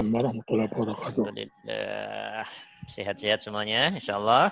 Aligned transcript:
warahmatullahi 0.00 0.68
wabarakatuh. 0.72 1.24
Alhamdulillah. 1.28 2.46
Sehat-sehat 2.88 3.44
semuanya, 3.44 3.92
insya 3.92 4.16
Allah. 4.16 4.48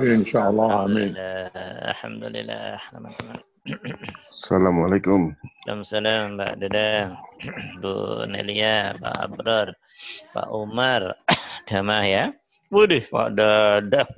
Insya 0.00 0.48
Allah, 0.48 0.88
amin. 0.88 1.12
Alhamdulillah, 1.92 2.80
teman-teman. 2.88 3.38
Assalamualaikum. 4.28 5.32
Waalaikumsalam, 5.64 6.36
Mbak 6.36 6.52
Dada, 6.60 7.16
Bu 7.80 8.24
Nelia, 8.28 8.92
Pak 9.00 9.16
Abrar, 9.24 9.68
Pak 10.36 10.48
Umar, 10.52 11.16
Damah 11.68 12.04
ya. 12.04 12.24
Waduh, 12.74 13.06
Pak 13.06 13.28
Dadang. 13.38 14.10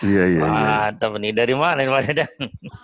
Iya, 0.00 0.24
iya, 0.24 0.40
iya. 0.40 0.88
Mantap 0.88 1.20
nih. 1.20 1.36
Dari 1.36 1.52
mana 1.52 1.84
nih 1.84 1.92
Pak 1.92 2.02
Dadang? 2.08 2.32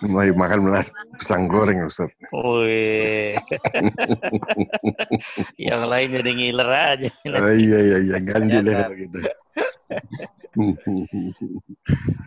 Mulai 0.05 0.29
makan 0.29 0.59
melas 0.69 0.93
pisang 1.17 1.49
goreng, 1.49 1.89
Ustaz. 1.89 2.13
Wih. 2.29 3.33
Yang 5.57 5.81
lain 5.89 6.07
jadi 6.21 6.31
ngiler 6.37 6.69
aja. 6.69 7.09
Oh, 7.33 7.49
iya, 7.49 7.79
iya, 7.81 7.97
iya. 7.97 8.15
Ganti 8.21 8.57
deh 8.61 8.73
kalau 8.77 8.93
gitu. 8.93 9.17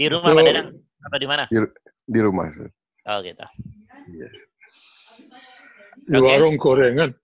Di 0.03 0.07
rumah 0.11 0.35
Pak 0.35 0.43
Dadang? 0.43 0.69
Atau 1.07 1.19
di 1.23 1.29
mana? 1.31 1.47
Di 2.11 2.19
rumah, 2.19 2.51
Ustaz. 2.51 2.75
Oh 3.07 3.23
gitu. 3.23 3.47
Iya. 4.11 4.29
Di 6.11 6.19
Oke. 6.19 6.27
warung 6.27 6.59
gorengan. 6.59 7.15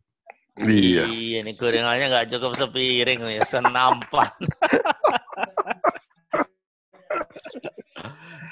Iya. 0.66 1.06
Iya, 1.06 1.38
ini 1.46 1.52
gorengannya 1.54 2.10
nggak 2.10 2.28
cukup 2.34 2.58
sepiring 2.58 3.20
nih, 3.22 3.44
senampan. 3.46 4.32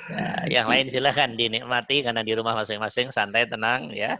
Nah, 0.06 0.46
yang 0.46 0.70
lain 0.70 0.86
silahkan 0.86 1.34
dinikmati 1.34 2.06
karena 2.06 2.22
di 2.22 2.32
rumah 2.32 2.54
masing-masing 2.54 3.10
santai 3.10 3.44
tenang 3.44 3.90
ya. 3.90 4.14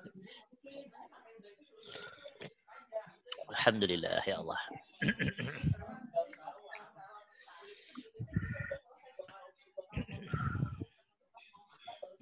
Alhamdulillah 3.54 4.20
ya 4.26 4.36
Allah. 4.42 4.60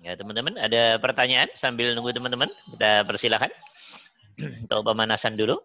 Ya 0.05 0.13
teman-teman, 0.21 0.61
ada 0.61 1.01
pertanyaan 1.01 1.49
sambil 1.57 1.97
nunggu 1.97 2.13
teman-teman? 2.13 2.53
Kita 2.77 3.09
persilahkan 3.09 3.49
untuk 4.67 4.81
pemanasan 4.83 5.39
dulu. 5.39 5.59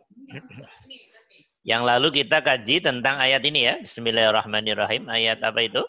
Yang 1.66 1.84
lalu 1.86 2.08
kita 2.24 2.42
kaji 2.42 2.82
tentang 2.82 3.20
ayat 3.20 3.44
ini 3.46 3.60
ya. 3.66 3.76
Bismillahirrahmanirrahim. 3.82 5.10
Ayat 5.10 5.44
apa 5.44 5.60
itu? 5.62 5.84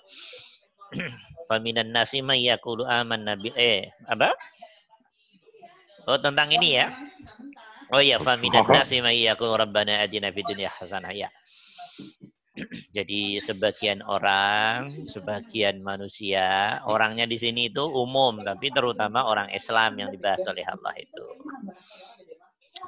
Faminan 1.49 1.91
nasi 1.91 2.23
may 2.23 2.47
yaqulu 2.47 2.87
amanna 2.87 3.35
bi 3.35 3.51
eh 3.59 3.91
apa? 4.07 4.35
Oh 6.07 6.19
tentang 6.19 6.51
ini 6.55 6.79
ya. 6.79 6.95
Oh 7.91 7.99
iya, 7.99 8.23
faminan 8.23 8.63
nasi 8.71 9.03
may 9.03 9.19
yaqulu 9.27 9.59
rabbana 9.59 10.07
atina 10.07 10.31
fid 10.31 10.47
dunya 10.47 10.71
hasanah 10.71 11.11
ya. 11.11 11.27
Jadi 12.97 13.43
sebagian 13.43 14.03
orang, 14.07 15.03
sebagian 15.07 15.83
manusia, 15.83 16.79
orangnya 16.87 17.27
di 17.27 17.35
sini 17.35 17.67
itu 17.71 17.83
umum, 17.83 18.43
tapi 18.47 18.71
terutama 18.71 19.27
orang 19.27 19.51
Islam 19.51 19.99
yang 19.99 20.11
dibahas 20.15 20.43
oleh 20.47 20.63
Allah 20.67 20.95
itu. 20.99 21.25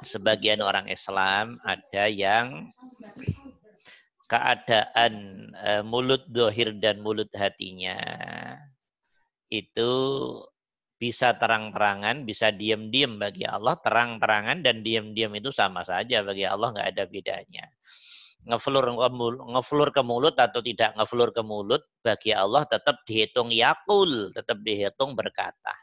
Sebagian 0.03 0.59
orang 0.61 0.87
Islam 0.91 1.57
ada 1.63 2.05
yang 2.11 2.69
keadaan 4.29 5.13
eh, 5.57 5.83
mulut 5.83 6.27
dohir 6.29 6.75
dan 6.79 7.01
mulut 7.03 7.31
hatinya 7.35 7.97
itu 9.51 9.91
bisa 10.97 11.35
terang-terangan, 11.35 12.23
bisa 12.23 12.47
diam-diam 12.55 13.19
bagi 13.19 13.43
Allah, 13.43 13.75
terang-terangan 13.83 14.63
dan 14.63 14.85
diam-diam 14.85 15.35
itu 15.35 15.51
sama 15.51 15.83
saja 15.83 16.23
bagi 16.23 16.47
Allah, 16.47 16.71
nggak 16.71 16.89
ada 16.95 17.03
bedanya 17.11 17.67
ngeflur 18.43 18.83
ke 18.83 19.09
mulut, 19.11 19.39
ngeflur 19.55 19.89
ke 19.95 20.01
mulut 20.03 20.35
atau 20.35 20.59
tidak 20.59 20.91
ngeflur 20.99 21.31
ke 21.31 21.41
mulut 21.43 21.83
bagi 22.03 22.35
Allah 22.35 22.67
tetap 22.67 22.99
dihitung 23.07 23.49
yakul, 23.55 24.35
tetap 24.35 24.59
dihitung 24.59 25.15
berkata. 25.15 25.75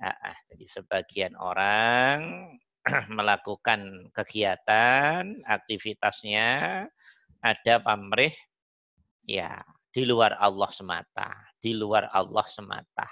Nah, 0.00 0.12
ah, 0.12 0.38
jadi 0.52 0.64
sebagian 0.64 1.32
orang 1.36 2.52
melakukan 3.18 4.10
kegiatan, 4.14 5.42
aktivitasnya 5.42 6.48
ada 7.42 7.74
pamrih 7.82 8.34
ya 9.26 9.58
di 9.90 10.06
luar 10.06 10.38
Allah 10.38 10.70
semata, 10.70 11.34
di 11.58 11.74
luar 11.74 12.08
Allah 12.14 12.46
semata. 12.46 13.08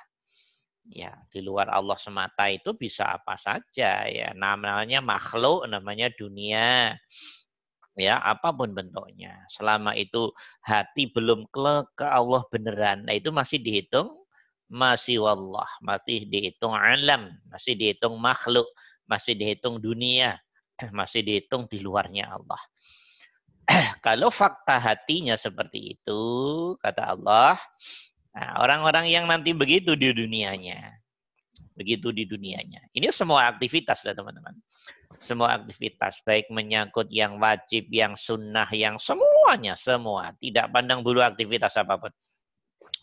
Ya, 0.84 1.16
di 1.32 1.40
luar 1.40 1.72
Allah 1.72 1.96
semata 1.96 2.44
itu 2.52 2.76
bisa 2.76 3.08
apa 3.16 3.40
saja 3.40 4.04
ya. 4.04 4.36
Namanya 4.36 5.00
makhluk, 5.00 5.64
namanya 5.64 6.12
dunia 6.12 6.92
ya 7.94 8.18
apa 8.18 8.50
pun 8.50 8.74
bentuknya 8.74 9.46
selama 9.54 9.94
itu 9.94 10.34
hati 10.66 11.10
belum 11.14 11.46
ke 11.46 11.86
ke 11.94 12.06
Allah 12.06 12.42
beneran 12.50 13.06
nah 13.06 13.14
itu 13.14 13.30
masih 13.30 13.62
dihitung 13.62 14.10
masih 14.66 15.22
wallah 15.22 15.70
masih 15.78 16.26
dihitung 16.26 16.74
alam 16.74 17.30
masih 17.46 17.78
dihitung 17.78 18.18
makhluk 18.18 18.66
masih 19.08 19.36
dihitung 19.36 19.80
dunia 19.80 20.38
masih 20.98 21.24
dihitung 21.24 21.68
di 21.68 21.80
luarnya 21.80 22.34
Allah 22.34 22.62
kalau 24.06 24.28
fakta 24.28 24.76
hatinya 24.80 25.34
seperti 25.38 25.96
itu 25.98 26.22
kata 26.80 27.14
Allah 27.16 27.56
nah, 28.34 28.60
orang-orang 28.60 29.08
yang 29.08 29.24
nanti 29.24 29.52
begitu 29.52 29.96
di 29.96 30.12
dunianya 30.12 31.00
begitu 31.74 32.14
di 32.14 32.28
dunianya 32.28 32.86
ini 32.94 33.10
semua 33.10 33.50
aktivitas 33.50 34.06
lah 34.06 34.14
teman-teman 34.14 34.54
semua 35.18 35.54
aktivitas 35.56 36.20
baik 36.26 36.50
menyangkut 36.50 37.06
yang 37.10 37.38
wajib, 37.38 37.86
yang 37.90 38.18
sunnah, 38.18 38.66
yang 38.74 38.98
semuanya 38.98 39.78
semua 39.78 40.34
tidak 40.42 40.70
pandang 40.74 41.06
bulu 41.06 41.22
aktivitas 41.22 41.78
apa 41.78 41.98
pun. 41.98 42.12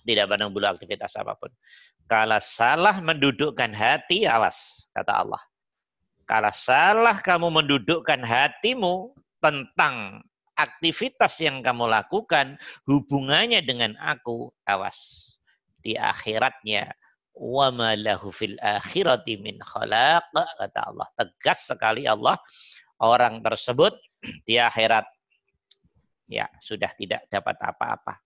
Tidak 0.01 0.25
pandang 0.27 0.49
bulu 0.51 0.65
aktivitas 0.67 1.13
apa 1.15 1.37
pun. 1.37 1.51
Kalau 2.09 2.41
salah 2.43 2.99
mendudukkan 2.99 3.71
hati, 3.71 4.27
awas 4.27 4.89
kata 4.91 5.23
Allah. 5.23 5.41
Kalau 6.31 6.53
salah 6.55 7.19
kamu 7.19 7.51
mendudukkan 7.59 8.23
hatimu 8.23 9.11
tentang 9.43 10.23
aktivitas 10.55 11.35
yang 11.43 11.59
kamu 11.59 11.91
lakukan 11.91 12.55
hubungannya 12.87 13.59
dengan 13.59 13.99
aku, 13.99 14.47
awas. 14.63 15.27
Di 15.83 15.99
akhiratnya 15.99 16.87
wa 17.35 17.67
ma 17.75 17.99
lahu 17.99 18.31
fil 18.31 18.55
akhirati 18.63 19.43
min 19.43 19.59
khalaq 19.59 20.23
kata 20.31 20.79
Allah. 20.87 21.07
Tegas 21.19 21.67
sekali 21.67 22.07
Allah 22.07 22.39
orang 23.03 23.43
tersebut 23.43 23.91
di 24.47 24.55
akhirat. 24.55 25.03
Ya 26.31 26.47
sudah 26.63 26.95
tidak 26.95 27.27
dapat 27.27 27.59
apa-apa. 27.59 28.23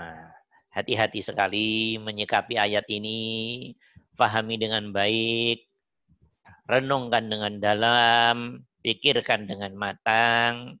Nah, 0.00 0.32
hati-hati 0.72 1.20
sekali 1.20 2.00
menyikapi 2.00 2.56
ayat 2.56 2.88
ini. 2.88 3.76
Pahami 4.16 4.56
dengan 4.56 4.96
baik 4.96 5.75
renungkan 6.66 7.30
dengan 7.30 7.54
dalam 7.62 8.62
pikirkan 8.82 9.46
dengan 9.50 9.74
matang 9.74 10.78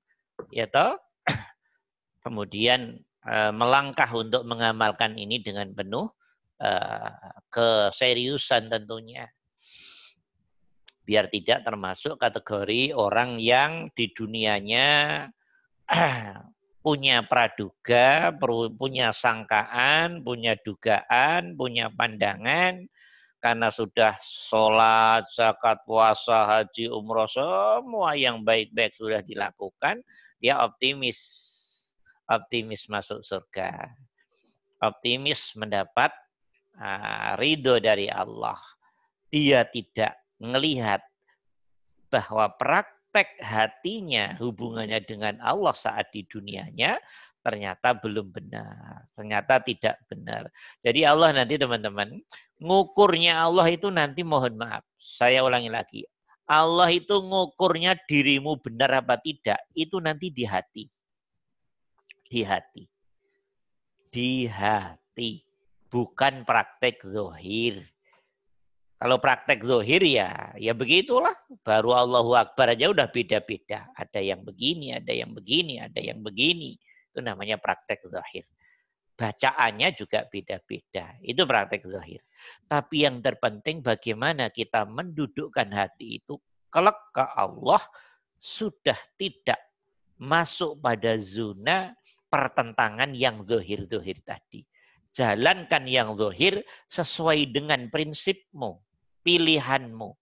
ya 0.50 0.66
toh 0.66 0.98
kemudian 2.26 2.98
eh, 3.26 3.52
melangkah 3.54 4.10
untuk 4.14 4.46
mengamalkan 4.46 5.18
ini 5.18 5.42
dengan 5.42 5.70
penuh 5.74 6.10
Uh, 6.56 7.12
keseriusan 7.52 8.72
tentunya. 8.72 9.28
Biar 11.04 11.28
tidak 11.28 11.68
termasuk 11.68 12.16
kategori 12.16 12.96
orang 12.96 13.36
yang 13.36 13.92
di 13.92 14.08
dunianya 14.08 14.88
punya 16.84 17.28
praduga, 17.28 18.32
punya 18.72 19.12
sangkaan, 19.12 20.24
punya 20.24 20.56
dugaan, 20.64 21.60
punya 21.60 21.92
pandangan, 21.92 22.88
karena 23.40 23.68
sudah 23.68 24.16
sholat, 24.20 25.28
zakat, 25.30 25.78
puasa, 25.84 26.48
haji, 26.48 26.88
umroh, 26.88 27.28
semua 27.28 28.16
yang 28.16 28.42
baik-baik 28.42 28.96
sudah 28.96 29.20
dilakukan, 29.22 30.00
dia 30.40 30.60
optimis. 30.60 31.18
Optimis 32.26 32.90
masuk 32.90 33.22
surga. 33.22 33.86
Optimis 34.82 35.54
mendapat 35.54 36.10
uh, 36.74 37.38
ridho 37.38 37.78
dari 37.78 38.10
Allah. 38.10 38.58
Dia 39.30 39.62
tidak 39.70 40.18
melihat 40.42 41.06
bahwa 42.10 42.50
praktek 42.58 43.38
hatinya 43.38 44.34
hubungannya 44.42 44.98
dengan 45.06 45.38
Allah 45.38 45.70
saat 45.70 46.10
di 46.10 46.26
dunianya 46.26 46.98
ternyata 47.46 47.94
belum 47.94 48.34
benar, 48.34 49.06
ternyata 49.14 49.62
tidak 49.62 50.02
benar. 50.10 50.50
Jadi 50.82 51.06
Allah 51.06 51.30
nanti 51.30 51.54
teman-teman, 51.54 52.18
ngukurnya 52.58 53.38
Allah 53.38 53.70
itu 53.70 53.86
nanti 53.86 54.26
mohon 54.26 54.58
maaf, 54.58 54.82
saya 54.98 55.46
ulangi 55.46 55.70
lagi. 55.70 56.02
Allah 56.50 56.90
itu 56.90 57.14
ngukurnya 57.22 57.94
dirimu 58.10 58.58
benar 58.58 58.98
apa 58.98 59.14
tidak, 59.22 59.62
itu 59.78 60.02
nanti 60.02 60.34
di 60.34 60.42
hati. 60.42 60.90
Di 62.26 62.42
hati. 62.42 62.82
Di 64.10 64.50
hati 64.50 65.46
bukan 65.86 66.42
praktek 66.42 67.06
zohir. 67.06 67.78
Kalau 68.96 69.20
praktek 69.20 69.60
zohir 69.62 70.00
ya, 70.02 70.56
ya 70.58 70.72
begitulah. 70.72 71.36
Baru 71.62 71.92
Allahu 71.92 72.32
Akbar 72.34 72.72
aja 72.72 72.88
udah 72.90 73.06
beda-beda. 73.12 73.92
Ada 73.92 74.24
yang 74.24 74.40
begini, 74.40 74.96
ada 74.96 75.12
yang 75.12 75.36
begini, 75.36 75.78
ada 75.78 76.00
yang 76.00 76.24
begini. 76.24 76.80
Itu 77.16 77.24
namanya 77.24 77.56
praktek 77.56 78.04
zohir. 78.12 78.44
Bacaannya 79.16 79.96
juga 79.96 80.28
beda-beda. 80.28 81.16
Itu 81.24 81.48
praktek 81.48 81.88
zohir. 81.88 82.20
Tapi 82.68 83.08
yang 83.08 83.24
terpenting 83.24 83.80
bagaimana 83.80 84.52
kita 84.52 84.84
mendudukkan 84.84 85.72
hati 85.72 86.20
itu 86.20 86.36
kelak 86.68 87.00
ke 87.16 87.24
Allah 87.24 87.80
sudah 88.36 89.00
tidak 89.16 89.56
masuk 90.20 90.76
pada 90.84 91.16
zona 91.16 91.96
pertentangan 92.28 93.16
yang 93.16 93.40
zohir-zohir 93.48 94.20
tadi. 94.28 94.68
Jalankan 95.16 95.88
yang 95.88 96.12
zohir 96.20 96.60
sesuai 96.92 97.48
dengan 97.56 97.88
prinsipmu 97.88 98.76
pilihanmu, 99.26 100.14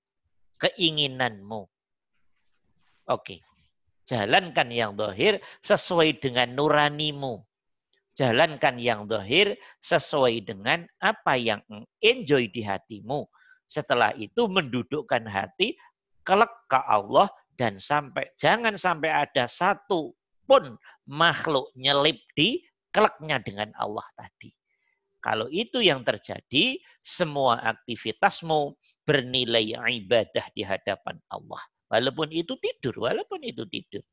keinginanmu. 0.56 1.62
Oke. 3.12 3.44
Jalankan 4.05 4.69
yang 4.69 4.93
dohir 4.95 5.41
sesuai 5.65 6.21
dengan 6.21 6.53
nuranimu. 6.53 7.41
Jalankan 8.15 8.79
yang 8.79 9.11
dohir 9.11 9.59
sesuai 9.81 10.45
dengan 10.45 10.87
apa 11.01 11.35
yang 11.35 11.65
enjoy 12.05 12.47
di 12.53 12.62
hatimu. 12.62 13.27
Setelah 13.67 14.12
itu 14.15 14.47
mendudukkan 14.47 15.25
hati 15.27 15.75
kelak 16.23 16.53
ke 16.69 16.79
Allah 16.79 17.27
dan 17.56 17.81
sampai 17.81 18.29
jangan 18.39 18.79
sampai 18.79 19.11
ada 19.11 19.49
satu 19.49 20.15
pun 20.45 20.77
makhluk 21.09 21.73
nyelip 21.75 22.21
di 22.37 22.61
keleknya 22.93 23.41
dengan 23.43 23.73
Allah 23.81 24.05
tadi. 24.15 24.53
Kalau 25.25 25.49
itu 25.49 25.81
yang 25.81 26.05
terjadi, 26.05 26.77
semua 27.01 27.56
aktivitasmu, 27.65 28.77
bernilai 29.09 29.73
ibadah 30.05 30.47
di 30.53 30.61
hadapan 30.61 31.17
Allah. 31.33 31.65
Walaupun 31.89 32.29
itu 32.33 32.57
tidur, 32.59 32.95
walaupun 32.97 33.41
itu 33.45 33.65
tidur. 33.69 34.05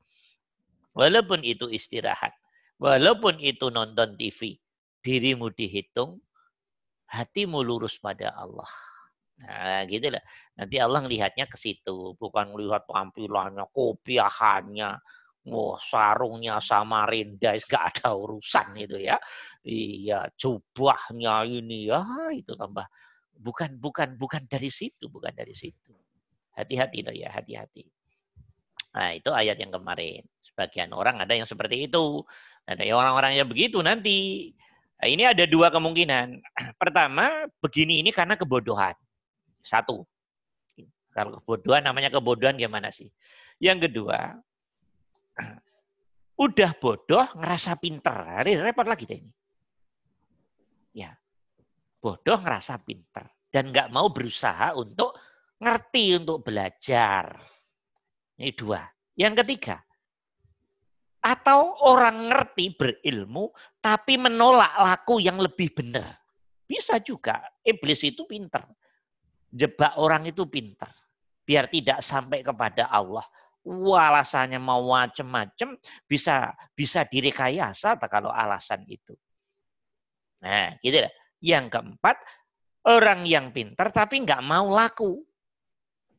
Walaupun 0.92 1.40
itu 1.40 1.68
istirahat. 1.72 2.36
Walaupun 2.76 3.40
itu 3.40 3.72
nonton 3.72 4.14
TV. 4.20 4.60
Dirimu 5.02 5.50
dihitung, 5.50 6.20
hatimu 7.10 7.64
lurus 7.64 7.98
pada 7.98 8.30
Allah. 8.36 8.68
Nah, 9.42 9.82
gitu 9.90 10.12
lah. 10.12 10.22
Nanti 10.54 10.78
Allah 10.78 11.02
melihatnya 11.02 11.50
ke 11.50 11.58
situ, 11.58 12.14
bukan 12.14 12.54
melihat 12.54 12.86
tampilannya, 12.86 13.66
kopiahannya, 13.74 15.02
Wah, 15.42 15.74
sarungnya 15.74 16.62
sama 16.62 17.02
Samarinda, 17.02 17.58
gak 17.70 17.98
ada 17.98 18.14
urusan 18.14 18.78
itu 18.78 18.94
ya. 19.02 19.18
Iya, 19.66 20.30
jubahnya 20.38 21.42
ini 21.50 21.90
ya, 21.90 22.06
itu 22.30 22.54
tambah 22.54 22.86
bukan 23.42 23.82
bukan 23.82 24.14
bukan 24.14 24.46
dari 24.46 24.70
situ, 24.70 25.10
bukan 25.10 25.34
dari 25.34 25.50
situ. 25.50 25.90
Hati-hati 26.52 26.98
loh 27.00 27.14
ya, 27.16 27.32
hati-hati. 27.32 27.88
Nah, 28.92 29.16
itu 29.16 29.32
ayat 29.32 29.56
yang 29.56 29.72
kemarin. 29.72 30.20
Sebagian 30.44 30.92
orang 30.92 31.20
ada 31.24 31.32
yang 31.32 31.48
seperti 31.48 31.88
itu. 31.88 32.20
Ada 32.68 32.84
orang-orang 32.92 33.40
yang 33.40 33.48
begitu 33.48 33.80
nanti. 33.80 34.52
Nah, 35.00 35.08
ini 35.08 35.24
ada 35.24 35.48
dua 35.48 35.72
kemungkinan. 35.72 36.44
Pertama, 36.82 37.48
begini 37.64 38.04
ini 38.04 38.12
karena 38.12 38.36
kebodohan. 38.36 38.92
Satu. 39.64 40.04
Kalau 41.12 41.40
kebodohan 41.40 41.88
namanya 41.88 42.12
kebodohan 42.12 42.60
gimana 42.60 42.92
sih? 42.92 43.08
Yang 43.56 43.88
kedua, 43.88 44.36
udah 46.44 46.70
bodoh 46.76 47.26
ngerasa 47.32 47.80
pinter. 47.80 48.44
Repot 48.44 48.84
lagi 48.84 49.08
deh 49.08 49.18
ini. 49.24 49.32
Ya, 50.92 51.16
bodoh 52.04 52.36
ngerasa 52.36 52.76
pinter 52.84 53.24
dan 53.54 53.70
nggak 53.70 53.88
mau 53.88 54.10
berusaha 54.10 54.74
untuk 54.74 55.14
ngerti 55.62 56.18
untuk 56.18 56.42
belajar. 56.42 57.38
Ini 58.34 58.50
dua. 58.58 58.82
Yang 59.14 59.44
ketiga, 59.44 59.76
atau 61.22 61.78
orang 61.86 62.26
ngerti 62.26 62.74
berilmu 62.74 63.54
tapi 63.78 64.18
menolak 64.18 64.74
laku 64.74 65.22
yang 65.22 65.38
lebih 65.38 65.70
benar. 65.70 66.18
Bisa 66.66 66.98
juga. 66.98 67.38
Iblis 67.62 68.02
itu 68.02 68.26
pinter. 68.26 68.66
Jebak 69.46 69.94
orang 70.02 70.26
itu 70.26 70.50
pinter. 70.50 70.90
Biar 71.46 71.70
tidak 71.70 72.02
sampai 72.02 72.42
kepada 72.42 72.90
Allah. 72.90 73.22
Wah, 73.62 74.10
alasannya 74.10 74.58
mau 74.58 74.82
macem-macem 74.90 75.78
bisa 76.10 76.50
bisa 76.74 77.06
direkayasa 77.06 77.94
kalau 78.10 78.34
alasan 78.34 78.82
itu. 78.90 79.14
Nah, 80.42 80.74
gitu 80.82 80.98
lah. 80.98 81.14
Yang 81.38 81.78
keempat, 81.78 82.16
orang 82.90 83.22
yang 83.22 83.54
pintar 83.54 83.94
tapi 83.94 84.26
nggak 84.26 84.42
mau 84.42 84.66
laku. 84.66 85.22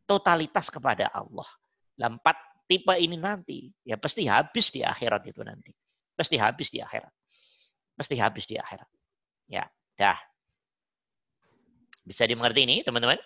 Totalitas 0.04 0.68
kepada 0.68 1.08
Allah. 1.12 1.48
Empat 1.96 2.36
tipe 2.68 2.94
ini 2.98 3.16
nanti, 3.16 3.70
ya 3.86 3.96
pasti 3.96 4.28
habis 4.28 4.74
di 4.74 4.82
akhirat 4.84 5.24
itu 5.30 5.42
nanti. 5.46 5.72
Pasti 6.14 6.36
habis 6.38 6.70
di 6.70 6.80
akhirat. 6.84 7.14
Pasti 7.96 8.16
habis 8.18 8.46
di 8.46 8.56
akhirat. 8.58 8.90
Ya, 9.50 9.66
dah. 9.98 10.20
Bisa 12.04 12.28
dimengerti 12.28 12.68
ini, 12.68 12.84
teman-teman? 12.84 13.18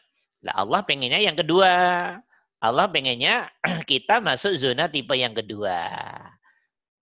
Lah 0.45 0.53
Allah 0.61 0.81
pengennya 0.85 1.17
yang 1.17 1.33
kedua. 1.33 1.73
Allah 2.57 2.85
pengennya 2.89 3.49
kita 3.91 4.21
masuk 4.21 4.57
zona 4.57 4.89
tipe 4.89 5.13
yang 5.17 5.33
kedua. 5.33 5.77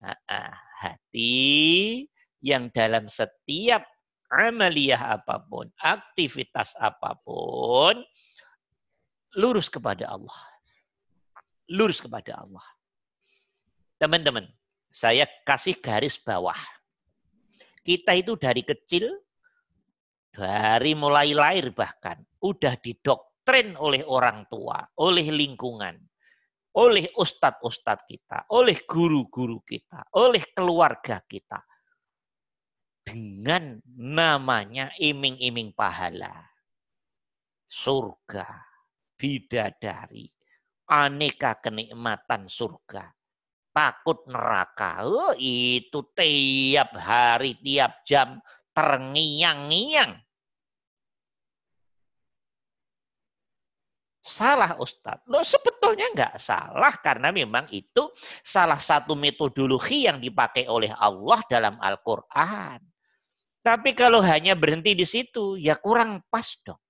Nah, 0.03 0.55
hati 0.79 2.05
yang 2.43 2.69
dalam 2.69 3.09
setiap 3.09 3.83
amaliyah 4.29 5.19
apa 5.21 5.41
pun, 5.47 5.71
aktivitas 5.81 6.75
apa 6.77 7.17
pun, 7.25 8.03
lurus 9.35 9.67
kepada 9.67 10.07
Allah. 10.09 10.39
Lurus 11.69 11.99
kepada 11.99 12.39
Allah. 12.39 12.65
Teman-teman, 13.99 14.47
saya 14.91 15.27
kasih 15.43 15.79
garis 15.79 16.19
bawah. 16.19 16.57
Kita 17.85 18.15
itu 18.17 18.33
dari 18.39 18.65
kecil, 18.65 19.07
dari 20.33 20.97
mulai 20.97 21.31
lahir 21.31 21.69
bahkan, 21.71 22.17
udah 22.41 22.75
didoktrin 22.81 23.77
oleh 23.77 24.01
orang 24.03 24.47
tua, 24.49 24.83
oleh 24.99 25.29
lingkungan, 25.29 25.95
oleh 26.75 27.07
ustadz-ustadz 27.15 28.03
kita, 28.09 28.49
oleh 28.51 28.83
guru-guru 28.83 29.61
kita, 29.63 30.11
oleh 30.17 30.43
keluarga 30.51 31.23
kita 31.23 31.61
dengan 33.05 33.77
namanya 33.95 34.91
iming-iming 34.97 35.71
pahala. 35.77 36.33
Surga, 37.65 38.74
bidadari, 39.15 40.29
aneka 40.91 41.59
kenikmatan 41.59 42.45
surga, 42.45 43.09
takut 43.75 44.23
neraka. 44.29 45.03
Oh, 45.03 45.35
itu 45.39 45.99
tiap 46.15 46.95
hari, 46.95 47.59
tiap 47.59 48.03
jam 48.07 48.39
terngiang-ngiang. 48.75 50.19
Salah 54.25 54.73
Ustadz. 54.81 55.29
Loh 55.29 55.45
sebetulnya 55.45 56.09
nggak 56.09 56.41
salah 56.41 56.97
karena 56.97 57.29
memang 57.29 57.69
itu 57.69 58.09
salah 58.41 58.81
satu 58.81 59.13
metodologi 59.13 60.09
yang 60.09 60.17
dipakai 60.17 60.65
oleh 60.65 60.89
Allah 60.97 61.45
dalam 61.45 61.77
Al-Quran. 61.77 62.81
Tapi 63.61 63.93
kalau 63.93 64.25
hanya 64.25 64.57
berhenti 64.57 64.97
di 64.97 65.05
situ, 65.05 65.61
ya 65.61 65.77
kurang 65.77 66.25
pas 66.29 66.45
dong. 66.65 66.81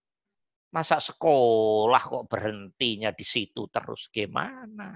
Masa 0.75 0.99
sekolah 0.99 2.03
kok 2.03 2.27
berhentinya 2.27 3.15
di 3.15 3.23
situ 3.23 3.71
terus 3.71 4.11
gimana? 4.11 4.91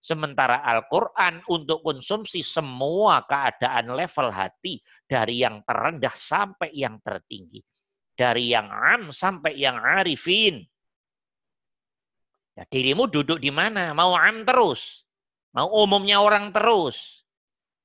Sementara 0.00 0.64
Al-Quran 0.64 1.44
untuk 1.52 1.84
konsumsi 1.84 2.40
semua 2.40 3.20
keadaan 3.28 3.92
level 3.92 4.32
hati 4.32 4.80
dari 5.04 5.44
yang 5.44 5.60
terendah 5.68 6.14
sampai 6.16 6.72
yang 6.72 6.96
tertinggi. 7.04 7.60
Dari 8.16 8.48
yang 8.48 8.72
am 8.72 9.12
sampai 9.12 9.60
yang 9.60 9.76
arifin. 9.76 10.64
Ya, 12.56 12.64
dirimu 12.64 13.12
duduk 13.12 13.44
di 13.44 13.52
mana? 13.52 13.92
Mau 13.92 14.16
am 14.16 14.48
terus? 14.48 15.04
Mau 15.52 15.68
umumnya 15.84 16.24
orang 16.24 16.48
terus? 16.48 16.96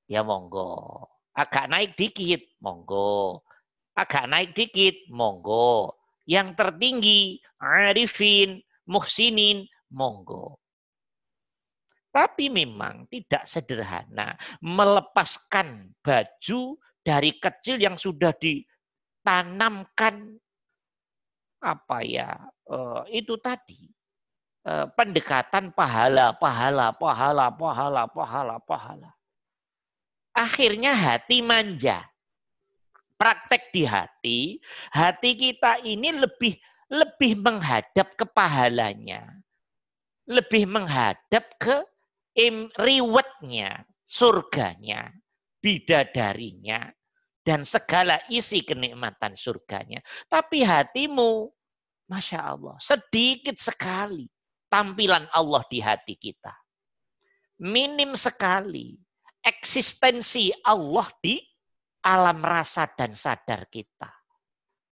Ya 0.07 0.23
monggo. 0.23 1.03
Agak 1.35 1.67
naik 1.67 1.99
dikit, 1.99 2.47
monggo. 2.63 3.43
Agak 3.91 4.25
naik 4.31 4.55
dikit, 4.55 5.03
monggo. 5.11 5.99
Yang 6.23 6.55
tertinggi, 6.55 7.43
arifin, 7.59 8.63
muhsinin, 8.87 9.67
monggo. 9.91 10.55
Tapi 12.13 12.45
memang 12.45 13.09
tidak 13.09 13.49
sederhana 13.49 14.37
melepaskan 14.61 15.89
baju 16.05 16.77
dari 17.01 17.33
kecil 17.41 17.81
yang 17.81 17.97
sudah 17.97 18.29
ditanamkan 18.37 20.37
apa 21.63 21.97
ya 22.05 22.37
uh, 22.69 23.01
itu 23.09 23.33
tadi 23.39 23.89
uh, 24.67 24.85
pendekatan 24.93 25.73
pahala, 25.73 26.37
pahala, 26.37 26.93
pahala, 26.93 27.49
pahala, 27.49 28.03
pahala, 28.05 28.55
pahala. 28.61 29.09
Akhirnya 30.37 30.93
hati 30.93 31.41
manja. 31.41 32.05
Praktek 33.23 33.71
di 33.71 33.87
hati, 33.87 34.59
hati 34.91 35.31
kita 35.39 35.79
ini 35.79 36.11
lebih 36.11 36.59
lebih 36.91 37.39
menghadap 37.39 38.19
ke 38.19 38.27
pahalanya. 38.27 39.23
Lebih 40.27 40.67
menghadap 40.67 41.55
ke 41.55 41.87
rewardnya, 42.75 43.87
surganya, 44.03 45.07
bidadarinya, 45.63 46.91
dan 47.47 47.63
segala 47.63 48.19
isi 48.27 48.59
kenikmatan 48.59 49.39
surganya. 49.39 50.03
Tapi 50.27 50.59
hatimu, 50.67 51.47
Masya 52.11 52.39
Allah, 52.43 52.75
sedikit 52.83 53.55
sekali 53.55 54.27
tampilan 54.67 55.31
Allah 55.31 55.63
di 55.71 55.79
hati 55.79 56.19
kita. 56.19 56.51
Minim 57.63 58.19
sekali 58.19 58.99
eksistensi 59.47 60.51
Allah 60.67 61.07
di 61.23 61.52
alam 62.03 62.43
rasa 62.43 62.91
dan 62.93 63.15
sadar 63.15 63.71
kita. 63.71 64.11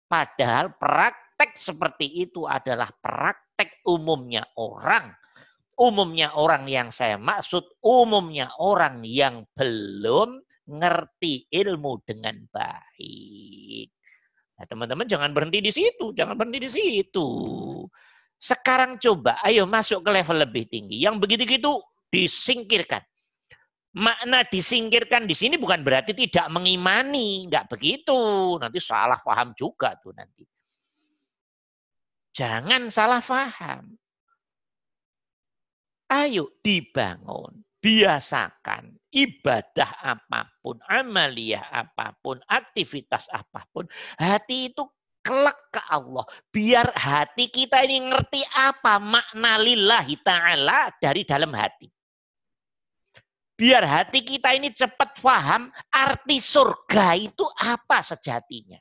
Padahal 0.06 0.74
praktek 0.74 1.58
seperti 1.58 2.26
itu 2.26 2.46
adalah 2.46 2.90
praktek 2.90 3.82
umumnya 3.86 4.46
orang. 4.58 5.14
Umumnya 5.80 6.36
orang 6.36 6.68
yang 6.68 6.92
saya 6.92 7.16
maksud, 7.16 7.80
umumnya 7.82 8.52
orang 8.60 9.00
yang 9.06 9.48
belum 9.56 10.42
ngerti 10.70 11.50
ilmu 11.50 12.04
dengan 12.06 12.36
baik. 12.52 13.88
Nah, 14.60 14.66
teman-teman 14.68 15.08
jangan 15.08 15.32
berhenti 15.32 15.64
di 15.64 15.72
situ, 15.72 16.12
jangan 16.12 16.36
berhenti 16.36 16.60
di 16.60 16.70
situ. 16.70 17.28
Sekarang 18.36 19.00
coba, 19.00 19.40
ayo 19.40 19.64
masuk 19.64 20.04
ke 20.04 20.10
level 20.12 20.44
lebih 20.44 20.68
tinggi. 20.68 21.00
Yang 21.00 21.16
begitu-gitu 21.24 21.80
disingkirkan. 22.12 23.00
Makna 23.90 24.46
disingkirkan 24.46 25.26
di 25.26 25.34
sini 25.34 25.58
bukan 25.58 25.82
berarti 25.82 26.14
tidak 26.14 26.46
mengimani, 26.54 27.50
nggak 27.50 27.66
begitu. 27.66 28.14
Nanti 28.62 28.78
salah 28.78 29.18
paham 29.18 29.50
juga 29.58 29.98
tuh 29.98 30.14
nanti. 30.14 30.46
Jangan 32.30 32.86
salah 32.94 33.18
paham. 33.18 33.98
Ayo 36.10 36.54
dibangun, 36.62 37.62
biasakan 37.82 38.94
ibadah 39.10 39.90
apa 40.02 40.46
pun, 40.62 40.78
amaliyah 40.86 41.70
apa 41.70 42.14
pun, 42.22 42.38
aktivitas 42.46 43.26
apa 43.30 43.62
pun, 43.70 43.86
hati 44.18 44.70
itu 44.70 44.86
kelak 45.22 45.58
ke 45.70 45.82
Allah. 45.86 46.26
Biar 46.50 46.90
hati 46.94 47.50
kita 47.50 47.86
ini 47.86 48.10
ngerti 48.10 48.42
apa 48.54 48.98
makna 48.98 49.58
lillahi 49.58 50.18
ta'ala 50.22 50.94
dari 50.98 51.22
dalam 51.22 51.54
hati. 51.54 51.86
Biar 53.60 53.84
hati 53.84 54.24
kita 54.24 54.56
ini 54.56 54.72
cepat 54.72 55.20
paham 55.20 55.68
arti 55.92 56.40
surga 56.40 57.12
itu 57.20 57.44
apa 57.60 58.00
sejatinya. 58.00 58.80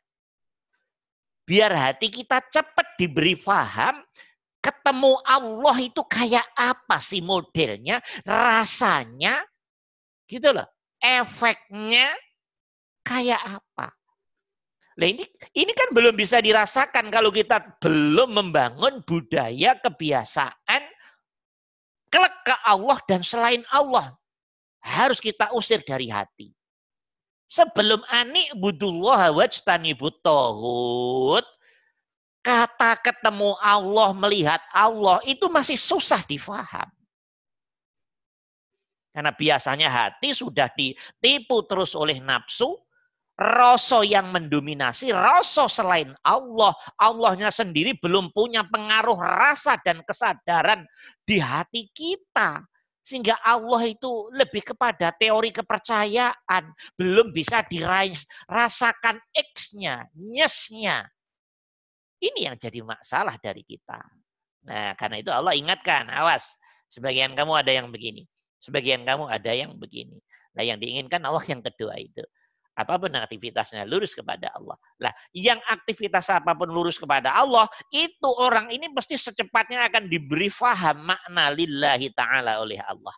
Biar 1.44 1.76
hati 1.76 2.08
kita 2.08 2.40
cepat 2.48 2.96
diberi 2.96 3.36
paham 3.36 4.00
ketemu 4.64 5.20
Allah 5.28 5.76
itu 5.84 6.00
kayak 6.08 6.48
apa 6.56 6.96
sih 7.04 7.20
modelnya, 7.20 8.00
rasanya, 8.24 9.44
gitu 10.32 10.56
loh. 10.56 10.68
Efeknya 10.96 12.16
kayak 13.04 13.60
apa. 13.60 13.92
Nah 14.96 15.08
ini, 15.12 15.28
ini 15.60 15.72
kan 15.76 15.92
belum 15.92 16.16
bisa 16.16 16.40
dirasakan 16.40 17.12
kalau 17.12 17.36
kita 17.36 17.80
belum 17.84 18.32
membangun 18.32 19.04
budaya 19.04 19.76
kebiasaan 19.84 20.84
kelek 22.12 22.36
ke 22.48 22.56
Allah 22.64 23.00
dan 23.08 23.24
selain 23.24 23.64
Allah 23.72 24.19
harus 24.84 25.20
kita 25.20 25.52
usir 25.56 25.84
dari 25.84 26.08
hati. 26.12 26.52
Sebelum 27.50 28.06
ani 28.14 28.54
budullah 28.54 29.34
wajtani 29.34 29.98
butohut, 29.98 31.46
kata 32.46 33.02
ketemu 33.02 33.58
Allah, 33.58 34.14
melihat 34.14 34.62
Allah, 34.70 35.18
itu 35.26 35.50
masih 35.50 35.76
susah 35.76 36.22
difaham. 36.30 36.88
Karena 39.10 39.34
biasanya 39.34 39.90
hati 39.90 40.38
sudah 40.38 40.70
ditipu 40.78 41.66
terus 41.66 41.98
oleh 41.98 42.22
nafsu, 42.22 42.78
rasa 43.40 44.06
yang 44.06 44.30
mendominasi, 44.30 45.10
rasa 45.10 45.66
selain 45.66 46.14
Allah. 46.22 46.78
Allahnya 47.02 47.50
sendiri 47.50 47.98
belum 47.98 48.30
punya 48.30 48.62
pengaruh 48.70 49.18
rasa 49.18 49.82
dan 49.82 50.06
kesadaran 50.06 50.86
di 51.26 51.42
hati 51.42 51.90
kita. 51.90 52.62
Sehingga 53.10 53.42
Allah 53.42 53.90
itu 53.90 54.30
lebih 54.30 54.62
kepada 54.62 55.10
teori 55.18 55.50
kepercayaan. 55.50 56.70
Belum 56.94 57.34
bisa 57.34 57.66
dirasakan 57.66 59.18
X-nya, 59.34 60.06
nyesnya. 60.14 61.10
Ini 62.22 62.54
yang 62.54 62.56
jadi 62.62 62.86
masalah 62.86 63.34
dari 63.42 63.66
kita. 63.66 63.98
Nah, 64.70 64.94
karena 64.94 65.18
itu 65.26 65.34
Allah 65.34 65.58
ingatkan, 65.58 66.06
awas. 66.14 66.54
Sebagian 66.94 67.34
kamu 67.34 67.66
ada 67.66 67.74
yang 67.74 67.90
begini. 67.90 68.30
Sebagian 68.62 69.02
kamu 69.02 69.26
ada 69.26 69.58
yang 69.58 69.74
begini. 69.82 70.22
Nah, 70.54 70.62
yang 70.62 70.78
diinginkan 70.78 71.26
Allah 71.26 71.42
yang 71.50 71.66
kedua 71.66 71.98
itu 71.98 72.22
apa 72.80 72.96
pun 72.96 73.12
aktivitasnya 73.12 73.84
lurus 73.84 74.16
kepada 74.16 74.48
Allah. 74.56 74.80
Lah, 75.04 75.12
yang 75.36 75.60
aktivitas 75.68 76.32
apa 76.32 76.56
pun 76.56 76.72
lurus 76.72 76.96
kepada 76.96 77.36
Allah, 77.36 77.68
itu 77.92 78.30
orang 78.40 78.72
ini 78.72 78.88
pasti 78.96 79.20
secepatnya 79.20 79.92
akan 79.92 80.08
diberi 80.08 80.48
faham 80.48 81.12
makna 81.12 81.52
lillahi 81.52 82.08
ta'ala 82.16 82.64
oleh 82.64 82.80
Allah. 82.80 83.12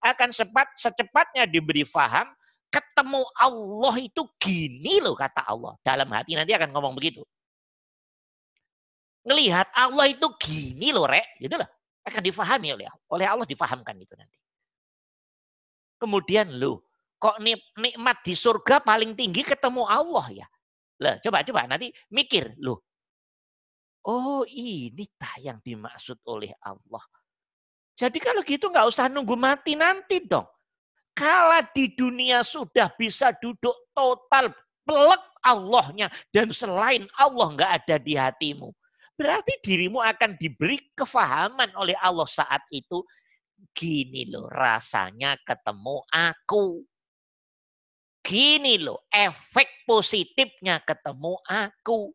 Akan 0.00 0.32
cepat 0.32 0.72
secepatnya 0.80 1.44
diberi 1.44 1.84
faham 1.84 2.26
ketemu 2.72 3.20
Allah 3.36 3.94
itu 4.00 4.24
gini 4.40 5.04
loh 5.04 5.12
kata 5.12 5.44
Allah. 5.44 5.76
Dalam 5.84 6.08
hati 6.08 6.32
nanti 6.32 6.56
akan 6.56 6.72
ngomong 6.72 6.96
begitu. 6.96 7.20
Ngelihat 9.28 9.70
Allah 9.76 10.10
itu 10.10 10.26
gini 10.40 10.90
loh 10.90 11.04
rek, 11.06 11.36
gitu 11.38 11.54
loh. 11.60 11.68
Akan 12.02 12.24
difahami 12.24 12.74
oleh 12.74 12.88
oleh 13.12 13.26
Allah 13.28 13.46
difahamkan 13.46 13.94
itu 14.00 14.16
nanti. 14.18 14.34
Kemudian 16.02 16.58
loh, 16.58 16.82
Kok 17.22 17.38
nikmat 17.78 18.18
di 18.26 18.34
surga 18.34 18.82
paling 18.82 19.14
tinggi 19.14 19.46
ketemu 19.46 19.86
Allah 19.86 20.42
ya? 20.42 20.46
Lah, 20.98 21.22
coba 21.22 21.46
coba 21.46 21.70
nanti 21.70 21.94
mikir 22.10 22.58
loh. 22.58 22.82
Oh, 24.02 24.42
ini 24.50 25.06
tah 25.14 25.38
yang 25.38 25.62
dimaksud 25.62 26.18
oleh 26.26 26.50
Allah. 26.66 27.02
Jadi 27.94 28.18
kalau 28.18 28.42
gitu 28.42 28.66
nggak 28.66 28.90
usah 28.90 29.06
nunggu 29.06 29.38
mati 29.38 29.78
nanti 29.78 30.18
dong. 30.26 30.50
Kalau 31.14 31.62
di 31.70 31.94
dunia 31.94 32.42
sudah 32.42 32.90
bisa 32.98 33.30
duduk 33.38 33.76
total 33.94 34.50
pelek 34.82 35.22
Allahnya 35.46 36.10
dan 36.34 36.50
selain 36.50 37.06
Allah 37.22 37.54
nggak 37.54 37.72
ada 37.86 37.96
di 38.02 38.18
hatimu. 38.18 38.74
Berarti 39.14 39.62
dirimu 39.62 40.02
akan 40.02 40.34
diberi 40.42 40.82
kefahaman 40.98 41.70
oleh 41.78 41.94
Allah 42.02 42.26
saat 42.26 42.66
itu. 42.74 43.06
Gini 43.70 44.26
loh 44.26 44.50
rasanya 44.50 45.38
ketemu 45.46 46.02
aku. 46.10 46.82
Gini 48.32 48.80
loh, 48.80 49.04
efek 49.12 49.84
positifnya 49.84 50.80
ketemu 50.88 51.36
aku. 51.44 52.08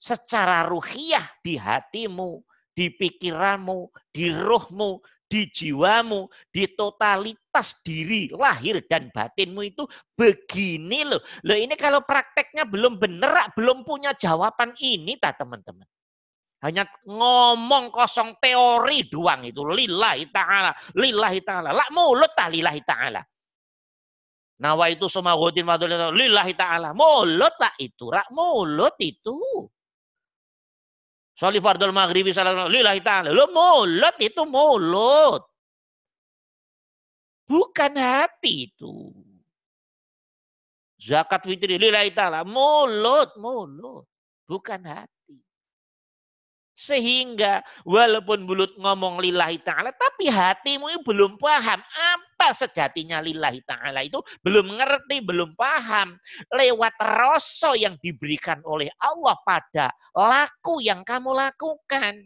Secara 0.00 0.64
ruhiyah 0.64 1.44
di 1.44 1.60
hatimu, 1.60 2.40
di 2.72 2.88
pikiranmu, 2.88 3.92
di 4.08 4.32
rohmu, 4.32 5.04
di 5.28 5.44
jiwamu, 5.52 6.32
di 6.48 6.64
totalitas 6.72 7.76
diri, 7.84 8.32
lahir 8.32 8.80
dan 8.88 9.12
batinmu 9.12 9.60
itu 9.68 9.84
begini 10.16 11.04
loh. 11.04 11.20
Loh 11.44 11.58
ini 11.60 11.76
kalau 11.76 12.00
prakteknya 12.08 12.64
belum 12.64 12.96
benar, 12.96 13.52
belum 13.52 13.84
punya 13.84 14.16
jawaban 14.16 14.72
ini 14.80 15.20
tak 15.20 15.44
teman-teman. 15.44 15.84
Hanya 16.64 16.88
ngomong 17.04 17.92
kosong 17.92 18.40
teori 18.40 19.12
doang 19.12 19.44
itu. 19.44 19.60
Lillahi 19.60 20.24
ta'ala. 20.32 20.72
Lillahi 20.96 21.40
ta'ala. 21.44 21.76
Lah 21.76 21.88
mulut 21.92 22.32
tak 22.32 22.48
lillahi 22.48 22.80
ta'ala. 22.80 23.20
Nawa 24.60 24.92
itu 24.92 25.08
semua 25.08 25.32
gotin 25.40 25.64
lillahi 25.64 26.52
ta'ala. 26.52 26.92
Mulut 26.92 27.56
lah 27.56 27.72
itu. 27.80 28.12
Rak 28.12 28.28
mulut 28.28 28.92
itu. 29.00 29.40
Soli 31.32 31.56
fardul 31.64 31.96
maghribi 31.96 32.28
salat 32.28 32.68
lillahi 32.68 33.00
ta'ala. 33.00 33.32
Lo 33.32 33.48
mulut 33.48 34.20
itu 34.20 34.44
mulut. 34.44 35.48
Bukan 37.48 37.92
hati 37.96 38.68
itu. 38.68 39.10
Zakat 41.00 41.48
fitri 41.48 41.80
lillahi 41.80 42.12
ta'ala. 42.12 42.44
Mulut, 42.44 43.32
mulut. 43.40 44.04
Bukan 44.44 44.84
hati. 44.84 45.19
Sehingga 46.80 47.60
walaupun 47.84 48.48
mulut 48.48 48.72
ngomong 48.80 49.20
lillahi 49.20 49.60
ta'ala, 49.60 49.92
tapi 49.92 50.32
hatimu 50.32 51.04
belum 51.04 51.36
paham 51.36 51.76
apa 51.76 52.56
sejatinya 52.56 53.20
lillahi 53.20 53.60
ta'ala 53.68 54.00
itu. 54.00 54.16
Belum 54.40 54.80
ngerti, 54.80 55.20
belum 55.20 55.52
paham. 55.60 56.16
Lewat 56.48 56.96
rasa 56.96 57.76
yang 57.76 58.00
diberikan 58.00 58.64
oleh 58.64 58.88
Allah 58.96 59.36
pada 59.44 59.92
laku 60.16 60.80
yang 60.80 61.04
kamu 61.04 61.36
lakukan. 61.36 62.16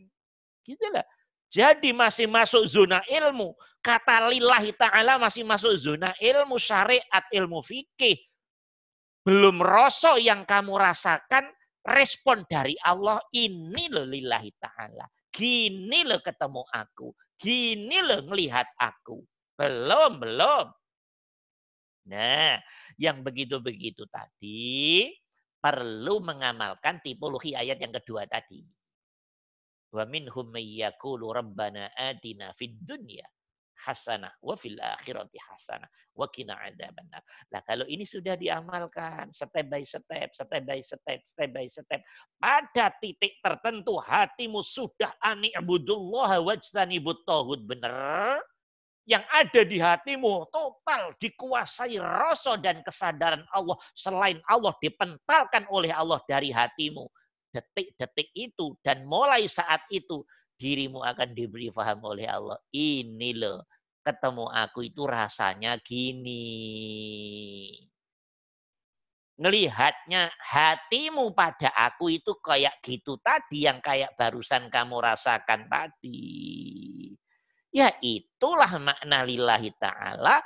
Gitu 0.62 0.86
lah. 0.94 1.02
Jadi 1.50 1.90
masih 1.90 2.30
masuk 2.30 2.62
zona 2.70 3.02
ilmu. 3.10 3.58
Kata 3.82 4.30
lillahi 4.30 4.70
ta'ala 4.78 5.18
masih 5.18 5.42
masuk 5.42 5.74
zona 5.74 6.14
ilmu 6.22 6.62
syariat, 6.62 7.26
ilmu 7.34 7.58
fikih. 7.58 8.22
Belum 9.26 9.58
rasa 9.58 10.14
yang 10.22 10.46
kamu 10.46 10.78
rasakan 10.78 11.50
respon 11.84 12.48
dari 12.48 12.74
Allah 12.80 13.20
ini 13.36 13.92
loh 13.92 14.08
lillahi 14.08 14.50
ta'ala. 14.56 15.04
Gini 15.28 16.00
loh 16.06 16.20
ketemu 16.24 16.62
aku. 16.72 17.12
Gini 17.36 17.98
loh 18.00 18.24
ngelihat 18.24 18.66
aku. 18.80 19.20
Belum, 19.54 20.18
belum. 20.18 20.66
Nah, 22.04 22.60
yang 23.00 23.24
begitu-begitu 23.24 24.04
tadi 24.12 25.08
perlu 25.56 26.20
mengamalkan 26.20 27.00
tipologi 27.00 27.56
ayat 27.56 27.80
yang 27.80 27.96
kedua 27.96 28.28
tadi. 28.28 28.60
Wa 29.94 30.04
minhum 30.04 30.52
mayyakulu 30.52 31.32
rabbana 31.32 31.88
atina 31.96 32.52
fid 32.52 32.76
dunya 32.82 33.24
hasanah 33.84 34.32
wa 34.40 34.56
fil 34.56 34.80
akhirati 34.80 35.36
hasanah 35.36 35.88
wa 36.16 36.24
qina 36.32 36.56
adzabannar. 36.56 37.20
Nah, 37.52 37.60
kalau 37.68 37.84
ini 37.84 38.08
sudah 38.08 38.34
diamalkan 38.40 39.28
step 39.30 39.68
by 39.68 39.84
step, 39.84 40.32
step 40.32 40.64
by 40.64 40.80
step, 40.80 41.20
step 41.28 41.50
by 41.52 41.66
step, 41.68 42.00
pada 42.40 42.96
titik 43.04 43.36
tertentu 43.44 44.00
hatimu 44.00 44.64
sudah 44.64 45.12
ani 45.20 45.52
abudullah 45.52 46.40
wajtanibut 46.40 47.20
tauhid 47.28 47.68
benar, 47.68 48.40
yang 49.04 49.24
ada 49.28 49.60
di 49.68 49.76
hatimu 49.76 50.48
total 50.48 51.12
dikuasai 51.20 52.00
rasa 52.00 52.56
dan 52.56 52.80
kesadaran 52.80 53.44
Allah 53.52 53.76
selain 53.92 54.40
Allah 54.48 54.72
dipentalkan 54.80 55.68
oleh 55.68 55.92
Allah 55.92 56.20
dari 56.24 56.48
hatimu. 56.48 57.04
Detik-detik 57.52 58.32
itu 58.34 58.74
dan 58.82 59.04
mulai 59.06 59.46
saat 59.46 59.84
itu 59.92 60.24
dirimu 60.58 61.04
akan 61.04 61.36
diberi 61.36 61.68
paham 61.68 62.00
oleh 62.02 62.26
Allah. 62.26 62.58
Ini 62.72 63.36
loh 63.36 63.62
ketemu 64.04 64.44
aku 64.52 64.86
itu 64.86 65.02
rasanya 65.08 65.80
gini 65.80 66.44
ngelihatnya 69.34 70.30
hatimu 70.38 71.34
pada 71.34 71.74
aku 71.74 72.12
itu 72.12 72.38
kayak 72.38 72.78
gitu 72.84 73.18
tadi 73.18 73.66
yang 73.66 73.82
kayak 73.82 74.14
barusan 74.14 74.70
kamu 74.70 75.02
rasakan 75.02 75.66
tadi 75.66 76.44
Ya 77.74 77.90
itulah 77.98 78.70
makna 78.78 79.26
lillahi 79.26 79.74
ta'ala 79.74 80.38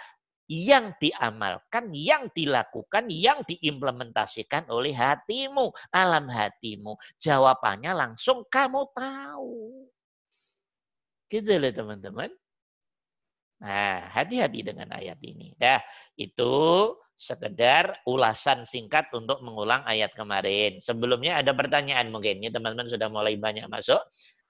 yang 0.49 0.97
diamalkan, 0.97 1.93
yang 1.93 2.33
dilakukan, 2.33 3.13
yang 3.13 3.45
diimplementasikan 3.45 4.65
oleh 4.73 4.97
hatimu, 4.97 5.69
alam 5.93 6.25
hatimu. 6.33 6.97
Jawabannya 7.21 7.93
langsung 7.93 8.49
kamu 8.49 8.81
tahu. 8.97 9.85
Gitu 11.29 11.53
loh 11.53 11.69
teman-teman. 11.69 12.33
Nah, 13.59 14.07
hati-hati 14.15 14.63
dengan 14.63 14.87
ayat 14.95 15.19
ini. 15.19 15.51
Dah, 15.59 15.83
itu 16.15 16.55
sekedar 17.19 17.99
ulasan 18.07 18.63
singkat 18.63 19.11
untuk 19.11 19.43
mengulang 19.43 19.83
ayat 19.83 20.15
kemarin. 20.15 20.79
Sebelumnya 20.79 21.43
ada 21.43 21.51
pertanyaan 21.51 22.15
mungkin. 22.15 22.39
Ini 22.39 22.55
teman-teman 22.55 22.87
sudah 22.87 23.11
mulai 23.11 23.35
banyak 23.35 23.67
masuk. 23.67 23.99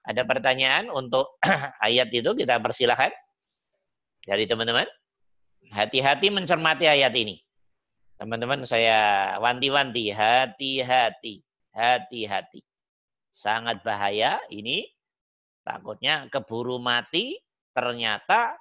Ada 0.05 0.21
pertanyaan 0.29 0.93
untuk 0.93 1.41
ayat 1.87 2.13
itu 2.13 2.37
kita 2.37 2.61
persilahkan 2.61 3.09
dari 4.21 4.45
teman-teman. 4.45 4.85
Hati-hati 5.73 6.29
mencermati 6.29 6.85
ayat 6.85 7.13
ini. 7.17 7.41
Teman-teman 8.21 8.61
saya 8.69 9.33
wanti-wanti, 9.41 10.13
hati-hati, 10.13 11.41
hati-hati. 11.73 12.61
Sangat 13.33 13.81
bahaya 13.81 14.37
ini. 14.53 14.85
Takutnya 15.65 16.29
keburu 16.29 16.81
mati, 16.81 17.37
ternyata 17.73 18.57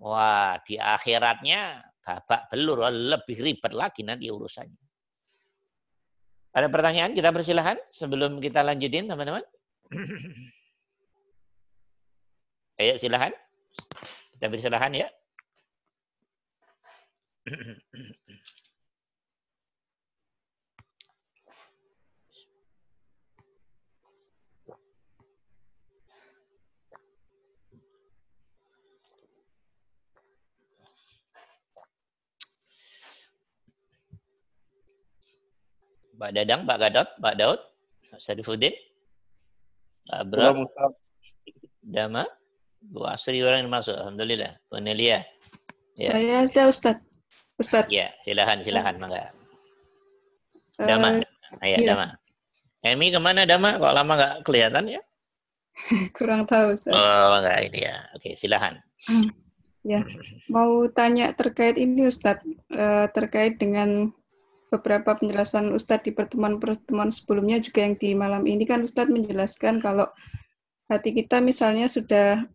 wah 0.00 0.56
di 0.64 0.76
akhiratnya 0.76 1.80
babak 2.06 2.46
belur, 2.54 2.86
lebih 2.86 3.42
ribet 3.42 3.74
lagi 3.74 4.06
nanti 4.06 4.30
urusannya. 4.30 4.78
Ada 6.56 6.72
pertanyaan? 6.72 7.12
Kita 7.12 7.28
persilahkan 7.34 7.76
sebelum 7.92 8.40
kita 8.40 8.64
lanjutin 8.64 9.10
teman-teman. 9.10 9.44
Ayo 12.80 12.96
silahkan. 12.96 13.32
Kita 14.36 14.48
beri 14.48 14.60
silahkan 14.64 14.92
ya. 14.96 15.08
Pak 36.16 36.30
Dadang, 36.32 36.64
Pak 36.64 36.78
Gadot, 36.80 37.08
Pak 37.20 37.34
Daud, 37.36 37.60
Pak 38.08 38.20
Sadifuddin, 38.20 38.72
Pak 40.08 40.18
Abra, 40.24 40.56
Dama. 41.86 42.24
Bu 42.86 43.02
Asri 43.02 43.42
orang 43.42 43.66
yang 43.66 43.72
masuk, 43.72 43.98
Alhamdulillah. 43.98 44.58
Bu 44.70 44.78
Nelia. 44.78 45.26
Ya. 45.98 46.12
Saya 46.12 46.34
ada 46.46 46.62
Ustaz. 46.70 46.96
Ustaz. 47.56 47.88
Ya, 47.90 48.12
silakan, 48.22 48.62
silakan, 48.62 49.00
mangga. 49.00 49.32
Dama, 50.76 51.18
uh, 51.18 51.64
Ayo, 51.64 51.82
ya. 51.82 51.96
Dama. 51.96 52.06
Emi 52.84 53.10
ke 53.10 53.18
mana 53.18 53.48
Dama? 53.48 53.80
Kok 53.80 53.94
lama 53.96 54.12
nggak 54.14 54.34
kelihatan 54.44 54.92
ya? 54.92 55.02
Kurang 56.16 56.46
tahu, 56.46 56.76
Ustaz. 56.76 56.92
Oh, 56.92 57.42
enggak 57.42 57.58
ini 57.72 57.80
ya. 57.88 57.96
Oke, 58.14 58.36
silakan. 58.38 58.78
Hmm. 59.08 59.32
Ya, 59.82 60.04
mau 60.54 60.86
tanya 60.92 61.32
terkait 61.32 61.80
ini 61.80 62.06
Ustaz, 62.06 62.44
uh, 62.76 63.08
terkait 63.10 63.58
dengan 63.58 64.12
beberapa 64.70 65.14
penjelasan 65.14 65.70
Ustadz 65.70 66.10
di 66.10 66.12
pertemuan-pertemuan 66.12 67.14
sebelumnya 67.14 67.62
juga 67.62 67.86
yang 67.86 67.94
di 67.98 68.12
malam 68.12 68.44
ini. 68.44 68.66
Kan 68.66 68.82
Ustadz 68.82 69.12
menjelaskan 69.12 69.78
kalau 69.78 70.10
hati 70.90 71.14
kita 71.14 71.38
misalnya 71.38 71.86
sudah 71.86 72.46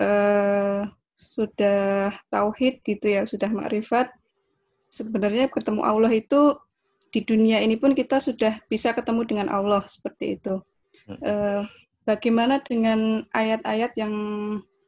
uh, 0.00 0.88
sudah 1.12 2.10
tauhid 2.32 2.80
gitu 2.82 3.06
ya, 3.20 3.22
sudah 3.28 3.52
makrifat, 3.52 4.10
sebenarnya 4.88 5.52
ketemu 5.52 5.84
Allah 5.84 6.12
itu 6.12 6.56
di 7.12 7.20
dunia 7.20 7.60
ini 7.60 7.76
pun 7.76 7.92
kita 7.92 8.16
sudah 8.16 8.56
bisa 8.72 8.96
ketemu 8.96 9.28
dengan 9.28 9.48
Allah 9.52 9.84
seperti 9.84 10.40
itu. 10.40 10.58
Uh, 11.20 11.68
bagaimana 12.08 12.64
dengan 12.64 13.28
ayat-ayat 13.36 13.92
yang 14.00 14.14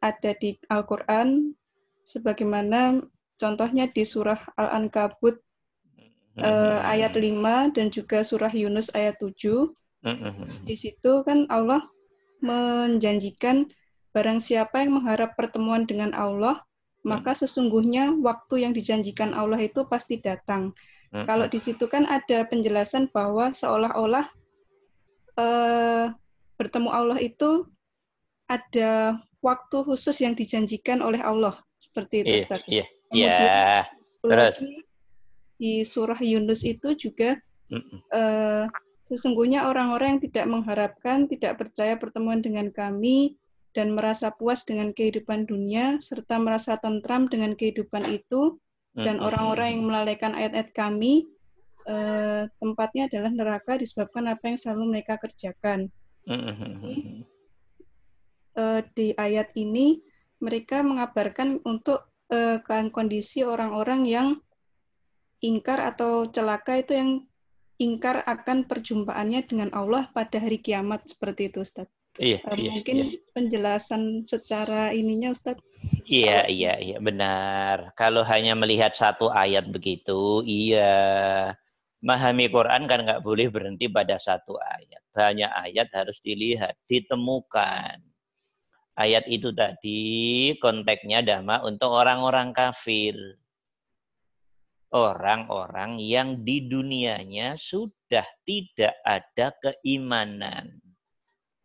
ada 0.00 0.32
di 0.40 0.56
Al-Quran, 0.72 1.52
sebagaimana 2.08 3.04
contohnya 3.36 3.88
di 3.92 4.04
surah 4.04 4.40
Al-Ankabut 4.56 5.43
uh, 6.40 6.80
ayat 6.86 7.14
5 7.14 7.76
dan 7.76 7.86
juga 7.92 8.24
surah 8.24 8.50
Yunus 8.50 8.90
ayat 8.94 9.20
7. 9.20 9.70
Di 10.66 10.76
situ 10.76 11.12
kan 11.24 11.48
Allah 11.48 11.84
menjanjikan 12.44 13.70
Barang 14.14 14.38
siapa 14.38 14.78
yang 14.78 15.02
mengharap 15.02 15.34
pertemuan 15.34 15.90
dengan 15.90 16.14
Allah, 16.14 16.62
maka 17.02 17.34
hmm. 17.34 17.40
sesungguhnya 17.42 18.04
waktu 18.22 18.62
yang 18.62 18.70
dijanjikan 18.70 19.34
Allah 19.34 19.58
itu 19.58 19.82
pasti 19.90 20.22
datang. 20.22 20.70
Kalau 21.14 21.46
di 21.46 21.62
situ 21.62 21.86
kan 21.86 22.06
ada 22.10 22.42
penjelasan 22.46 23.06
bahwa 23.14 23.54
seolah-olah 23.54 24.26
uh, 25.38 26.10
bertemu 26.58 26.90
Allah 26.90 27.18
itu 27.22 27.70
ada 28.50 29.22
waktu 29.38 29.76
khusus 29.86 30.18
yang 30.18 30.34
dijanjikan 30.34 30.98
oleh 30.98 31.22
Allah 31.22 31.54
seperti 31.78 32.26
itu, 32.26 32.42
iya. 32.66 32.66
Iya. 32.66 32.86
Iya. 33.14 33.86
Terus 34.26 34.54
di 35.64 35.80
surah 35.80 36.20
Yunus 36.20 36.60
itu 36.68 36.92
juga 36.92 37.40
uh, 38.12 38.68
sesungguhnya 39.08 39.64
orang-orang 39.64 40.16
yang 40.16 40.22
tidak 40.28 40.46
mengharapkan, 40.52 41.24
tidak 41.24 41.56
percaya 41.56 41.96
pertemuan 41.96 42.44
dengan 42.44 42.68
kami, 42.68 43.40
dan 43.74 43.96
merasa 43.96 44.30
puas 44.30 44.62
dengan 44.62 44.92
kehidupan 44.94 45.48
dunia 45.48 45.98
serta 46.04 46.36
merasa 46.36 46.76
tentram 46.78 47.26
dengan 47.26 47.58
kehidupan 47.58 48.06
itu 48.06 48.60
dan 48.94 49.18
orang-orang 49.18 49.74
yang 49.74 49.84
melalaikan 49.90 50.32
ayat-ayat 50.38 50.70
kami 50.70 51.26
eh, 51.90 52.46
tempatnya 52.62 53.10
adalah 53.10 53.34
neraka 53.34 53.74
disebabkan 53.74 54.30
apa 54.30 54.54
yang 54.54 54.58
selalu 54.62 54.94
mereka 54.94 55.18
kerjakan. 55.18 55.90
Jadi, 56.22 57.26
eh, 58.54 58.80
di 58.94 59.06
ayat 59.18 59.50
ini 59.58 59.98
mereka 60.38 60.86
mengabarkan 60.86 61.58
untuk 61.66 62.06
eh, 62.30 62.62
kondisi 62.94 63.42
orang-orang 63.42 64.06
yang 64.06 64.38
ingkar 65.44 65.78
atau 65.92 66.24
celaka 66.32 66.80
itu 66.80 66.96
yang 66.96 67.10
ingkar 67.76 68.24
akan 68.24 68.64
perjumpaannya 68.64 69.44
dengan 69.44 69.68
Allah 69.76 70.08
pada 70.16 70.40
hari 70.40 70.62
kiamat 70.62 71.04
seperti 71.04 71.52
itu 71.52 71.60
Ustaz. 71.60 71.90
Iya, 72.14 72.38
uh, 72.46 72.54
iya, 72.54 72.70
mungkin 72.70 72.96
iya. 73.10 73.18
penjelasan 73.34 74.22
secara 74.22 74.94
ininya 74.94 75.34
Ustaz. 75.34 75.58
Iya, 76.06 76.46
iya, 76.46 76.78
iya, 76.78 76.98
benar. 77.02 77.90
Kalau 77.98 78.22
hanya 78.22 78.54
melihat 78.54 78.94
satu 78.94 79.28
ayat 79.34 79.66
begitu, 79.68 80.46
iya. 80.46 81.50
Memahami 82.04 82.52
Quran 82.52 82.84
kan 82.84 83.00
nggak 83.02 83.24
boleh 83.24 83.48
berhenti 83.50 83.90
pada 83.90 84.20
satu 84.20 84.54
ayat. 84.60 85.02
Banyak 85.10 85.50
ayat 85.50 85.88
harus 85.90 86.20
dilihat, 86.22 86.76
ditemukan. 86.86 87.98
Ayat 88.94 89.26
itu 89.26 89.50
tadi 89.50 90.54
konteksnya 90.62 91.24
dama 91.24 91.64
untuk 91.66 91.90
orang-orang 91.90 92.54
kafir. 92.54 93.18
Orang-orang 94.94 95.98
yang 95.98 96.46
di 96.46 96.70
dunianya 96.70 97.58
sudah 97.58 98.22
tidak 98.46 98.94
ada 99.02 99.50
keimanan, 99.58 100.78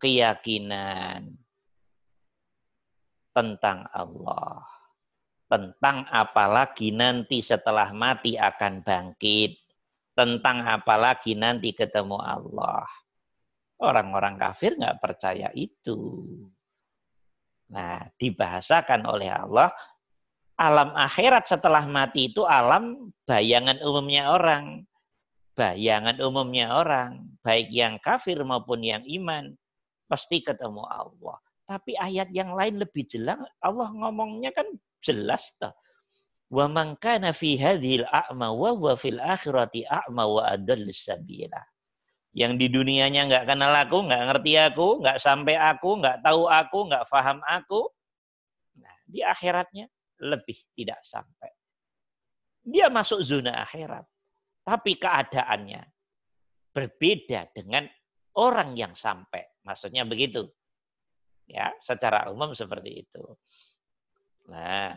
keyakinan 0.01 1.37
tentang 3.29 3.85
Allah. 3.93 4.65
Tentang 5.49 6.05
apalagi 6.09 6.93
nanti 6.93 7.41
setelah 7.41 7.93
mati 7.93 8.37
akan 8.37 8.81
bangkit. 8.81 9.57
Tentang 10.13 10.65
apalagi 10.65 11.33
nanti 11.37 11.73
ketemu 11.73 12.21
Allah. 12.21 12.85
Orang-orang 13.79 14.35
kafir 14.35 14.75
nggak 14.75 14.99
percaya 14.99 15.49
itu. 15.55 16.27
Nah, 17.69 18.01
dibahasakan 18.17 19.05
oleh 19.05 19.29
Allah, 19.29 19.69
alam 20.59 20.91
akhirat 20.91 21.47
setelah 21.47 21.87
mati 21.87 22.27
itu 22.27 22.43
alam 22.43 23.15
bayangan 23.23 23.79
umumnya 23.79 24.27
orang. 24.35 24.83
Bayangan 25.55 26.19
umumnya 26.19 26.71
orang, 26.75 27.23
baik 27.43 27.71
yang 27.71 27.99
kafir 27.99 28.39
maupun 28.43 28.79
yang 28.79 29.03
iman, 29.03 29.55
pasti 30.07 30.39
ketemu 30.39 30.83
Allah. 30.87 31.39
Tapi 31.67 31.95
ayat 31.99 32.31
yang 32.31 32.55
lain 32.55 32.79
lebih 32.79 33.03
jelas, 33.07 33.39
Allah 33.59 33.91
ngomongnya 33.91 34.55
kan 34.55 34.67
jelas 35.03 35.51
toh. 35.59 35.75
Wa 36.47 36.67
man 36.71 36.95
kana 36.99 37.35
fi 37.35 37.59
hadhil 37.59 38.07
a'ma 38.07 38.55
wa 38.55 38.71
huwa 38.71 38.95
fil 38.95 39.19
akhirati 39.19 39.83
a'ma 39.83 40.23
wa 40.27 40.47
sabila 40.95 41.61
yang 42.33 42.61
di 42.61 42.69
dunianya 42.69 43.25
nggak 43.25 43.45
kenal 43.49 43.73
aku, 43.73 44.05
nggak 44.05 44.23
ngerti 44.31 44.53
aku, 44.57 44.87
nggak 45.01 45.17
sampai 45.17 45.57
aku, 45.57 45.97
nggak 45.97 46.21
tahu 46.21 46.45
aku, 46.45 46.79
nggak 46.87 47.05
paham 47.09 47.41
aku. 47.43 47.89
Nah, 48.77 48.95
di 49.09 49.19
akhiratnya 49.25 49.89
lebih 50.19 50.57
tidak 50.75 50.99
sampai. 51.03 51.51
Dia 52.63 52.91
masuk 52.91 53.23
zona 53.23 53.63
akhirat. 53.63 54.05
Tapi 54.63 54.99
keadaannya 54.99 55.81
berbeda 56.75 57.49
dengan 57.55 57.89
orang 58.37 58.77
yang 58.77 58.93
sampai. 58.93 59.41
Maksudnya 59.65 60.05
begitu. 60.05 60.45
Ya, 61.49 61.73
secara 61.81 62.29
umum 62.29 62.53
seperti 62.53 63.09
itu. 63.09 63.23
Nah, 64.53 64.93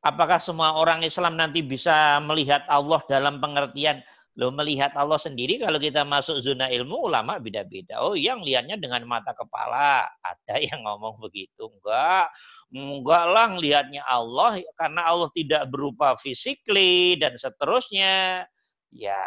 apakah 0.00 0.40
semua 0.40 0.80
orang 0.80 1.04
Islam 1.04 1.36
nanti 1.36 1.60
bisa 1.60 2.16
melihat 2.24 2.64
Allah 2.72 3.04
dalam 3.04 3.44
pengertian 3.44 4.00
Lo 4.40 4.48
melihat 4.48 4.96
Allah 4.96 5.20
sendiri 5.20 5.60
kalau 5.60 5.76
kita 5.76 6.08
masuk 6.08 6.40
zona 6.40 6.72
ilmu 6.72 7.12
ulama 7.12 7.36
beda-beda. 7.36 8.00
Oh 8.00 8.16
yang 8.16 8.40
lihatnya 8.40 8.80
dengan 8.80 9.04
mata 9.04 9.36
kepala. 9.36 10.08
Ada 10.24 10.56
yang 10.72 10.80
ngomong 10.88 11.20
begitu. 11.20 11.68
Enggak. 11.68 12.32
Enggak 12.72 13.24
lah 13.28 13.48
lihatnya 13.60 14.00
Allah 14.08 14.56
karena 14.80 15.04
Allah 15.04 15.28
tidak 15.36 15.68
berupa 15.68 16.16
fisikly 16.16 17.20
dan 17.20 17.36
seterusnya. 17.36 18.48
Ya 18.92 19.20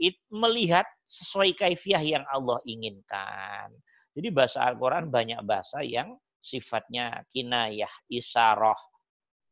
it, 0.00 0.16
melihat 0.32 0.88
sesuai 1.08 1.52
kaifiah 1.56 2.00
yang 2.00 2.24
Allah 2.32 2.56
inginkan. 2.64 3.68
Jadi 4.16 4.28
bahasa 4.32 4.64
Al-Quran 4.64 5.12
banyak 5.12 5.40
bahasa 5.44 5.84
yang 5.84 6.16
sifatnya 6.40 7.20
kinayah, 7.28 7.90
isaroh. 8.08 8.78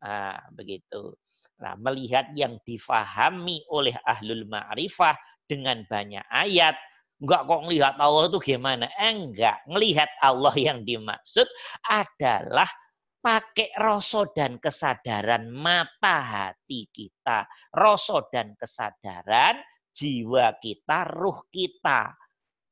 Nah, 0.00 0.40
begitu. 0.52 1.12
Nah, 1.62 1.78
melihat 1.78 2.30
yang 2.34 2.58
difahami 2.66 3.62
oleh 3.70 3.94
ahlul 4.02 4.42
ma'rifah 4.50 5.14
dengan 5.46 5.86
banyak 5.86 6.24
ayat, 6.32 6.74
enggak 7.22 7.42
kok 7.46 7.62
melihat 7.68 7.94
Allah 8.00 8.26
itu 8.26 8.38
gimana? 8.42 8.86
Enggak, 8.98 9.62
melihat 9.70 10.10
Allah 10.18 10.54
yang 10.58 10.82
dimaksud 10.82 11.46
adalah 11.86 12.66
pakai 13.24 13.72
rasa 13.80 14.28
dan 14.36 14.60
kesadaran 14.60 15.48
mata 15.48 16.16
hati 16.20 16.90
kita, 16.92 17.48
rasa 17.72 18.20
dan 18.28 18.52
kesadaran 18.58 19.56
jiwa 19.94 20.52
kita, 20.60 21.08
ruh 21.14 21.38
kita. 21.48 22.12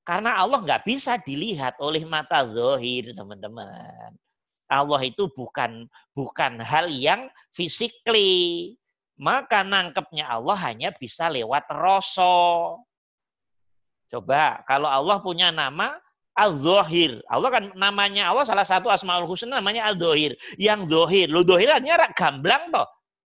Karena 0.02 0.42
Allah 0.42 0.58
nggak 0.60 0.82
bisa 0.84 1.16
dilihat 1.22 1.78
oleh 1.78 2.02
mata 2.02 2.42
zohir, 2.44 3.14
teman-teman. 3.14 4.12
Allah 4.72 5.04
itu 5.04 5.28
bukan 5.36 5.84
bukan 6.16 6.56
hal 6.64 6.88
yang 6.88 7.28
physically. 7.52 8.74
Maka 9.20 9.60
nangkepnya 9.60 10.24
Allah 10.24 10.56
hanya 10.64 10.88
bisa 10.96 11.28
lewat 11.28 11.68
rasa. 11.68 12.80
Coba 14.08 14.64
kalau 14.64 14.88
Allah 14.88 15.20
punya 15.20 15.52
nama 15.52 16.00
Al-Zohir. 16.32 17.20
Allah 17.28 17.52
kan 17.52 17.64
namanya 17.76 18.32
Allah 18.32 18.48
salah 18.48 18.64
satu 18.64 18.88
Asmaul 18.88 19.28
Husna 19.28 19.60
namanya 19.60 19.92
Al-Zohir. 19.92 20.32
Yang 20.56 20.88
Zohir. 20.88 21.28
Lo 21.28 21.44
Zohir 21.44 21.68
artinya 21.68 22.08
gamblang 22.16 22.72
toh. 22.72 22.88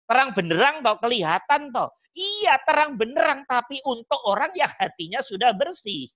Terang 0.04 0.36
benderang 0.36 0.84
toh, 0.84 0.96
kelihatan 1.00 1.72
toh. 1.72 1.88
Iya 2.12 2.60
terang 2.68 3.00
benderang 3.00 3.48
tapi 3.48 3.80
untuk 3.88 4.20
orang 4.28 4.52
yang 4.52 4.68
hatinya 4.76 5.24
sudah 5.24 5.56
bersih. 5.56 6.12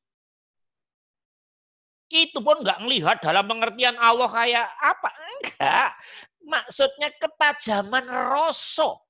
Itu 2.07 2.38
pun 2.38 2.62
nggak 2.62 2.83
melihat 2.87 3.19
dalam 3.19 3.51
pengertian 3.51 3.99
Allah 3.99 4.31
kayak 4.31 4.66
apa. 4.79 5.11
Enggak. 5.11 5.90
Maksudnya 6.47 7.09
ketajaman 7.19 8.07
rosok. 8.07 9.03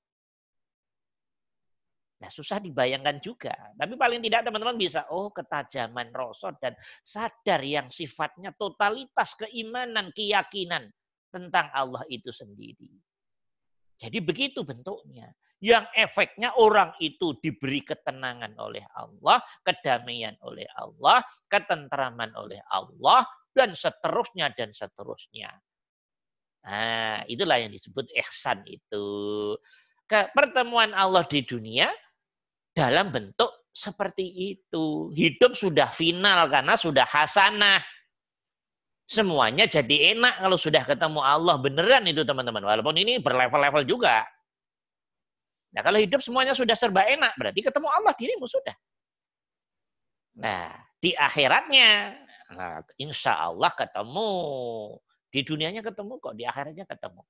Nah, 2.17 2.33
susah 2.33 2.57
dibayangkan 2.57 3.21
juga. 3.21 3.53
Tapi 3.77 3.93
paling 3.93 4.17
tidak 4.25 4.49
teman-teman 4.49 4.73
bisa, 4.73 5.05
oh 5.13 5.29
ketajaman 5.29 6.09
rosok 6.09 6.57
dan 6.57 6.73
sadar 7.05 7.61
yang 7.61 7.93
sifatnya 7.93 8.49
totalitas 8.57 9.37
keimanan, 9.37 10.09
keyakinan 10.17 10.89
tentang 11.29 11.69
Allah 11.77 12.01
itu 12.09 12.33
sendiri. 12.33 12.89
Jadi 14.01 14.17
begitu 14.21 14.65
bentuknya 14.65 15.29
yang 15.57 15.89
efeknya 15.97 16.53
orang 16.53 16.93
itu 17.01 17.33
diberi 17.41 17.81
ketenangan 17.81 18.53
oleh 18.61 18.85
Allah, 18.93 19.41
kedamaian 19.65 20.37
oleh 20.45 20.69
Allah, 20.77 21.25
ketentraman 21.49 22.29
oleh 22.37 22.61
Allah, 22.69 23.25
dan 23.57 23.73
seterusnya 23.73 24.53
dan 24.53 24.69
seterusnya. 24.69 25.49
Nah, 26.67 27.25
itulah 27.25 27.57
yang 27.57 27.73
disebut 27.73 28.05
ihsan 28.21 28.61
itu. 28.69 29.07
Pertemuan 30.07 30.93
Allah 30.93 31.25
di 31.25 31.41
dunia 31.41 31.89
dalam 32.77 33.09
bentuk 33.09 33.49
seperti 33.73 34.53
itu. 34.53 35.09
Hidup 35.15 35.57
sudah 35.57 35.89
final 35.89 36.51
karena 36.53 36.77
sudah 36.77 37.07
hasanah. 37.07 37.81
Semuanya 39.07 39.65
jadi 39.65 40.13
enak 40.13 40.43
kalau 40.43 40.59
sudah 40.59 40.83
ketemu 40.83 41.23
Allah. 41.23 41.55
Beneran 41.57 42.05
itu 42.05 42.21
teman-teman. 42.27 42.61
Walaupun 42.61 42.99
ini 42.99 43.17
berlevel-level 43.23 43.87
juga. 43.87 44.27
Nah 45.77 45.85
kalau 45.85 46.01
hidup 46.01 46.25
semuanya 46.25 46.57
sudah 46.57 46.73
serba 46.73 47.05
enak, 47.05 47.37
berarti 47.37 47.61
ketemu 47.61 47.85
Allah 47.85 48.17
dirimu 48.17 48.49
sudah. 48.49 48.73
Nah 50.41 50.73
di 50.97 51.13
akhiratnya, 51.13 52.17
nah, 52.49 52.81
insya 52.97 53.37
Allah 53.37 53.69
ketemu. 53.77 54.33
Di 55.29 55.45
dunianya 55.45 55.85
ketemu 55.85 56.17
kok, 56.17 56.33
di 56.33 56.49
akhiratnya 56.49 56.89
ketemu. 56.89 57.21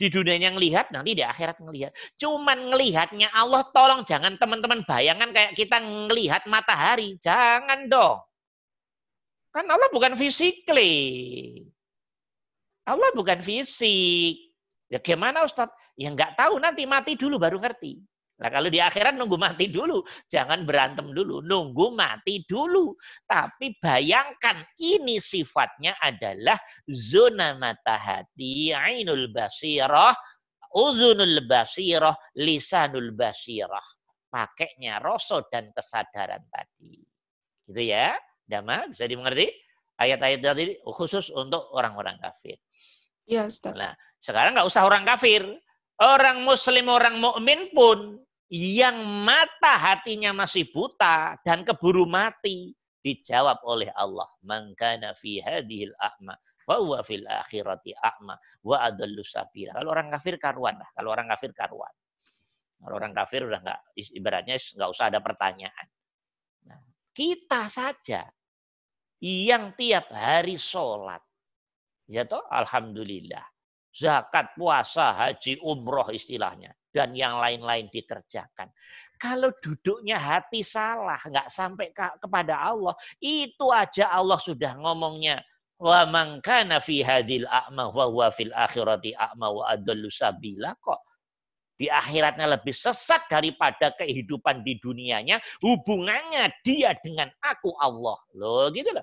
Di 0.00 0.08
dunianya 0.08 0.56
ngelihat, 0.56 0.88
nanti 0.88 1.12
di 1.12 1.20
akhirat 1.20 1.60
ngelihat. 1.60 1.92
Cuman 2.16 2.72
ngelihatnya 2.72 3.28
Allah, 3.28 3.60
tolong 3.76 4.08
jangan 4.08 4.40
teman-teman 4.40 4.88
bayangan 4.88 5.28
kayak 5.36 5.52
kita 5.52 5.76
ngelihat 5.76 6.48
matahari. 6.48 7.20
Jangan 7.20 7.92
dong. 7.92 8.24
Kan 9.52 9.68
Allah 9.68 9.92
bukan 9.92 10.16
physically. 10.16 11.60
Allah 12.88 13.12
bukan 13.12 13.44
fisik. 13.44 14.56
Ya 14.88 14.96
gimana 14.96 15.44
Ustadz? 15.44 15.76
Ya 15.98 16.08
nggak 16.12 16.40
tahu 16.40 16.56
nanti 16.58 16.88
mati 16.88 17.16
dulu 17.16 17.36
baru 17.36 17.60
ngerti. 17.60 18.00
Nah 18.42 18.50
kalau 18.50 18.72
di 18.72 18.82
akhirat 18.82 19.14
nunggu 19.14 19.38
mati 19.38 19.70
dulu, 19.70 20.02
jangan 20.26 20.66
berantem 20.66 21.14
dulu, 21.14 21.44
nunggu 21.44 21.94
mati 21.94 22.42
dulu. 22.48 22.96
Tapi 23.28 23.76
bayangkan 23.78 24.66
ini 24.82 25.22
sifatnya 25.22 25.94
adalah 26.02 26.58
zona 26.90 27.54
mata 27.54 27.94
hati, 27.94 28.74
ainul 28.74 29.30
basirah, 29.30 30.16
uzunul 30.74 31.44
basirah, 31.46 32.16
lisanul 32.34 33.14
basirah. 33.14 33.84
Pakainya 34.32 34.98
rasa 34.98 35.44
dan 35.52 35.70
kesadaran 35.76 36.42
tadi. 36.50 36.98
Gitu 37.68 37.82
ya, 37.84 38.16
Dama 38.52 38.84
bisa 38.90 39.08
dimengerti? 39.08 39.48
Ayat-ayat 39.96 40.40
tadi 40.42 40.76
khusus 40.84 41.30
untuk 41.30 41.62
orang-orang 41.72 42.18
kafir. 42.18 42.58
Iya, 43.24 43.46
Ustaz. 43.46 43.72
Nah, 43.72 43.94
sekarang 44.18 44.58
nggak 44.58 44.66
usah 44.66 44.82
orang 44.82 45.06
kafir. 45.06 45.46
Orang 46.02 46.42
muslim, 46.42 46.90
orang 46.90 47.22
mukmin 47.22 47.70
pun 47.70 48.18
yang 48.50 49.06
mata 49.22 49.78
hatinya 49.78 50.34
masih 50.34 50.66
buta 50.74 51.38
dan 51.46 51.62
keburu 51.62 52.10
mati 52.10 52.74
dijawab 53.06 53.62
oleh 53.62 53.86
Allah 53.94 54.26
man 54.42 54.74
kana 54.74 55.14
fi 55.14 55.38
hadhil 55.38 55.94
a'ma 56.02 56.34
fa 56.66 56.82
huwa 56.82 57.06
fil 57.06 57.22
akhirati 57.22 57.94
a'ma 57.94 58.34
wa 58.66 58.76
adallu 58.82 59.22
sabila. 59.22 59.78
Kalau 59.78 59.94
orang 59.94 60.10
kafir 60.10 60.42
karuan 60.42 60.74
lah. 60.74 60.90
Kalau 60.90 61.14
orang 61.14 61.30
kafir 61.30 61.54
karuan. 61.54 61.94
Kalau 62.82 62.94
orang 62.98 63.14
kafir 63.14 63.46
udah 63.46 63.62
nggak 63.62 63.80
ibaratnya 64.18 64.58
nggak 64.58 64.90
usah 64.90 65.06
ada 65.06 65.22
pertanyaan. 65.22 65.86
Nah, 66.66 66.82
kita 67.14 67.70
saja 67.70 68.26
yang 69.22 69.70
tiap 69.78 70.10
hari 70.10 70.58
sholat. 70.58 71.22
Ya 72.10 72.26
toh 72.26 72.42
alhamdulillah 72.50 73.51
zakat, 73.92 74.56
puasa, 74.56 75.12
haji, 75.12 75.60
umroh 75.62 76.08
istilahnya. 76.10 76.72
dan 76.92 77.16
yang 77.16 77.40
lain-lain 77.40 77.88
dikerjakan. 77.88 78.68
Kalau 79.16 79.48
duduknya 79.64 80.20
hati 80.20 80.60
salah, 80.60 81.18
nggak 81.24 81.48
sampai 81.48 81.88
kepada 81.96 82.60
Allah, 82.60 82.92
itu 83.18 83.72
aja 83.72 84.12
Allah 84.12 84.36
sudah 84.36 84.76
ngomongnya. 84.76 85.40
Wa 85.82 86.06
man 86.06 86.38
kana 86.44 86.78
fi 86.78 87.02
hadil 87.02 87.48
a'ma 87.48 87.90
wa 87.90 88.06
huwa 88.06 88.28
fil 88.30 88.52
akhirati 88.54 89.18
a'ma 89.18 89.50
wa 89.50 89.66
adallu 89.72 90.12
sabila 90.12 90.76
kok. 90.78 91.00
Di 91.74 91.90
akhiratnya 91.90 92.46
lebih 92.46 92.70
sesat 92.70 93.26
daripada 93.26 93.90
kehidupan 93.98 94.62
di 94.62 94.78
dunianya. 94.78 95.42
Hubungannya 95.58 96.54
dia 96.62 96.94
dengan 97.02 97.26
aku 97.42 97.74
Allah. 97.82 98.14
Loh 98.38 98.70
gitu 98.70 98.94
loh. 98.94 99.02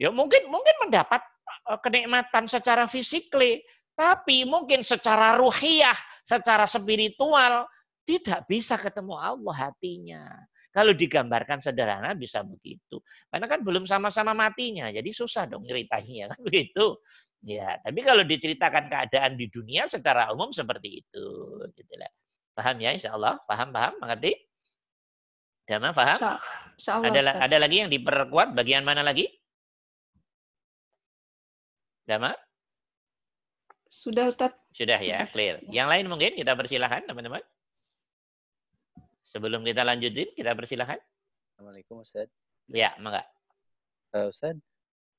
Ya 0.00 0.08
mungkin 0.08 0.48
mungkin 0.48 0.88
mendapat 0.88 1.20
eh, 1.68 1.78
kenikmatan 1.84 2.48
secara 2.48 2.88
fisikly, 2.88 3.60
tapi 4.00 4.48
mungkin 4.48 4.80
secara 4.80 5.36
ruhiyah, 5.36 6.24
secara 6.24 6.64
spiritual 6.64 7.68
tidak 8.08 8.48
bisa 8.48 8.80
ketemu 8.80 9.12
Allah 9.20 9.68
hatinya. 9.68 10.24
Kalau 10.72 10.96
digambarkan 10.96 11.60
sederhana 11.60 12.16
bisa 12.16 12.40
begitu. 12.40 13.04
Karena 13.28 13.44
kan 13.44 13.60
belum 13.60 13.84
sama-sama 13.84 14.32
matinya, 14.32 14.88
jadi 14.88 15.10
susah 15.12 15.44
dong 15.44 15.68
ceritanya 15.68 16.24
kan 16.32 16.40
begitu. 16.40 16.96
Ya, 17.44 17.76
tapi 17.84 18.00
kalau 18.00 18.24
diceritakan 18.24 18.88
keadaan 18.88 19.36
di 19.36 19.52
dunia 19.52 19.84
secara 19.84 20.32
umum 20.32 20.48
seperti 20.48 21.04
itu, 21.04 21.26
gitu 21.76 21.94
lah. 22.00 22.08
Paham 22.56 22.80
ya, 22.80 22.96
insya 22.96 23.16
Allah? 23.16 23.36
Paham, 23.44 23.68
paham, 23.72 23.96
mengerti? 24.00 24.32
Dama, 25.68 25.92
paham? 25.92 26.18
Insya 26.76 27.00
Allah, 27.00 27.08
ada, 27.12 27.20
ada 27.48 27.56
lagi 27.56 27.76
yang 27.84 27.88
diperkuat? 27.92 28.52
Bagian 28.56 28.84
mana 28.84 29.00
lagi? 29.04 29.28
Dama? 32.04 32.32
Sudah, 33.90 34.30
Ustaz. 34.30 34.54
Sudah 34.70 35.02
ya, 35.02 35.26
clear. 35.34 35.58
Yang 35.66 35.88
lain 35.90 36.06
mungkin 36.06 36.38
kita 36.38 36.54
persilahkan, 36.54 37.10
teman-teman. 37.10 37.42
Sebelum 39.26 39.66
kita 39.66 39.82
lanjutin, 39.82 40.30
kita 40.38 40.54
persilahkan. 40.54 41.02
Assalamualaikum 41.50 42.06
Ustaz. 42.06 42.30
Ya, 42.70 42.94
mangga. 43.02 43.26
Uh, 44.14 44.30
Ustaz, 44.30 44.54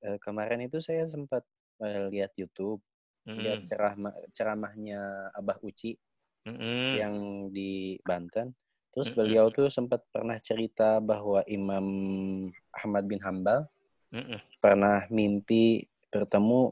uh, 0.07 0.15
kemarin 0.23 0.63
itu 0.63 0.79
saya 0.79 1.03
sempat 1.03 1.43
uh, 1.83 2.07
lihat 2.07 2.31
YouTube, 2.39 2.79
mm 3.27 3.35
-hmm. 3.35 3.41
lihat 3.43 3.59
ceramah 3.67 4.15
ceramahnya 4.31 5.31
Abah 5.35 5.59
Uci 5.59 5.99
mm 6.47 6.55
-hmm. 6.55 6.87
yang 6.95 7.15
di 7.51 7.99
Banten. 8.07 8.55
Terus 8.95 9.11
mm 9.11 9.15
-hmm. 9.15 9.19
beliau 9.19 9.45
tuh 9.51 9.67
sempat 9.67 9.99
pernah 10.15 10.39
cerita 10.39 11.03
bahwa 11.03 11.43
Imam 11.43 11.87
Ahmad 12.71 13.03
bin 13.03 13.19
Hambal 13.19 13.67
mm 14.15 14.23
-hmm. 14.23 14.39
pernah 14.63 15.03
mimpi 15.11 15.83
bertemu 16.07 16.71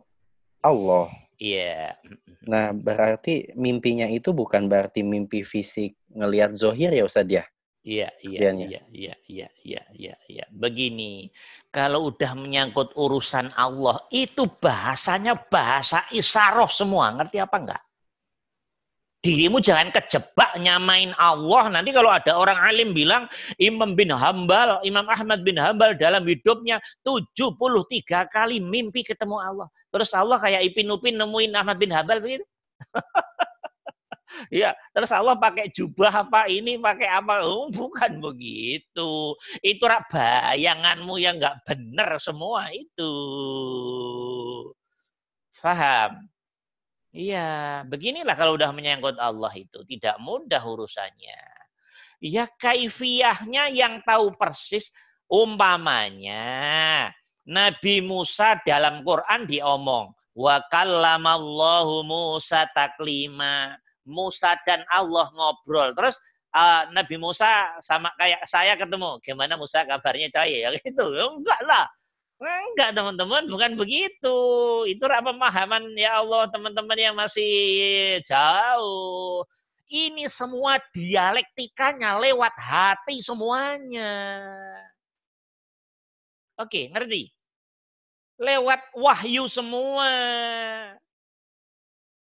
Allah. 0.64 1.12
Iya. 1.40 1.96
Yeah. 1.96 2.20
Nah, 2.46 2.76
berarti 2.76 3.52
mimpinya 3.56 4.08
itu 4.12 4.36
bukan 4.36 4.68
berarti 4.68 5.04
mimpi 5.04 5.48
fisik 5.48 5.96
ngelihat 6.12 6.56
zohir 6.56 6.92
ya 6.92 7.08
Ustadz 7.08 7.32
ya? 7.32 7.44
Iya, 7.80 8.12
iya, 8.20 8.40
iya, 8.52 8.82
iya, 8.92 9.16
iya, 9.26 9.48
iya, 9.64 9.82
iya, 9.96 10.16
iya. 10.28 10.46
Begini, 10.52 11.32
kalau 11.72 12.12
udah 12.12 12.36
menyangkut 12.36 12.92
urusan 13.00 13.56
Allah, 13.56 14.04
itu 14.12 14.46
bahasanya 14.60 15.40
bahasa 15.48 16.04
isaroh 16.12 16.68
semua. 16.68 17.08
Ngerti 17.16 17.40
apa 17.40 17.56
enggak? 17.56 17.84
Dirimu 19.20 19.60
jangan 19.60 19.92
kejebak 19.92 20.56
nyamain 20.64 21.12
Allah. 21.20 21.68
Nanti 21.68 21.92
kalau 21.92 22.08
ada 22.08 22.40
orang 22.40 22.56
alim 22.56 22.96
bilang 22.96 23.28
Imam 23.60 23.92
bin 23.92 24.16
Hambal, 24.16 24.80
Imam 24.88 25.04
Ahmad 25.12 25.44
bin 25.44 25.60
Hambal 25.60 26.00
dalam 26.00 26.24
hidupnya 26.24 26.80
73 27.04 28.32
kali 28.32 28.64
mimpi 28.64 29.04
ketemu 29.04 29.44
Allah. 29.44 29.68
Terus 29.92 30.16
Allah 30.16 30.40
kayak 30.40 30.72
Ipin 30.72 30.88
Upin 30.88 31.20
nemuin 31.20 31.52
Ahmad 31.52 31.76
bin 31.76 31.92
Hambal 31.92 32.24
begitu. 32.24 32.48
Ya, 34.54 34.78
terus 34.94 35.10
Allah 35.10 35.36
pakai 35.36 35.74
jubah 35.74 36.24
apa 36.24 36.46
ini, 36.48 36.78
pakai 36.78 37.10
apa? 37.10 37.44
Oh, 37.44 37.68
bukan 37.74 38.22
begitu. 38.22 39.36
Itu 39.60 39.84
rak 39.84 40.08
bayanganmu 40.14 41.18
yang 41.18 41.42
nggak 41.42 41.66
benar 41.66 42.22
semua 42.22 42.70
itu. 42.72 43.14
Faham? 45.58 46.30
Iya, 47.10 47.82
beginilah 47.90 48.38
kalau 48.38 48.54
udah 48.54 48.70
menyangkut 48.70 49.18
Allah 49.18 49.50
itu. 49.58 49.82
Tidak 49.82 50.22
mudah 50.22 50.62
urusannya. 50.62 51.42
Ya 52.22 52.46
kaifiyahnya 52.46 53.74
yang 53.74 54.06
tahu 54.06 54.36
persis 54.38 54.94
umpamanya. 55.26 57.10
Nabi 57.50 58.06
Musa 58.06 58.62
dalam 58.62 59.02
Quran 59.02 59.50
diomong. 59.50 60.14
Wa 60.38 60.62
kallamallahu 60.70 62.06
Musa 62.06 62.70
taklima. 62.78 63.74
Musa 64.06 64.54
dan 64.70 64.86
Allah 64.94 65.34
ngobrol. 65.34 65.98
Terus 65.98 66.14
uh, 66.54 66.86
Nabi 66.94 67.18
Musa 67.18 67.74
sama 67.82 68.14
kayak 68.22 68.46
saya 68.46 68.78
ketemu. 68.78 69.18
Gimana 69.26 69.58
Musa 69.58 69.82
kabarnya 69.82 70.30
coy? 70.30 70.62
Ya 70.62 70.70
gitu. 70.78 71.10
Enggak 71.10 71.62
lah. 71.66 71.90
Enggak 72.40 72.96
teman-teman, 72.96 73.52
bukan 73.52 73.76
begitu. 73.76 74.38
Itu 74.88 75.04
pemahaman 75.04 75.92
ya 76.00 76.24
Allah 76.24 76.48
teman-teman 76.48 76.96
yang 76.96 77.16
masih 77.20 77.52
jauh. 78.24 79.44
Ini 79.92 80.32
semua 80.32 80.80
dialektikanya 80.96 82.16
lewat 82.22 82.56
hati 82.56 83.20
semuanya. 83.20 84.16
Oke, 86.56 86.88
ngerti? 86.96 87.28
Lewat 88.40 88.88
wahyu 88.96 89.52
semua. 89.52 90.08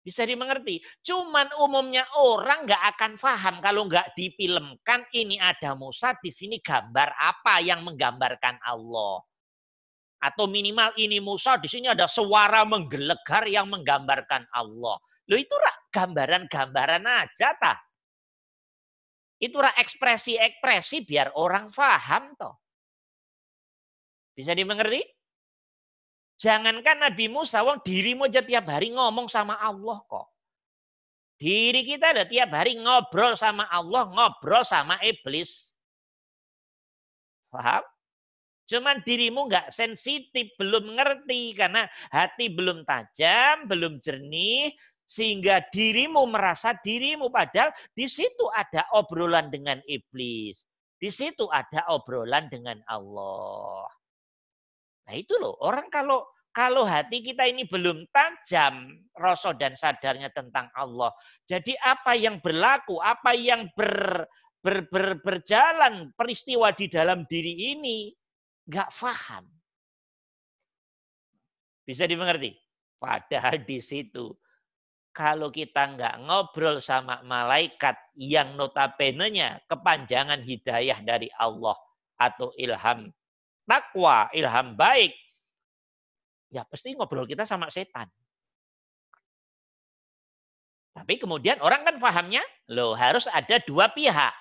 Bisa 0.04 0.28
dimengerti. 0.28 0.82
Cuman 1.00 1.48
umumnya 1.56 2.04
orang 2.20 2.68
nggak 2.68 2.82
akan 2.96 3.12
paham 3.16 3.56
kalau 3.64 3.88
nggak 3.88 4.12
difilmkan 4.12 5.08
ini 5.16 5.40
ada 5.40 5.72
Musa, 5.72 6.12
di 6.20 6.28
sini 6.28 6.60
gambar 6.60 7.16
apa 7.16 7.64
yang 7.64 7.80
menggambarkan 7.86 8.60
Allah. 8.66 9.22
Atau 10.22 10.46
minimal 10.46 10.94
ini 10.94 11.18
Musa, 11.18 11.58
di 11.58 11.66
sini 11.66 11.90
ada 11.90 12.06
suara 12.06 12.62
menggelegar 12.62 13.50
yang 13.50 13.66
menggambarkan 13.66 14.46
Allah. 14.54 14.94
Loh 15.26 15.38
itu 15.38 15.54
gambaran-gambaran 15.90 17.02
aja 17.02 17.50
tah. 17.58 17.78
Itu 19.42 19.58
ekspresi-ekspresi 19.58 21.02
biar 21.02 21.34
orang 21.34 21.74
paham 21.74 22.38
toh. 22.38 22.54
Bisa 24.38 24.54
dimengerti? 24.54 25.02
Jangankan 26.38 27.02
Nabi 27.02 27.26
Musa, 27.26 27.62
wong 27.66 27.82
dirimu 27.82 28.26
aja 28.30 28.42
tiap 28.42 28.66
hari 28.70 28.94
ngomong 28.94 29.26
sama 29.26 29.58
Allah 29.58 29.98
kok. 30.06 30.26
Diri 31.42 31.82
kita 31.82 32.14
ada 32.14 32.22
tiap 32.26 32.54
hari 32.54 32.78
ngobrol 32.78 33.34
sama 33.34 33.66
Allah, 33.66 34.06
ngobrol 34.06 34.62
sama 34.62 34.98
iblis. 35.02 35.74
Paham? 37.50 37.82
Cuman 38.72 39.04
dirimu 39.04 39.52
nggak 39.52 39.68
sensitif, 39.68 40.48
belum 40.56 40.96
ngerti 40.96 41.52
karena 41.52 41.84
hati 42.08 42.48
belum 42.48 42.88
tajam, 42.88 43.68
belum 43.68 44.00
jernih, 44.00 44.72
sehingga 45.04 45.60
dirimu 45.68 46.24
merasa 46.24 46.72
dirimu 46.80 47.28
padahal 47.28 47.68
di 47.92 48.08
situ 48.08 48.48
ada 48.56 48.88
obrolan 48.96 49.52
dengan 49.52 49.76
iblis. 49.84 50.64
Di 50.96 51.12
situ 51.12 51.52
ada 51.52 51.84
obrolan 51.92 52.48
dengan 52.48 52.80
Allah. 52.88 53.84
Nah 55.04 55.14
itu 55.20 55.36
loh, 55.36 55.52
orang 55.60 55.92
kalau 55.92 56.24
kalau 56.56 56.88
hati 56.88 57.20
kita 57.20 57.44
ini 57.44 57.68
belum 57.68 58.08
tajam 58.08 59.04
rasa 59.16 59.52
dan 59.52 59.76
sadarnya 59.76 60.32
tentang 60.32 60.72
Allah. 60.72 61.12
Jadi 61.44 61.76
apa 61.80 62.16
yang 62.16 62.40
berlaku, 62.40 62.96
apa 63.04 63.36
yang 63.36 63.68
ber, 63.76 64.24
ber, 64.64 64.88
ber, 64.88 65.20
berjalan 65.20 66.12
peristiwa 66.16 66.72
di 66.72 66.88
dalam 66.88 67.24
diri 67.28 67.76
ini, 67.76 68.12
nggak 68.68 68.88
paham. 68.94 69.44
Bisa 71.82 72.06
dimengerti? 72.06 72.54
Padahal 73.02 73.66
di 73.66 73.82
situ 73.82 74.30
kalau 75.12 75.50
kita 75.52 75.98
nggak 75.98 76.24
ngobrol 76.24 76.78
sama 76.78 77.20
malaikat 77.26 77.98
yang 78.14 78.54
notabene-nya 78.54 79.60
kepanjangan 79.66 80.40
hidayah 80.40 81.02
dari 81.04 81.28
Allah 81.36 81.76
atau 82.16 82.54
ilham 82.56 83.10
takwa, 83.66 84.28
ilham 84.34 84.74
baik, 84.74 85.14
ya 86.52 86.66
pasti 86.66 86.94
ngobrol 86.94 87.24
kita 87.24 87.46
sama 87.48 87.70
setan. 87.72 88.10
Tapi 90.92 91.16
kemudian 91.16 91.56
orang 91.64 91.88
kan 91.88 91.96
pahamnya, 91.96 92.44
loh 92.68 92.92
harus 92.92 93.24
ada 93.32 93.56
dua 93.64 93.88
pihak 93.96 94.34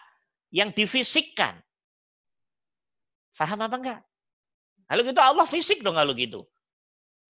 yang 0.51 0.75
difisikkan. 0.75 1.55
Faham 3.31 3.63
apa 3.63 3.75
enggak? 3.79 3.99
Kalau 4.91 5.07
gitu 5.07 5.23
Allah 5.23 5.47
fisik 5.47 5.79
dong 5.79 5.95
kalau 5.95 6.11
gitu. 6.11 6.43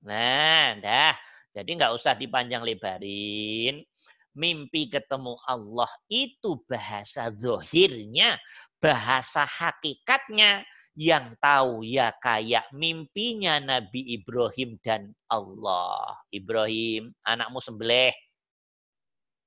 Nah, 0.02 0.82
dah. 0.82 1.13
Jadi 1.54 1.78
nggak 1.78 1.93
usah 1.93 2.17
dipanjang 2.17 2.65
lebarin. 2.65 3.86
Mimpi 4.34 4.89
ketemu 4.89 5.38
Allah 5.45 5.91
itu 6.10 6.58
bahasa 6.65 7.30
zohirnya, 7.38 8.41
bahasa 8.82 9.45
hakikatnya 9.45 10.65
yang 10.97 11.38
tahu 11.38 11.86
ya 11.86 12.10
kayak 12.26 12.65
mimpinya 12.74 13.62
Nabi 13.62 14.10
Ibrahim 14.17 14.82
dan 14.82 15.13
Allah. 15.30 16.17
Ibrahim, 16.34 17.13
anakmu 17.21 17.62
sembelih. 17.62 18.15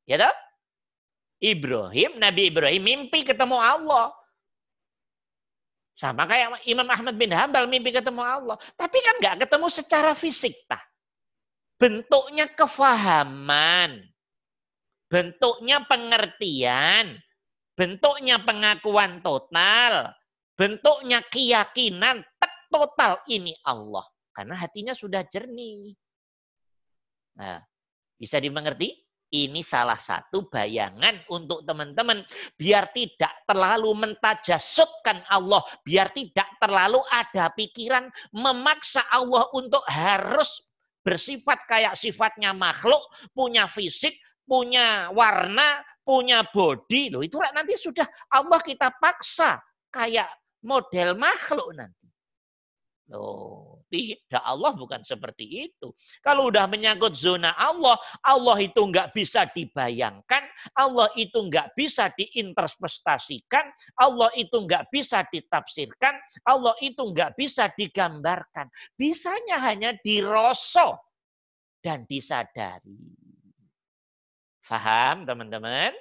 Ya 0.07 0.23
toh? 0.23 0.37
Ibrahim, 1.43 2.23
Nabi 2.23 2.47
Ibrahim 2.47 2.83
mimpi 2.87 3.27
ketemu 3.27 3.59
Allah. 3.59 4.15
Sama 5.95 6.27
kayak 6.27 6.67
Imam 6.67 6.91
Ahmad 6.91 7.15
bin 7.15 7.31
Hambal 7.31 7.71
mimpi 7.71 7.95
ketemu 7.95 8.23
Allah. 8.27 8.59
Tapi 8.75 8.99
kan 8.99 9.15
nggak 9.23 9.47
ketemu 9.47 9.67
secara 9.71 10.11
fisik. 10.19 10.55
Tah. 10.67 10.83
Bentuknya 11.79 12.51
kefahaman. 12.51 14.03
Bentuknya 15.07 15.87
pengertian. 15.87 17.15
Bentuknya 17.79 18.43
pengakuan 18.43 19.23
total. 19.23 20.11
Bentuknya 20.59 21.23
keyakinan. 21.31 22.27
Tek 22.43 22.55
total 22.75 23.23
ini 23.31 23.55
Allah. 23.63 24.07
Karena 24.35 24.59
hatinya 24.59 24.99
sudah 24.99 25.23
jernih. 25.31 25.95
Nah, 27.39 27.63
bisa 28.19 28.43
dimengerti? 28.43 29.04
Ini 29.35 29.67
salah 29.67 29.99
satu 29.99 30.47
bayangan 30.47 31.27
untuk 31.27 31.67
teman-teman. 31.67 32.23
Biar 32.55 32.95
tidak 32.95 33.35
terlalu 33.51 33.91
mentajasutkan 34.07 35.27
Allah. 35.27 35.59
Biar 35.83 36.15
tidak 36.15 36.47
terlalu 36.63 37.03
ada 37.11 37.51
pikiran 37.51 38.15
memaksa 38.31 39.03
Allah 39.11 39.51
untuk 39.51 39.83
harus 39.91 40.63
bersifat 41.03 41.67
kayak 41.67 41.99
sifatnya 41.99 42.55
makhluk. 42.55 43.03
Punya 43.35 43.67
fisik, 43.67 44.15
punya 44.47 45.11
warna, 45.11 45.83
punya 46.07 46.47
body. 46.55 47.11
Loh, 47.11 47.27
itu 47.27 47.35
nanti 47.43 47.75
sudah 47.75 48.07
Allah 48.31 48.63
kita 48.63 48.95
paksa 49.03 49.59
kayak 49.91 50.31
model 50.63 51.19
makhluk 51.19 51.75
nanti. 51.75 52.07
Loh, 53.11 53.74
tidak 53.95 54.43
Allah 54.43 54.75
bukan 54.75 55.07
seperti 55.07 55.71
itu. 55.71 55.95
Kalau 56.27 56.51
udah 56.51 56.67
menyangkut 56.67 57.15
zona 57.15 57.55
Allah, 57.55 57.95
Allah 58.27 58.59
itu 58.59 58.83
nggak 58.83 59.15
bisa 59.15 59.47
dibayangkan, 59.55 60.43
Allah 60.75 61.07
itu 61.15 61.39
nggak 61.47 61.79
bisa 61.79 62.11
diinterpretasikan, 62.19 63.71
Allah 64.03 64.35
itu 64.35 64.67
nggak 64.67 64.91
bisa 64.91 65.23
ditafsirkan, 65.31 66.19
Allah 66.43 66.75
itu 66.83 67.07
nggak 67.07 67.39
bisa 67.39 67.71
digambarkan. 67.79 68.67
Bisanya 68.99 69.63
hanya 69.63 69.95
dirosok 70.03 70.99
dan 71.79 72.03
disadari. 72.11 72.99
Faham 74.67 75.23
teman-teman? 75.23 75.95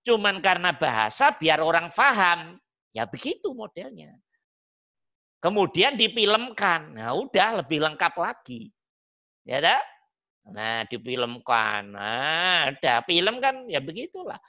Cuman 0.00 0.40
karena 0.40 0.72
bahasa 0.72 1.36
biar 1.36 1.60
orang 1.60 1.92
faham. 1.92 2.56
Ya 2.94 3.04
begitu 3.04 3.52
modelnya. 3.52 4.16
Kemudian 5.44 6.00
difilmkan. 6.00 6.96
Nah, 6.96 7.12
udah 7.12 7.60
lebih 7.60 7.84
lengkap 7.84 8.16
lagi. 8.16 8.72
Ya 9.44 9.60
dah? 9.60 9.82
Nah, 10.48 10.88
difilmkan. 10.88 11.92
Nah, 11.92 12.72
ada 12.72 13.04
film 13.04 13.44
kan 13.44 13.68
ya 13.68 13.84
begitulah. 13.84 14.40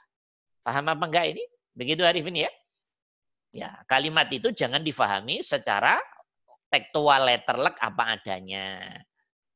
Paham 0.64 0.88
apa 0.88 1.04
enggak 1.04 1.36
ini? 1.36 1.44
Begitu 1.76 2.00
Arifin 2.00 2.48
ya? 2.48 2.50
Ya, 3.52 3.76
kalimat 3.84 4.32
itu 4.32 4.48
jangan 4.56 4.80
difahami 4.80 5.44
secara 5.44 6.00
tekstual 6.72 7.28
letterlek 7.28 7.76
apa 7.76 8.16
adanya. 8.16 8.88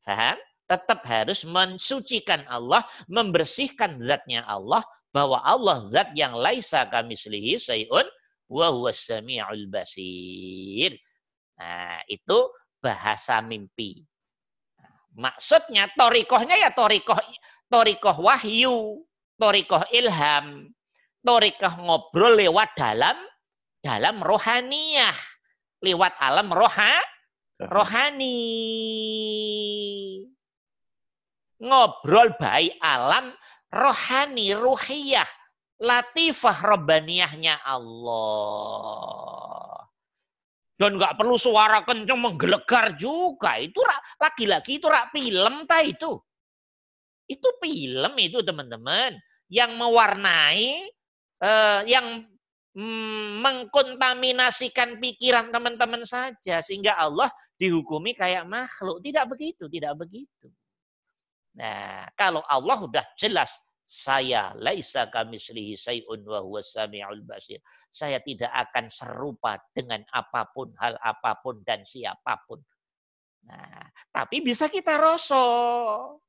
Paham? 0.05 0.37
Tetap 0.69 1.01
harus 1.09 1.43
mensucikan 1.49 2.45
Allah, 2.53 2.85
membersihkan 3.09 3.97
zatnya 4.05 4.45
Allah, 4.45 4.85
bahwa 5.11 5.41
Allah 5.43 5.89
zat 5.89 6.13
yang 6.15 6.37
laisa 6.37 6.87
kamislihi 6.87 7.59
sayun 7.59 8.07
wa 8.47 8.71
huwas 8.71 9.03
sami'ul 9.03 9.67
basir. 9.67 10.95
Nah, 11.61 12.01
itu 12.09 12.49
bahasa 12.81 13.45
mimpi. 13.45 14.01
Maksudnya 15.13 15.93
torikohnya 15.93 16.57
ya 16.57 16.73
torikoh, 16.73 17.21
torikoh 17.69 18.17
wahyu, 18.25 19.05
torikoh 19.37 19.85
ilham, 19.93 20.73
torikoh 21.21 21.77
ngobrol 21.85 22.41
lewat 22.41 22.73
dalam 22.73 23.21
dalam 23.85 24.25
rohaniyah, 24.25 25.17
lewat 25.85 26.17
alam 26.17 26.49
roha, 26.49 26.97
rohani. 27.61 28.41
Ngobrol 31.61 32.33
baik 32.41 32.81
alam 32.81 33.37
rohani, 33.69 34.57
ruhiyah, 34.57 35.29
latifah 35.77 36.57
robbaniyahnya 36.65 37.61
Allah. 37.69 39.01
Dan 40.81 40.97
nggak 40.97 41.21
perlu 41.21 41.37
suara 41.37 41.85
kenceng 41.85 42.17
menggelegar 42.17 42.97
juga. 42.97 43.61
Itu 43.61 43.85
lagi-lagi 44.17 44.81
itu 44.81 44.89
rak 44.89 45.13
film 45.13 45.69
ta 45.69 45.85
itu. 45.85 46.17
Itu 47.29 47.49
film 47.61 48.13
itu 48.17 48.41
teman-teman. 48.41 49.21
Yang 49.53 49.77
mewarnai, 49.77 50.89
eh, 51.45 51.81
yang 51.85 52.25
mm, 52.73 53.45
mengkontaminasikan 53.45 54.97
pikiran 54.97 55.53
teman-teman 55.53 56.09
saja. 56.09 56.65
Sehingga 56.65 56.97
Allah 56.97 57.29
dihukumi 57.61 58.17
kayak 58.17 58.49
makhluk. 58.49 59.05
Tidak 59.05 59.29
begitu, 59.29 59.69
tidak 59.69 60.01
begitu. 60.01 60.49
Nah, 61.61 62.09
kalau 62.17 62.41
Allah 62.49 62.81
sudah 62.81 63.05
jelas 63.21 63.53
saya 63.85 64.55
laisa 64.55 65.11
kamislihi 65.11 65.75
sayun 65.75 66.23
wa 66.23 66.41
huwa 66.41 66.65
samiul 66.65 67.21
basir. 67.27 67.61
Saya 67.91 68.23
tidak 68.23 68.51
akan 68.51 68.87
serupa 68.87 69.59
dengan 69.75 70.01
apa 70.15 70.47
pun, 70.55 70.71
hal 70.79 70.95
apa 71.03 71.43
pun 71.43 71.59
dan 71.67 71.83
siapa 71.83 72.39
pun. 72.47 72.63
Nah, 73.51 73.91
tapi 74.15 74.47
bisa 74.47 74.71
kita 74.71 74.95
rosok. 74.95 76.23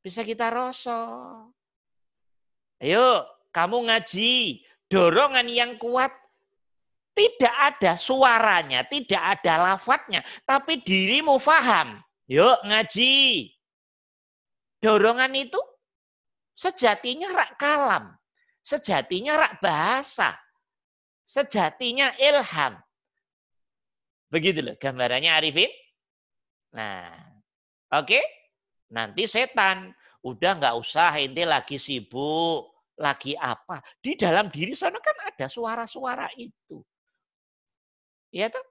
Bisa 0.00 0.22
kita 0.22 0.48
rosok. 0.54 1.50
Ayo, 2.80 3.26
kamu 3.50 3.90
ngaji, 3.90 4.64
dorongan 4.86 5.50
yang 5.50 5.76
kuat 5.76 6.14
tidak 7.10 7.52
ada 7.74 7.98
suaranya, 7.98 8.86
tidak 8.86 9.20
ada 9.20 9.74
lafadznya, 9.74 10.22
tapi 10.46 10.80
dirimu 10.80 11.36
faham. 11.42 12.00
Yuk 12.30 12.62
ngaji. 12.64 13.50
Dorongan 14.80 15.34
itu 15.36 15.60
Sejatinya 16.60 17.32
rak 17.32 17.56
kalam. 17.56 18.19
Sejatinya 18.60 19.36
rak 19.40 19.52
bahasa. 19.64 20.36
Sejatinya 21.24 22.12
ilham. 22.18 22.76
Begitu 24.30 24.62
loh 24.62 24.76
gambarannya 24.78 25.30
Arifin. 25.30 25.70
Nah, 26.74 27.10
oke. 27.94 28.06
Okay? 28.06 28.24
Nanti 28.90 29.26
setan. 29.26 29.94
Udah 30.20 30.60
nggak 30.60 30.76
usah, 30.76 31.16
inti 31.16 31.46
lagi 31.46 31.80
sibuk. 31.80 32.70
Lagi 33.00 33.32
apa. 33.38 33.80
Di 34.02 34.12
dalam 34.14 34.52
diri 34.52 34.76
sana 34.76 35.00
kan 35.00 35.16
ada 35.24 35.46
suara-suara 35.48 36.28
itu. 36.36 36.84
Ya 38.30 38.52
tuh. 38.52 38.62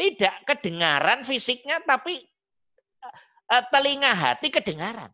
Tidak 0.00 0.48
kedengaran 0.48 1.28
fisiknya, 1.28 1.84
tapi 1.84 2.24
eh, 3.52 3.64
telinga 3.68 4.16
hati 4.16 4.48
kedengaran. 4.48 5.12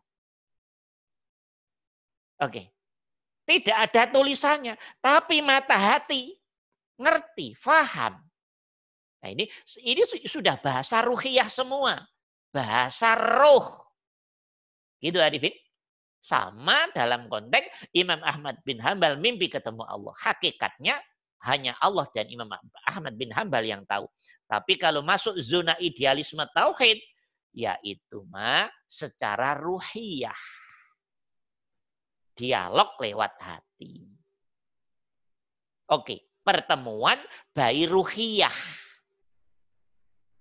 Oke. 2.39 2.76
Tidak 3.47 3.71
ada 3.71 4.11
tulisannya, 4.11 4.75
tapi 4.99 5.39
mata 5.39 5.79
hati 5.79 6.35
ngerti, 6.99 7.55
faham. 7.55 8.19
Nah, 9.23 9.29
ini 9.31 9.47
ini 9.87 10.01
sudah 10.27 10.59
bahasa 10.59 10.99
ruhiyah 10.99 11.47
semua. 11.47 12.03
Bahasa 12.51 13.15
roh. 13.15 13.87
Gitu 14.99 15.17
Arifin. 15.23 15.55
Sama 16.19 16.91
dalam 16.91 17.31
konteks 17.31 17.71
Imam 17.95 18.19
Ahmad 18.19 18.59
bin 18.67 18.83
Hambal 18.83 19.15
mimpi 19.15 19.47
ketemu 19.47 19.87
Allah. 19.87 20.11
Hakikatnya 20.19 20.99
hanya 21.47 21.77
Allah 21.79 22.03
dan 22.11 22.27
Imam 22.27 22.51
Ahmad 22.83 23.15
bin 23.15 23.31
Hambal 23.31 23.63
yang 23.63 23.87
tahu. 23.87 24.09
Tapi 24.51 24.75
kalau 24.75 24.99
masuk 24.99 25.39
zona 25.39 25.77
idealisme 25.79 26.43
tauhid, 26.51 26.99
yaitu 27.55 28.27
mah 28.27 28.67
secara 28.91 29.55
ruhiyah 29.55 30.35
dialog 32.37 32.93
lewat 33.01 33.33
hati. 33.41 34.05
Oke, 35.89 36.37
pertemuan 36.45 37.17
bayi 37.51 37.89
ruhiyah. 37.89 38.53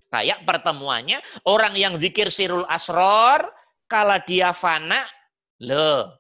Kayak 0.07 0.47
pertemuannya 0.47 1.19
orang 1.49 1.75
yang 1.75 1.99
zikir 1.99 2.31
sirul 2.31 2.69
asror, 2.71 3.51
kalau 3.91 4.19
dia 4.23 4.55
fana, 4.55 5.03
loh, 5.63 6.15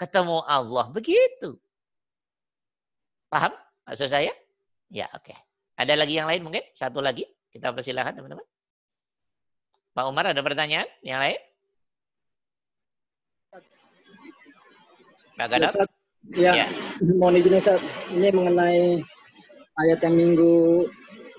ketemu 0.00 0.40
Allah. 0.46 0.88
Begitu. 0.88 1.56
Paham 3.28 3.52
maksud 3.88 4.08
saya? 4.08 4.32
Ya, 4.92 5.08
oke. 5.16 5.32
Ada 5.76 5.96
lagi 5.96 6.20
yang 6.20 6.28
lain 6.28 6.44
mungkin? 6.44 6.64
Satu 6.76 7.00
lagi. 7.00 7.24
Kita 7.48 7.72
persilahkan 7.72 8.16
teman-teman. 8.16 8.44
Pak 9.92 10.04
Umar 10.08 10.32
ada 10.32 10.40
pertanyaan 10.40 10.88
yang 11.04 11.20
lain? 11.20 11.40
Pak 15.36 15.46
Gadot? 15.48 15.88
Ya, 16.38 16.52
ya. 16.54 16.66
mohon 17.18 17.34
izin 17.34 17.58
Ustaz. 17.58 17.82
Ini 18.14 18.30
mengenai 18.30 19.02
ayat 19.82 19.98
yang 20.06 20.14
minggu 20.14 20.86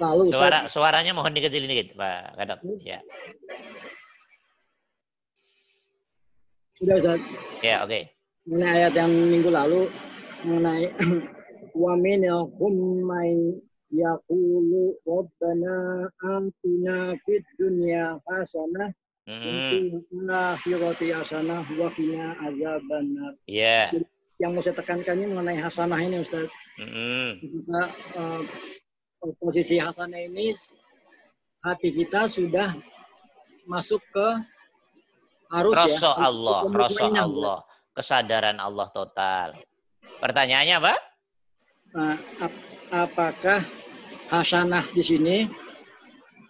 lalu 0.02 0.22
Ustaz. 0.30 0.40
Suara, 0.40 0.60
suaranya 0.68 1.12
mohon 1.16 1.32
dikecilin 1.32 1.72
dikit 1.72 1.96
Pak 1.96 2.36
Gadot. 2.36 2.60
Ya. 2.84 3.00
Sudah 6.76 6.96
Ustaz. 7.00 7.20
Ya, 7.62 7.86
oke. 7.86 7.90
Okay. 7.90 8.04
mengenai 8.44 8.72
ayat 8.84 8.94
yang 9.00 9.12
minggu 9.12 9.50
lalu 9.56 9.82
mengenai 10.44 10.92
wa 11.84 11.94
minhum 11.96 12.76
may 13.08 13.56
yaqulu 13.94 15.00
rabbana 15.08 16.12
atina 16.20 17.16
fid 17.24 17.46
dunya 17.56 18.20
hasanah 18.28 18.92
Mm. 19.24 20.04
akhirati 20.28 21.16
hasanah 21.16 21.64
wa 21.64 21.90
qina 21.96 22.36
azabannar. 22.44 23.40
Ya. 23.48 23.88
Yang 24.42 24.52
mau 24.52 24.62
saya 24.66 24.76
tekankan 24.76 25.16
ini 25.16 25.32
mengenai 25.32 25.60
hasanah 25.64 26.00
ini 26.04 26.20
Ustaz. 26.20 26.52
Mm. 26.76 27.40
Kita, 27.40 27.82
uh, 28.20 28.42
posisi 29.40 29.80
hasanah 29.80 30.20
ini 30.20 30.52
hati 31.64 31.96
kita 31.96 32.28
sudah 32.28 32.76
masuk 33.64 34.04
ke 34.12 34.28
harus 35.48 35.78
Rasa 35.80 36.20
ya. 36.20 36.28
Allah, 36.28 36.60
rasa 36.68 37.00
mutmainah, 37.00 37.24
Allah, 37.24 37.58
kesadaran 37.96 38.58
Allah 38.60 38.88
total. 38.92 39.56
Pertanyaannya 40.20 40.76
apa? 40.84 40.94
Nah, 41.94 42.18
ap- 42.44 42.68
apakah 42.92 43.64
hasanah 44.28 44.84
di 44.92 45.00
sini 45.00 45.38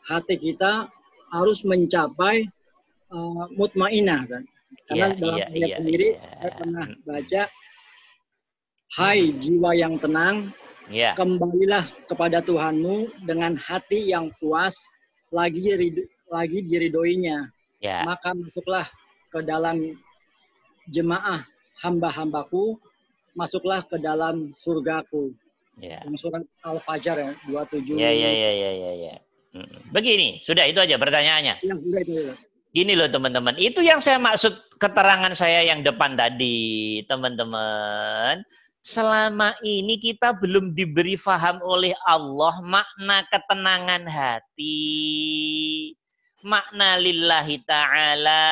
hati 0.09 0.39
kita 0.41 0.89
harus 1.29 1.61
mencapai 1.61 2.49
uh, 3.13 3.45
mutmainah 3.53 4.25
kan? 4.25 4.43
Karena 4.89 5.07
Iya, 5.13 5.17
dalam 5.21 5.37
iya, 5.39 5.45
ayat 5.53 5.69
iya, 5.69 5.77
sendiri 5.79 6.07
iya. 6.17 6.29
saya 6.41 6.51
pernah 6.57 6.85
baca 7.05 7.43
Hai 8.93 9.33
jiwa 9.41 9.73
yang 9.73 9.97
tenang, 9.97 10.53
Ya, 10.91 11.15
kembalilah 11.17 11.81
kepada 12.05 12.43
Tuhanmu 12.43 13.07
dengan 13.23 13.55
hati 13.55 14.11
yang 14.11 14.27
puas 14.37 14.75
lagi 15.31 15.63
rid- 15.73 16.11
lagi 16.29 16.59
diridoinya. 16.61 17.47
ya, 17.79 18.03
Maka 18.03 18.35
masuklah 18.35 18.85
ke 19.31 19.39
dalam 19.41 19.79
jemaah 20.91 21.41
hamba-hambaku, 21.81 22.77
masuklah 23.33 23.81
ke 23.87 23.95
dalam 23.97 24.51
surgaku. 24.53 25.31
ya. 25.79 26.03
Yang 26.05 26.27
surat 26.29 26.43
Al-Fajr 26.61 27.15
ya, 27.17 27.31
27. 27.49 27.97
Ya, 27.97 28.11
ya, 28.13 28.29
ya, 28.29 28.51
ya, 28.53 28.71
ya, 28.75 28.91
ya. 29.09 29.15
Mm. 29.57 29.77
Begini, 29.89 30.37
sudah 30.43 30.67
itu 30.69 30.77
aja 30.83 30.99
pertanyaannya. 31.01 31.63
Yang 31.65 31.79
sudah 31.81 32.01
itu. 32.03 32.13
ya. 32.27 32.35
Gini 32.73 32.97
loh 32.97 33.05
teman-teman, 33.05 33.53
itu 33.61 33.85
yang 33.85 34.01
saya 34.01 34.17
maksud 34.17 34.49
keterangan 34.81 35.29
saya 35.37 35.61
yang 35.61 35.85
depan 35.85 36.17
tadi, 36.17 37.05
teman-teman. 37.05 38.41
Selama 38.81 39.53
ini 39.61 40.01
kita 40.01 40.33
belum 40.41 40.73
diberi 40.73 41.13
faham 41.13 41.61
oleh 41.61 41.93
Allah 42.09 42.57
makna 42.65 43.29
ketenangan 43.29 44.09
hati, 44.09 45.93
makna 46.41 46.97
lillahi 46.97 47.61
ta'ala, 47.61 48.49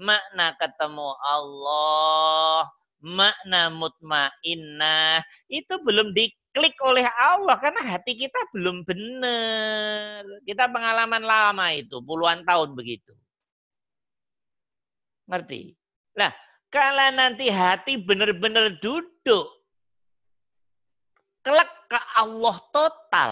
makna 0.00 0.56
ketemu 0.56 1.12
Allah, 1.28 2.64
makna 3.04 3.68
mutmainnah, 3.68 5.20
itu 5.52 5.74
belum 5.84 6.16
diklik 6.54 6.78
oleh 6.86 7.02
Allah 7.18 7.58
karena 7.58 7.82
hati 7.82 8.14
kita 8.14 8.38
belum 8.54 8.86
benar. 8.86 10.22
Kita 10.46 10.70
pengalaman 10.70 11.26
lama 11.26 11.74
itu, 11.74 11.98
puluhan 11.98 12.46
tahun 12.46 12.78
begitu. 12.78 13.10
Ngerti? 15.26 15.74
Nah, 16.14 16.30
kalau 16.70 17.10
nanti 17.10 17.50
hati 17.50 17.98
benar-benar 17.98 18.78
duduk, 18.78 19.50
kelek 21.42 21.90
ke 21.90 21.98
Allah 22.14 22.56
total. 22.70 23.30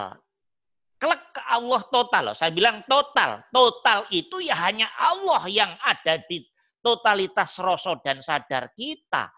Kelek 0.99 1.23
ke 1.31 1.41
Allah 1.47 1.81
total. 1.87 2.21
Loh. 2.27 2.35
Saya 2.35 2.51
bilang 2.51 2.83
total. 2.91 3.39
Total 3.55 4.03
itu 4.11 4.43
ya 4.43 4.59
hanya 4.67 4.91
Allah 4.99 5.47
yang 5.47 5.71
ada 5.79 6.19
di 6.27 6.43
totalitas 6.83 7.55
rasa 7.55 7.95
dan 8.03 8.19
sadar 8.19 8.67
kita. 8.75 9.31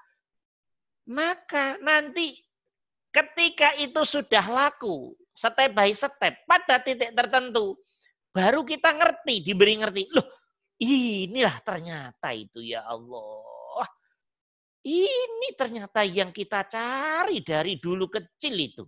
Maka 1.05 1.77
nanti 1.85 2.33
ketika 3.15 3.71
itu 3.79 4.03
sudah 4.03 4.43
laku, 4.43 5.15
step 5.31 5.71
by 5.71 5.95
step, 5.95 6.35
pada 6.43 6.83
titik 6.83 7.15
tertentu, 7.15 7.79
baru 8.35 8.67
kita 8.67 8.91
ngerti, 8.91 9.39
diberi 9.39 9.79
ngerti. 9.79 10.11
Loh, 10.11 10.27
inilah 10.83 11.55
ternyata 11.63 12.35
itu 12.35 12.59
ya 12.59 12.83
Allah. 12.83 13.87
Ini 14.85 15.49
ternyata 15.57 16.05
yang 16.05 16.29
kita 16.29 16.67
cari 16.69 17.41
dari 17.41 17.79
dulu 17.79 18.11
kecil 18.11 18.53
itu. 18.53 18.83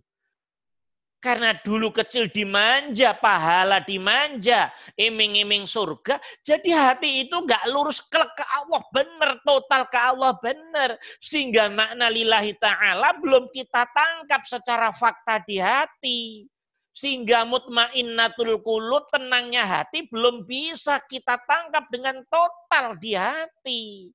Karena 1.18 1.57
dulu 1.65 1.89
kecil 1.89 2.30
dimanja, 2.30 3.18
pahala 3.18 3.82
dimanja, 3.82 4.70
iming-iming 5.01 5.65
surga. 5.65 6.22
Jadi 6.45 6.70
hati 6.70 7.26
itu 7.26 7.34
nggak 7.41 7.74
lurus 7.74 8.05
ke 8.05 8.22
Allah 8.45 8.86
benar, 8.93 9.41
total 9.41 9.82
ke 9.89 9.97
Allah 9.97 10.38
benar. 10.38 10.93
Sehingga 11.18 11.74
makna 11.74 12.13
lillahi 12.13 12.53
ta'ala 12.61 13.18
belum 13.18 13.49
kita 13.49 13.89
tangkap 13.97 14.45
secara 14.45 14.93
fakta 14.93 15.41
di 15.41 15.57
hati. 15.57 16.45
Sehingga 16.93 17.49
mutmainnatul 17.49 18.61
qulub, 18.61 19.09
tenangnya 19.09 19.65
hati 19.65 20.05
belum 20.09 20.45
bisa 20.45 21.01
kita 21.09 21.41
tangkap 21.49 21.89
dengan 21.89 22.22
total 22.30 22.93
di 23.01 23.18
hati. 23.18 24.13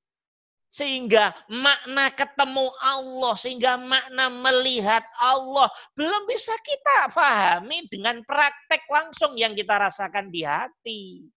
Sehingga 0.73 1.37
makna 1.53 2.09
ketemu 2.09 2.73
Allah, 2.81 3.37
sehingga 3.37 3.77
makna 3.77 4.33
melihat 4.33 5.05
Allah 5.20 5.68
belum 5.93 6.25
bisa 6.25 6.57
kita 6.64 7.12
pahami 7.12 7.85
dengan 7.93 8.25
praktek 8.25 8.89
langsung 8.89 9.37
yang 9.37 9.53
kita 9.53 9.77
rasakan 9.77 10.33
di 10.33 10.49
hati. 10.49 11.29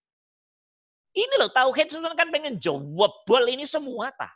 Ini 1.16 1.36
loh, 1.36 1.52
tauhid 1.52 1.92
sebenarnya 1.92 2.16
kan 2.16 2.32
pengen 2.32 2.56
jawab 2.64 3.12
bol 3.28 3.44
ini 3.48 3.68
semua 3.68 4.12
tah. 4.16 4.32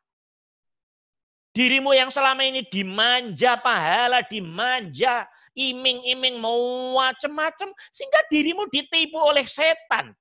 Dirimu 1.56 1.95
yang 1.95 2.12
selama 2.12 2.43
ini 2.43 2.64
dimanja 2.68 3.60
pahala, 3.60 4.24
dimanja, 4.28 5.28
iming-iming 5.56 6.39
mau 6.39 6.60
macam-macam, 6.95 7.72
sehingga 7.91 8.20
dirimu 8.32 8.68
ditipu 8.72 9.20
oleh 9.20 9.43
setan. 9.43 10.16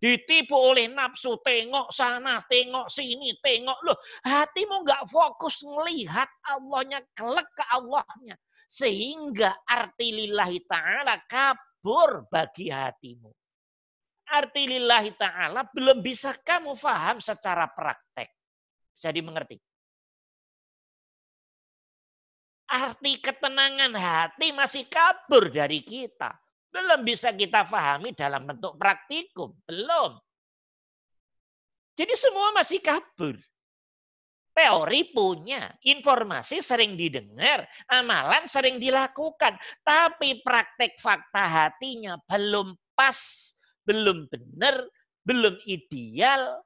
Ditipu 0.00 0.56
oleh 0.56 0.88
nafsu, 0.88 1.36
tengok 1.44 1.92
sana, 1.92 2.40
tengok 2.48 2.88
sini, 2.88 3.36
tengok. 3.44 3.78
Loh, 3.84 4.00
hatimu 4.24 4.80
nggak 4.80 5.04
fokus 5.12 5.60
ngelihat 5.60 6.28
Allahnya, 6.48 7.04
kelek 7.12 7.44
ke 7.52 7.64
Allahnya. 7.68 8.32
Sehingga 8.64 9.52
arti 9.68 10.08
lillahi 10.08 10.64
ta'ala 10.64 11.20
kabur 11.28 12.24
bagi 12.32 12.72
hatimu. 12.72 13.28
Arti 14.32 14.62
lillahi 14.72 15.12
ta'ala 15.20 15.68
belum 15.68 16.00
bisa 16.00 16.32
kamu 16.32 16.72
faham 16.80 17.20
secara 17.20 17.68
praktek. 17.68 18.32
Bisa 18.96 19.12
dimengerti? 19.12 19.60
Arti 22.72 23.20
ketenangan 23.20 23.92
hati 23.98 24.54
masih 24.56 24.88
kabur 24.88 25.52
dari 25.52 25.84
kita. 25.84 26.32
Belum 26.70 27.02
bisa 27.02 27.34
kita 27.34 27.66
pahami 27.66 28.14
dalam 28.14 28.46
bentuk 28.46 28.78
praktikum. 28.78 29.50
Belum. 29.66 30.18
Jadi 31.98 32.14
semua 32.16 32.54
masih 32.54 32.80
kabur. 32.80 33.36
Teori 34.50 35.06
punya, 35.14 35.70
informasi 35.86 36.58
sering 36.58 36.98
didengar, 36.98 37.66
amalan 37.86 38.50
sering 38.50 38.82
dilakukan. 38.82 39.54
Tapi 39.86 40.42
praktek 40.42 40.98
fakta 40.98 41.46
hatinya 41.46 42.18
belum 42.26 42.74
pas, 42.98 43.18
belum 43.86 44.26
benar, 44.26 44.86
belum 45.22 45.54
ideal. 45.70 46.58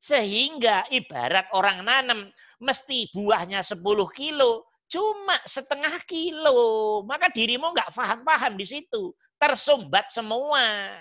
Sehingga 0.00 0.88
ibarat 0.90 1.52
orang 1.54 1.84
nanam, 1.86 2.20
mesti 2.58 3.12
buahnya 3.14 3.62
10 3.62 3.78
kilo, 4.10 4.71
cuma 4.92 5.40
setengah 5.48 5.96
kilo. 6.04 7.00
Maka 7.08 7.32
dirimu 7.32 7.72
nggak 7.72 7.96
paham-paham 7.96 8.60
di 8.60 8.68
situ. 8.68 9.16
Tersumbat 9.40 10.12
semua. 10.12 10.92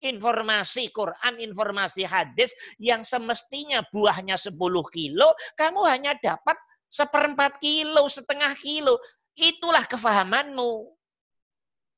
Informasi 0.00 0.88
Quran, 0.96 1.44
informasi 1.44 2.08
hadis 2.08 2.50
yang 2.80 3.04
semestinya 3.04 3.84
buahnya 3.92 4.40
10 4.40 4.56
kilo, 4.88 5.28
kamu 5.60 5.84
hanya 5.84 6.16
dapat 6.16 6.56
seperempat 6.88 7.60
kilo, 7.60 8.08
setengah 8.08 8.56
kilo. 8.56 8.96
Itulah 9.36 9.84
kefahamanmu. 9.84 10.88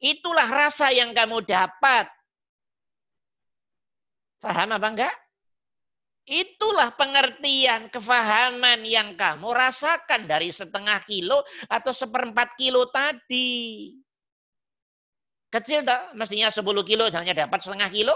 Itulah 0.03 0.51
rasa 0.51 0.91
yang 0.91 1.15
kamu 1.15 1.47
dapat. 1.47 2.11
Paham 4.43 4.75
apa 4.75 4.89
enggak? 4.91 5.15
Itulah 6.23 6.95
pengertian, 6.95 7.91
kefahaman 7.91 8.87
yang 8.87 9.19
kamu 9.19 9.51
rasakan 9.51 10.31
dari 10.31 10.55
setengah 10.55 11.03
kilo 11.03 11.43
atau 11.67 11.91
seperempat 11.91 12.55
kilo 12.55 12.87
tadi. 12.95 13.91
Kecil 15.51 15.83
tak? 15.83 16.15
Mestinya 16.15 16.49
10 16.49 16.63
kilo 16.87 17.11
hanya 17.11 17.35
dapat 17.35 17.59
setengah 17.61 17.91
kilo? 17.91 18.15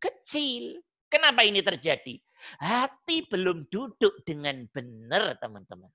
Kecil. 0.00 0.80
Kenapa 1.12 1.44
ini 1.44 1.60
terjadi? 1.60 2.16
Hati 2.58 3.28
belum 3.28 3.68
duduk 3.68 4.24
dengan 4.24 4.64
benar, 4.72 5.36
teman-teman. 5.38 5.92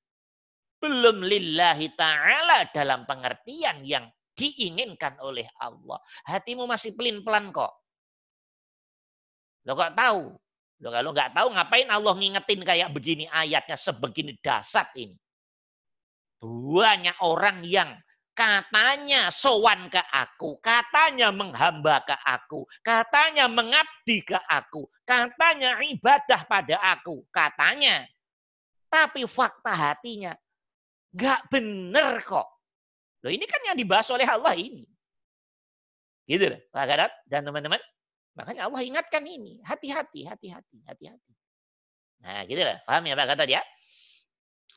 Belum 0.77 1.25
lillahi 1.25 1.97
ta'ala 1.97 2.69
dalam 2.69 3.09
pengertian 3.09 3.81
yang 3.81 4.05
diinginkan 4.37 5.17
oleh 5.19 5.49
Allah. 5.57 5.97
Hatimu 6.29 6.69
masih 6.69 6.93
pelin-pelan 6.93 7.49
kok. 7.49 7.73
Lo 9.65 9.73
kok 9.73 9.97
tahu? 9.97 10.37
Loh, 10.77 10.93
kalau 10.93 11.09
nggak 11.09 11.33
tahu 11.33 11.47
ngapain 11.57 11.89
Allah 11.89 12.13
ngingetin 12.13 12.61
kayak 12.61 12.89
begini 12.93 13.25
ayatnya 13.25 13.73
sebegini 13.73 14.37
dasar 14.37 14.93
ini. 14.93 15.17
Banyak 16.45 17.17
orang 17.25 17.65
yang 17.65 17.97
katanya 18.37 19.33
sowan 19.33 19.89
ke 19.89 19.97
aku, 19.97 20.61
katanya 20.61 21.33
menghamba 21.33 22.05
ke 22.05 22.13
aku, 22.13 22.69
katanya 22.85 23.49
mengabdi 23.49 24.21
ke 24.21 24.37
aku, 24.37 24.85
katanya 25.01 25.81
ibadah 25.81 26.45
pada 26.45 26.77
aku, 26.93 27.25
katanya. 27.33 28.05
Tapi 28.87 29.25
fakta 29.25 29.73
hatinya 29.73 30.37
nggak 31.17 31.41
bener 31.49 32.21
kok. 32.21 32.47
Loh 33.25 33.31
ini 33.33 33.49
kan 33.49 33.65
yang 33.65 33.77
dibahas 33.77 34.05
oleh 34.13 34.29
Allah 34.29 34.53
ini. 34.53 34.85
Gitu 36.29 36.45
loh, 36.53 36.61
Pak 36.69 36.85
Gadat 36.85 37.11
dan 37.25 37.41
teman-teman. 37.49 37.81
Makanya 38.37 38.69
Allah 38.69 38.81
ingatkan 38.85 39.25
ini. 39.25 39.57
Hati-hati, 39.65 40.29
hati-hati, 40.29 40.77
hati-hati. 40.85 41.33
Nah 42.21 42.45
gitu 42.45 42.61
loh, 42.61 42.77
paham 42.85 43.03
ya 43.09 43.17
Pak 43.17 43.25
Gatot 43.33 43.49
ya? 43.49 43.61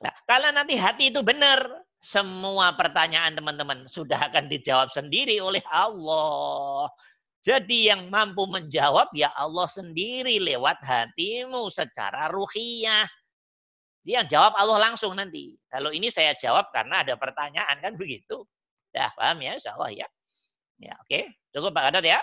Nah, 0.01 0.15
kalau 0.25 0.49
nanti 0.57 0.81
hati 0.81 1.13
itu 1.13 1.21
benar, 1.21 1.61
semua 2.01 2.73
pertanyaan 2.73 3.37
teman-teman 3.37 3.85
sudah 3.93 4.33
akan 4.33 4.49
dijawab 4.49 4.89
sendiri 4.89 5.37
oleh 5.45 5.61
Allah. 5.69 6.89
Jadi 7.45 7.93
yang 7.93 8.09
mampu 8.09 8.49
menjawab 8.49 9.13
ya 9.13 9.33
Allah 9.37 9.69
sendiri 9.69 10.41
lewat 10.41 10.81
hatimu 10.81 11.69
secara 11.69 12.33
ruhiyah. 12.33 13.09
Dia 14.01 14.25
jawab 14.25 14.57
Allah 14.57 14.93
langsung 14.93 15.13
nanti. 15.13 15.57
Kalau 15.69 15.93
ini 15.93 16.09
saya 16.09 16.33
jawab 16.37 16.73
karena 16.73 17.05
ada 17.05 17.21
pertanyaan 17.21 17.77
kan 17.85 17.93
begitu. 18.01 18.45
Ya 18.97 19.13
paham 19.13 19.45
ya 19.45 19.61
insya 19.61 19.77
Allah 19.77 19.93
ya. 19.93 20.09
Ya 20.81 20.97
oke. 20.97 21.09
Okay. 21.09 21.25
Cukup 21.53 21.77
Pak 21.77 21.93
Gatot 21.93 22.05
ya. 22.09 22.21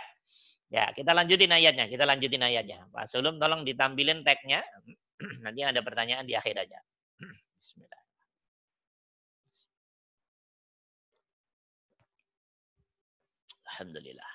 Ya 0.67 0.91
kita 0.91 1.15
lanjutin 1.15 1.51
ayatnya. 1.51 1.87
Kita 1.87 2.03
lanjutin 2.03 2.43
ayatnya. 2.43 2.87
Pak 2.91 3.07
Sulum 3.07 3.39
tolong 3.39 3.63
ditampilin 3.63 4.23
tagnya. 4.27 4.63
nanti 5.43 5.63
ada 5.63 5.79
pertanyaan 5.81 6.27
di 6.27 6.35
akhir 6.35 6.67
aja. 6.67 6.79
Alhamdulillah. 13.71 14.31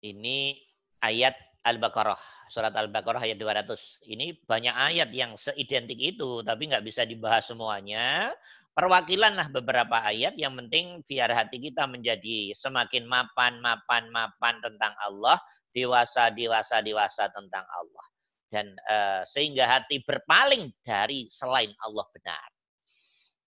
Ini 0.00 0.56
ayat 1.04 1.36
Al-Baqarah, 1.60 2.48
surat 2.48 2.72
Al-Baqarah 2.72 3.20
ayat 3.20 3.36
200. 3.36 4.00
Ini 4.08 4.32
banyak 4.48 4.72
ayat 4.72 5.12
yang 5.12 5.36
seidentik 5.36 6.00
itu, 6.00 6.40
tapi 6.40 6.72
nggak 6.72 6.84
bisa 6.84 7.04
dibahas 7.04 7.44
semuanya. 7.44 8.32
Perwakilanlah 8.80 9.52
beberapa 9.52 10.00
ayat, 10.00 10.40
yang 10.40 10.56
penting 10.56 11.04
biar 11.04 11.28
hati 11.28 11.60
kita 11.60 11.84
menjadi 11.84 12.56
semakin 12.56 13.04
mapan, 13.04 13.60
mapan, 13.60 14.08
mapan 14.08 14.56
tentang 14.64 14.96
Allah, 15.04 15.36
dewasa, 15.76 16.32
dewasa, 16.32 16.80
dewasa 16.80 17.28
tentang 17.28 17.68
Allah 17.68 18.04
dan 18.50 18.74
uh, 18.90 19.22
sehingga 19.24 19.64
hati 19.64 20.02
berpaling 20.02 20.74
dari 20.82 21.30
selain 21.30 21.70
Allah 21.86 22.04
benar. 22.10 22.48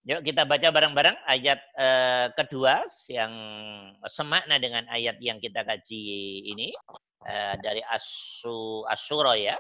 Yuk 0.03 0.19
kita 0.27 0.43
baca 0.43 0.67
bareng-bareng 0.67 1.15
ayat 1.31 1.59
uh, 1.79 2.27
kedua 2.36 2.84
yang 3.07 3.31
semakna 4.07 4.59
dengan 4.59 4.84
ayat 4.91 5.15
yang 5.23 5.39
kita 5.39 5.63
kaji 5.63 6.03
ini 6.43 6.75
uh, 7.23 7.55
dari 7.59 7.79
Asu 7.88 8.84
Asyura 8.88 9.36
ya. 9.39 9.55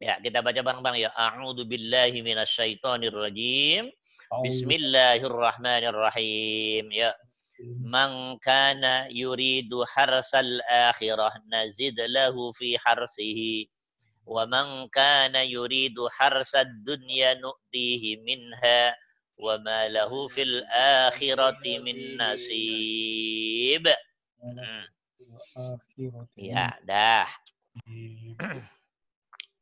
Ya, 0.00 0.16
kita 0.16 0.40
baca 0.40 0.64
bareng-bareng 0.64 0.96
ya. 1.02 1.10
A'udzu 1.12 1.68
billahi 1.68 2.24
minasyaitonir 2.24 3.12
rajim. 3.12 3.92
بسم 4.30 4.70
الله 4.70 5.26
الرحمن 5.26 5.84
الرحيم. 5.90 6.92
يا 6.94 7.14
من 7.82 8.38
كان 8.38 9.10
يريد 9.10 9.74
حرس 9.74 10.34
الآخرة 10.34 11.32
نزد 11.50 12.00
له 12.00 12.52
في 12.52 12.78
حرسه 12.78 13.66
ومن 14.26 14.88
كان 14.88 15.34
يريد 15.34 15.98
حرس 16.10 16.54
الدنيا 16.54 17.34
نؤتيه 17.34 18.22
منها. 18.22 18.96
وما 19.36 19.88
له 19.88 20.28
في 20.28 20.42
الآخرة 20.42 21.62
من 21.82 22.22
نصيب. 22.22 23.84
Ya, 26.38 27.26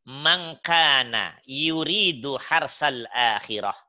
من 0.06 0.54
كان 0.60 1.32
يريد 1.48 2.36
حرس 2.36 2.82
الآخرة 2.82 3.87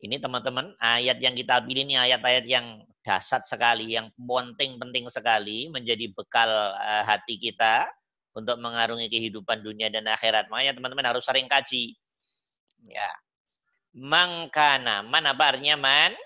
Ini 0.00 0.16
teman-teman, 0.16 0.72
ayat 0.80 1.20
yang 1.20 1.36
kita 1.36 1.60
pilih 1.60 1.84
ini 1.84 2.00
ayat-ayat 2.00 2.48
yang 2.48 2.80
dasar 3.04 3.44
sekali, 3.44 3.92
yang 3.92 4.08
penting-penting 4.16 5.04
sekali 5.12 5.68
menjadi 5.68 6.08
bekal 6.16 6.48
uh, 6.72 7.04
hati 7.04 7.36
kita 7.36 7.84
untuk 8.32 8.56
mengarungi 8.56 9.12
kehidupan 9.12 9.60
dunia 9.60 9.92
dan 9.92 10.08
akhirat. 10.08 10.48
Makanya 10.48 10.72
teman-teman 10.80 11.04
harus 11.04 11.24
sering 11.26 11.44
kaji. 11.52 11.92
Ya. 12.88 13.12
Mangkana. 13.92 15.04
Man 15.04 15.28
apa 15.28 15.52
artinya 15.52 15.76
man? 15.76 16.16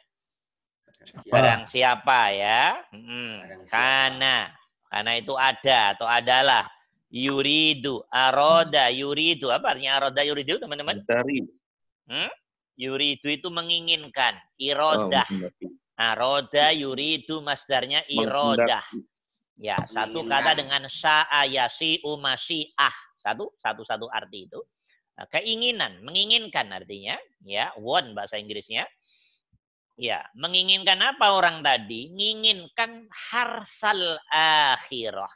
Siapa? 1.02 1.32
Barang 1.34 1.62
siapa 1.66 2.20
ya. 2.30 2.78
Hmm. 2.94 3.66
Karena. 3.66 4.54
Karena 4.86 5.12
itu 5.18 5.34
ada 5.34 5.98
atau 5.98 6.06
adalah. 6.06 6.68
Yuridu. 7.10 8.06
Aroda. 8.06 8.86
Yuridu. 8.92 9.50
Apa 9.50 9.74
artinya 9.74 9.98
aroda 9.98 10.22
yuridu 10.22 10.62
teman-teman? 10.62 11.02
Dari. 11.02 11.42
Hmm? 12.06 12.30
Yuridu 12.74 13.30
itu 13.30 13.48
menginginkan. 13.50 14.34
Irodah. 14.58 15.26
Oh, 15.30 15.70
Aroda 15.94 16.74
yuridu 16.74 17.38
masdarnya 17.38 18.02
irodah. 18.10 18.82
Ya, 19.54 19.78
satu 19.86 20.26
kata 20.26 20.58
dengan 20.58 20.90
sya'a 20.90 21.46
yasi'u 21.46 22.18
ah 22.74 22.96
Satu, 23.22 23.54
satu, 23.62 23.86
satu 23.86 24.06
arti 24.10 24.50
itu. 24.50 24.58
Nah, 25.14 25.30
keinginan, 25.30 26.02
menginginkan 26.02 26.74
artinya. 26.74 27.14
Ya, 27.46 27.70
want 27.78 28.18
bahasa 28.18 28.34
Inggrisnya. 28.34 28.90
Ya, 29.94 30.26
menginginkan 30.34 30.98
apa 30.98 31.38
orang 31.38 31.62
tadi? 31.62 32.10
Menginginkan 32.10 33.06
harsal 33.14 34.18
akhirah. 34.74 35.30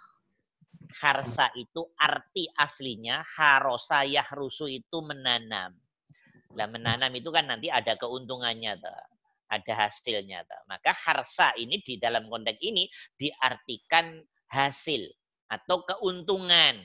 Harsa 0.99 1.55
itu 1.55 1.87
arti 1.95 2.51
aslinya 2.59 3.23
harosa 3.23 4.03
yahrusu 4.03 4.67
itu 4.67 4.99
menanam. 4.99 5.79
Nah, 6.57 6.67
menanam 6.71 7.13
itu 7.13 7.29
kan 7.29 7.51
nanti 7.51 7.69
ada 7.69 7.99
keuntungannya. 7.99 8.81
Tuh 8.81 8.97
ada 9.49 9.89
hasilnya. 9.89 10.45
Maka 10.69 10.93
harsa 10.93 11.57
ini 11.57 11.81
di 11.81 11.97
dalam 11.97 12.29
konteks 12.29 12.61
ini 12.61 12.85
diartikan 13.17 14.21
hasil 14.53 15.09
atau 15.49 15.89
keuntungan. 15.89 16.85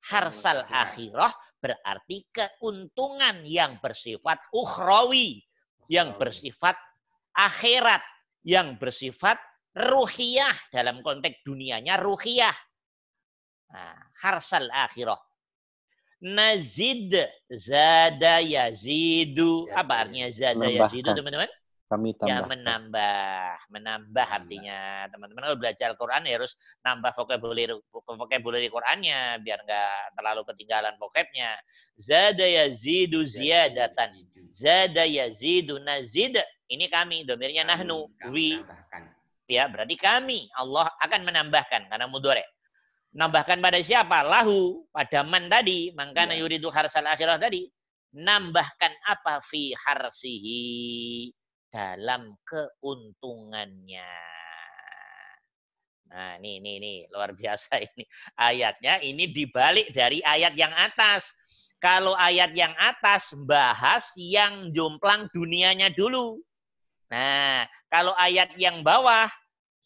Harsal 0.00 0.64
akhirah 0.70 1.34
berarti 1.58 2.24
keuntungan 2.30 3.42
yang 3.44 3.82
bersifat 3.82 4.38
ukhrawi, 4.54 5.42
yang 5.90 6.14
bersifat 6.16 6.78
akhirat, 7.34 8.00
yang 8.46 8.78
bersifat 8.78 9.36
ruhiyah 9.74 10.54
dalam 10.70 11.02
konteks 11.02 11.42
dunianya 11.42 11.98
ruhiyah. 11.98 12.54
Nah, 13.70 13.98
harsal 14.22 14.70
akhirah 14.70 15.18
nazid 16.20 17.16
zada 17.48 18.44
yazidu 18.44 19.66
ya, 19.72 19.80
apa 19.80 20.06
artinya 20.06 20.28
zada 20.30 20.68
yazidu 20.68 21.10
teman-teman 21.16 21.48
kami 21.90 22.14
tambah. 22.14 22.30
Ya 22.30 22.46
menambah, 22.46 23.54
menambah 23.66 24.26
artinya 24.30 25.10
teman-teman 25.10 25.42
kalau 25.42 25.58
belajar 25.58 25.90
Quran 25.98 26.22
ya 26.22 26.38
harus 26.38 26.54
nambah 26.86 27.10
vocabulary 27.18 27.74
vocabulary 27.90 28.70
Qurannya 28.70 29.42
biar 29.42 29.58
nggak 29.66 30.14
terlalu 30.14 30.46
ketinggalan 30.46 30.94
vocabnya. 31.02 31.58
Zada 31.98 32.46
yazidu 32.46 33.26
ziyadatan. 33.26 34.22
Zada 34.54 35.02
yazidu 35.02 35.82
nazid. 35.82 36.38
Ini 36.70 36.86
kami, 36.86 37.26
domirnya 37.26 37.66
nahnu, 37.66 38.06
we. 38.30 38.62
Ya, 39.50 39.66
berarti 39.66 39.98
kami 39.98 40.46
Allah 40.54 40.86
akan 41.02 41.26
menambahkan 41.26 41.90
karena 41.90 42.06
mudore. 42.06 42.46
Nambahkan 43.10 43.58
pada 43.58 43.82
siapa? 43.82 44.22
Lahu. 44.22 44.86
Pada 44.94 45.26
man 45.26 45.50
tadi. 45.50 45.90
Mangkana 45.94 46.38
ya. 46.38 46.46
yuridu 46.46 46.70
harsal 46.70 47.06
akhirah 47.10 47.42
tadi. 47.42 47.66
Nambahkan 48.14 48.92
apa? 49.06 49.42
Fi 49.42 49.74
harsihi. 49.74 51.30
Dalam 51.70 52.34
keuntungannya. 52.46 54.14
Nah, 56.10 56.38
ini, 56.42 56.58
ini, 56.62 56.70
ini. 56.78 56.94
Luar 57.10 57.34
biasa 57.34 57.82
ini. 57.82 58.06
Ayatnya 58.38 59.02
ini 59.02 59.30
dibalik 59.30 59.90
dari 59.94 60.22
ayat 60.22 60.54
yang 60.54 60.74
atas. 60.74 61.26
Kalau 61.80 62.12
ayat 62.14 62.52
yang 62.52 62.76
atas 62.76 63.32
bahas 63.48 64.04
yang 64.14 64.70
jomplang 64.70 65.32
dunianya 65.32 65.88
dulu. 65.90 66.38
Nah, 67.08 67.66
kalau 67.90 68.14
ayat 68.14 68.54
yang 68.54 68.86
bawah, 68.86 69.26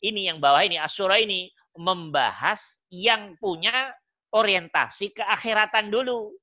ini 0.03 0.29
yang 0.29 0.43
bawah 0.43 0.61
ini, 0.61 0.77
Asyura 0.77 1.23
ini, 1.23 1.49
membahas 1.75 2.79
yang 2.91 3.35
punya 3.39 3.95
orientasi 4.35 5.15
keakhiratan 5.15 5.91
dulu. 5.91 6.35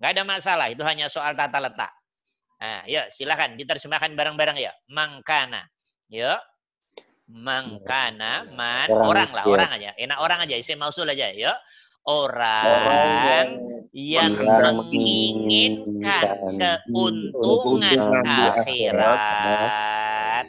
Nggak 0.00 0.10
ada 0.16 0.24
masalah, 0.24 0.66
itu 0.72 0.80
hanya 0.84 1.12
soal 1.12 1.36
tata 1.36 1.60
letak. 1.60 1.92
Nah, 2.60 2.84
ya 2.84 3.08
silakan 3.08 3.56
diterjemahkan 3.56 4.12
bareng-bareng 4.16 4.56
ya. 4.60 4.72
Mangkana. 4.92 5.64
Ya. 6.08 6.40
Mangkana, 7.30 8.50
man, 8.52 8.90
Orang 8.90 9.06
orang 9.06 9.30
lah, 9.30 9.44
orang 9.46 9.70
aja. 9.78 9.94
Enak 9.94 10.18
orang 10.18 10.38
aja, 10.44 10.58
isim 10.58 10.82
mausul 10.82 11.06
aja, 11.06 11.30
yuk. 11.30 11.54
Orang, 12.02 12.64
Orang 12.64 13.48
yang 13.92 14.34
menginginkan 14.34 16.26
keuntungan 16.58 18.00
akhirat. 18.24 19.18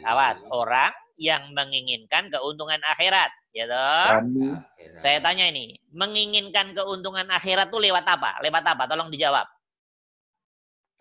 Awas, 0.02 0.42
orang 0.50 0.90
yang 1.20 1.54
menginginkan 1.54 2.32
keuntungan 2.34 2.82
akhirat, 2.82 3.30
ya 3.52 3.64
toh? 3.68 4.08
Kami 4.18 4.56
Saya 5.00 5.20
tanya 5.20 5.48
ini, 5.48 5.76
menginginkan 5.92 6.72
keuntungan 6.72 7.28
akhirat 7.28 7.68
tuh 7.68 7.80
lewat 7.80 8.04
apa? 8.04 8.40
Lewat 8.40 8.64
apa? 8.64 8.88
Tolong 8.88 9.12
dijawab. 9.12 9.46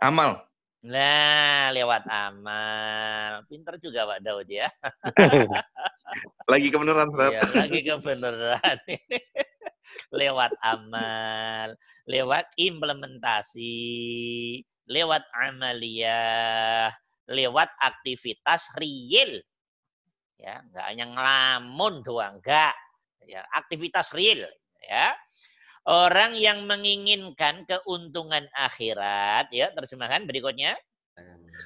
Amal. 0.03 0.43
Nah, 0.81 1.69
lewat 1.71 2.09
amal. 2.09 3.45
Pinter 3.45 3.77
juga 3.77 4.09
Pak 4.09 4.19
Daud 4.25 4.49
ya. 4.49 4.65
Lagi 6.51 6.67
kebenaran, 6.73 7.07
Ustaz. 7.07 7.31
Ya, 7.31 7.41
lagi 7.63 7.79
kebenaran. 7.87 8.77
lewat 10.19 10.51
amal, 10.63 11.75
lewat 12.07 12.51
implementasi, 12.59 13.79
lewat 14.87 15.23
amaliyah, 15.31 16.91
lewat 17.31 17.69
aktivitas 17.79 18.67
real. 18.79 19.39
Ya, 20.41 20.57
enggak 20.59 20.85
hanya 20.89 21.05
ngelamun 21.07 21.93
doang, 22.01 22.41
enggak. 22.41 22.73
Ya, 23.23 23.45
aktivitas 23.53 24.09
real, 24.11 24.49
ya. 24.81 25.13
Orang 25.81 26.33
yang 26.33 26.65
menginginkan 26.65 27.65
keuntungan 27.65 28.49
akhirat, 28.51 29.49
ya, 29.49 29.69
terjemahan 29.71 30.25
berikutnya 30.25 30.73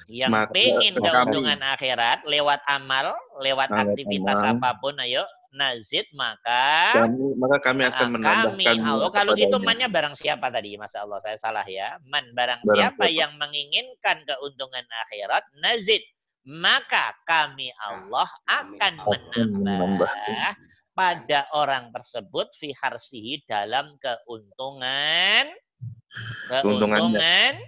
yang 0.06 0.28
Maka 0.30 0.52
pengen 0.52 0.94
kami- 0.94 1.02
keuntungan 1.02 1.60
akhirat 1.64 2.22
lewat 2.24 2.60
amal, 2.66 3.16
lewat 3.40 3.72
Lewat 3.72 3.82
aktivitas 3.88 4.38
amal. 4.38 4.52
apa 4.56 4.70
pun, 4.76 4.94
ayo 5.00 5.24
nazid 5.48 6.04
maka 6.12 6.92
Kami, 7.00 7.32
maka 7.34 7.56
kami 7.62 7.82
akan 7.82 7.96
ah, 7.96 8.12
menambahkan 8.12 8.52
kami 8.52 8.64
Allah 8.76 9.08
kalau 9.08 9.32
gitu 9.32 9.56
mannya 9.56 9.88
barang 9.88 10.12
siapa 10.12 10.52
tadi 10.52 10.76
Masya 10.76 11.00
Allah 11.00 11.16
saya 11.16 11.40
salah 11.40 11.64
ya 11.64 11.96
man 12.04 12.28
barang, 12.30 12.60
Barang 12.60 12.76
siapa 12.76 13.02
siapa. 13.02 13.16
yang 13.16 13.32
menginginkan 13.40 14.20
keuntungan 14.22 14.84
akhirat 14.84 15.48
nazid 15.56 16.04
maka 16.46 17.12
kami 17.26 17.74
Allah 17.82 18.30
akan 18.46 19.02
menambah 19.34 20.12
pada 20.94 21.50
orang 21.52 21.90
tersebut 21.90 22.54
fi 22.56 22.70
harsihi 22.78 23.42
dalam 23.50 23.98
keuntungan 23.98 25.50
keuntungan 26.48 27.58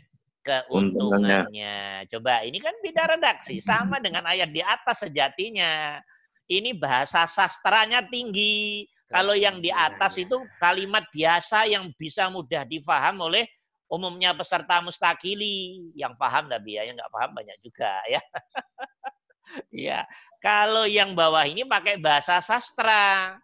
keuntungannya. 0.49 2.09
Coba 2.09 2.41
ini 2.47 2.57
kan 2.57 2.73
beda 2.81 3.19
redaksi 3.19 3.61
sama 3.61 4.01
dengan 4.01 4.25
ayat 4.25 4.49
di 4.49 4.65
atas 4.65 5.05
sejatinya. 5.05 6.01
Ini 6.49 6.73
bahasa 6.81 7.29
sastranya 7.29 8.01
tinggi. 8.09 8.89
Kalau 9.09 9.37
yang 9.37 9.61
di 9.61 9.69
atas 9.73 10.17
itu 10.21 10.41
kalimat 10.61 11.05
biasa 11.13 11.69
yang 11.69 11.93
bisa 11.97 12.29
mudah 12.33 12.65
difaham 12.65 13.21
oleh 13.25 13.45
umumnya 13.89 14.37
peserta 14.37 14.79
mustakili. 14.85 15.91
Yang 15.97 16.15
paham 16.21 16.47
tapi 16.47 16.77
ya, 16.79 16.87
yang 16.87 16.97
nggak 16.97 17.13
paham 17.13 17.31
banyak 17.35 17.59
juga 17.65 17.93
ya. 18.07 18.23
Ya, 19.73 20.05
kalau 20.45 20.85
yang 20.85 21.17
bawah 21.17 21.41
ini 21.49 21.65
pakai 21.65 21.97
bahasa 21.97 22.37
sastra. 22.45 23.41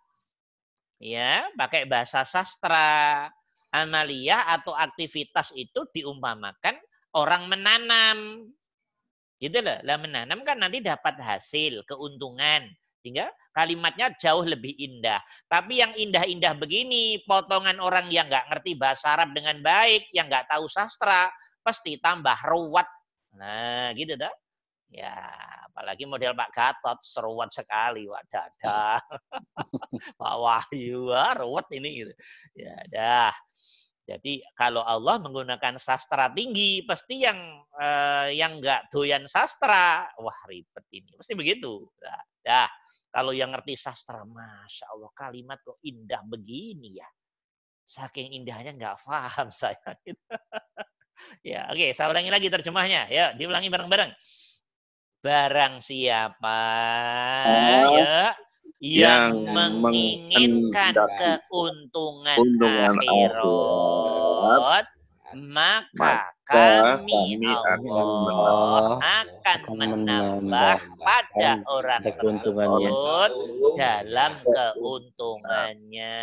Ya, 1.01 1.49
pakai 1.57 1.88
bahasa 1.88 2.28
sastra. 2.28 3.32
Amaliyah 3.72 4.53
atau 4.55 4.76
aktivitas 4.76 5.51
itu 5.57 5.88
diumpamakan 5.97 6.76
orang 7.16 7.49
menanam. 7.51 8.47
Gitu 9.42 9.59
loh. 9.64 9.80
Lah 9.82 9.99
menanam 9.99 10.47
kan 10.47 10.61
nanti 10.61 10.84
dapat 10.84 11.18
hasil, 11.18 11.82
keuntungan. 11.88 12.68
Sehingga 13.05 13.28
kalimatnya 13.52 14.16
jauh 14.16 14.48
lebih 14.48 14.72
indah. 14.80 15.20
Tapi 15.44 15.84
yang 15.84 15.92
indah-indah 15.92 16.57
begini, 16.57 17.20
potongan 17.28 17.76
orang 17.76 18.09
yang 18.09 18.32
nggak 18.32 18.48
ngerti 18.48 18.80
bahasa 18.80 19.12
Arab 19.12 19.36
dengan 19.36 19.61
baik, 19.61 20.09
yang 20.16 20.32
nggak 20.32 20.48
tahu 20.48 20.64
sastra, 20.72 21.28
pasti 21.61 22.00
tambah 22.00 22.40
ruwet. 22.48 22.88
Nah, 23.36 23.92
gitu 23.92 24.16
dah. 24.16 24.32
Ya, 24.88 25.12
apalagi 25.68 26.09
model 26.09 26.32
Pak 26.32 26.50
Gatot, 26.57 26.98
seruat 27.05 27.52
sekali, 27.52 28.09
Wak 28.09 28.24
Dada. 28.32 29.05
Pak 30.20 30.34
Wahyu, 30.40 31.12
wah, 31.12 31.36
ruwet 31.36 31.68
ini. 31.76 32.09
Gitu. 32.09 32.12
Ya, 32.57 32.76
dah. 32.88 33.34
Jadi 34.05 34.44
kalau 34.52 34.84
Allah 34.84 35.16
menggunakan 35.16 35.80
sastra 35.80 36.28
tinggi, 36.28 36.84
pasti 36.84 37.24
yang 37.24 37.64
eh, 37.80 38.36
yang 38.36 38.61
nggak 38.61 38.92
doyan 38.92 39.24
sastra, 39.24 40.05
wah 40.20 40.40
ribet 40.44 40.84
ini. 40.92 41.11
Pasti 41.16 41.32
begitu. 41.32 41.88
Dah, 41.96 42.22
dah. 42.44 42.68
Kalau 43.15 43.31
yang 43.31 43.55
ngerti 43.55 43.79
sastra, 43.79 44.27
masya 44.27 44.91
Allah 44.91 45.15
kalimat 45.15 45.62
kok 45.62 45.79
indah 45.87 46.19
begini 46.27 46.99
ya. 46.99 47.07
Saking 47.87 48.35
indahnya 48.35 48.75
nggak 48.75 49.07
paham 49.07 49.55
saya. 49.62 49.79
ya, 51.47 51.71
oke, 51.71 51.95
saya 51.95 52.11
ulangi 52.11 52.35
lagi 52.35 52.51
terjemahnya. 52.51 53.07
Ya, 53.15 53.31
diulangi 53.39 53.71
bareng-bareng. 53.71 54.11
Barang 55.23 55.79
siapa 55.81 56.59
ya 57.89 58.35
yang, 58.85 59.33
Yang 59.33 59.33
menginginkan 59.49 60.93
keuntungan 61.49 62.37
keuntungan 62.37 62.93
akhirat, 63.01 64.85
maka 65.33 65.73
maka 65.95 66.34
kami 66.45 67.40
kami 67.40 67.88
Allah 67.88 69.01
akan 69.01 69.64
menambah 69.80 70.76
pada 71.01 71.51
orang 71.64 72.05
keuntungannya. 72.05 72.92
tersebut 72.92 73.30
dalam 73.80 74.32
keuntungannya. 74.45 76.20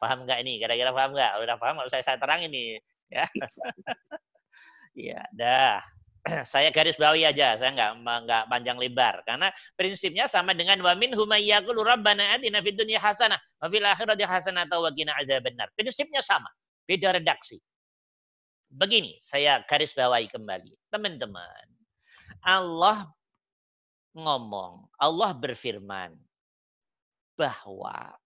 Paham 0.00 0.24
nggak 0.24 0.38
ini? 0.40 0.56
Kira-kira 0.56 0.90
paham 0.90 1.12
nggak? 1.12 1.32
Udah 1.44 1.56
paham 1.60 1.74
nggak? 1.78 1.92
Saya 1.92 2.02
saya 2.02 2.16
terang 2.16 2.40
ini. 2.48 2.80
Ya, 3.12 3.28
ya, 5.12 5.20
dah. 5.36 5.84
Saya 6.46 6.70
garis 6.70 6.94
bawahi 6.94 7.26
aja, 7.26 7.58
saya 7.58 7.74
nggak 7.74 8.06
nggak 8.06 8.42
panjang 8.46 8.78
lebar 8.78 9.26
karena 9.26 9.50
prinsipnya 9.74 10.30
sama 10.30 10.54
dengan 10.54 10.78
wa 10.78 10.94
min 10.94 11.10
humayyakul 11.18 11.74
rabbana 11.82 12.38
atina 12.38 12.62
fid 12.62 12.78
dunya 12.78 13.02
hasanah 13.02 13.42
wa 13.58 13.66
fil 13.66 13.82
akhirati 13.82 14.22
hasanah 14.22 14.70
wa 14.70 14.86
qina 14.94 15.18
benar. 15.18 15.74
Prinsipnya 15.74 16.22
sama, 16.22 16.46
beda 16.86 17.18
redaksi. 17.18 17.58
Begini, 18.72 19.20
saya 19.20 19.60
garis 19.68 19.92
bawahi 19.92 20.32
kembali. 20.32 20.72
Teman-teman, 20.88 21.66
Allah 22.40 23.04
ngomong, 24.16 24.88
Allah 24.96 25.30
berfirman 25.36 26.16
bahwa 27.36 28.16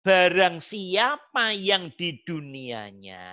barang 0.00 0.56
siapa 0.56 1.52
yang 1.52 1.92
di 2.00 2.16
dunianya 2.24 3.28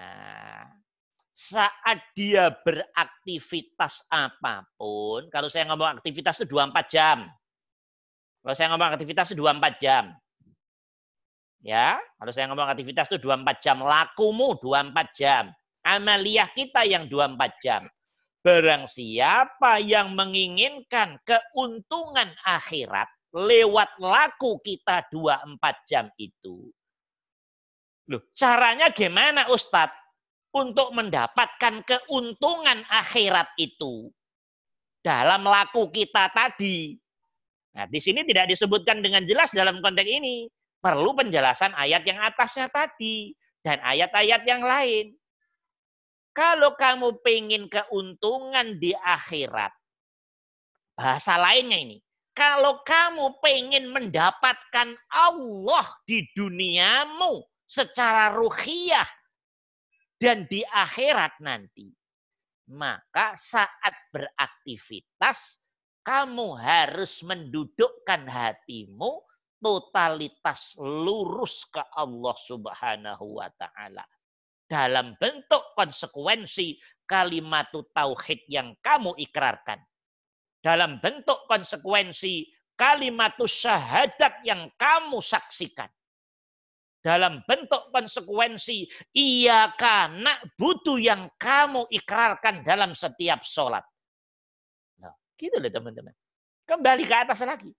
saat 1.39 2.03
dia 2.20 2.51
beraktivitas 2.67 4.03
apa 4.11 4.67
pun, 4.76 5.32
kalau 5.32 5.47
saya 5.47 5.72
ngomong 5.72 6.03
aktivitas 6.03 6.43
itu 6.43 6.51
24 6.51 6.84
jam. 6.91 7.32
Kalau 8.43 8.55
saya 8.59 8.67
ngomong 8.76 8.91
aktivitas 8.91 9.32
itu 9.32 9.39
24 9.39 9.80
jam. 9.80 10.11
Ya, 11.63 11.95
kalau 12.20 12.32
saya 12.36 12.51
ngomong 12.51 12.67
aktivitas 12.67 13.07
itu 13.07 13.24
24 13.24 13.63
jam, 13.63 13.80
lakumu 13.80 14.59
24 14.59 15.15
jam. 15.15 15.55
Amaliyah 15.84 16.51
kita 16.55 16.84
yang 16.86 17.07
24 17.07 17.63
jam. 17.63 17.84
Barang 18.39 18.88
siapa 18.88 19.84
yang 19.84 20.15
menginginkan 20.15 21.19
keuntungan 21.27 22.32
akhirat 22.47 23.11
lewat 23.36 23.99
laku 23.99 24.57
kita 24.63 25.05
24 25.11 25.59
jam 25.86 26.07
itu. 26.17 26.71
Loh, 28.09 28.25
caranya 28.34 28.89
gimana 28.89 29.47
Ustadz? 29.53 29.97
Untuk 30.49 30.89
mendapatkan 30.97 31.86
keuntungan 31.86 32.82
akhirat 32.89 33.53
itu. 33.61 34.09
Dalam 35.05 35.45
laku 35.45 35.93
kita 35.93 36.34
tadi. 36.34 36.97
Nah, 37.77 37.86
di 37.86 38.01
sini 38.01 38.25
tidak 38.25 38.49
disebutkan 38.49 39.05
dengan 39.05 39.30
jelas 39.30 39.53
dalam 39.53 39.77
konteks 39.77 40.09
ini. 40.09 40.49
Perlu 40.82 41.13
penjelasan 41.13 41.77
ayat 41.77 42.01
yang 42.01 42.17
atasnya 42.17 42.65
tadi. 42.73 43.38
Dan 43.61 43.77
ayat-ayat 43.77 44.41
yang 44.49 44.65
lain. 44.65 45.13
Kalau 46.34 46.77
kamu 46.77 47.19
pengen 47.25 47.67
keuntungan 47.67 48.77
di 48.77 48.93
akhirat, 48.93 49.73
bahasa 50.93 51.39
lainnya 51.39 51.80
ini. 51.80 51.97
Kalau 52.36 52.80
kamu 52.88 53.39
pengen 53.43 53.91
mendapatkan 53.91 54.95
Allah 55.11 55.88
di 56.07 56.23
duniamu 56.36 57.43
secara 57.67 58.32
ruhiyah 58.32 59.07
dan 60.15 60.47
di 60.47 60.63
akhirat 60.63 61.36
nanti, 61.43 61.91
maka 62.71 63.36
saat 63.36 63.95
beraktivitas 64.15 65.59
kamu 66.07 66.55
harus 66.55 67.19
mendudukkan 67.27 68.23
hatimu 68.30 69.19
totalitas 69.59 70.80
lurus 70.80 71.67
ke 71.67 71.84
Allah 71.91 72.36
Subhanahu 72.47 73.43
wa 73.43 73.51
taala 73.59 74.07
dalam 74.70 75.17
bentuk 75.17 75.74
konsekuensi 75.74 76.78
kalimat 77.09 77.74
tauhid 77.74 78.45
yang 78.45 78.78
kamu 78.86 79.17
ikrarkan. 79.17 79.82
Dalam 80.61 81.01
bentuk 81.01 81.49
konsekuensi 81.49 82.45
kalimat 82.78 83.34
syahadat 83.36 84.45
yang 84.45 84.70
kamu 84.78 85.17
saksikan 85.20 85.89
dalam 86.99 87.39
bentuk 87.47 87.89
konsekuensi 87.95 88.84
iya 89.15 89.72
karena 89.80 90.36
butuh 90.59 90.99
yang 90.99 91.32
kamu 91.39 91.88
ikrarkan 91.88 92.61
dalam 92.67 92.91
setiap 92.91 93.39
sholat. 93.43 93.84
Nah, 94.99 95.15
gitu 95.39 95.57
loh 95.63 95.72
teman-teman. 95.72 96.11
Kembali 96.67 97.03
ke 97.07 97.15
atas 97.15 97.39
lagi. 97.41 97.72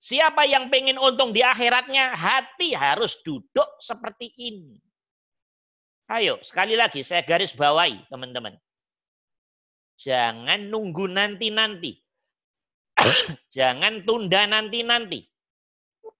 Siapa 0.00 0.48
yang 0.48 0.72
pengen 0.72 0.96
untung 0.96 1.36
di 1.36 1.44
akhiratnya, 1.44 2.16
hati 2.16 2.72
harus 2.72 3.20
duduk 3.20 3.68
seperti 3.84 4.32
ini. 4.40 4.80
Ayo, 6.10 6.42
sekali 6.42 6.74
lagi 6.74 7.06
saya 7.06 7.22
garis 7.22 7.54
bawahi, 7.54 8.02
teman-teman. 8.10 8.58
Jangan 9.94 10.66
nunggu 10.66 11.06
nanti-nanti. 11.06 12.02
Jangan 13.56 14.02
tunda 14.02 14.42
nanti-nanti. 14.42 15.22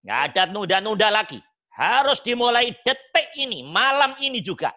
Nggak 0.07 0.21
ada 0.31 0.43
nunda-nunda 0.47 1.11
lagi. 1.11 1.43
Harus 1.75 2.23
dimulai 2.23 2.71
detik 2.87 3.35
ini, 3.35 3.67
malam 3.67 4.15
ini 4.23 4.39
juga. 4.39 4.71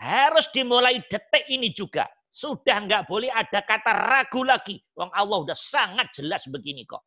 Harus 0.00 0.48
dimulai 0.56 1.04
detik 1.12 1.44
ini 1.52 1.68
juga. 1.76 2.08
Sudah 2.32 2.88
nggak 2.88 3.04
boleh 3.04 3.28
ada 3.28 3.68
kata 3.68 3.92
ragu 3.92 4.48
lagi. 4.48 4.80
Wong 4.96 5.12
Allah 5.12 5.44
udah 5.44 5.58
sangat 5.58 6.08
jelas 6.16 6.48
begini 6.48 6.88
kok. 6.88 7.04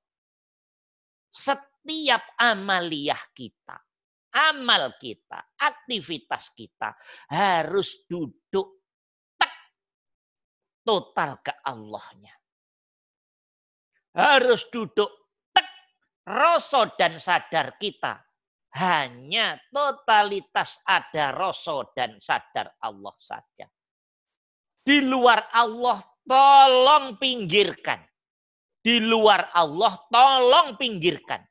Setiap 1.33 2.37
amaliyah 2.37 3.23
kita, 3.33 3.81
amal 4.31 4.95
kita, 4.97 5.55
aktivitas 5.59 6.55
kita 6.55 6.95
harus 7.27 8.07
duduk 8.07 8.83
tak 9.35 9.53
total 10.83 11.39
ke 11.43 11.53
Allahnya. 11.67 12.35
Harus 14.11 14.67
duduk 14.67 15.07
rasa 16.27 16.91
dan 16.99 17.15
sadar 17.15 17.79
kita 17.79 18.19
hanya 18.71 19.59
totalitas 19.71 20.79
ada 20.87 21.35
rasa 21.35 21.91
dan 21.91 22.19
sadar 22.23 22.71
Allah 22.79 23.15
saja. 23.19 23.67
Di 24.81 25.03
luar 25.03 25.51
Allah 25.51 25.99
tolong 26.23 27.19
pinggirkan. 27.19 27.99
Di 28.81 28.97
luar 28.97 29.51
Allah 29.53 29.93
tolong 30.09 30.79
pinggirkan. 30.79 31.50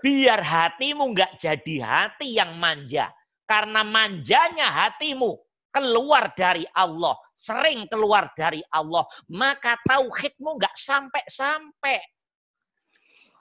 Biar 0.00 0.40
hatimu 0.40 1.12
nggak 1.12 1.36
jadi 1.36 1.76
hati 1.84 2.40
yang 2.40 2.56
manja. 2.56 3.12
Karena 3.44 3.84
manjanya 3.84 4.88
hatimu 4.88 5.36
keluar 5.70 6.32
dari 6.34 6.64
Allah. 6.72 7.16
Sering 7.36 7.86
keluar 7.86 8.32
dari 8.32 8.64
Allah. 8.72 9.04
Maka 9.30 9.76
tauhidmu 9.84 10.56
nggak 10.56 10.76
sampai-sampai 10.76 12.00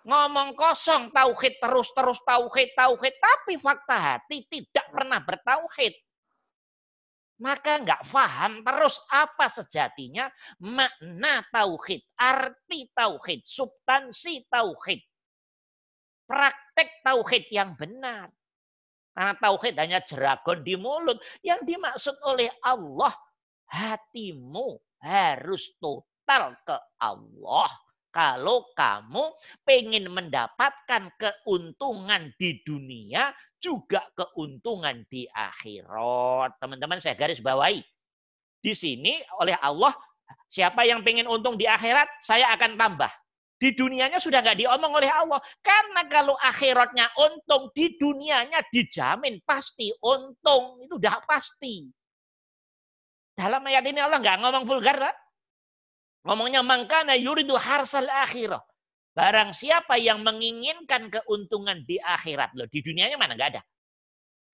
ngomong 0.08 0.56
kosong 0.56 1.12
tauhid 1.12 1.60
terus-terus 1.60 2.18
tauhid 2.24 2.72
tauhid 2.74 3.16
tapi 3.20 3.60
fakta 3.60 3.98
hati 4.00 4.48
tidak 4.48 4.88
pernah 4.96 5.20
bertauhid 5.20 5.94
maka 7.40 7.84
nggak 7.84 8.04
paham 8.08 8.64
terus 8.64 9.00
apa 9.12 9.48
sejatinya 9.52 10.32
makna 10.64 11.44
tauhid 11.52 12.04
arti 12.16 12.88
tauhid 12.96 13.44
substansi 13.44 14.48
tauhid 14.48 15.04
praktek 16.30 17.02
tauhid 17.02 17.50
yang 17.50 17.74
benar 17.74 18.30
karena 19.18 19.34
tauhid 19.42 19.74
hanya 19.82 20.00
jeragon 20.06 20.62
di 20.62 20.78
mulut 20.78 21.18
yang 21.42 21.58
dimaksud 21.66 22.14
oleh 22.22 22.54
Allah 22.62 23.12
hatimu 23.66 24.78
harus 25.02 25.74
total 25.82 26.54
ke 26.62 26.78
Allah 27.02 27.74
kalau 28.10 28.66
kamu 28.74 29.30
pengen 29.62 30.10
mendapatkan 30.10 31.14
keuntungan 31.22 32.34
di 32.42 32.58
dunia, 32.66 33.30
juga 33.62 34.02
keuntungan 34.18 35.06
di 35.14 35.30
akhirat. 35.30 36.58
Teman-teman 36.58 36.98
saya 36.98 37.14
garis 37.14 37.38
bawahi. 37.38 37.86
Di 38.60 38.74
sini 38.74 39.22
oleh 39.38 39.56
Allah, 39.62 39.94
siapa 40.50 40.84
yang 40.90 41.06
pengen 41.06 41.30
untung 41.30 41.56
di 41.56 41.70
akhirat, 41.70 42.10
saya 42.26 42.50
akan 42.58 42.76
tambah. 42.82 43.12
Di 43.60 43.76
dunianya 43.76 44.24
sudah 44.24 44.40
nggak 44.40 44.64
diomong 44.64 44.96
oleh 44.96 45.12
Allah. 45.12 45.44
Karena 45.60 46.08
kalau 46.08 46.40
akhiratnya 46.40 47.12
untung, 47.20 47.68
di 47.76 48.00
dunianya 48.00 48.64
dijamin 48.72 49.44
pasti 49.44 49.92
untung. 50.00 50.80
Itu 50.88 50.96
udah 50.96 51.20
pasti. 51.28 51.84
Dalam 53.36 53.60
ayat 53.68 53.84
ini 53.84 54.00
Allah 54.00 54.24
nggak 54.24 54.40
ngomong 54.40 54.64
vulgar. 54.64 54.96
Kan? 54.96 55.16
Ngomongnya 56.24 56.64
mangkana 56.64 57.20
yuridu 57.20 57.60
harsal 57.60 58.08
akhirah. 58.08 58.64
Barang 59.12 59.52
siapa 59.52 60.00
yang 60.00 60.24
menginginkan 60.24 61.12
keuntungan 61.12 61.84
di 61.84 62.00
akhirat. 62.00 62.56
Loh, 62.56 62.68
di 62.72 62.80
dunianya 62.80 63.20
mana 63.20 63.36
nggak 63.36 63.60
ada. 63.60 63.62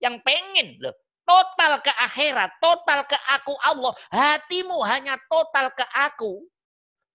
Yang 0.02 0.26
pengen 0.26 0.68
loh. 0.82 0.94
Total 1.26 1.82
ke 1.82 1.90
akhirat, 1.90 2.58
total 2.62 3.02
ke 3.06 3.18
aku 3.30 3.54
Allah. 3.62 3.94
Hatimu 4.14 4.78
hanya 4.86 5.18
total 5.26 5.74
ke 5.74 5.82
aku. 5.90 6.42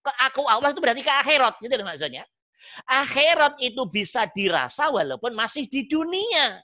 Ke 0.02 0.12
aku 0.26 0.45
Allah 0.49 0.74
itu 0.74 0.82
berarti 0.82 1.02
ke 1.06 1.14
akhirat. 1.14 1.62
Gitu 1.62 1.74
loh 1.74 1.86
maksudnya. 1.86 2.26
Akhirat 2.88 3.58
itu 3.62 3.84
bisa 3.89 4.30
dirasa 4.32 4.89
walaupun 4.89 5.34
masih 5.34 5.66
di 5.68 5.86
dunia 5.89 6.62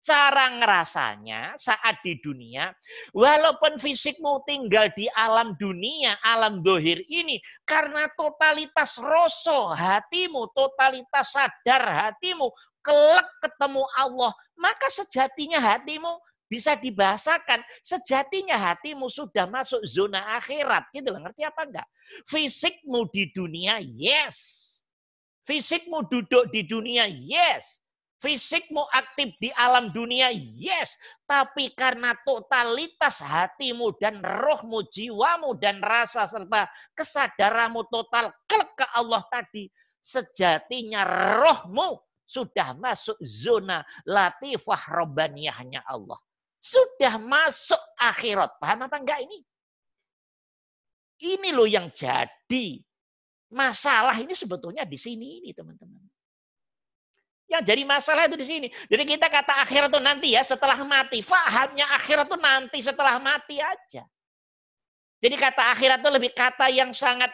cara 0.00 0.48
ngerasanya 0.56 1.60
saat 1.60 2.00
di 2.00 2.16
dunia, 2.24 2.72
walaupun 3.12 3.76
fisikmu 3.76 4.40
tinggal 4.48 4.88
di 4.96 5.06
alam 5.12 5.52
dunia, 5.60 6.16
alam 6.24 6.64
dohir 6.64 7.04
ini, 7.12 7.36
karena 7.68 8.08
totalitas 8.16 8.96
rasa 8.96 9.76
hatimu, 9.76 10.48
totalitas 10.56 11.36
sadar 11.36 11.84
hatimu, 11.84 12.48
kelak 12.80 13.28
ketemu 13.44 13.84
Allah, 13.96 14.32
maka 14.56 14.88
sejatinya 14.88 15.60
hatimu 15.60 16.16
bisa 16.50 16.74
dibahasakan 16.74 17.62
sejatinya 17.80 18.58
hatimu 18.58 19.06
sudah 19.06 19.46
masuk 19.46 19.78
zona 19.86 20.34
akhirat 20.34 20.90
gitu 20.90 21.14
loh 21.14 21.22
ngerti 21.22 21.46
apa 21.46 21.62
enggak 21.62 21.88
fisikmu 22.26 23.06
di 23.14 23.30
dunia 23.30 23.78
yes 23.78 24.66
fisikmu 25.46 26.10
duduk 26.10 26.50
di 26.50 26.66
dunia 26.66 27.06
yes 27.06 27.80
Fisikmu 28.20 28.84
aktif 28.92 29.32
di 29.40 29.48
alam 29.56 29.96
dunia, 29.96 30.28
yes. 30.28 30.92
Tapi 31.24 31.72
karena 31.72 32.12
totalitas 32.20 33.24
hatimu 33.24 33.96
dan 33.96 34.20
rohmu, 34.20 34.84
jiwamu 34.92 35.56
dan 35.56 35.80
rasa 35.80 36.28
serta 36.28 36.68
kesadaranmu 36.92 37.88
total 37.88 38.28
ke 38.44 38.86
Allah 38.92 39.24
tadi. 39.32 39.72
Sejatinya 40.04 41.00
rohmu 41.40 41.96
sudah 42.28 42.76
masuk 42.76 43.16
zona 43.24 43.80
latifah 44.04 44.92
robbaniyahnya 44.92 45.80
Allah. 45.88 46.20
Sudah 46.60 47.16
masuk 47.16 47.80
akhirat. 47.96 48.60
Paham 48.60 48.84
apa 48.84 48.96
enggak 49.00 49.24
ini? 49.24 49.40
Ini 51.20 51.52
loh 51.52 51.68
yang 51.68 51.92
jadi 51.92 52.80
masalah 53.52 54.16
ini 54.16 54.32
sebetulnya 54.32 54.84
di 54.88 54.96
sini 54.96 55.44
ini 55.44 55.50
teman-teman. 55.52 56.00
Yang 57.50 57.62
jadi 57.66 57.82
masalah 57.82 58.30
itu 58.30 58.38
di 58.38 58.46
sini. 58.46 58.68
Jadi 58.86 59.04
kita 59.04 59.26
kata 59.26 59.66
akhirat 59.66 59.90
itu 59.90 60.00
nanti 60.00 60.28
ya 60.38 60.46
setelah 60.46 60.78
mati. 60.86 61.18
Fahamnya 61.18 61.98
akhirat 61.98 62.30
itu 62.30 62.38
nanti 62.38 62.78
setelah 62.78 63.18
mati 63.18 63.58
aja. 63.58 64.06
Jadi 65.20 65.34
kata 65.36 65.74
akhirat 65.74 65.98
itu 65.98 66.10
lebih 66.14 66.32
kata 66.32 66.70
yang 66.70 66.94
sangat 66.94 67.28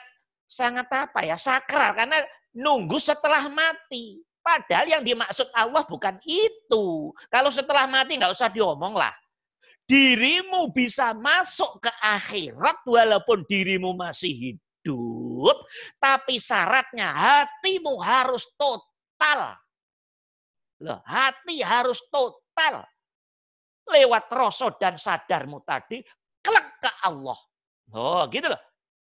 sangat 0.48 0.88
apa 0.88 1.20
ya 1.26 1.36
sakral 1.36 1.92
karena 1.92 2.24
nunggu 2.56 2.96
setelah 2.96 3.44
mati. 3.52 4.24
Padahal 4.46 4.86
yang 4.86 5.02
dimaksud 5.02 5.50
Allah 5.50 5.82
bukan 5.90 6.22
itu. 6.22 7.10
Kalau 7.26 7.50
setelah 7.50 7.90
mati 7.90 8.14
nggak 8.14 8.30
usah 8.30 8.46
diomong 8.46 8.94
lah. 8.94 9.10
Dirimu 9.90 10.70
bisa 10.70 11.10
masuk 11.14 11.82
ke 11.82 11.90
akhirat 11.98 12.86
walaupun 12.86 13.42
dirimu 13.50 13.98
masih 13.98 14.54
hidup. 14.54 15.56
Tapi 15.98 16.38
syaratnya 16.38 17.10
hatimu 17.10 17.98
harus 17.98 18.46
total 18.54 19.58
Loh, 20.84 21.00
hati 21.08 21.64
harus 21.64 22.04
total. 22.12 22.84
Lewat 23.86 24.28
rasa 24.28 24.74
dan 24.76 24.98
sadarmu 24.98 25.62
tadi, 25.62 26.02
kelak 26.42 26.82
ke 26.82 26.90
Allah. 27.06 27.38
Oh, 27.94 28.26
gitu 28.28 28.50
loh. 28.50 28.60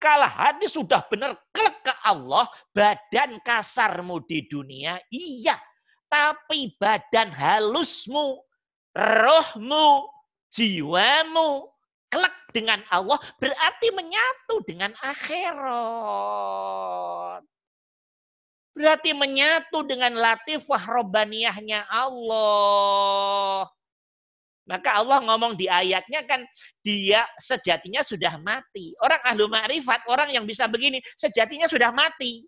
Kalau 0.01 0.25
hati 0.33 0.65
sudah 0.65 1.05
benar 1.13 1.37
kelak 1.53 1.85
ke 1.85 1.93
Allah, 2.01 2.49
badan 2.73 3.37
kasarmu 3.45 4.25
di 4.25 4.49
dunia, 4.49 4.97
iya. 5.13 5.61
Tapi 6.09 6.73
badan 6.81 7.29
halusmu, 7.29 8.41
rohmu, 8.97 10.09
jiwamu, 10.51 11.69
kelak 12.11 12.35
dengan 12.51 12.83
Allah 12.91 13.21
berarti 13.39 13.95
menyatu 13.95 14.65
dengan 14.67 14.91
akhirat. 15.05 15.71
Berarti 18.75 19.13
menyatu 19.13 19.85
dengan 19.85 20.17
latifah 20.17 20.81
robbaniyahnya 20.81 21.87
Allah. 21.93 23.69
Maka 24.71 25.03
Allah 25.03 25.19
ngomong 25.27 25.59
di 25.59 25.67
ayatnya 25.67 26.23
kan 26.31 26.47
dia 26.79 27.27
sejatinya 27.43 28.07
sudah 28.07 28.39
mati. 28.39 28.95
Orang 29.03 29.19
ahlu 29.27 29.51
ma'rifat, 29.51 30.07
orang 30.07 30.31
yang 30.31 30.47
bisa 30.47 30.71
begini, 30.71 31.03
sejatinya 31.19 31.67
sudah 31.67 31.91
mati. 31.91 32.47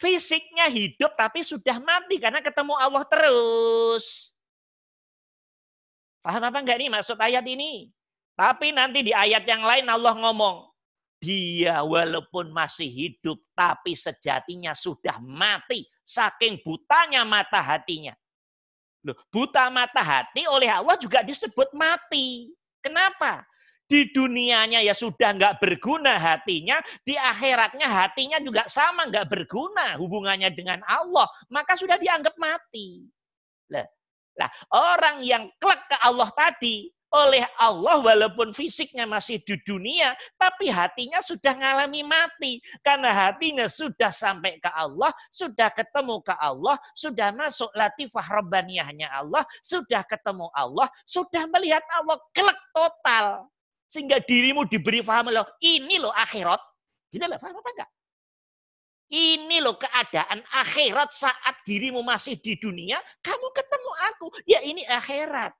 Fisiknya 0.00 0.72
hidup 0.72 1.12
tapi 1.12 1.44
sudah 1.44 1.76
mati 1.76 2.16
karena 2.16 2.40
ketemu 2.40 2.72
Allah 2.72 3.04
terus. 3.04 4.32
Paham 6.24 6.48
apa 6.48 6.64
enggak 6.64 6.80
nih 6.80 6.88
maksud 6.88 7.20
ayat 7.20 7.44
ini? 7.44 7.92
Tapi 8.32 8.72
nanti 8.72 9.04
di 9.04 9.12
ayat 9.12 9.44
yang 9.44 9.60
lain 9.60 9.86
Allah 9.92 10.16
ngomong, 10.24 10.72
dia 11.20 11.84
walaupun 11.84 12.48
masih 12.48 12.88
hidup 12.88 13.38
tapi 13.52 13.92
sejatinya 13.92 14.72
sudah 14.72 15.20
mati 15.20 15.84
saking 16.00 16.64
butanya 16.64 17.28
mata 17.28 17.60
hatinya. 17.60 18.16
Loh, 19.04 19.16
buta 19.28 19.68
mata 19.68 20.00
hati 20.00 20.48
oleh 20.48 20.72
Allah 20.72 20.96
juga 20.96 21.20
disebut 21.20 21.76
mati. 21.76 22.48
Kenapa? 22.80 23.44
Di 23.84 24.08
dunianya 24.16 24.80
ya 24.80 24.96
sudah 24.96 25.36
nggak 25.36 25.60
berguna 25.60 26.16
hatinya, 26.16 26.80
di 27.04 27.12
akhiratnya 27.20 27.84
hatinya 27.84 28.40
juga 28.40 28.64
sama 28.64 29.04
nggak 29.12 29.28
berguna 29.28 30.00
hubungannya 30.00 30.48
dengan 30.56 30.80
Allah, 30.88 31.28
maka 31.52 31.76
sudah 31.76 32.00
dianggap 32.00 32.32
mati. 32.40 33.04
Lah, 34.34 34.50
orang 34.72 35.20
yang 35.20 35.52
klek 35.60 35.84
ke 35.84 35.96
Allah 36.00 36.32
tadi 36.32 36.88
oleh 37.14 37.46
Allah 37.62 38.02
walaupun 38.02 38.50
fisiknya 38.50 39.06
masih 39.06 39.38
di 39.46 39.54
dunia, 39.62 40.18
tapi 40.34 40.66
hatinya 40.66 41.22
sudah 41.22 41.54
mengalami 41.54 42.02
mati. 42.02 42.58
Karena 42.82 43.14
hatinya 43.14 43.70
sudah 43.70 44.10
sampai 44.10 44.58
ke 44.58 44.66
Allah, 44.74 45.14
sudah 45.30 45.70
ketemu 45.70 46.18
ke 46.26 46.34
Allah, 46.34 46.76
sudah 46.98 47.30
masuk 47.30 47.70
latifah 47.78 48.26
robbaniyahnya 48.42 49.06
Allah, 49.14 49.46
sudah 49.62 50.02
ketemu 50.10 50.50
Allah, 50.58 50.90
sudah 51.06 51.46
melihat 51.54 51.86
Allah 51.94 52.18
kelek 52.34 52.58
total. 52.74 53.46
Sehingga 53.86 54.18
dirimu 54.26 54.66
diberi 54.66 54.98
paham 54.98 55.30
loh, 55.30 55.46
ini 55.62 56.02
loh 56.02 56.10
akhirat. 56.10 56.58
Gitu 57.14 57.22
loh, 57.30 57.38
paham 57.38 57.62
apa 57.62 57.70
enggak? 57.70 57.90
Ini 59.14 59.62
loh 59.62 59.78
keadaan 59.78 60.42
akhirat 60.50 61.14
saat 61.14 61.62
dirimu 61.62 62.02
masih 62.02 62.34
di 62.42 62.58
dunia, 62.58 62.98
kamu 63.22 63.46
ketemu 63.54 63.90
aku. 64.10 64.26
Ya 64.50 64.58
ini 64.66 64.82
akhirat. 64.82 65.54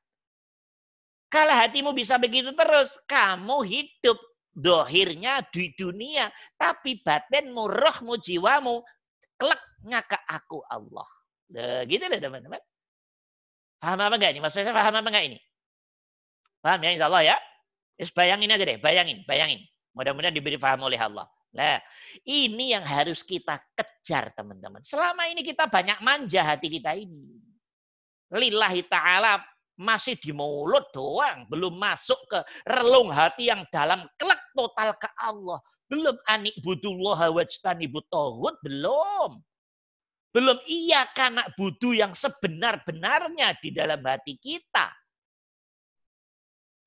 Kalau 1.34 1.50
hatimu 1.50 1.90
bisa 1.90 2.14
begitu 2.14 2.54
terus, 2.54 2.94
kamu 3.10 3.66
hidup 3.66 4.14
dohirnya 4.54 5.42
di 5.50 5.74
dunia. 5.74 6.30
Tapi 6.54 7.02
batinmu, 7.02 7.66
rohmu, 7.66 8.14
jiwamu, 8.22 8.78
kleknya 9.34 10.06
ke 10.06 10.14
aku 10.30 10.62
Allah. 10.70 11.10
Gitu 11.90 12.06
loh 12.06 12.22
teman-teman. 12.22 12.62
Paham 13.82 13.98
apa 13.98 14.14
enggak 14.14 14.30
ini? 14.30 14.40
Maksudnya 14.46 14.70
paham 14.70 14.94
apa 14.94 15.08
enggak 15.10 15.26
ini? 15.26 15.38
Paham 16.62 16.78
ya 16.86 16.90
insya 16.94 17.10
Allah 17.10 17.34
ya? 17.34 17.36
Terus 17.98 18.14
bayangin 18.14 18.54
aja 18.54 18.62
deh, 18.62 18.78
bayangin, 18.78 19.26
bayangin. 19.26 19.60
Mudah-mudahan 19.98 20.34
diberi 20.38 20.54
paham 20.54 20.86
oleh 20.86 21.02
Allah. 21.02 21.26
Nah, 21.54 21.78
ini 22.26 22.74
yang 22.74 22.82
harus 22.86 23.26
kita 23.26 23.58
kejar 23.74 24.30
teman-teman. 24.38 24.82
Selama 24.86 25.26
ini 25.30 25.42
kita 25.42 25.66
banyak 25.66 25.98
manja 25.98 26.46
hati 26.46 26.66
kita 26.66 26.94
ini. 26.94 27.42
Lillahi 28.34 28.82
ta'ala 28.86 29.38
masih 29.74 30.14
di 30.18 30.30
mulut 30.30 30.86
doang, 30.94 31.46
belum 31.50 31.74
masuk 31.74 32.18
ke 32.30 32.38
relung 32.70 33.10
hati 33.10 33.50
yang 33.50 33.66
dalam 33.74 34.06
kelak 34.18 34.40
total 34.54 34.94
ke 34.98 35.10
Allah. 35.18 35.58
Belum 35.90 36.16
anik 36.30 36.54
budullah 36.62 37.28
wajtani 37.30 37.90
butohut, 37.90 38.56
belum. 38.62 39.42
Belum 40.34 40.58
iya 40.66 41.06
karena 41.14 41.46
budu 41.54 41.94
yang 41.94 42.10
sebenar-benarnya 42.14 43.54
di 43.62 43.70
dalam 43.70 44.02
hati 44.02 44.34
kita. 44.38 44.90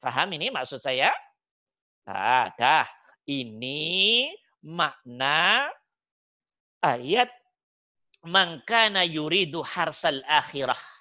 Paham 0.04 0.36
ini 0.36 0.52
maksud 0.52 0.84
saya? 0.84 1.12
Nah, 2.08 2.52
dah. 2.56 2.88
Ini 3.28 4.32
makna 4.64 5.68
ayat 6.80 7.28
mangkana 8.24 9.04
yuridu 9.04 9.60
harsal 9.64 10.24
akhirah 10.24 10.97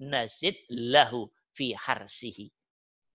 nazid 0.00 0.56
lahu 0.70 1.28
fi 1.52 1.76
harsihi. 1.76 2.48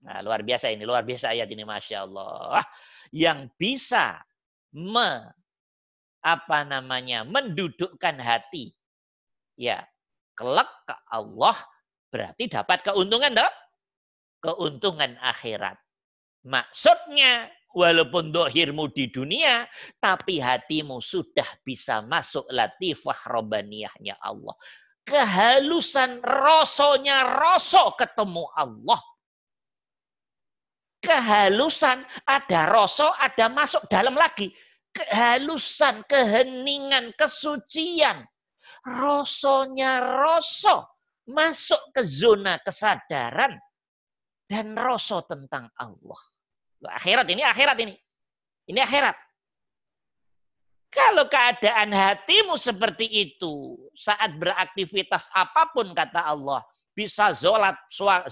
Nah, 0.06 0.22
luar 0.22 0.46
biasa 0.46 0.70
ini, 0.70 0.86
luar 0.86 1.02
biasa 1.02 1.34
ayat 1.34 1.50
ini, 1.50 1.66
masya 1.66 2.06
Allah. 2.06 2.62
Yang 3.10 3.50
bisa 3.58 4.22
me, 4.78 5.26
apa 6.22 6.58
namanya, 6.62 7.26
mendudukkan 7.26 8.16
hati, 8.22 8.70
ya, 9.58 9.82
kelak 10.38 10.70
ke 10.86 10.94
Allah 11.10 11.56
berarti 12.14 12.46
dapat 12.46 12.86
keuntungan, 12.86 13.34
dok? 13.34 13.52
Keuntungan 14.38 15.18
akhirat. 15.18 15.74
Maksudnya, 16.46 17.50
walaupun 17.74 18.30
dohirmu 18.30 18.94
di 18.94 19.10
dunia, 19.10 19.66
tapi 19.98 20.38
hatimu 20.38 21.02
sudah 21.02 21.58
bisa 21.66 22.06
masuk 22.06 22.46
latifah 22.54 23.18
robaniyahnya 23.26 24.14
Allah 24.22 24.54
kehalusan 25.08 26.20
rasonya 26.20 27.40
rasa 27.40 27.96
ketemu 27.96 28.44
Allah. 28.52 29.00
Kehalusan 31.00 32.04
ada 32.28 32.68
rasa, 32.68 33.16
ada 33.16 33.48
masuk 33.48 33.80
dalam 33.88 34.12
lagi. 34.12 34.52
Kehalusan, 34.92 36.04
keheningan, 36.04 37.16
kesucian. 37.16 38.28
Rasanya 38.84 40.04
rasa 40.04 40.84
masuk 41.28 41.80
ke 41.96 42.02
zona 42.04 42.60
kesadaran 42.60 43.56
dan 44.48 44.76
rasa 44.76 45.24
tentang 45.24 45.70
Allah. 45.80 46.20
Akhirat 46.88 47.26
ini, 47.30 47.42
akhirat 47.46 47.78
ini. 47.80 47.94
Ini 48.68 48.80
akhirat. 48.84 49.16
Kalau 50.88 51.28
keadaan 51.28 51.92
hatimu 51.92 52.56
seperti 52.56 53.04
itu, 53.04 53.76
saat 53.92 54.40
beraktivitas 54.40 55.28
apa 55.36 55.68
pun 55.76 55.92
kata 55.92 56.24
Allah, 56.24 56.64
bisa 56.96 57.36
zolat, 57.36 57.76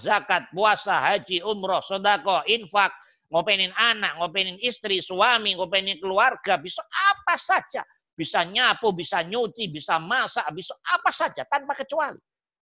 zakat, 0.01 0.49
puasa, 0.49 0.97
haji, 0.97 1.45
umroh, 1.45 1.85
sodako, 1.85 2.41
infak, 2.49 2.89
ngopenin 3.29 3.69
anak, 3.77 4.17
ngopenin 4.17 4.57
istri, 4.57 5.05
suami, 5.05 5.53
ngopenin 5.53 6.01
keluarga, 6.01 6.57
bisa 6.57 6.81
apa 7.13 7.37
saja. 7.37 7.85
Bisa 8.17 8.41
nyapu, 8.41 8.89
bisa 8.97 9.21
nyuci, 9.21 9.69
bisa 9.69 10.01
masak, 10.01 10.49
bisa 10.57 10.73
apa 10.89 11.13
saja 11.13 11.45
tanpa 11.45 11.77
kecuali. 11.77 12.17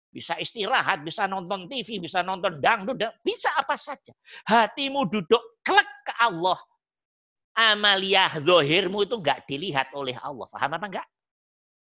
Bisa 0.10 0.34
istirahat, 0.42 1.06
bisa 1.06 1.30
nonton 1.30 1.70
TV, 1.70 2.02
bisa 2.02 2.26
nonton 2.26 2.58
dangdut, 2.58 2.98
bisa 3.22 3.54
apa 3.54 3.78
saja. 3.78 4.10
Hatimu 4.50 5.06
duduk 5.06 5.62
klek 5.62 5.90
ke 6.10 6.14
Allah 6.18 6.58
amaliyah 7.54 8.42
zohirmu 8.42 9.06
itu 9.06 9.16
nggak 9.22 9.46
dilihat 9.46 9.94
oleh 9.94 10.18
Allah. 10.20 10.50
Paham 10.50 10.72
apa 10.74 10.86
enggak? 10.90 11.08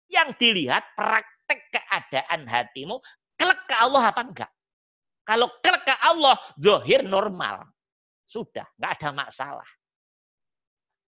Yang 0.09 0.29
dilihat 0.37 0.83
praktek 0.93 1.73
keadaan 1.73 2.45
hatimu, 2.45 3.01
kelek 3.37 3.61
ke 3.65 3.75
Allah 3.75 4.03
apa 4.13 4.21
enggak? 4.21 4.51
Kalau 5.25 5.49
kelek 5.65 5.83
ke 5.87 5.95
Allah, 5.97 6.35
zohir 6.59 7.01
normal. 7.01 7.65
Sudah, 8.29 8.65
nggak 8.77 8.91
ada 9.01 9.09
masalah. 9.13 9.69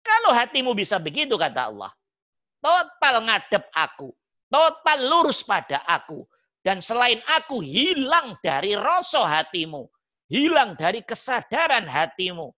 Kalau 0.04 0.32
hatimu 0.34 0.74
bisa 0.76 0.98
begitu, 0.98 1.36
kata 1.36 1.72
Allah. 1.72 1.92
Total 2.60 3.16
ngadep 3.24 3.64
aku. 3.72 4.12
Total 4.50 5.00
lurus 5.06 5.46
pada 5.46 5.86
aku. 5.86 6.26
Dan 6.60 6.84
selain 6.84 7.24
aku, 7.30 7.64
hilang 7.64 8.36
dari 8.44 8.76
rasa 8.76 9.24
hatimu. 9.24 9.88
Hilang 10.28 10.76
dari 10.76 11.02
kesadaran 11.06 11.88
hatimu 11.88 12.52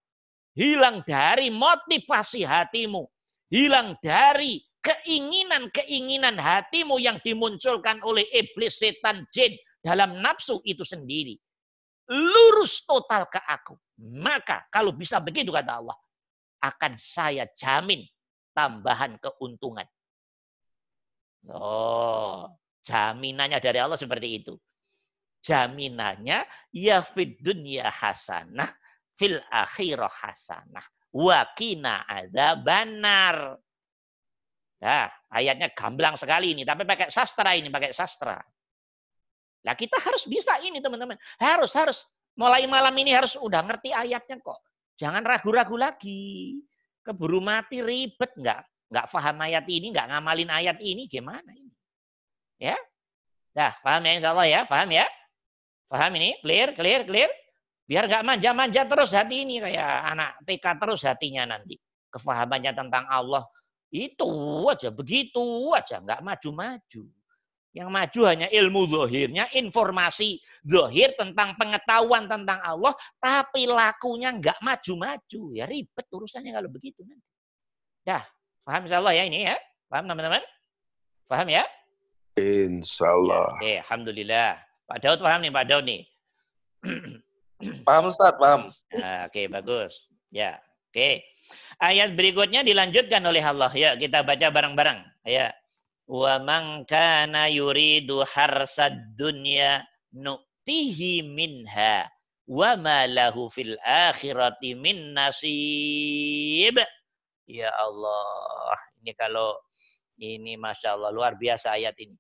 hilang 0.55 1.03
dari 1.07 1.47
motivasi 1.51 2.43
hatimu, 2.43 3.07
hilang 3.51 3.95
dari 4.03 4.59
keinginan-keinginan 4.81 6.35
hatimu 6.35 6.97
yang 6.97 7.21
dimunculkan 7.21 8.01
oleh 8.01 8.25
iblis, 8.33 8.81
setan, 8.81 9.23
jin 9.29 9.53
dalam 9.85 10.19
nafsu 10.19 10.59
itu 10.65 10.81
sendiri. 10.81 11.37
Lurus 12.11 12.83
total 12.83 13.29
ke 13.31 13.39
aku. 13.47 13.77
Maka 14.19 14.67
kalau 14.73 14.91
bisa 14.91 15.21
begitu 15.21 15.53
kata 15.53 15.79
Allah, 15.79 15.95
akan 16.61 16.93
saya 16.99 17.47
jamin 17.55 18.03
tambahan 18.51 19.15
keuntungan. 19.21 19.87
Oh, 21.49 22.51
jaminannya 22.85 23.57
dari 23.57 23.79
Allah 23.81 23.97
seperti 23.97 24.43
itu. 24.43 24.53
Jaminannya 25.41 26.45
ya 26.69 27.01
fid 27.01 27.41
dunya 27.41 27.89
hasanah 27.89 28.69
fil 29.21 29.37
akhirah 29.53 30.09
hasanah 30.09 30.85
wakina 31.13 32.07
ada 32.07 32.57
banar. 32.57 33.59
Ya, 34.81 35.13
ayatnya 35.29 35.69
gamblang 35.77 36.17
sekali 36.17 36.57
ini, 36.57 36.65
tapi 36.65 36.89
pakai 36.89 37.13
sastra 37.13 37.53
ini, 37.53 37.69
pakai 37.69 37.93
sastra. 37.93 38.41
Nah, 39.61 39.77
kita 39.77 40.01
harus 40.01 40.25
bisa 40.25 40.57
ini, 40.57 40.81
teman-teman. 40.81 41.21
Harus, 41.37 41.77
harus. 41.77 42.01
Mulai 42.33 42.65
malam 42.65 42.95
ini 42.97 43.13
harus 43.13 43.37
udah 43.37 43.61
ngerti 43.61 43.93
ayatnya 43.93 44.41
kok. 44.41 44.57
Jangan 44.97 45.21
ragu-ragu 45.21 45.77
lagi. 45.77 46.57
Keburu 47.05 47.37
mati 47.45 47.85
ribet 47.85 48.33
nggak? 48.33 48.89
Nggak 48.89 49.05
paham 49.13 49.37
ayat 49.45 49.65
ini, 49.69 49.93
nggak 49.93 50.07
ngamalin 50.09 50.49
ayat 50.49 50.77
ini, 50.81 51.05
gimana 51.05 51.53
ini? 51.53 51.69
Ya? 52.57 52.77
Nah, 53.53 53.77
paham 53.85 54.01
ya 54.01 54.11
insya 54.17 54.29
Allah 54.33 54.47
ya? 54.49 54.61
Paham 54.65 54.89
ya? 54.89 55.05
Paham 55.93 56.11
ini? 56.17 56.41
Clear, 56.41 56.73
clear, 56.73 57.05
clear? 57.05 57.29
Biar 57.91 58.07
nggak 58.07 58.23
manja-manja 58.23 58.87
terus 58.87 59.11
hati 59.11 59.43
ini 59.43 59.59
kayak 59.59 60.15
anak 60.15 60.39
TK 60.47 60.65
terus 60.79 61.03
hatinya 61.03 61.43
nanti. 61.43 61.75
Kefahamannya 62.07 62.71
tentang 62.71 63.03
Allah 63.11 63.43
itu 63.91 64.31
aja, 64.71 64.87
begitu 64.95 65.75
aja, 65.75 65.99
nggak 65.99 66.23
maju-maju. 66.23 67.03
Yang 67.75 67.89
maju 67.91 68.19
hanya 68.31 68.47
ilmu 68.47 68.87
zohirnya, 68.87 69.51
informasi 69.51 70.39
zohir 70.63 71.11
tentang 71.19 71.59
pengetahuan 71.59 72.31
tentang 72.31 72.63
Allah, 72.63 72.95
tapi 73.19 73.67
lakunya 73.67 74.39
nggak 74.39 74.63
maju-maju. 74.63 75.41
Ya 75.51 75.67
ribet 75.67 76.07
urusannya 76.07 76.55
kalau 76.55 76.71
begitu 76.71 77.03
nanti. 77.03 77.27
Dah, 78.07 78.23
paham 78.63 78.87
insya 78.87 79.03
Allah 79.03 79.19
ya 79.19 79.27
ini 79.27 79.51
ya? 79.51 79.59
Paham 79.91 80.07
teman-teman? 80.07 80.43
Paham 81.27 81.47
ya? 81.51 81.67
Insya 82.39 83.11
Allah. 83.11 83.59
Ya, 83.59 83.59
oke, 83.59 83.73
Alhamdulillah. 83.83 84.51
Pak 84.87 84.97
Daud 85.03 85.19
paham 85.19 85.43
nih, 85.43 85.51
Pak 85.51 85.65
Daud 85.67 85.83
nih. 85.83 86.01
paham 87.87 88.09
Ustaz, 88.09 88.33
paham. 88.37 88.73
Nah, 88.97 89.29
oke, 89.29 89.41
bagus. 89.49 90.09
Ya, 90.33 90.57
oke. 90.89 91.21
Ayat 91.81 92.13
berikutnya 92.13 92.61
dilanjutkan 92.61 93.25
oleh 93.25 93.41
Allah. 93.41 93.71
Ya, 93.73 93.97
kita 93.97 94.21
baca 94.21 94.47
bareng-bareng. 94.53 95.01
Ya. 95.25 95.53
Wa 96.05 96.37
man 96.43 96.83
kana 96.85 97.47
yuridu 97.47 98.27
harsad 98.27 99.15
dunya 99.15 99.81
nu'tihi 100.11 101.23
minha 101.23 102.05
wa 102.51 102.75
ma 102.75 103.07
lahu 103.07 103.47
fil 103.47 103.79
akhirati 103.81 104.75
min 104.75 105.15
nasib. 105.15 106.75
Ya 107.47 107.71
Allah, 107.73 108.75
ini 109.01 109.11
kalau 109.15 109.55
ini 110.19 110.55
masya 110.59 110.95
Allah 110.95 111.09
luar 111.09 111.39
biasa 111.39 111.79
ayat 111.79 111.97
ini. 111.97 112.15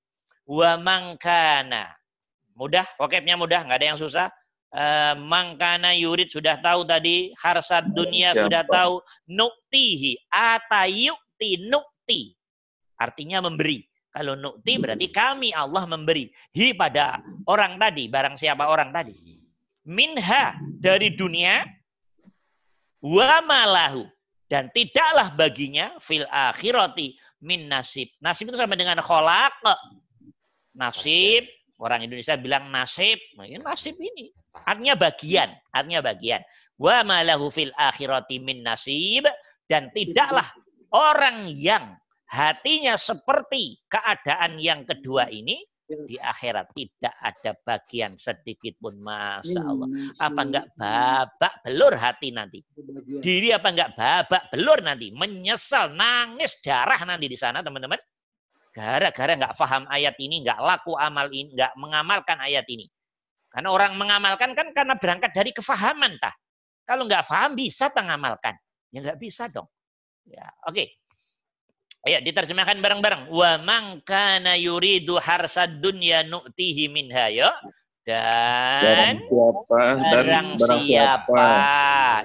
Wa 0.47 0.79
mangkana 0.79 1.91
mudah, 2.55 2.85
pokoknya 2.99 3.35
mudah, 3.39 3.63
nggak 3.65 3.79
ada 3.79 3.87
yang 3.95 3.99
susah. 3.99 4.27
Uh, 4.71 5.19
mangkana 5.27 5.91
yurid 5.91 6.31
sudah 6.31 6.55
tahu 6.63 6.87
tadi, 6.87 7.35
harsad 7.35 7.91
dunia 7.91 8.31
ya, 8.31 8.47
sudah 8.47 8.63
tahu, 8.71 9.03
nuktihi, 9.27 10.15
atayukti 10.31 11.67
nukti. 11.67 12.31
Artinya 12.95 13.43
memberi. 13.43 13.83
Kalau 14.15 14.39
nukti 14.39 14.79
berarti 14.79 15.11
kami 15.11 15.51
Allah 15.51 15.83
memberi. 15.83 16.31
Hi 16.55 16.71
pada 16.71 17.19
orang 17.51 17.75
tadi, 17.79 18.07
barang 18.07 18.39
siapa 18.39 18.63
orang 18.63 18.95
tadi. 18.95 19.11
Minha 19.83 20.55
dari 20.79 21.11
dunia, 21.19 21.67
wa 23.03 23.43
malahu. 23.43 24.07
Dan 24.47 24.71
tidaklah 24.71 25.35
baginya 25.35 25.95
fil 25.99 26.27
akhirati 26.27 27.15
min 27.43 27.67
nasib. 27.67 28.07
Nasib 28.23 28.51
itu 28.51 28.59
sama 28.59 28.75
dengan 28.75 28.99
kholak. 29.03 29.55
Nasib, 30.75 31.47
orang 31.79 32.03
Indonesia 32.03 32.39
bilang 32.39 32.71
nasib. 32.71 33.19
Nah, 33.35 33.47
ini 33.47 33.63
nasib 33.63 33.95
ini. 33.99 34.31
Artinya 34.53 34.95
bagian. 34.99 35.49
Artinya 35.71 36.01
bagian. 36.03 36.41
Wa 36.75 37.05
malahu 37.07 37.51
fil 37.51 37.71
akhirati 37.75 38.41
min 38.43 38.63
nasib. 38.65 39.27
Dan 39.67 39.87
tidaklah 39.95 40.51
orang 40.91 41.47
yang 41.47 41.95
hatinya 42.27 42.95
seperti 42.95 43.79
keadaan 43.87 44.59
yang 44.59 44.87
kedua 44.87 45.27
ini 45.31 45.63
di 46.07 46.15
akhirat 46.15 46.71
tidak 46.71 47.15
ada 47.19 47.51
bagian 47.67 48.15
sedikit 48.15 48.79
pun 48.79 48.95
masya 49.03 49.59
Allah 49.59 49.87
apa 50.23 50.41
enggak 50.47 50.65
babak 50.79 51.53
belur 51.67 51.93
hati 51.99 52.31
nanti 52.31 52.63
diri 53.19 53.51
apa 53.51 53.67
enggak 53.75 53.91
babak 53.99 54.43
belur 54.55 54.79
nanti 54.79 55.11
menyesal 55.11 55.91
nangis 55.91 56.55
darah 56.63 56.99
nanti 57.03 57.27
di 57.27 57.35
sana 57.35 57.59
teman-teman 57.59 57.99
gara-gara 58.71 59.35
enggak 59.35 59.55
faham 59.59 59.83
ayat 59.91 60.15
ini 60.23 60.47
enggak 60.47 60.59
laku 60.63 60.95
amal 60.95 61.27
ini 61.27 61.51
enggak 61.51 61.75
mengamalkan 61.75 62.39
ayat 62.39 62.63
ini 62.71 62.87
karena 63.51 63.69
orang 63.69 63.99
mengamalkan 63.99 64.55
kan 64.55 64.71
karena 64.71 64.95
berangkat 64.95 65.35
dari 65.35 65.51
kefahaman 65.51 66.15
tah. 66.23 66.31
Kalau 66.87 67.03
enggak 67.03 67.27
faham 67.27 67.53
bisa 67.53 67.91
tak 67.91 68.07
ngamalkan. 68.07 68.55
Ya 68.95 69.03
enggak 69.03 69.19
bisa 69.19 69.51
dong. 69.51 69.67
Ya 70.23 70.47
oke. 70.63 70.75
Okay. 70.75 70.87
Ayo 72.01 72.17
diterjemahkan 72.25 72.81
bareng-bareng. 72.81 73.29
Wa 73.29 73.61
man 73.61 74.01
kana 74.01 74.57
yuridu 74.57 75.21
harsad 75.21 75.83
dunya 75.83 76.25
nu'tihi 76.25 76.89
minha 76.89 77.29
ya. 77.29 77.53
Dan 78.01 79.21
barang 79.29 79.29
siapa, 79.29 79.81
barang 80.09 80.47
siapa 80.57 81.51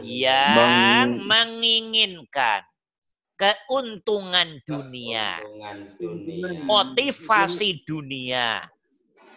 yang 0.00 1.20
Meng... 1.20 1.28
menginginkan 1.28 2.64
keuntungan 3.36 4.56
dunia, 4.64 5.36
dunia, 6.00 6.64
motivasi 6.64 7.84
dunia, 7.84 8.64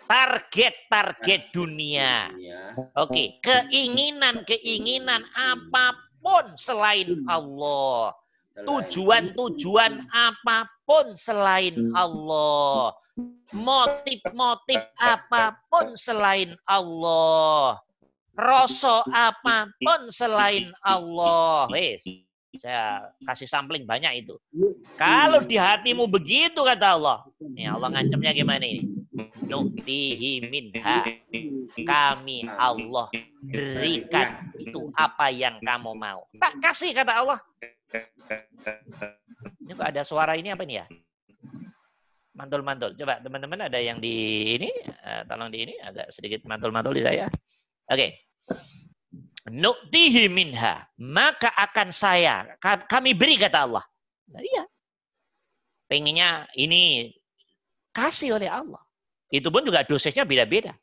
target-target 0.09 1.53
dunia. 1.53 2.33
Oke, 2.97 2.97
okay. 2.97 3.27
keinginan-keinginan 3.45 5.21
apa 5.37 5.93
pun 6.19 6.57
selain 6.57 7.21
Allah 7.29 8.17
tujuan-tujuan 8.65 10.09
apa 10.11 10.67
pun 10.83 11.13
selain 11.15 11.75
hmm. 11.75 11.95
Allah, 11.95 12.95
motif-motif 13.53 14.81
apa 14.99 15.55
pun 15.69 15.95
selain 15.95 16.55
Allah, 16.67 17.79
rasa 18.35 19.05
apa 19.11 19.69
pun 19.79 20.09
selain 20.11 20.71
Allah. 20.83 21.69
Wes, 21.71 22.03
saya 22.59 23.13
kasih 23.23 23.47
sampling 23.47 23.85
banyak 23.85 24.25
itu. 24.25 24.35
Kalau 24.97 25.45
di 25.45 25.55
hatimu 25.55 26.09
begitu 26.09 26.65
kata 26.65 26.99
Allah, 26.99 27.17
nih 27.39 27.69
Allah 27.69 27.89
ngancamnya 27.93 28.31
gimana 28.35 28.65
ini? 28.65 28.98
Nuktihi 29.49 30.45
minha. 30.45 31.01
Kami 31.73 32.45
Allah 32.45 33.09
berikan 33.41 34.53
itu 34.61 34.93
apa 34.93 35.33
yang 35.33 35.57
kamu 35.59 35.97
mau. 35.97 36.29
Tak 36.37 36.61
kasih 36.61 36.93
kata 36.93 37.25
Allah. 37.25 37.39
Ini 39.65 39.73
kok 39.73 39.89
ada 39.89 40.01
suara 40.05 40.37
ini 40.37 40.53
apa 40.53 40.65
nih 40.65 40.81
ya? 40.81 40.85
Mantul-mantul. 42.37 42.95
Coba 42.95 43.19
teman-teman 43.19 43.67
ada 43.67 43.79
yang 43.81 43.99
di 43.99 44.15
ini, 44.55 44.69
uh, 45.03 45.27
tolong 45.27 45.51
di 45.51 45.65
ini 45.67 45.75
agak 45.81 46.13
sedikit 46.13 46.45
mantul-mantul 46.47 46.95
di 46.95 47.03
saya. 47.03 47.25
Oke. 47.89 47.97
Okay. 47.97 48.09
Nuktihi 49.49 50.29
minha. 50.29 50.85
Maka 51.01 51.51
akan 51.57 51.89
saya, 51.89 52.45
kami 52.61 53.17
beri 53.17 53.35
kata 53.35 53.65
Allah. 53.65 53.83
Nah, 54.29 54.41
iya. 54.45 54.63
Pengennya 55.89 56.45
ini 56.53 57.09
kasih 57.91 58.37
oleh 58.37 58.45
Allah. 58.45 58.79
Itu 59.29 59.53
pun 59.53 59.61
juga 59.61 59.85
dosisnya 59.85 60.25
beda-beda. 60.25 60.73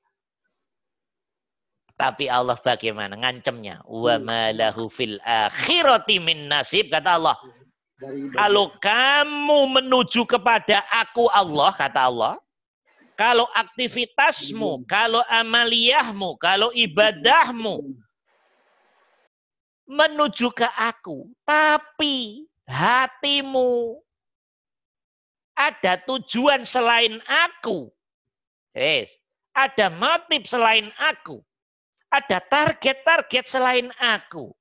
Tapi 1.96 2.28
Allah 2.28 2.54
bagaimana 2.60 3.16
ngancemnya? 3.16 3.82
Wa 3.88 4.20
malahu 4.20 4.86
fil 4.92 5.16
akhirati 5.24 6.20
min 6.20 6.46
nasib 6.46 6.92
kata 6.92 7.16
Allah. 7.18 7.36
Kalau 8.36 8.68
kamu 8.76 9.80
menuju 9.80 10.28
kepada 10.28 10.84
aku 10.92 11.32
Allah 11.32 11.72
kata 11.72 12.12
Allah, 12.12 12.34
kalau 13.16 13.48
aktivitasmu, 13.56 14.84
kalau 14.84 15.24
amaliyahmu, 15.32 16.36
kalau 16.36 16.68
ibadahmu 16.76 17.96
menuju 19.88 20.52
ke 20.52 20.68
aku, 20.76 21.32
tapi 21.48 22.44
hatimu 22.68 23.96
ada 25.56 25.96
tujuan 26.04 26.68
selain 26.68 27.16
aku. 27.24 27.88
Yes. 28.76 29.08
Ada 29.56 29.88
motif 29.88 30.44
selain 30.44 30.92
aku. 31.00 31.40
Ada 32.12 32.44
target-target 32.44 33.48
selain 33.48 33.88
aku. 33.96 34.52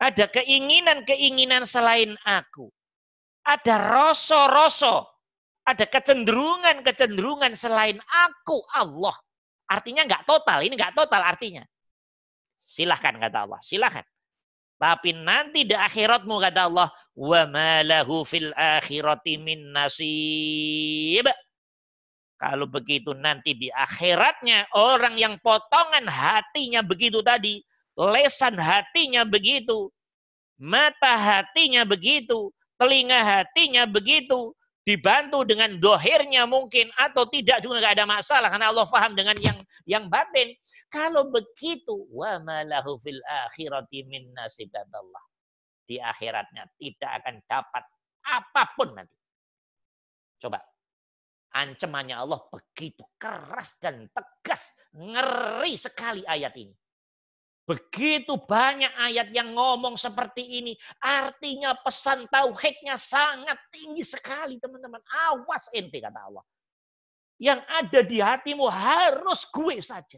Ada 0.00 0.24
keinginan-keinginan 0.32 1.68
selain 1.68 2.16
aku. 2.24 2.72
Ada 3.44 3.76
rasa-rasa. 3.76 5.04
Ada 5.68 5.84
kecenderungan-kecenderungan 5.84 7.52
selain 7.52 8.00
aku, 8.08 8.64
Allah. 8.72 9.12
Artinya 9.68 10.08
nggak 10.08 10.24
total. 10.24 10.64
Ini 10.64 10.72
nggak 10.72 10.96
total 10.96 11.28
artinya. 11.28 11.60
Silahkan 12.56 13.20
kata 13.20 13.44
Allah. 13.44 13.60
Silahkan. 13.60 14.04
Tapi 14.80 15.12
nanti 15.12 15.68
di 15.68 15.76
akhiratmu 15.76 16.40
kata 16.40 16.72
Allah, 16.72 16.88
wa 17.18 17.42
malahu 17.50 18.24
fil 18.24 18.54
akhirati 18.56 19.36
min 19.36 19.76
nasib. 19.76 21.28
Kalau 22.38 22.70
begitu 22.70 23.18
nanti 23.18 23.58
di 23.58 23.66
akhiratnya 23.66 24.70
orang 24.78 25.18
yang 25.18 25.34
potongan 25.42 26.06
hatinya 26.06 26.86
begitu 26.86 27.18
tadi, 27.18 27.58
lesan 27.98 28.54
hatinya 28.54 29.26
begitu, 29.26 29.90
mata 30.62 31.18
hatinya 31.18 31.82
begitu, 31.82 32.54
telinga 32.78 33.26
hatinya 33.26 33.90
begitu, 33.90 34.54
dibantu 34.86 35.42
dengan 35.42 35.82
dohirnya 35.82 36.46
mungkin 36.46 36.94
atau 36.94 37.26
tidak 37.26 37.58
juga 37.58 37.82
nggak 37.82 37.94
ada 37.98 38.06
masalah 38.06 38.48
karena 38.54 38.70
Allah 38.70 38.86
faham 38.86 39.18
dengan 39.18 39.34
yang 39.42 39.58
yang 39.84 40.06
batin. 40.06 40.54
Kalau 40.94 41.34
begitu, 41.34 42.06
wa 42.14 42.38
malahu 42.38 43.02
fil 43.02 43.18
akhirati 43.50 44.06
min 44.06 44.30
nasibatallah. 44.30 45.24
Di 45.90 45.98
akhiratnya 45.98 46.70
tidak 46.78 47.10
akan 47.18 47.34
dapat 47.50 47.84
apa 48.30 48.62
pun 48.78 48.88
nanti. 48.94 49.16
Coba 50.38 50.62
Ancamannya 51.56 52.16
Allah 52.16 52.44
begitu 52.52 53.02
keras 53.16 53.74
dan 53.80 54.06
tegas 54.12 54.68
Ngeri 54.96 55.76
sekali 55.76 56.22
ayat 56.24 56.56
ini. 56.56 56.74
Begitu 57.68 58.32
banyak 58.48 58.88
ayat 58.96 59.28
yang 59.28 59.52
ngomong 59.52 60.00
seperti 60.00 60.40
ini. 60.40 60.72
Artinya 61.04 61.76
pesan 61.84 62.24
tauhidnya 62.32 62.96
sangat 62.96 63.60
tinggi 63.68 64.00
sekali 64.00 64.56
teman-teman. 64.56 65.04
Awas 65.28 65.68
ente 65.76 66.00
kata 66.00 66.16
Allah. 66.16 66.44
Yang 67.36 67.60
ada 67.68 68.00
di 68.00 68.18
hatimu 68.24 68.64
harus 68.72 69.44
gue 69.52 69.84
saja. 69.84 70.16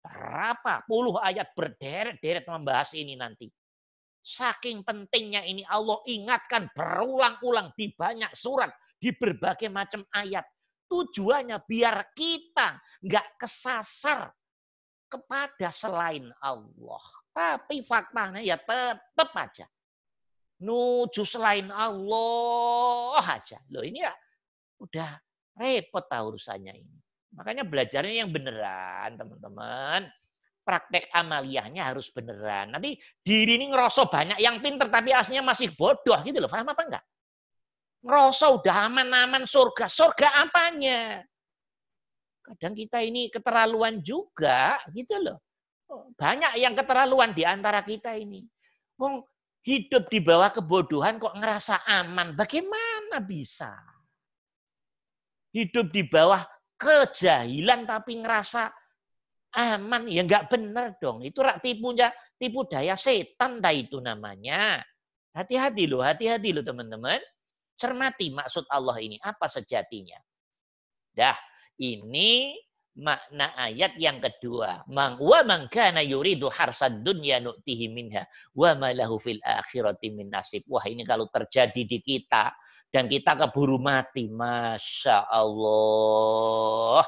Berapa 0.00 0.88
puluh 0.88 1.20
ayat 1.20 1.52
berderet-deret 1.52 2.48
membahas 2.48 2.96
ini 2.96 3.12
nanti. 3.12 3.52
Saking 4.26 4.82
pentingnya 4.82 5.46
ini 5.46 5.62
Allah 5.70 6.02
ingatkan 6.02 6.66
berulang-ulang 6.74 7.70
di 7.78 7.94
banyak 7.94 8.34
surat. 8.34 8.74
Di 8.98 9.14
berbagai 9.14 9.70
macam 9.70 10.02
ayat. 10.10 10.42
Tujuannya 10.90 11.62
biar 11.62 12.10
kita 12.10 12.74
nggak 13.06 13.38
kesasar 13.38 14.34
kepada 15.06 15.70
selain 15.70 16.26
Allah. 16.42 17.04
Tapi 17.30 17.86
faktanya 17.86 18.42
ya 18.42 18.58
tetap 18.58 19.30
aja. 19.38 19.70
Nuju 20.58 21.22
selain 21.22 21.70
Allah 21.70 23.22
aja. 23.22 23.62
Loh 23.70 23.86
ini 23.86 24.02
ya 24.02 24.14
udah 24.82 25.22
repot 25.54 26.02
tahu 26.10 26.34
urusannya 26.34 26.74
ini. 26.74 26.96
Makanya 27.38 27.62
belajarnya 27.62 28.26
yang 28.26 28.34
beneran 28.34 29.20
teman-teman. 29.20 30.10
Praktek 30.66 31.06
amaliyahnya 31.14 31.94
harus 31.94 32.10
beneran. 32.10 32.74
Nanti 32.74 32.98
diri 33.22 33.54
ini 33.54 33.70
ngerosok 33.70 34.10
banyak 34.10 34.38
yang 34.42 34.58
pinter 34.58 34.90
tapi 34.90 35.14
aslinya 35.14 35.46
masih 35.46 35.70
bodoh 35.78 36.18
gitu 36.26 36.42
loh. 36.42 36.50
Paham 36.50 36.66
apa 36.66 36.82
enggak? 36.82 37.04
Ngerosok 38.02 38.50
udah 38.62 38.76
aman-aman 38.90 39.46
surga. 39.46 39.86
Surga 39.86 40.42
apanya? 40.42 41.22
Kadang 42.42 42.74
kita 42.74 43.02
ini 43.02 43.26
keterlaluan 43.30 44.02
juga, 44.02 44.78
gitu 44.94 45.18
loh. 45.18 45.38
Oh, 45.86 46.10
banyak 46.18 46.58
yang 46.58 46.74
keterlaluan 46.74 47.30
di 47.30 47.46
antara 47.46 47.82
kita 47.82 48.14
ini. 48.18 48.42
Wong 48.98 49.22
hidup 49.66 50.06
di 50.06 50.22
bawah 50.22 50.50
kebodohan 50.54 51.18
kok 51.18 51.34
ngerasa 51.34 51.82
aman. 51.86 52.38
Bagaimana 52.38 53.18
bisa? 53.22 53.74
Hidup 55.50 55.90
di 55.90 56.06
bawah 56.06 56.46
kejahilan 56.78 57.82
tapi 57.86 58.22
ngerasa 58.22 58.70
aman. 59.56 60.04
Ya 60.06 60.22
nggak 60.22 60.52
benar 60.52 61.00
dong. 61.00 61.24
Itu 61.24 61.40
rak 61.40 61.64
tipunya, 61.64 62.12
tipu 62.36 62.68
daya 62.68 62.94
setan 62.94 63.64
dah 63.64 63.72
itu 63.72 63.98
namanya. 64.04 64.84
Hati-hati 65.32 65.88
loh, 65.88 66.04
hati-hati 66.04 66.52
loh 66.52 66.64
teman-teman. 66.64 67.20
Cermati 67.76 68.32
maksud 68.32 68.68
Allah 68.68 68.96
ini. 69.00 69.16
Apa 69.20 69.48
sejatinya? 69.48 70.16
Dah, 71.12 71.36
ini 71.80 72.56
makna 72.96 73.52
ayat 73.56 73.96
yang 74.00 74.20
kedua. 74.20 74.84
Mang 74.88 75.20
wa 75.20 75.44
man 75.44 75.68
kana 75.68 76.00
yuridu 76.00 76.48
harsad 76.48 77.04
dunya 77.04 77.40
nu'tihi 77.44 77.92
minha 77.92 78.24
wa 78.56 78.72
ma 78.72 78.92
lahu 78.96 79.20
fil 79.20 79.40
akhirati 79.44 80.08
min 80.12 80.32
nasib. 80.32 80.64
Wah, 80.68 80.84
ini 80.88 81.04
kalau 81.04 81.28
terjadi 81.28 81.84
di 81.84 82.00
kita 82.00 82.52
dan 82.88 83.12
kita 83.12 83.36
keburu 83.36 83.76
mati, 83.76 84.32
Masya 84.32 85.28
Allah. 85.28 87.04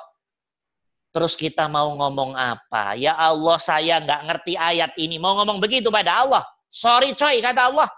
Terus 1.08 1.34
kita 1.40 1.66
mau 1.66 1.88
ngomong 1.96 2.36
apa? 2.36 2.92
Ya 2.94 3.16
Allah, 3.16 3.56
saya 3.56 3.96
nggak 4.00 4.22
ngerti 4.28 4.52
ayat 4.60 4.92
ini. 5.00 5.16
Mau 5.16 5.40
ngomong 5.40 5.56
begitu 5.56 5.88
pada 5.88 6.24
Allah. 6.24 6.44
Sorry 6.68 7.16
coy, 7.16 7.40
kata 7.40 7.72
Allah. 7.72 7.88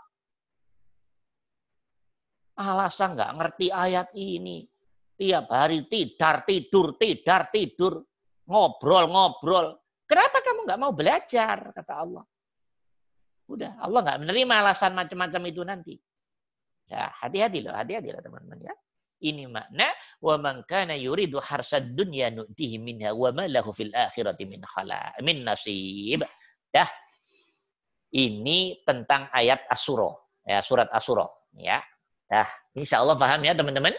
Alasan 2.54 3.18
nggak 3.18 3.32
ngerti 3.34 3.66
ayat 3.74 4.14
ini. 4.14 4.62
Tiap 5.18 5.50
hari 5.50 5.84
tidar, 5.90 6.46
tidur, 6.46 6.94
tidar, 6.96 7.50
tidur. 7.50 8.00
Ngobrol, 8.46 9.10
ngobrol. 9.10 9.66
Kenapa 10.06 10.42
kamu 10.42 10.66
nggak 10.66 10.80
mau 10.80 10.92
belajar? 10.94 11.74
Kata 11.74 11.92
Allah. 11.92 12.24
Udah, 13.50 13.74
Allah 13.82 14.00
nggak 14.06 14.20
menerima 14.22 14.54
alasan 14.62 14.94
macam-macam 14.94 15.42
itu 15.50 15.62
nanti. 15.66 15.94
Ya, 16.86 17.10
hati-hati 17.22 17.62
loh, 17.66 17.74
hati-hati 17.74 18.14
loh 18.14 18.22
teman-teman 18.22 18.58
ya. 18.62 18.74
Ini 19.20 19.52
makna 19.52 19.92
wa 20.24 20.40
man 20.40 20.64
kana 20.64 20.96
yuridu 20.96 21.36
harsad 21.44 21.92
dunya 21.92 22.32
nu'tihi 22.32 22.80
minha 22.80 23.12
wa 23.12 23.28
ma 23.36 23.44
lahu 23.44 23.68
fil 23.76 23.92
akhirati 23.92 24.48
min 24.48 24.64
khala 24.64 25.12
min 25.20 25.44
nasib. 25.44 26.24
Dah. 26.72 26.88
Ini 28.10 28.82
tentang 28.82 29.30
ayat 29.30 29.70
Asura, 29.70 30.10
ya 30.42 30.58
surat 30.66 30.90
Asura, 30.90 31.30
ya. 31.54 31.78
Dah, 32.26 32.48
insya 32.74 32.98
Allah 32.98 33.14
paham 33.14 33.46
ya 33.46 33.54
teman-teman. 33.54 33.94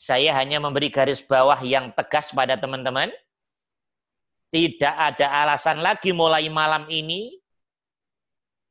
Saya 0.00 0.32
hanya 0.32 0.64
memberi 0.64 0.88
garis 0.88 1.20
bawah 1.20 1.60
yang 1.60 1.92
tegas 1.92 2.32
pada 2.32 2.56
teman-teman. 2.56 3.12
Tidak 4.48 4.94
ada 4.96 5.44
alasan 5.44 5.84
lagi 5.84 6.14
mulai 6.16 6.48
malam 6.48 6.88
ini 6.88 7.36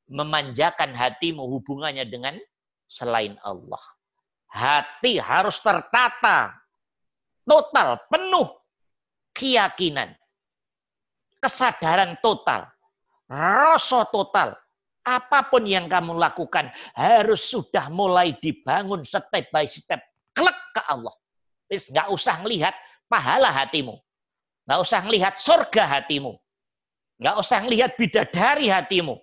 memanjakan 0.09 0.95
hatimu 0.95 1.43
hubungannya 1.43 2.07
dengan 2.09 2.35
selain 2.89 3.37
Allah. 3.45 3.81
Hati 4.53 5.17
harus 5.17 5.57
tertata, 5.65 6.53
total, 7.41 7.97
penuh 8.05 8.53
keyakinan, 9.33 10.13
kesadaran 11.41 12.21
total, 12.21 12.69
rasa 13.25 14.05
total. 14.13 14.53
Apa 15.03 15.51
pun 15.51 15.67
yang 15.67 15.91
kamu 15.91 16.15
lakukan 16.15 16.71
harus 16.95 17.43
sudah 17.43 17.91
mulai 17.91 18.39
dibangun 18.39 19.03
step 19.03 19.51
by 19.51 19.67
step 19.67 19.99
klek 20.31 20.55
ke 20.71 20.81
Allah. 20.87 21.11
Wis 21.67 21.91
nggak 21.91 22.07
usah 22.07 22.39
ngelihat 22.39 22.71
pahala 23.11 23.51
hatimu. 23.51 23.99
Nggak 24.63 24.79
usah 24.79 24.99
ngelihat 25.03 25.33
surga 25.35 25.83
hatimu. 25.99 26.39
Nggak 27.19 27.35
usah 27.35 27.57
ngelihat 27.67 27.91
bidadari 27.99 28.71
hatimu. 28.71 29.19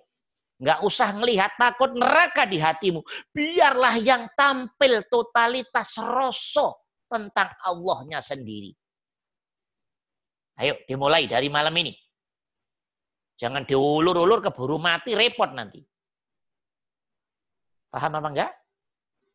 Nggak 0.61 0.79
usah 0.85 1.09
ngelihat 1.17 1.57
takut 1.57 1.89
neraka 1.97 2.45
di 2.45 2.61
hatimu. 2.61 3.01
Biarlah 3.33 3.97
yang 3.97 4.29
tampil 4.37 5.01
totalitas 5.09 5.97
rosok 5.97 7.01
tentang 7.09 7.49
Allahnya 7.65 8.21
sendiri. 8.21 8.69
Ayo 10.61 10.77
dimulai 10.85 11.25
dari 11.25 11.49
malam 11.49 11.73
ini. 11.81 11.97
Jangan 13.41 13.65
diulur-ulur 13.65 14.37
keburu 14.45 14.77
mati 14.77 15.17
repot 15.17 15.49
nanti. 15.49 15.81
Paham 17.89 18.21
apa 18.21 18.29
enggak? 18.29 18.51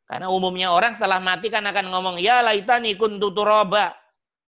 Karena 0.06 0.30
umumnya 0.30 0.70
orang 0.70 0.94
setelah 0.94 1.18
mati 1.18 1.50
kan 1.50 1.66
akan 1.66 1.90
ngomong, 1.90 2.16
ya 2.22 2.38
laitani 2.38 2.94
kuntu 2.94 3.34
turaba. 3.34 3.90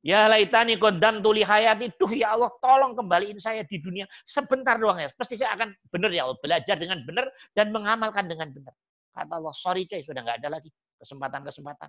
Ya 0.05 0.28
laitani 0.28 0.76
kodam 0.76 1.24
tuli 1.24 1.40
hayati. 1.40 1.96
Duh 1.96 2.12
ya 2.12 2.36
Allah, 2.36 2.52
tolong 2.61 2.92
kembaliin 2.92 3.40
saya 3.40 3.64
di 3.64 3.80
dunia. 3.80 4.05
Sebentar 4.28 4.76
doang 4.76 5.00
ya. 5.00 5.09
Pasti 5.16 5.40
saya 5.40 5.57
akan 5.57 5.72
benar 5.88 6.12
ya 6.12 6.28
Allah. 6.28 6.36
Belajar 6.44 6.76
dengan 6.76 7.00
benar 7.09 7.32
dan 7.57 7.72
mengamalkan 7.72 8.28
dengan 8.28 8.52
benar. 8.52 8.76
Kata 9.16 9.32
Allah, 9.32 9.55
sorry 9.57 9.88
coy, 9.88 10.05
sudah 10.05 10.20
nggak 10.20 10.44
ada 10.44 10.61
lagi 10.61 10.68
kesempatan-kesempatan. 11.00 11.88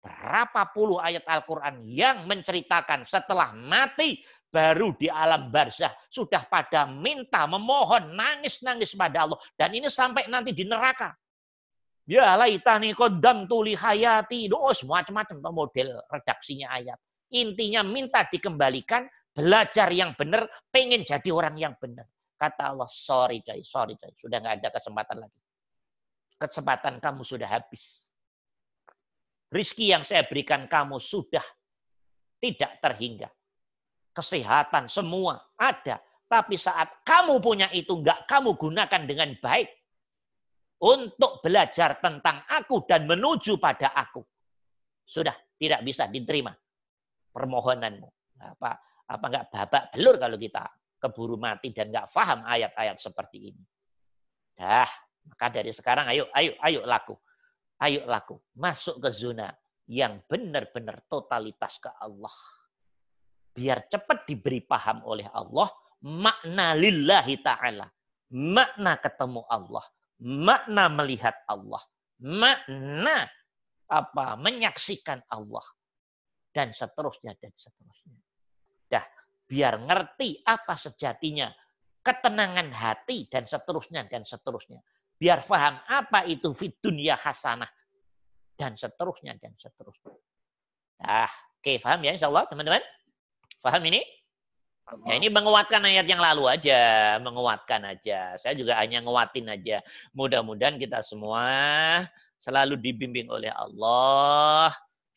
Berapa 0.00 0.62
puluh 0.72 1.02
ayat 1.02 1.26
Al-Quran 1.28 1.84
yang 1.84 2.24
menceritakan 2.24 3.04
setelah 3.04 3.52
mati 3.52 4.22
baru 4.48 4.94
di 4.96 5.10
alam 5.10 5.52
barzah 5.52 5.92
sudah 6.08 6.48
pada 6.48 6.88
minta, 6.88 7.44
memohon, 7.44 8.14
nangis-nangis 8.16 8.96
pada 8.96 9.28
Allah. 9.28 9.38
Dan 9.52 9.76
ini 9.76 9.92
sampai 9.92 10.30
nanti 10.32 10.56
di 10.56 10.64
neraka. 10.64 11.12
Ya 12.06 12.38
laitani 12.38 12.94
kodam 12.94 13.50
tuli 13.50 13.74
hayati. 13.74 14.46
Oh, 14.54 14.70
macam-macam 14.70 15.42
model 15.50 15.98
redaksinya 16.06 16.70
ayat. 16.70 16.98
Intinya 17.34 17.82
minta 17.82 18.22
dikembalikan, 18.22 19.10
belajar 19.34 19.90
yang 19.90 20.14
benar, 20.14 20.46
pengen 20.70 21.02
jadi 21.02 21.26
orang 21.34 21.58
yang 21.58 21.74
benar. 21.82 22.06
Kata 22.38 22.70
Allah, 22.70 22.86
sorry 22.86 23.42
coy, 23.42 23.58
sorry 23.66 23.98
coy. 23.98 24.14
Sudah 24.22 24.38
nggak 24.38 24.62
ada 24.62 24.68
kesempatan 24.70 25.26
lagi. 25.26 25.40
Kesempatan 26.38 27.02
kamu 27.02 27.26
sudah 27.26 27.48
habis. 27.50 28.14
Rizki 29.50 29.90
yang 29.90 30.06
saya 30.06 30.22
berikan 30.30 30.70
kamu 30.70 31.02
sudah 31.02 31.42
tidak 32.38 32.78
terhingga. 32.78 33.26
Kesehatan 34.14 34.86
semua 34.86 35.42
ada. 35.58 35.98
Tapi 36.26 36.54
saat 36.54 37.02
kamu 37.02 37.42
punya 37.42 37.66
itu 37.74 37.98
nggak 37.98 38.30
kamu 38.30 38.54
gunakan 38.54 39.02
dengan 39.06 39.34
baik 39.42 39.70
untuk 40.82 41.40
belajar 41.40 41.96
tentang 42.04 42.44
aku 42.44 42.84
dan 42.84 43.08
menuju 43.08 43.56
pada 43.56 43.92
aku. 43.96 44.20
Sudah 45.06 45.32
tidak 45.56 45.80
bisa 45.86 46.10
diterima 46.10 46.52
permohonanmu. 47.32 48.08
Apa 48.36 48.76
apa 49.06 49.24
enggak 49.30 49.46
babak 49.48 49.84
belur 49.94 50.16
kalau 50.20 50.36
kita 50.36 50.62
keburu 51.00 51.36
mati 51.40 51.72
dan 51.72 51.88
enggak 51.94 52.10
paham 52.12 52.44
ayat-ayat 52.44 52.98
seperti 53.00 53.54
ini. 53.54 53.62
Dah, 54.56 54.88
maka 55.24 55.46
dari 55.52 55.72
sekarang 55.72 56.10
ayo 56.12 56.28
ayo 56.36 56.52
ayo 56.60 56.80
laku. 56.84 57.14
Ayo 57.76 58.08
laku, 58.08 58.40
masuk 58.56 59.04
ke 59.04 59.12
zona 59.12 59.52
yang 59.84 60.24
benar-benar 60.24 61.04
totalitas 61.12 61.76
ke 61.76 61.92
Allah. 62.00 62.32
Biar 63.52 63.84
cepat 63.88 64.24
diberi 64.24 64.64
paham 64.64 65.04
oleh 65.04 65.28
Allah 65.28 65.68
makna 66.00 66.72
lillahi 66.72 67.36
ta'ala. 67.44 67.84
Makna 68.32 68.96
ketemu 68.96 69.44
Allah 69.44 69.84
makna 70.22 70.88
melihat 70.88 71.34
Allah, 71.48 71.82
makna 72.20 73.28
apa 73.86 74.36
menyaksikan 74.40 75.22
Allah. 75.30 75.64
dan 76.56 76.72
seterusnya 76.72 77.36
dan 77.36 77.52
seterusnya. 77.52 78.16
Dah, 78.88 79.04
biar 79.44 79.76
ngerti 79.76 80.40
apa 80.40 80.72
sejatinya 80.72 81.52
ketenangan 82.00 82.72
hati 82.72 83.28
dan 83.28 83.44
seterusnya 83.44 84.08
dan 84.08 84.24
seterusnya. 84.24 84.80
Biar 85.20 85.44
paham 85.44 85.76
apa 85.84 86.24
itu 86.24 86.56
fit 86.56 86.80
dunia 86.80 87.20
hasanah 87.20 87.68
dan 88.56 88.72
seterusnya 88.72 89.36
dan 89.36 89.52
seterusnya. 89.60 90.16
Nah, 91.04 91.28
oke, 91.60 91.76
paham 91.84 92.00
ya 92.08 92.16
insya 92.16 92.32
Allah 92.32 92.48
teman-teman? 92.48 92.80
Paham 93.60 93.82
ini? 93.92 94.00
Ya 94.86 95.18
ini 95.18 95.26
menguatkan 95.26 95.82
ayat 95.82 96.06
yang 96.06 96.22
lalu 96.22 96.46
aja, 96.46 97.18
menguatkan 97.18 97.82
aja. 97.90 98.38
Saya 98.38 98.54
juga 98.54 98.78
hanya 98.78 99.02
nguatin 99.02 99.50
aja. 99.50 99.82
Mudah-mudahan 100.14 100.78
kita 100.78 101.02
semua 101.02 101.42
selalu 102.38 102.78
dibimbing 102.78 103.26
oleh 103.26 103.50
Allah, 103.50 104.70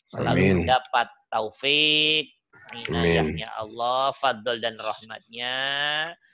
selalu 0.10 0.42
Amin. 0.42 0.66
dapat 0.66 1.06
taufik, 1.30 2.34
inayahnya 2.90 3.54
Allah, 3.54 4.10
fadl 4.18 4.58
dan 4.58 4.74
rahmatnya, 4.82 5.56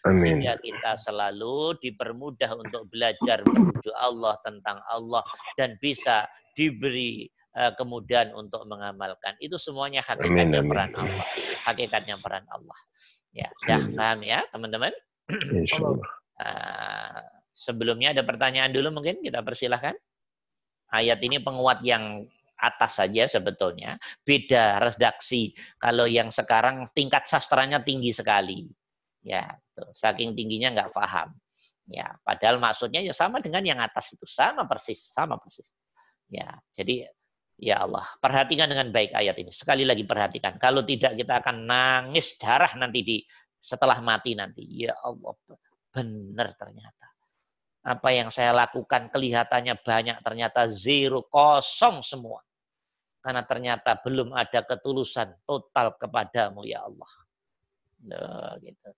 Amin. 0.07 0.19
sehingga 0.23 0.55
kita 0.63 0.95
selalu 1.03 1.75
dipermudah 1.83 2.55
untuk 2.55 2.87
belajar 2.87 3.43
menuju 3.43 3.91
Allah 3.99 4.39
tentang 4.47 4.79
Allah 4.87 5.27
dan 5.59 5.75
bisa 5.83 6.23
diberi 6.55 7.27
uh, 7.59 7.75
kemudahan 7.75 8.31
untuk 8.31 8.63
mengamalkan. 8.63 9.35
Itu 9.43 9.59
semuanya 9.59 9.99
hakikatnya 10.07 10.63
Amin. 10.63 10.71
peran 10.71 10.91
Allah. 10.95 11.25
Hakikatnya 11.67 12.15
peran 12.23 12.47
Allah. 12.47 12.79
Ya, 13.35 13.51
sudah 13.59 13.79
paham 13.99 14.19
ya 14.23 14.39
teman-teman? 14.55 14.95
Uh, 16.39 17.19
sebelumnya 17.51 18.15
ada 18.15 18.23
pertanyaan 18.23 18.71
dulu 18.71 18.95
mungkin 18.95 19.19
kita 19.19 19.43
persilahkan. 19.43 19.95
Ayat 20.95 21.19
ini 21.19 21.43
penguat 21.43 21.83
yang 21.83 22.23
atas 22.55 23.03
saja 23.03 23.27
sebetulnya. 23.27 23.99
Beda 24.23 24.79
redaksi. 24.79 25.51
Kalau 25.75 26.07
yang 26.07 26.31
sekarang 26.31 26.87
tingkat 26.95 27.27
sastranya 27.27 27.83
tinggi 27.83 28.15
sekali. 28.15 28.71
Ya, 29.25 29.51
tuh. 29.75 29.91
saking 29.91 30.37
tingginya 30.37 30.71
nggak 30.71 30.93
paham. 30.95 31.35
Ya, 31.85 32.15
padahal 32.25 32.57
maksudnya 32.57 33.03
ya 33.03 33.13
sama 33.13 33.37
dengan 33.43 33.61
yang 33.61 33.77
atas 33.77 34.13
itu, 34.13 34.25
sama 34.25 34.65
persis, 34.65 35.11
sama 35.13 35.37
persis. 35.37 35.69
Ya, 36.29 36.57
jadi 36.73 37.05
ya 37.55 37.83
Allah, 37.83 38.03
perhatikan 38.19 38.67
dengan 38.71 38.91
baik 38.91 39.15
ayat 39.15 39.35
ini. 39.39 39.51
Sekali 39.51 39.87
lagi 39.87 40.03
perhatikan. 40.03 40.59
Kalau 40.59 40.83
tidak 40.83 41.15
kita 41.15 41.39
akan 41.43 41.67
nangis 41.67 42.35
darah 42.35 42.71
nanti 42.75 42.99
di 43.01 43.17
setelah 43.59 43.99
mati 44.03 44.35
nanti. 44.35 44.63
Ya 44.85 44.93
Allah, 45.01 45.33
benar 45.91 46.53
ternyata. 46.59 47.05
Apa 47.85 48.09
yang 48.09 48.33
saya 48.33 48.49
lakukan 48.49 49.13
kelihatannya 49.13 49.77
banyak, 49.85 50.17
ternyata 50.25 50.65
zero, 50.73 51.29
kosong 51.29 52.01
semua. 52.01 52.41
Karena 53.21 53.45
ternyata 53.45 53.97
belum 54.01 54.33
ada 54.33 54.65
ketulusan 54.65 55.45
total 55.45 55.93
kepadamu 55.97 56.65
ya 56.65 56.85
Allah. 56.85 57.11
Nah, 58.05 58.53
gitu. 58.61 58.89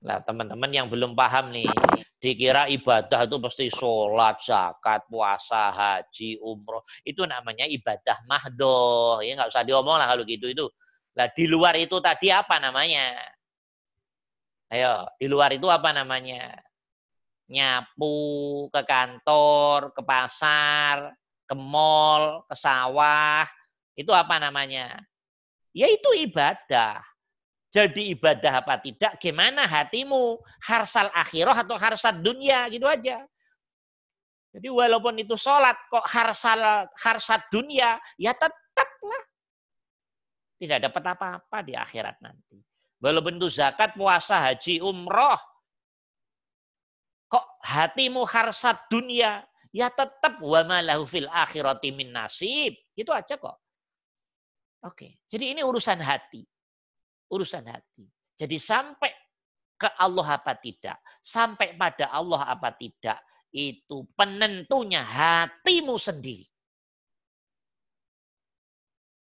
Nah, 0.00 0.24
teman-teman 0.24 0.72
yang 0.72 0.88
belum 0.88 1.12
paham 1.12 1.52
nih, 1.52 1.68
dikira 2.16 2.72
ibadah 2.72 3.28
itu 3.28 3.36
pasti 3.36 3.66
sholat, 3.68 4.40
zakat, 4.40 5.04
puasa, 5.12 5.68
haji, 5.68 6.40
umroh. 6.40 6.80
Itu 7.04 7.28
namanya 7.28 7.68
ibadah 7.68 8.24
mahdoh. 8.24 9.20
Ya 9.20 9.36
nggak 9.36 9.52
usah 9.52 9.64
diomong 9.64 10.00
lah 10.00 10.08
kalau 10.08 10.24
gitu 10.24 10.48
itu. 10.48 10.64
Nah, 11.20 11.28
di 11.28 11.44
luar 11.44 11.76
itu 11.76 12.00
tadi 12.00 12.32
apa 12.32 12.56
namanya? 12.56 13.12
Ayo, 14.72 15.04
di 15.20 15.26
luar 15.28 15.52
itu 15.52 15.68
apa 15.68 15.92
namanya? 15.92 16.54
Nyapu 17.50 18.16
ke 18.72 18.80
kantor, 18.86 19.92
ke 19.92 20.00
pasar, 20.00 21.12
ke 21.44 21.52
mall, 21.58 22.46
ke 22.48 22.56
sawah. 22.56 23.44
Itu 23.92 24.16
apa 24.16 24.40
namanya? 24.40 24.96
Ya 25.76 25.92
itu 25.92 26.08
ibadah. 26.24 27.09
Jadi 27.70 28.18
ibadah 28.18 28.66
apa 28.66 28.82
tidak, 28.82 29.14
gimana 29.22 29.62
hatimu? 29.62 30.42
Harsal 30.66 31.06
akhirah 31.14 31.54
atau 31.54 31.78
harsal 31.78 32.18
dunia, 32.18 32.66
gitu 32.66 32.90
aja. 32.90 33.22
Jadi 34.50 34.66
walaupun 34.66 35.14
itu 35.22 35.38
sholat, 35.38 35.78
kok 35.86 36.02
harsal 36.10 36.90
harsat 36.98 37.46
dunia, 37.54 38.02
ya 38.18 38.34
tetaplah. 38.34 39.22
Tidak 40.58 40.78
dapat 40.82 41.02
apa-apa 41.14 41.58
di 41.62 41.78
akhirat 41.78 42.18
nanti. 42.18 42.58
Walaupun 42.98 43.38
itu 43.38 43.48
zakat, 43.48 43.94
puasa, 43.94 44.42
haji, 44.50 44.82
umroh. 44.82 45.38
Kok 47.30 47.46
hatimu 47.62 48.26
harsat 48.26 48.90
dunia? 48.90 49.46
Ya 49.70 49.86
tetap 49.86 50.42
wa 50.42 50.66
malahu 50.66 51.06
fil 51.06 51.30
akhirati 51.30 51.94
min 51.94 52.10
nasib. 52.10 52.74
Itu 52.98 53.14
aja 53.14 53.38
kok. 53.38 53.56
Oke. 54.82 55.22
Jadi 55.30 55.54
ini 55.54 55.62
urusan 55.62 56.02
hati. 56.02 56.42
Urusan 57.30 57.66
hati. 57.70 58.06
Jadi 58.34 58.56
sampai 58.58 59.10
ke 59.78 59.88
Allah 59.96 60.36
apa 60.36 60.58
tidak. 60.58 60.98
Sampai 61.22 61.78
pada 61.78 62.10
Allah 62.10 62.50
apa 62.50 62.74
tidak. 62.74 63.22
Itu 63.50 64.06
penentunya 64.14 65.02
hatimu 65.02 65.94
sendiri. 65.98 66.46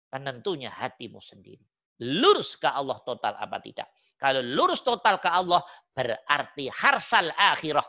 Penentunya 0.07 0.71
hatimu 0.71 1.19
sendiri 1.19 1.67
lurus 2.01 2.57
ke 2.57 2.69
Allah 2.69 3.01
total 3.01 3.33
apa 3.37 3.57
tidak. 3.61 3.89
Kalau 4.17 4.41
lurus 4.41 4.81
total 4.81 5.21
ke 5.21 5.29
Allah 5.29 5.61
berarti 5.93 6.69
harsal 6.73 7.29
akhirah. 7.33 7.85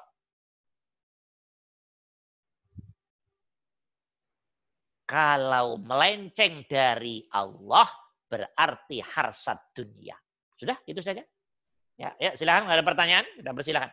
Kalau 5.09 5.81
melenceng 5.81 6.69
dari 6.69 7.25
Allah 7.33 7.89
berarti 8.29 9.01
harsat 9.01 9.59
dunia. 9.73 10.15
Sudah, 10.61 10.77
itu 10.85 11.01
saja. 11.01 11.25
Ya, 11.99 12.15
ya 12.23 12.37
silakan 12.39 12.71
ada 12.71 12.85
pertanyaan, 12.87 13.27
kita 13.35 13.51
persilahkan. 13.51 13.91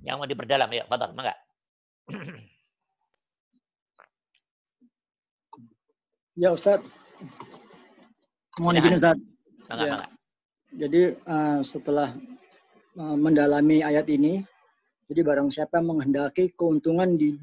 Yang 0.00 0.16
mau 0.16 0.28
diperdalam, 0.30 0.70
ya, 0.72 0.88
Fadal, 0.88 1.12
mangga. 1.12 1.36
Ya, 6.40 6.56
Ustaz. 6.56 6.80
Mohon 8.56 8.80
izin 8.80 8.96
Ustaz. 8.96 9.16
Ya. 9.68 9.96
Jadi 10.72 11.02
uh, 11.28 11.60
setelah 11.60 12.16
uh, 12.96 13.16
mendalami 13.18 13.84
ayat 13.84 14.08
ini, 14.08 14.40
jadi 15.10 15.20
barang 15.20 15.52
siapa 15.52 15.84
menghendaki 15.84 16.54
keuntungan 16.56 17.18
di 17.20 17.36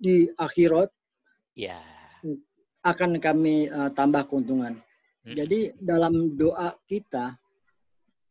di 0.00 0.26
akhirat, 0.34 0.90
ya. 1.54 1.78
Akan 2.80 3.20
kami 3.20 3.68
uh, 3.68 3.90
tambah 3.92 4.24
keuntungan. 4.28 4.78
Hmm. 5.26 5.36
Jadi 5.36 5.76
dalam 5.76 6.34
doa 6.36 6.72
kita 6.88 7.36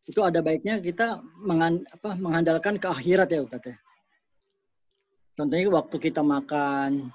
itu 0.09 0.19
ada 0.26 0.41
baiknya 0.41 0.81
kita 0.81 1.21
mengan, 1.38 1.85
apa, 1.93 2.17
mengandalkan 2.17 2.81
ke 2.81 2.89
akhirat 2.89 3.30
ya 3.30 3.45
Ustaz 3.45 3.61
ya. 3.61 3.77
Contohnya 5.38 5.69
waktu 5.69 5.95
kita 6.01 6.26
makan, 6.26 7.13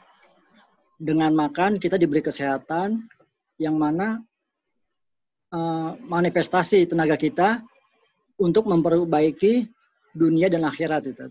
dengan 0.97 1.35
makan 1.35 1.83
kita 1.83 1.99
diberi 1.99 2.23
kesehatan 2.23 3.03
yang 3.59 3.77
mana 3.77 4.23
Eh, 5.55 5.91
manifestasi 6.11 6.83
tenaga 6.91 7.15
kita 7.15 7.63
untuk 8.43 8.67
memperbaiki 8.67 9.71
dunia 10.11 10.51
dan 10.51 10.67
akhirat 10.67 11.07
itu. 11.07 11.31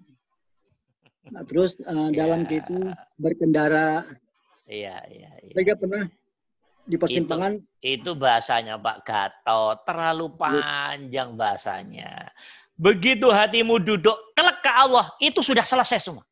Nah, 1.27 1.43
terus 1.43 1.75
uh, 1.84 2.07
dalam 2.11 2.47
kita 2.47 2.95
berkendara. 3.19 4.07
Iya, 4.64 4.95
iya, 5.11 5.31
iya. 5.44 5.53
Saya 5.53 5.76
pernah 5.76 6.03
di 6.84 6.95
persimpangan. 6.99 7.60
Itu, 7.84 8.11
itu 8.11 8.11
bahasanya 8.15 8.80
Pak 8.80 8.98
Gatot, 9.03 9.77
terlalu 9.88 10.27
panjang 10.35 11.35
bahasanya. 11.35 12.31
Begitu 12.76 13.30
hatimu 13.30 13.80
duduk 13.80 14.18
kelek 14.34 14.60
ke 14.64 14.72
Allah, 14.72 15.11
itu 15.19 15.40
sudah 15.44 15.64
selesai 15.64 15.99
semua. 15.99 16.26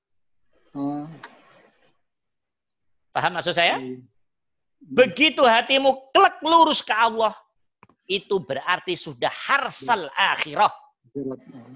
Oh. 0.76 1.06
Paham 3.12 3.36
maksud 3.36 3.56
saya? 3.56 3.80
Iya. 3.80 4.00
Begitu 4.82 5.44
hatimu 5.46 6.10
kelek 6.16 6.42
lurus 6.42 6.82
ke 6.82 6.96
Allah, 6.96 7.36
itu 8.10 8.42
berarti 8.42 8.98
sudah 8.98 9.30
harsal 9.30 10.10
akhirah. 10.16 10.72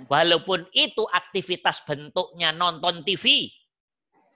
Walaupun 0.07 0.63
itu 0.71 1.03
aktivitas 1.11 1.83
bentuknya 1.83 2.55
nonton 2.55 3.03
TV. 3.03 3.51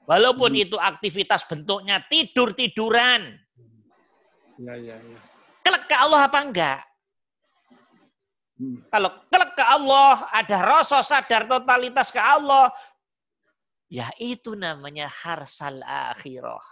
Walaupun 0.10 0.58
hmm. 0.58 0.64
itu 0.66 0.78
aktivitas 0.82 1.46
bentuknya 1.46 2.02
tidur-tiduran. 2.10 3.38
Ya, 4.58 4.74
ya, 4.74 4.98
ya. 4.98 5.20
Kelek 5.62 5.86
ke 5.86 5.94
Allah 5.94 6.26
apa 6.26 6.40
enggak? 6.42 6.82
Hmm. 8.58 8.82
Kalau 8.90 9.10
kelek 9.30 9.54
ke 9.54 9.62
Allah, 9.62 10.26
ada 10.34 10.58
rasa 10.66 11.06
sadar 11.06 11.46
totalitas 11.46 12.10
ke 12.10 12.18
Allah, 12.18 12.74
ya 13.86 14.10
itu 14.18 14.58
namanya 14.58 15.06
harsal 15.14 15.78
akhirah. 15.86 16.66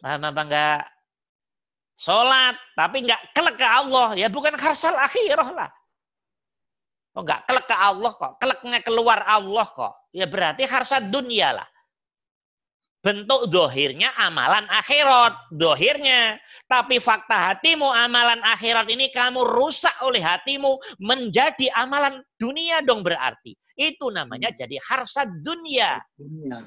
Paham 0.00 0.22
apa 0.24 0.40
enggak? 0.40 0.82
Sholat, 2.00 2.56
tapi 2.80 3.04
nggak 3.04 3.36
kelek 3.36 3.60
ke 3.60 3.68
Allah. 3.68 4.16
Ya 4.16 4.32
bukan 4.32 4.56
harsal 4.56 4.96
akhirah 4.96 5.52
lah. 5.52 5.70
Kok 7.12 7.24
nggak 7.28 7.40
kelek 7.44 7.66
ke 7.68 7.76
Allah 7.76 8.12
kok. 8.16 8.32
Keleknya 8.40 8.80
keluar 8.80 9.20
Allah 9.24 9.68
kok. 9.68 10.05
Ya 10.16 10.24
berarti 10.24 10.64
harsal 10.64 11.12
dunia 11.12 11.60
lah. 11.60 11.68
bentuk 13.06 13.46
dohirnya 13.54 14.10
amalan 14.18 14.66
akhirat, 14.66 15.54
dohirnya. 15.54 16.42
Tapi 16.66 16.98
fakta 16.98 17.54
hatimu 17.54 17.86
amalan 17.86 18.42
akhirat 18.42 18.90
ini 18.90 19.14
kamu 19.14 19.46
rusak 19.46 19.94
oleh 20.02 20.18
hatimu 20.18 20.74
menjadi 20.98 21.70
amalan 21.78 22.18
dunia 22.34 22.82
dong 22.82 23.06
berarti. 23.06 23.54
Itu 23.78 24.10
namanya 24.10 24.50
hmm. 24.50 24.58
jadi 24.58 24.76
harsad 24.82 25.30
dunia. 25.46 26.02
dunia. 26.18 26.58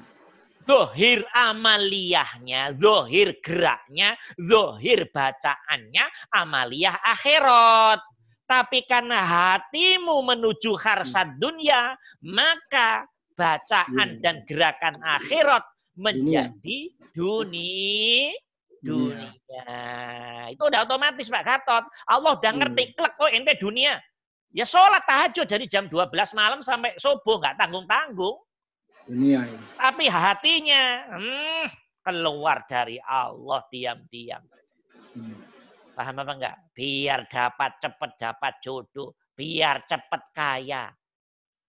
Zohir 0.64 1.28
amaliyahnya, 1.36 2.78
zohir 2.80 3.36
geraknya, 3.44 4.16
zohir 4.40 5.12
bacaannya, 5.12 6.08
amaliyah 6.32 6.96
akhirat. 7.04 8.00
Tapi 8.48 8.88
karena 8.88 9.20
hatimu 9.20 10.24
menuju 10.24 10.72
harsad 10.78 11.36
dunia, 11.36 11.98
maka 12.24 13.04
bacaan 13.40 14.08
iya. 14.12 14.20
dan 14.20 14.44
gerakan 14.44 15.00
akhirat 15.00 15.64
menjadi 15.96 16.78
dunia. 17.16 18.36
Dunia. 18.80 19.28
Itu 20.52 20.68
udah 20.68 20.84
otomatis 20.84 21.32
Pak 21.32 21.44
Gatot. 21.44 21.84
Allah 22.08 22.36
udah 22.36 22.52
ngerti, 22.52 22.92
klek 22.92 23.16
kok 23.16 23.32
ente 23.32 23.56
dunia. 23.56 23.96
Ya 24.50 24.66
sholat 24.66 25.06
tahajud 25.06 25.46
dari 25.46 25.64
jam 25.70 25.86
12 25.88 26.10
malam 26.36 26.60
sampai 26.60 26.96
subuh, 27.00 27.40
nggak 27.40 27.56
tanggung-tanggung. 27.56 28.36
Dunia. 29.08 29.46
Tapi 29.80 30.04
hatinya 30.10 31.16
hmm, 31.16 31.64
keluar 32.04 32.64
dari 32.68 33.00
Allah 33.04 33.64
diam-diam. 33.72 34.42
Hmm. 35.16 35.38
Paham 35.94 36.16
apa 36.24 36.32
enggak? 36.32 36.56
Biar 36.72 37.20
dapat 37.28 37.72
cepat 37.84 38.10
dapat 38.16 38.52
jodoh, 38.64 39.12
biar 39.36 39.84
cepat 39.84 40.22
kaya. 40.32 40.88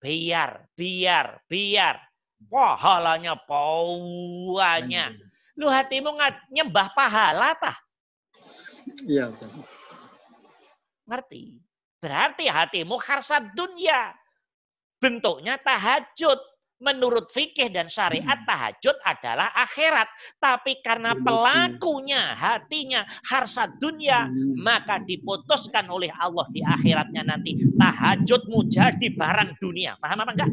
Biar, 0.01 0.65
biar, 0.73 1.45
biar. 1.45 2.01
Pahalanya 2.49 3.37
banyak. 3.37 5.13
Lu 5.53 5.69
hatimu 5.69 6.17
nyembah 6.49 6.89
pahala 6.97 7.53
tah? 7.53 7.77
Iya. 9.05 9.29
Ngerti? 11.05 11.61
Berarti 12.01 12.49
hatimu 12.49 12.97
harsad 12.97 13.53
dunia. 13.53 14.17
Bentuknya 14.97 15.61
tahajud 15.61 16.41
menurut 16.81 17.29
fikih 17.29 17.69
dan 17.69 17.87
syariat 17.87 18.41
hmm. 18.41 18.47
tahajud 18.49 18.97
adalah 19.05 19.53
akhirat. 19.53 20.09
Tapi 20.41 20.81
karena 20.81 21.13
pelakunya, 21.13 22.33
hatinya 22.35 23.05
harsa 23.29 23.69
dunia, 23.77 24.27
hmm. 24.27 24.57
maka 24.59 24.99
diputuskan 25.05 25.87
oleh 25.87 26.09
Allah 26.17 26.49
di 26.49 26.65
akhiratnya 26.65 27.23
nanti. 27.23 27.55
Tahajudmu 27.77 28.67
jadi 28.67 29.07
barang 29.13 29.61
dunia. 29.61 29.95
Paham 30.01 30.25
apa 30.25 30.31
enggak? 30.33 30.51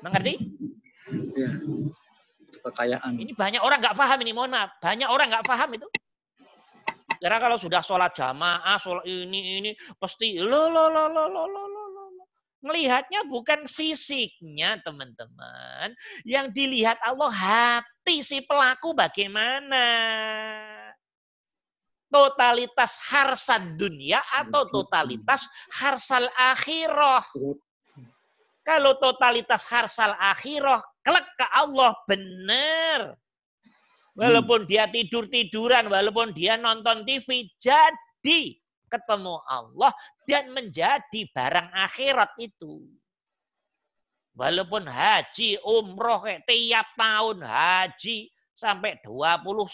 Mengerti? 0.00 0.34
Ya. 1.36 1.50
Kekayaan. 2.66 3.14
Ini 3.14 3.32
banyak 3.36 3.62
orang 3.62 3.78
nggak 3.78 3.94
paham 3.94 4.18
ini, 4.26 4.32
mohon 4.34 4.50
maaf. 4.50 4.74
Banyak 4.82 5.06
orang 5.06 5.30
nggak 5.30 5.46
paham 5.46 5.70
itu. 5.78 5.86
Karena 7.16 7.38
kalau 7.40 7.56
sudah 7.56 7.80
sholat 7.80 8.12
jamaah, 8.12 8.76
sholat 8.76 9.06
ini 9.08 9.62
ini 9.62 9.70
pasti 9.96 10.36
lo 10.36 10.68
lo 10.68 10.90
lo 10.92 11.08
lo 11.08 11.24
lo 11.30 11.44
lo 11.48 11.85
Melihatnya 12.66 13.22
bukan 13.30 13.70
fisiknya, 13.70 14.82
teman-teman. 14.82 15.94
Yang 16.26 16.46
dilihat 16.50 16.98
Allah 17.06 17.30
hati 17.30 18.26
si 18.26 18.42
pelaku 18.42 18.90
bagaimana. 18.90 19.86
Totalitas 22.10 22.98
harsal 23.06 23.78
dunia 23.78 24.18
atau 24.34 24.66
totalitas 24.66 25.46
harsal 25.70 26.26
akhirah. 26.34 27.22
Kalau 28.66 28.98
totalitas 28.98 29.62
harsal 29.70 30.10
akhirah, 30.18 30.82
kelak 31.06 31.26
ke 31.38 31.46
Allah 31.54 31.94
benar. 32.10 33.14
Walaupun 34.18 34.66
dia 34.66 34.90
tidur-tiduran, 34.90 35.86
walaupun 35.86 36.34
dia 36.34 36.58
nonton 36.58 37.06
TV, 37.06 37.46
jadi 37.62 38.58
ketemu 38.86 39.42
Allah 39.46 39.92
dan 40.24 40.50
menjadi 40.54 41.20
barang 41.34 41.68
akhirat 41.74 42.32
itu. 42.38 42.86
Walaupun 44.36 44.84
haji, 44.84 45.56
umroh 45.64 46.20
kayak 46.20 46.44
tiap 46.44 46.92
tahun 46.92 47.40
haji 47.40 48.28
sampai 48.52 49.00
21 49.00 49.64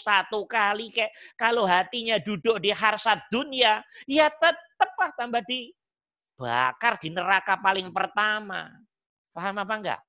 kali 0.47 0.87
kayak 0.87 1.11
kalau 1.35 1.67
hatinya 1.67 2.15
duduk 2.19 2.63
di 2.63 2.71
harsat 2.71 3.19
dunia, 3.27 3.83
ya 4.07 4.31
tetap 4.31 4.91
lah 4.95 5.11
tambah 5.19 5.43
di 5.43 5.71
bakar 6.39 6.95
di 6.99 7.11
neraka 7.11 7.59
paling 7.59 7.91
pertama. 7.91 8.71
Paham 9.35 9.55
apa 9.59 9.73
enggak? 9.75 10.01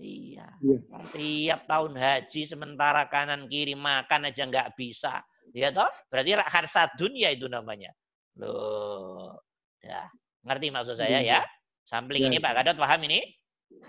Iya. 0.00 0.48
iya. 0.64 0.78
Tiap 1.12 1.60
tahun 1.68 1.92
haji 1.96 2.42
sementara 2.48 3.04
kanan 3.08 3.48
kiri 3.48 3.76
makan 3.76 4.32
aja 4.32 4.44
enggak 4.48 4.72
bisa. 4.76 5.20
Ya 5.54 5.68
toh? 5.74 5.90
Berarti 6.10 6.30
harsa 6.36 6.90
dunia 6.94 7.34
itu 7.34 7.50
namanya. 7.50 7.90
Loh. 8.38 9.38
Ya. 9.82 10.06
Ngerti 10.46 10.72
maksud 10.72 10.96
saya 10.96 11.20
iya, 11.20 11.40
ya? 11.40 11.40
Sampling 11.84 12.24
ya. 12.24 12.28
ini 12.32 12.38
Pak 12.38 12.52
Gadot 12.62 12.76
paham 12.78 13.00
ini? 13.04 13.20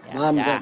Ya, 0.10 0.16
paham. 0.18 0.36
Ya. 0.36 0.58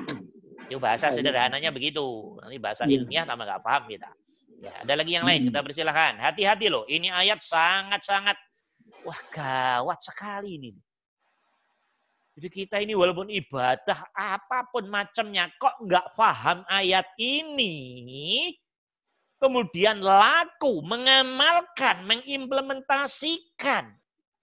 Itu 0.68 0.78
bahasa 0.78 1.10
sederhananya 1.10 1.72
begitu. 1.72 2.36
Nanti 2.44 2.58
bahasa 2.60 2.84
ya. 2.86 3.00
ilmiah 3.00 3.26
nama 3.26 3.42
nggak 3.48 3.64
paham 3.64 3.84
kita. 3.88 4.12
Ya, 4.60 4.76
ada 4.84 4.94
lagi 5.00 5.16
yang 5.16 5.24
lain, 5.24 5.48
kita 5.48 5.64
persilahkan. 5.64 6.20
Hati-hati 6.20 6.68
loh, 6.68 6.84
ini 6.92 7.08
ayat 7.08 7.40
sangat-sangat 7.40 8.36
wah 9.08 9.22
gawat 9.32 10.00
sekali 10.04 10.60
ini. 10.60 10.76
Jadi 12.36 12.48
kita 12.52 12.80
ini 12.84 12.92
walaupun 12.92 13.32
ibadah 13.32 14.12
apa 14.12 14.68
pun 14.68 14.92
macamnya, 14.92 15.48
kok 15.56 15.80
nggak 15.80 16.12
paham 16.12 16.68
ayat 16.68 17.08
ini, 17.16 18.52
kemudian 19.40 20.04
laku, 20.04 20.84
mengamalkan, 20.84 22.04
mengimplementasikan, 22.06 23.96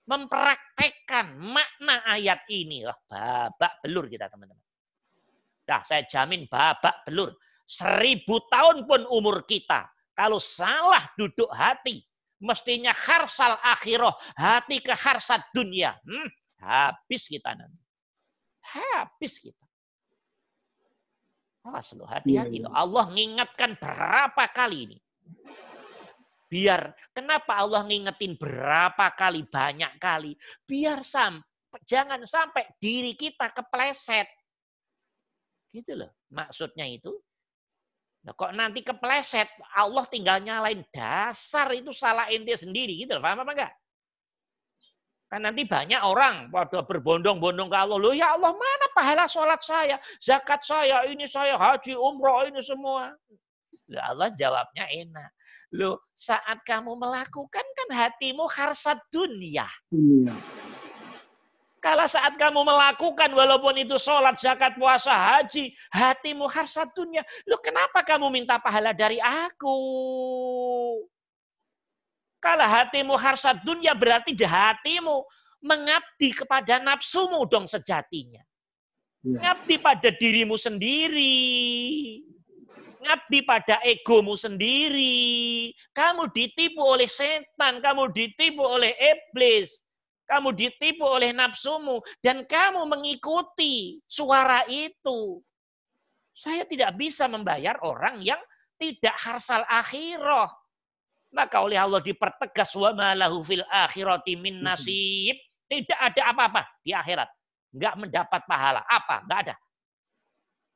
mempraktekkan 0.08 1.36
makna 1.36 2.02
ayat 2.08 2.40
ini. 2.48 2.88
Wah, 2.88 2.96
babak 3.06 3.78
belur 3.84 4.08
kita 4.08 4.32
teman-teman. 4.32 4.64
Nah, 5.66 5.82
saya 5.84 6.02
jamin 6.08 6.48
babak 6.48 7.04
belur. 7.04 7.36
Seribu 7.66 8.40
tahun 8.48 8.86
pun 8.86 9.04
umur 9.10 9.42
kita. 9.44 9.84
Kalau 10.16 10.38
salah 10.40 11.02
duduk 11.18 11.50
hati, 11.52 12.00
mestinya 12.38 12.94
harsal 12.94 13.58
akhirah, 13.60 14.14
hati 14.38 14.78
ke 14.78 14.94
harsat 14.94 15.42
dunia. 15.50 15.98
Hmm, 16.06 16.28
habis 16.62 17.26
kita 17.26 17.52
nanti. 17.52 17.82
Habis 18.62 19.42
kita. 19.42 19.65
Awas 21.66 21.90
lo, 21.98 22.06
hati-hati 22.06 22.62
iya, 22.62 22.64
lo. 22.64 22.70
Iya. 22.70 22.78
Allah 22.78 23.04
mengingatkan 23.10 23.74
berapa 23.74 24.44
kali 24.54 24.78
ini. 24.86 24.98
Biar, 26.46 26.94
kenapa 27.10 27.58
Allah 27.58 27.82
ngingetin 27.82 28.38
berapa 28.38 29.10
kali, 29.18 29.42
banyak 29.50 29.98
kali. 29.98 30.38
Biar 30.62 31.02
sampai, 31.02 31.82
jangan 31.82 32.22
sampai 32.22 32.70
diri 32.78 33.18
kita 33.18 33.50
kepleset. 33.50 34.30
Gitu 35.74 35.98
loh, 35.98 36.14
maksudnya 36.30 36.86
itu. 36.86 37.10
Nah, 38.22 38.34
kok 38.34 38.54
nanti 38.54 38.86
kepleset, 38.86 39.50
Allah 39.74 40.06
tinggal 40.06 40.38
nyalain 40.38 40.86
dasar 40.94 41.70
itu 41.74 41.90
salah 41.90 42.30
ente 42.30 42.54
sendiri 42.54 42.94
gitu 42.94 43.18
loh. 43.18 43.22
Paham 43.26 43.42
apa 43.42 43.52
enggak? 43.54 43.72
Kan 45.26 45.42
nanti 45.42 45.66
banyak 45.66 45.98
orang 46.06 46.54
pada 46.54 46.86
berbondong-bondong 46.86 47.66
ke 47.66 47.76
Allah. 47.76 47.98
Loh 47.98 48.14
ya 48.14 48.38
Allah 48.38 48.54
mana 48.54 48.86
pahala 48.94 49.26
sholat 49.26 49.58
saya, 49.58 49.98
zakat 50.22 50.62
saya, 50.62 51.02
ini 51.10 51.26
saya, 51.26 51.58
haji, 51.58 51.98
umroh, 51.98 52.46
ini 52.46 52.62
semua. 52.62 53.10
Ya 53.90 54.06
Allah 54.06 54.30
jawabnya 54.38 54.86
enak. 54.86 55.30
Loh 55.74 55.98
saat 56.14 56.62
kamu 56.62 56.94
melakukan 56.94 57.66
kan 57.66 57.88
hatimu 57.90 58.46
harsat 58.46 59.02
dunia. 59.10 59.66
Iya. 59.90 60.34
Kalau 61.82 62.06
saat 62.06 62.34
kamu 62.38 62.66
melakukan 62.66 63.30
walaupun 63.34 63.78
itu 63.78 63.98
sholat, 63.98 64.38
zakat, 64.38 64.78
puasa, 64.78 65.10
haji, 65.10 65.74
hatimu 65.90 66.46
harsat 66.46 66.90
dunia. 66.94 67.26
Loh 67.50 67.58
kenapa 67.58 68.06
kamu 68.06 68.30
minta 68.30 68.62
pahala 68.62 68.94
dari 68.94 69.18
aku? 69.18 69.78
Kalau 72.46 72.62
hatimu 72.62 73.18
harsat 73.18 73.58
dunia 73.66 73.90
berarti 73.98 74.30
di 74.30 74.46
hatimu 74.46 75.26
mengabdi 75.66 76.30
kepada 76.30 76.78
nafsumu 76.78 77.42
dong 77.50 77.66
sejatinya. 77.66 78.38
Ya. 79.26 79.50
Ngabdi 79.50 79.82
pada 79.82 80.14
dirimu 80.14 80.54
sendiri. 80.54 81.42
Ngabdi 83.02 83.42
pada 83.42 83.82
egomu 83.82 84.38
sendiri. 84.38 85.74
Kamu 85.90 86.30
ditipu 86.30 86.86
oleh 86.86 87.10
setan, 87.10 87.82
kamu 87.82 88.14
ditipu 88.14 88.62
oleh 88.62 88.94
iblis. 88.94 89.82
Kamu 90.30 90.54
ditipu 90.54 91.02
oleh 91.02 91.34
nafsumu 91.34 91.98
dan 92.22 92.46
kamu 92.46 92.86
mengikuti 92.86 93.98
suara 94.06 94.62
itu. 94.70 95.42
Saya 96.30 96.62
tidak 96.62 96.94
bisa 96.94 97.26
membayar 97.26 97.74
orang 97.82 98.22
yang 98.22 98.38
tidak 98.78 99.18
harsal 99.18 99.66
akhirah. 99.66 100.46
Maka 101.36 101.60
oleh 101.60 101.76
Allah 101.76 102.00
dipertegas 102.00 102.72
wa 102.72 102.96
malahu 102.96 103.44
fil 103.44 103.60
akhirati 103.68 104.40
min 104.40 104.64
nasib. 104.64 105.36
Tidak 105.68 105.98
ada 106.00 106.32
apa-apa 106.32 106.62
di 106.80 106.96
akhirat. 106.96 107.28
Enggak 107.76 107.94
mendapat 108.00 108.40
pahala. 108.48 108.80
Apa? 108.88 109.28
Enggak 109.28 109.40
ada. 109.44 109.54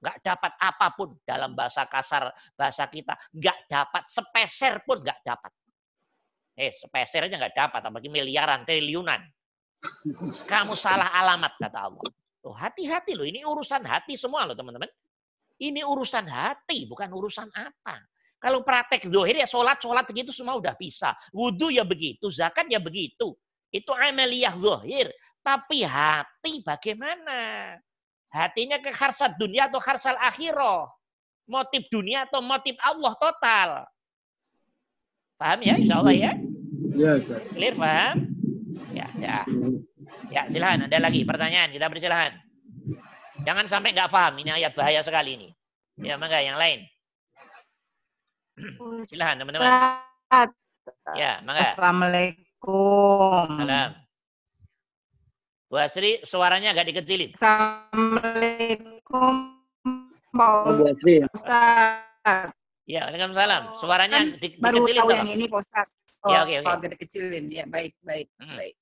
nggak 0.01 0.17
dapat 0.25 0.53
apa 0.57 0.87
pun 0.97 1.13
dalam 1.29 1.53
bahasa 1.53 1.85
kasar 1.85 2.33
bahasa 2.57 2.89
kita, 2.89 3.13
nggak 3.37 3.69
dapat 3.69 4.03
sepeser 4.09 4.81
pun 4.89 5.05
nggak 5.05 5.21
dapat. 5.21 5.53
Eh, 6.57 6.73
sepeser 6.73 7.29
aja 7.29 7.37
nggak 7.37 7.57
dapat, 7.57 7.81
apalagi 7.85 8.09
miliaran, 8.09 8.65
triliunan. 8.65 9.21
Kamu 10.49 10.73
salah 10.77 11.13
alamat 11.13 11.53
kata 11.57 11.79
Allah. 11.89 12.05
Oh, 12.49 12.57
hati-hati 12.57 13.13
loh, 13.13 13.29
ini 13.29 13.45
urusan 13.45 13.85
hati 13.85 14.17
semua 14.17 14.49
loh 14.49 14.57
teman-teman. 14.57 14.89
Ini 15.61 15.85
urusan 15.85 16.25
hati, 16.25 16.89
bukan 16.89 17.13
urusan 17.13 17.53
apa. 17.53 18.01
Kalau 18.41 18.65
praktek 18.65 19.05
zohir 19.05 19.37
ya 19.37 19.45
sholat, 19.45 19.77
sholat 19.85 20.09
begitu 20.09 20.33
semua 20.33 20.57
udah 20.57 20.73
bisa. 20.81 21.13
Wudhu 21.31 21.69
ya 21.69 21.85
begitu, 21.85 22.33
zakat 22.33 22.73
ya 22.73 22.81
begitu. 22.81 23.37
Itu 23.69 23.93
amaliyah 23.93 24.57
zohir. 24.57 25.13
Tapi 25.45 25.85
hati 25.85 26.65
bagaimana? 26.65 27.77
Hatinya 28.33 28.81
ke 28.81 28.97
kharsat 28.97 29.37
dunia 29.37 29.69
atau 29.69 29.77
kharsal 29.77 30.17
akhirah? 30.17 30.89
Motif 31.51 31.85
dunia 31.93 32.25
atau 32.25 32.41
motif 32.41 32.79
Allah 32.81 33.13
total? 33.21 33.71
Paham 35.37 35.61
ya 35.61 35.75
insya 35.77 36.01
Allah 36.01 36.15
ya? 36.17 36.33
Ya, 36.97 37.11
Ustaz. 37.17 37.43
Clear, 37.53 37.75
paham? 37.77 38.17
Ya, 38.93 39.07
ya. 39.21 39.37
Ya, 40.31 40.43
silahkan. 40.49 40.87
Ada 40.87 40.99
lagi 41.01 41.25
pertanyaan. 41.25 41.71
Kita 41.73 41.87
bersilahan. 41.89 42.33
Jangan 43.45 43.65
sampai 43.67 43.97
nggak 43.97 44.11
paham. 44.13 44.37
Ini 44.43 44.51
ayat 44.61 44.73
bahaya 44.77 45.01
sekali 45.01 45.41
ini. 45.41 45.49
Ya, 46.01 46.21
mangga 46.21 46.41
yang 46.45 46.61
lain. 46.61 46.85
Silahkan 49.09 49.39
teman-teman. 49.39 49.71
Ya, 51.17 51.41
mangga. 51.43 51.63
Assalamualaikum. 51.67 53.47
Salam. 53.59 53.91
Bu 55.71 55.77
Asri, 55.79 56.19
suaranya 56.27 56.71
agak 56.75 56.87
dikecilin. 56.91 57.31
Assalamualaikum. 57.35 59.35
Oh, 60.35 60.75
Bu 60.75 60.83
Asri. 60.87 61.23
Ustaz. 61.31 62.51
Ya, 62.85 63.07
Waalaikumsalam. 63.07 63.63
Suaranya 63.79 64.19
Kan 64.27 64.35
di, 64.43 64.49
baru 64.59 64.83
dikecilin. 64.83 64.99
tahu 64.99 65.09
Pak. 65.09 65.17
yang 65.23 65.31
ini 65.31 65.45
Pak 65.47 65.61
Ustaz. 65.63 65.89
Oh, 66.21 66.29
Ya, 66.29 66.43
oke, 66.43 66.53
oke. 66.53 66.65
kalau 66.67 66.91
dikecilin. 66.91 67.45
Ya, 67.49 67.65
baik, 67.65 67.95
baik, 68.03 68.29
Hmm. 68.43 68.59
baik. 68.59 68.75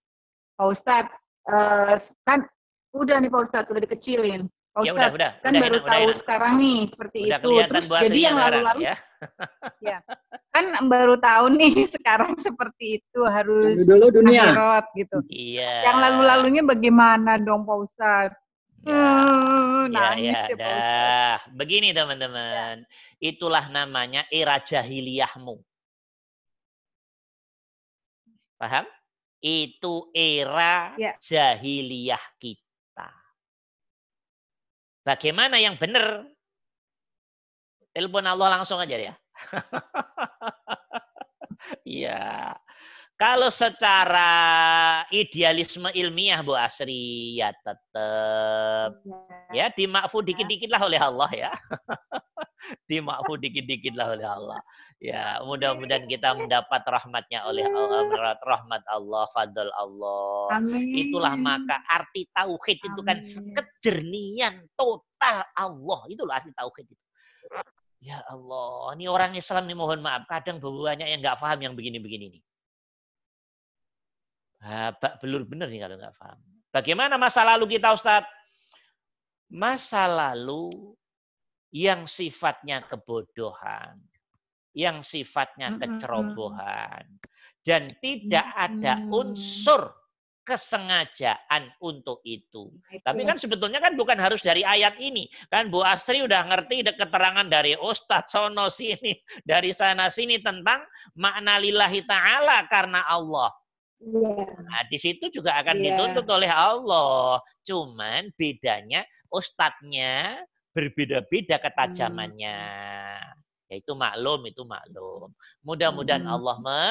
Pak 0.57 0.67
Ustaz, 0.67 1.05
eh, 1.47 1.95
kan 2.25 2.49
udah 2.93 3.17
nih 3.21 3.29
Pak 3.29 3.43
Ustaz, 3.45 3.65
udah 3.69 3.83
dikecilin. 3.85 4.49
Pak 4.79 4.87
Ya 4.87 4.93
udah, 4.95 5.11
udah. 5.11 5.31
kan 5.43 5.51
udah 5.51 5.59
baru 5.59 5.75
enak, 5.75 5.83
udah 5.83 5.91
tahu 5.91 6.05
enak. 6.07 6.17
sekarang 6.17 6.53
nih 6.55 6.79
seperti 6.87 7.19
Udah 7.19 7.39
itu. 7.39 7.49
Terus 7.69 7.87
jadi 7.91 8.19
yang 8.21 8.37
sekarang, 8.37 8.53
lalu-lalu 8.63 8.81
ya. 8.81 8.95
kan 10.55 10.65
baru 10.87 11.15
tahu 11.19 11.45
nih 11.53 11.73
sekarang 11.99 12.33
seperti 12.39 12.85
itu 12.99 13.21
harus 13.25 13.75
Dulu 13.77 14.07
dulu 14.07 14.07
dunia. 14.23 14.43
akhirat 14.49 14.85
gitu. 14.95 15.19
Iya. 15.27 15.73
Yang 15.85 15.97
lalu-lalunya 15.99 16.63
bagaimana 16.63 17.33
dong 17.37 17.63
Pak 17.63 17.79
Ustaz? 17.81 18.31
Ya. 18.87 18.95
Hmm, 18.95 19.91
Ya, 19.91 20.15
nangis 20.15 20.39
ya, 20.39 20.47
deh 20.47 20.57
Pak 20.57 20.71
Ustaz. 20.71 20.95
dah. 20.95 21.39
Begini 21.53 21.89
teman-teman. 21.91 22.77
Itulah 23.19 23.65
namanya 23.69 24.23
era 24.29 24.57
jahiliyahmu. 24.59 25.59
Paham? 28.57 28.87
Itu 29.39 30.11
era 30.13 30.95
Ya. 30.95 31.15
jahiliyah 31.17 32.23
kita. 32.37 32.68
Bagaimana 35.09 35.57
yang 35.57 35.81
benar? 35.81 36.29
Telepon 37.97 38.29
Allah 38.29 38.61
langsung 38.61 38.77
aja 38.77 38.97
ya. 39.01 39.15
Iya. 41.85 42.55
Kalau 43.19 43.51
secara 43.51 44.31
idealisme 45.11 45.91
ilmiah 45.91 46.39
Bu 46.41 46.55
Asri 46.55 47.35
ya 47.37 47.51
tetap 47.51 48.95
ya 49.51 49.69
dimakfu 49.75 50.23
dikit-dikit 50.23 50.71
lah 50.71 50.87
oleh 50.87 51.01
Allah 51.03 51.31
ya. 51.35 51.51
dimakfu 52.91 53.39
dikit-dikit 53.39 53.95
lah 53.95 54.15
oleh 54.15 54.27
Allah. 54.27 54.61
Ya, 54.99 55.39
mudah-mudahan 55.47 56.11
kita 56.11 56.35
mendapat 56.35 56.83
rahmatnya 56.85 57.47
oleh 57.47 57.65
Allah, 57.67 58.37
rahmat 58.43 58.83
Allah, 58.91 59.25
fadl 59.31 59.71
Allah. 59.75 60.59
Amin. 60.59 61.09
Itulah 61.09 61.35
maka 61.39 61.81
arti 61.87 62.27
tauhid 62.35 62.79
itu 62.83 63.01
kan 63.07 63.19
kejernian 63.55 64.67
total 64.75 65.47
Allah. 65.55 66.01
Itulah 66.11 66.43
arti 66.43 66.51
tauhid 66.55 66.87
itu. 66.91 67.05
Ya 67.99 68.23
Allah, 68.31 68.95
ini 68.95 69.11
orang 69.11 69.35
Islam 69.35 69.67
nih 69.67 69.75
mohon 69.75 69.99
maaf, 69.99 70.23
kadang 70.31 70.63
banyak 70.63 71.07
yang 71.11 71.19
nggak 71.19 71.39
paham 71.43 71.59
yang 71.59 71.75
begini-begini 71.75 72.39
nih. 72.39 72.43
Babak 74.59 75.23
belur 75.23 75.47
bener 75.47 75.71
nih 75.71 75.83
kalau 75.83 75.97
nggak 75.99 76.15
paham. 76.19 76.39
Bagaimana 76.75 77.15
masa 77.19 77.43
lalu 77.43 77.79
kita 77.79 77.95
Ustadz? 77.95 78.31
Masa 79.49 80.05
lalu 80.05 80.69
yang 81.75 82.09
sifatnya 82.09 82.85
kebodohan, 82.89 84.01
yang 84.73 85.05
sifatnya 85.05 85.77
kecerobohan, 85.77 87.05
dan 87.65 87.83
tidak 88.01 88.47
ada 88.57 89.01
unsur 89.13 89.93
kesengajaan 90.49 91.69
untuk 91.85 92.25
itu. 92.25 92.73
Itu. 92.89 93.05
Tapi 93.05 93.21
kan 93.29 93.37
sebetulnya 93.37 93.85
kan 93.85 94.01
bukan 94.01 94.17
harus 94.17 94.41
dari 94.41 94.65
ayat 94.65 94.97
ini. 94.97 95.29
Kan 95.53 95.69
Bu 95.69 95.85
Astri 95.85 96.25
udah 96.25 96.49
ngerti 96.49 96.81
de- 96.89 96.97
keterangan 96.97 97.45
dari 97.45 97.77
Ustadz 97.77 98.33
sono 98.33 98.73
sini, 98.73 99.13
dari 99.45 99.77
sana 99.77 100.09
sini 100.09 100.41
tentang 100.41 100.81
makna 101.21 101.61
lillahi 101.61 102.01
ta'ala 102.09 102.65
karena 102.73 103.05
Allah. 103.05 103.53
Iya. 104.01 104.49
Nah, 104.65 104.83
di 104.89 104.97
situ 104.97 105.29
juga 105.29 105.61
akan 105.61 105.77
Iya. 105.77 105.85
dituntut 105.93 106.25
oleh 106.33 106.49
Allah. 106.49 107.45
Cuman 107.69 108.33
bedanya 108.41 109.05
ustadznya 109.29 110.41
berbeda-beda 110.79 111.59
ketajamannya. 111.59 112.59
Yaitu 113.67 113.93
maklum, 113.99 114.47
itu 114.47 114.63
maklum. 114.63 115.27
Mudah-mudahan 115.67 116.23
Hmm. 116.23 116.35
Allah 116.39 116.57
me, 116.63 116.83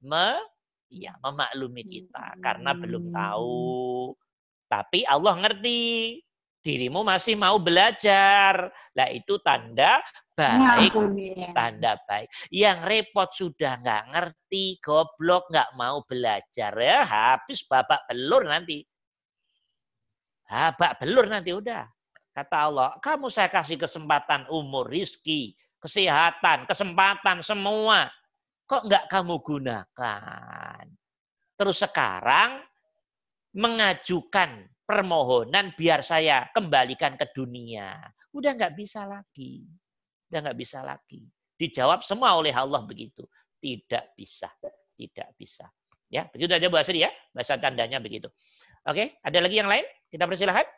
me- 0.00 0.44
ya, 0.88 1.12
memaklumi 1.20 1.84
kita 1.84 2.40
karena 2.40 2.72
belum 2.72 3.12
tahu. 3.12 4.16
Tapi 4.72 5.04
Allah 5.04 5.36
ngerti. 5.44 5.82
Dirimu 6.66 7.06
masih 7.06 7.38
mau 7.38 7.62
belajar. 7.62 8.74
Lah 8.98 9.08
itu 9.14 9.38
tanda 9.38 10.02
baik 10.34 10.90
Ngampuni. 10.90 11.54
tanda 11.54 11.94
baik. 12.10 12.26
Yang 12.50 12.78
repot 12.82 13.30
sudah 13.30 13.78
nggak 13.78 14.02
ngerti, 14.10 14.82
goblok 14.82 15.46
nggak 15.46 15.70
mau 15.78 16.02
belajar 16.02 16.74
ya 16.74 17.06
habis 17.06 17.62
babak 17.70 18.02
belur 18.10 18.50
nanti. 18.50 18.82
Babak 20.50 20.98
belur 20.98 21.30
nanti 21.30 21.54
udah. 21.54 21.86
Kata 22.36 22.68
Allah, 22.68 22.92
kamu 23.00 23.32
saya 23.32 23.48
kasih 23.48 23.80
kesempatan 23.80 24.44
umur, 24.52 24.84
rizki, 24.84 25.56
kesehatan, 25.80 26.68
kesempatan 26.68 27.40
semua. 27.40 28.12
Kok 28.68 28.92
nggak 28.92 29.08
kamu 29.08 29.40
gunakan? 29.40 30.84
Terus 31.56 31.80
sekarang 31.80 32.60
mengajukan 33.56 34.68
permohonan 34.84 35.72
biar 35.80 36.04
saya 36.04 36.44
kembalikan 36.52 37.16
ke 37.16 37.24
dunia. 37.32 37.96
Udah 38.36 38.52
nggak 38.52 38.76
bisa 38.76 39.08
lagi. 39.08 39.64
Udah 40.28 40.44
nggak 40.44 40.58
bisa 40.60 40.84
lagi. 40.84 41.24
Dijawab 41.56 42.04
semua 42.04 42.36
oleh 42.36 42.52
Allah 42.52 42.84
begitu. 42.84 43.24
Tidak 43.56 44.12
bisa. 44.12 44.52
Tidak 44.92 45.40
bisa. 45.40 45.64
Ya, 46.12 46.28
begitu 46.28 46.52
aja 46.52 46.68
Asri 46.68 47.00
ya. 47.00 47.08
Bahasa 47.32 47.56
tandanya 47.56 47.96
begitu. 47.96 48.28
Oke, 48.84 49.16
ada 49.24 49.38
lagi 49.40 49.56
yang 49.56 49.72
lain? 49.72 49.88
Kita 50.12 50.28
persilahkan 50.28 50.68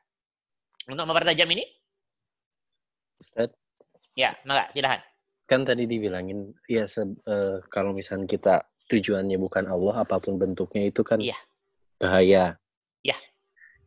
untuk 0.89 1.05
mempertajam 1.05 1.49
ini. 1.53 1.65
Ustaz, 3.21 3.53
Ya, 4.17 4.35
maka 4.43 4.73
silahkan. 4.75 5.05
kan 5.49 5.65
tadi 5.65 5.89
dibilangin 5.89 6.53
ya 6.69 6.85
se- 6.85 7.17
eh, 7.25 7.57
kalau 7.73 7.97
misalnya 7.97 8.29
kita 8.29 8.55
tujuannya 8.89 9.41
bukan 9.41 9.65
Allah 9.65 10.05
apa 10.05 10.21
pun 10.21 10.37
bentuknya 10.37 10.85
itu 10.85 11.01
kan 11.01 11.21
Iya. 11.23 11.37
bahaya. 11.97 12.57
Iya. 13.01 13.17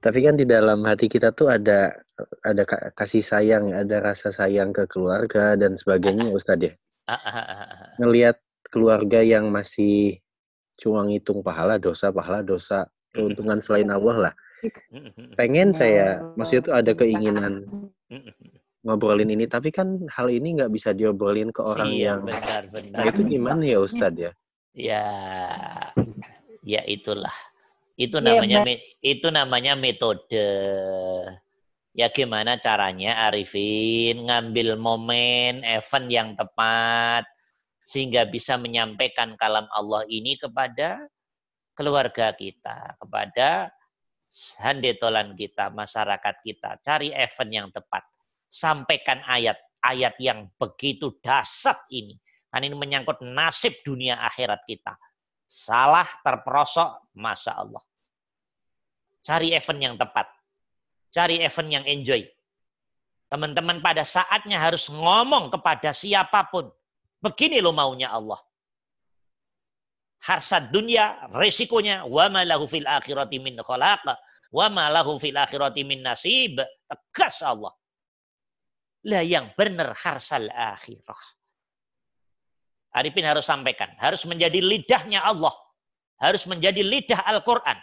Tapi 0.01 0.25
kan 0.25 0.33
di 0.33 0.49
dalam 0.49 0.81
hati 0.87 1.05
kita 1.05 1.29
tuh 1.35 1.53
ada 1.53 1.93
ada 2.41 2.63
ka- 2.65 2.89
kasih 2.97 3.21
sayang, 3.21 3.73
ada 3.77 4.01
rasa 4.01 4.33
sayang 4.33 4.73
ke 4.73 4.89
keluarga 4.89 5.53
dan 5.53 5.77
sebagainya 5.77 6.33
Ustadz 6.33 6.65
ya. 6.65 6.73
Ah, 7.05 7.13
ah, 7.13 7.29
ah, 7.29 7.45
ah, 7.45 7.61
ah. 7.61 7.91
Ngelihat 8.01 8.41
keluarga 8.71 9.21
yang 9.21 9.51
masih 9.53 10.17
cuma 10.81 11.05
ngitung 11.05 11.45
pahala 11.45 11.77
dosa, 11.77 12.09
pahala 12.09 12.41
dosa, 12.41 12.89
keuntungan 13.13 13.61
selain 13.61 13.89
Allah 13.93 14.31
lah. 14.31 14.33
Pengen 15.39 15.71
saya, 15.73 16.21
maksudnya 16.35 16.63
tuh 16.63 16.75
ada 16.75 16.91
keinginan 16.93 17.65
ngobrolin 18.81 19.29
ini, 19.29 19.45
tapi 19.45 19.69
kan 19.69 20.01
hal 20.09 20.27
ini 20.27 20.57
nggak 20.57 20.71
bisa 20.73 20.91
diobrolin 20.91 21.53
ke 21.53 21.61
orang 21.61 21.89
Iya, 21.93 22.17
yang 22.17 22.19
benar, 22.25 22.63
benar. 22.73 22.97
Nah 22.97 23.05
itu 23.07 23.21
gimana 23.25 23.63
ya 23.63 23.77
Ustadz 23.79 24.19
ya? 24.19 24.31
Ya, 24.73 25.05
ya 26.65 26.81
itulah. 26.87 27.33
Itu 27.99 28.17
Iya, 28.17 28.41
namanya 28.41 28.57
me- 28.65 28.83
itu 29.03 29.27
namanya 29.29 29.73
metode. 29.77 30.47
Ya 31.91 32.07
gimana 32.07 32.55
caranya 32.55 33.27
Arifin 33.27 34.31
ngambil 34.31 34.79
momen 34.79 35.59
event 35.67 36.07
yang 36.07 36.29
tepat 36.39 37.27
sehingga 37.83 38.23
bisa 38.23 38.55
menyampaikan 38.55 39.35
kalam 39.35 39.67
Allah 39.75 40.07
ini 40.07 40.39
kepada 40.39 41.03
keluarga 41.75 42.31
kita, 42.31 42.95
kepada 42.95 43.67
handetolan 44.59 45.35
kita, 45.35 45.69
masyarakat 45.71 46.35
kita. 46.43 46.79
Cari 46.83 47.11
event 47.11 47.51
yang 47.51 47.67
tepat. 47.69 48.03
Sampaikan 48.47 49.19
ayat-ayat 49.27 50.15
yang 50.19 50.47
begitu 50.55 51.15
dasar 51.19 51.79
ini. 51.91 52.15
Kan 52.51 52.67
ini 52.67 52.75
menyangkut 52.75 53.23
nasib 53.23 53.79
dunia 53.83 54.19
akhirat 54.27 54.63
kita. 54.67 54.95
Salah 55.47 56.07
terperosok, 56.23 57.11
Masya 57.15 57.53
Allah. 57.55 57.83
Cari 59.23 59.55
event 59.55 59.79
yang 59.79 59.95
tepat. 59.99 60.27
Cari 61.11 61.43
event 61.43 61.69
yang 61.69 61.85
enjoy. 61.87 62.23
Teman-teman 63.31 63.79
pada 63.79 64.03
saatnya 64.03 64.59
harus 64.59 64.91
ngomong 64.91 65.51
kepada 65.51 65.95
siapa 65.95 66.47
pun. 66.51 66.67
Begini 67.23 67.63
lo 67.63 67.71
maunya 67.71 68.11
Allah. 68.11 68.39
Harsad 70.21 70.69
dunia, 70.69 71.17
resikonya, 71.33 72.05
wa 72.05 72.29
ma 72.29 72.45
lahu 72.45 72.69
fil 72.69 72.85
akhirati 72.85 73.41
min 73.41 73.57
khalaq, 73.57 74.05
wa 74.53 74.69
ma 74.69 74.85
lahu 74.93 75.17
fil 75.17 75.33
akhirati 75.33 75.81
min 75.81 76.05
nasib. 76.05 76.61
Tegas 76.85 77.41
Allah. 77.41 77.73
Lah 79.09 79.25
yang 79.25 79.49
benar 79.57 79.97
harsal 79.97 80.45
akhirah. 80.53 81.21
Arifin 82.93 83.25
harus 83.25 83.49
sampaikan. 83.49 83.89
Harus 83.97 84.21
menjadi 84.29 84.61
lidahnya 84.61 85.25
Allah. 85.25 85.55
Harus 86.21 86.45
menjadi 86.45 86.85
lidah 86.85 87.23
Al-Quran. 87.25 87.79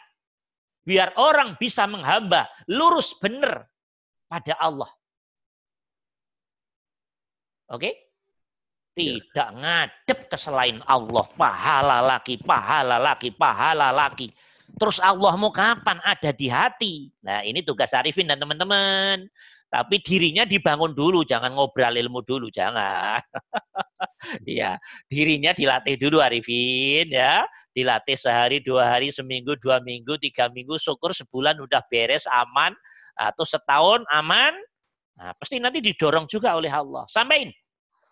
Biar 0.87 1.11
orang 1.19 1.59
bisa 1.59 1.91
menghamba 1.91 2.47
lurus 2.71 3.19
benar 3.19 3.67
pada 4.31 4.55
Allah. 4.63 4.89
Oke? 7.69 7.93
Iya. 7.93 8.08
Tidak 8.99 9.49
ngadep 9.55 10.19
ke 10.27 10.37
selain 10.37 10.83
Allah. 10.91 11.27
Pahala 11.39 12.03
lagi, 12.03 12.35
pahala 12.43 12.99
lagi, 12.99 13.31
pahala 13.31 13.95
lagi. 13.95 14.35
Terus 14.75 14.99
Allah 14.99 15.39
mau 15.39 15.55
kapan? 15.55 16.03
Ada 16.03 16.35
di 16.35 16.51
hati. 16.51 16.95
Nah 17.23 17.47
ini 17.47 17.63
tugas 17.63 17.95
Arifin 17.95 18.27
dan 18.27 18.43
teman-teman. 18.43 19.31
Tapi 19.69 20.01
dirinya 20.01 20.49
dibangun 20.49 20.97
dulu, 20.97 21.23
jangan 21.23 21.53
ngobrol 21.55 21.93
ilmu 21.95 22.21
dulu, 22.27 22.51
jangan. 22.51 23.23
Iya, 24.43 24.75
dirinya 25.07 25.55
dilatih 25.55 25.95
dulu 25.95 26.19
Arifin 26.19 27.07
ya. 27.07 27.47
Dilatih 27.71 28.19
sehari, 28.19 28.59
dua 28.59 28.91
hari, 28.91 29.15
seminggu, 29.15 29.55
dua 29.63 29.79
minggu, 29.79 30.19
tiga 30.19 30.51
minggu, 30.51 30.75
syukur 30.75 31.15
sebulan 31.15 31.55
udah 31.63 31.79
beres, 31.87 32.27
aman. 32.27 32.75
Atau 33.15 33.47
setahun 33.47 34.03
aman, 34.11 34.59
Nah, 35.19 35.35
pasti 35.35 35.59
nanti 35.59 35.83
didorong 35.83 36.31
juga 36.31 36.55
oleh 36.55 36.71
Allah. 36.71 37.03
Sampaikan 37.11 37.51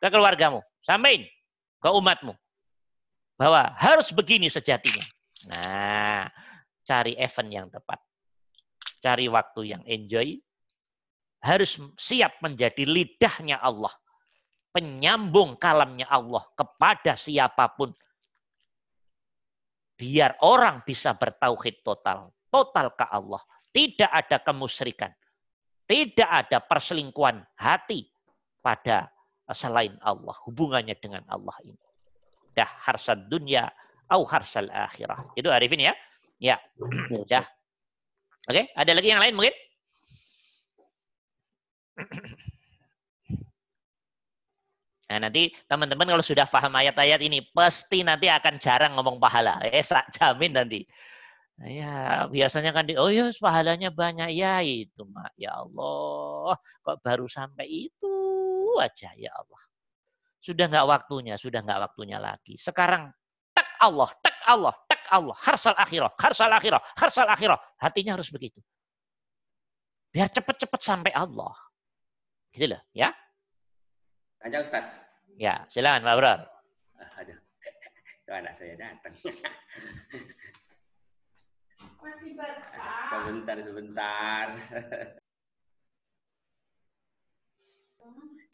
ke 0.02 0.08
keluargamu, 0.10 0.58
sampaikan 0.86 1.26
ke 1.82 1.88
umatmu 1.90 2.32
bahwa 3.34 3.74
harus 3.74 4.14
begini 4.14 4.46
sejatinya. 4.46 5.02
Nah, 5.50 6.30
cari 6.86 7.18
event 7.18 7.50
yang 7.50 7.66
tepat. 7.66 7.98
Cari 9.02 9.26
waktu 9.26 9.76
yang 9.76 9.82
enjoy. 9.82 10.38
Harus 11.42 11.78
siap 11.98 12.38
menjadi 12.38 12.86
lidahnya 12.86 13.58
Allah. 13.58 13.92
Penyambung 14.70 15.58
kalamnya 15.58 16.06
Allah 16.06 16.46
kepada 16.54 17.18
siapa 17.18 17.74
pun. 17.74 17.90
Biar 19.98 20.38
orang 20.40 20.86
bisa 20.86 21.12
bertauhid 21.12 21.82
total. 21.82 22.30
Total 22.48 22.94
ke 22.94 23.04
Allah. 23.10 23.42
Tidak 23.74 24.08
ada 24.08 24.40
kemusyrikan 24.40 25.12
tidak 25.86 26.28
ada 26.28 26.58
perselingkuhan 26.58 27.46
hati 27.54 28.10
pada 28.60 29.06
selain 29.54 29.94
Allah. 30.02 30.34
Hubungannya 30.46 30.96
dengan 30.98 31.22
Allah 31.30 31.54
ini. 31.62 31.78
Dah 32.56 32.66
harsad 32.66 33.28
dunia 33.28 33.70
au 34.10 34.24
harsal 34.26 34.70
akhirah. 34.72 35.30
Itu 35.38 35.52
Arifin 35.52 35.82
ya? 35.82 35.94
Ya. 36.40 36.56
Dah. 37.30 37.46
Oke, 38.46 38.70
ada 38.74 38.92
lagi 38.94 39.10
yang 39.10 39.20
lain 39.20 39.34
mungkin? 39.34 39.54
Nah, 45.06 45.22
nanti 45.22 45.54
teman-teman 45.70 46.18
kalau 46.18 46.24
sudah 46.24 46.50
paham 46.50 46.74
ayat-ayat 46.74 47.22
ini, 47.22 47.38
pasti 47.54 48.02
nanti 48.02 48.26
akan 48.26 48.58
jarang 48.58 48.98
ngomong 48.98 49.22
pahala. 49.22 49.62
Eh, 49.62 49.86
jamin 50.14 50.50
nanti. 50.54 50.82
Ya, 51.64 52.28
biasanya 52.28 52.68
kan 52.76 52.84
di, 52.84 53.00
oh 53.00 53.08
ya 53.08 53.32
pahalanya 53.40 53.88
banyak 53.88 54.28
ya 54.36 54.60
itu 54.60 55.08
mak 55.08 55.32
ya 55.40 55.56
Allah 55.56 56.52
kok 56.84 57.00
baru 57.00 57.24
sampai 57.32 57.88
itu 57.88 58.12
aja 58.80 59.10
ya 59.16 59.32
Allah. 59.34 59.62
Sudah 60.40 60.66
nggak 60.70 60.86
waktunya 60.86 61.34
sudah 61.34 61.60
nggak 61.62 61.80
waktunya 61.90 62.18
lagi. 62.22 62.54
Sekarang 62.56 63.10
tak 63.52 63.68
Allah 63.82 64.10
tak 64.22 64.36
Allah 64.46 64.74
tak 64.86 65.02
Allah. 65.10 65.36
Harsal 65.36 65.74
akhirah 65.74 66.10
harsal 66.16 66.50
akhirah 66.52 66.80
harsal 66.96 67.28
akhirah. 67.28 67.58
Hatinya 67.82 68.14
harus 68.14 68.30
begitu. 68.30 68.62
Biar 70.14 70.32
cepet-cepet 70.32 70.80
sampai 70.80 71.12
Allah. 71.12 71.52
Gitu 72.54 72.72
loh 72.72 72.80
ya. 72.96 73.12
Panjang 74.40 74.62
Ustaz. 74.64 74.84
Ya 75.36 75.66
silakan 75.68 76.06
Pak 76.06 76.14
Bro. 76.16 76.34
Aduh. 77.20 77.38
Anak 78.26 78.58
saya 78.58 78.74
datang. 78.74 79.14
Masih 82.02 82.34
Sebentar, 83.10 83.56
sebentar. 83.62 84.46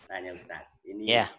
Tanya 0.06 0.32
Ustaz. 0.34 0.64
Ini 0.84 1.04
yeah. 1.08 1.30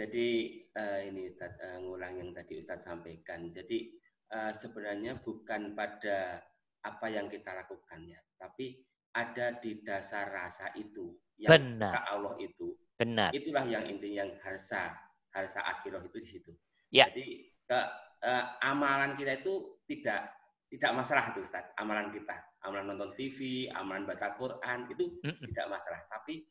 Jadi 0.00 0.28
uh, 0.72 1.00
ini 1.04 1.28
uh, 1.36 1.78
ngulang 1.84 2.16
yang 2.16 2.30
tadi 2.32 2.56
Ustaz 2.56 2.88
sampaikan. 2.88 3.52
Jadi 3.52 3.92
uh, 4.32 4.48
sebenarnya 4.48 5.20
bukan 5.20 5.76
pada 5.76 6.40
apa 6.80 7.06
yang 7.12 7.28
kita 7.28 7.52
lakukan 7.52 8.08
ya, 8.08 8.16
tapi 8.40 8.80
ada 9.12 9.60
di 9.60 9.84
dasar 9.84 10.32
rasa 10.32 10.72
itu 10.80 11.12
yang 11.36 11.52
Benar. 11.52 12.08
Allah 12.08 12.32
itu. 12.40 12.72
Benar. 12.96 13.36
Itulah 13.36 13.68
yang 13.68 13.84
intinya 13.84 14.24
yang 14.24 14.32
harsa 14.40 14.96
harsa 15.36 15.60
akhirah 15.68 16.00
itu 16.00 16.16
di 16.16 16.28
situ. 16.28 16.52
Ya. 16.88 17.12
Jadi 17.12 17.52
ke 17.68 17.80
uh, 18.24 18.44
amalan 18.64 19.12
kita 19.20 19.44
itu 19.44 19.84
tidak 19.84 20.32
tidak 20.70 20.96
masalah 20.96 21.34
itu 21.34 21.44
Ustaz, 21.44 21.68
amalan 21.76 22.08
kita. 22.08 22.40
Amalan 22.64 22.94
nonton 22.94 23.12
TV, 23.18 23.68
amalan 23.72 24.08
baca 24.08 24.32
Quran 24.38 24.88
itu 24.88 25.20
mm 25.20 25.32
-mm. 25.32 25.44
tidak 25.52 25.66
masalah, 25.76 26.00
tapi 26.08 26.44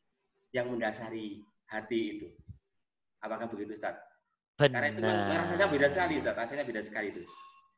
yang 0.50 0.70
mendasari 0.70 1.42
hati 1.70 2.00
itu. 2.18 2.28
Apakah 3.22 3.46
begitu 3.50 3.76
Ustaz? 3.76 3.98
Benar. 4.58 4.82
Karena 4.82 4.88
itu 4.92 5.40
rasanya 5.40 5.66
beda 5.70 5.88
sekali 5.88 6.12
Ustaz, 6.20 6.34
rasanya 6.36 6.64
beda 6.66 6.80
sekali 6.84 7.08
itu. 7.08 7.22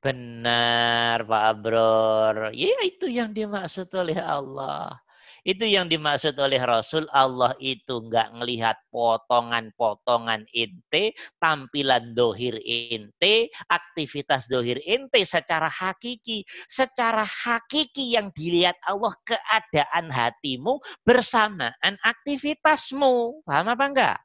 Benar 0.03 1.23
Pak 1.23 1.43
Abror. 1.47 2.37
Ya 2.51 2.75
itu 2.83 3.07
yang 3.07 3.31
dimaksud 3.31 3.87
oleh 3.95 4.19
Allah. 4.19 4.99
Itu 5.43 5.67
yang 5.67 5.91
dimaksud 5.91 6.39
oleh 6.39 6.63
Rasul. 6.63 7.11
Allah 7.11 7.51
itu 7.59 7.99
nggak 8.07 8.39
ngelihat 8.39 8.79
potongan-potongan 8.95 10.47
ente, 10.55 11.19
tampilan 11.43 12.15
dohir 12.15 12.63
ente, 12.63 13.51
aktivitas 13.67 14.47
dohir 14.47 14.79
ente 14.87 15.27
secara 15.27 15.67
hakiki. 15.67 16.47
Secara 16.71 17.27
hakiki 17.27 18.15
yang 18.15 18.31
dilihat 18.31 18.79
Allah 18.87 19.11
keadaan 19.27 20.15
hatimu 20.15 20.79
bersamaan 21.03 21.95
aktivitasmu. 22.07 23.43
Paham 23.43 23.67
apa 23.75 23.85
enggak? 23.91 24.19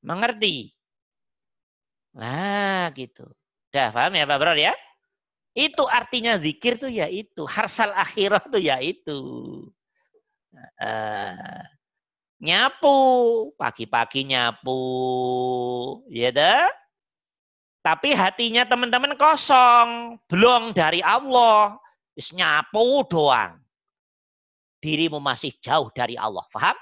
Mengerti? 0.00 0.72
Nah 2.16 2.88
gitu. 2.96 3.28
Udah 3.74 3.90
paham 3.90 4.14
ya 4.14 4.24
Pak 4.24 4.38
Bro 4.38 4.54
ya? 4.54 4.72
Itu 5.54 5.86
artinya 5.86 6.34
zikir 6.34 6.74
tuh 6.82 6.90
ya 6.90 7.06
itu. 7.06 7.46
Harsal 7.46 7.94
akhirah 7.94 8.42
tuh 8.42 8.58
ya 8.58 8.82
itu. 8.82 9.18
Uh, 10.82 11.62
nyapu. 12.42 12.98
Pagi-pagi 13.54 14.26
nyapu. 14.26 14.82
Ya 16.10 16.34
dah. 16.34 16.66
Tapi 17.86 18.10
hatinya 18.18 18.66
teman-teman 18.66 19.14
kosong. 19.14 20.18
Belum 20.26 20.74
dari 20.74 20.98
Allah. 21.06 21.78
Is 22.18 22.34
nyapu 22.34 23.06
doang. 23.06 23.62
Dirimu 24.82 25.22
masih 25.22 25.54
jauh 25.62 25.86
dari 25.94 26.18
Allah. 26.18 26.42
Faham? 26.50 26.74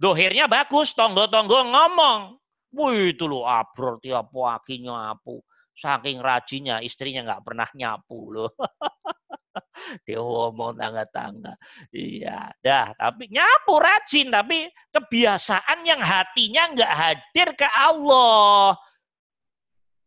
Dohirnya 0.00 0.48
bagus. 0.48 0.96
Tonggo-tonggo 0.96 1.60
ngomong. 1.60 2.40
Wih 2.72 3.12
itu 3.12 3.24
loh 3.28 3.44
abror 3.44 4.00
tiap 4.00 4.28
pagi 4.32 4.84
nyapu 4.84 5.44
Saking 5.76 6.24
rajinnya 6.24 6.80
istrinya 6.80 7.20
nggak 7.28 7.44
pernah 7.44 7.68
nyapu 7.76 8.32
loh. 8.32 8.50
Dia 10.08 10.20
ngomong 10.20 10.76
tangga-tangga. 10.76 11.52
Iya, 11.92 12.48
dah. 12.64 12.96
Tapi 12.96 13.28
nyapu 13.28 13.76
rajin, 13.76 14.32
tapi 14.32 14.68
kebiasaan 14.92 15.84
yang 15.84 16.00
hatinya 16.00 16.72
nggak 16.72 16.92
hadir 16.96 17.48
ke 17.54 17.68
Allah. 17.68 18.76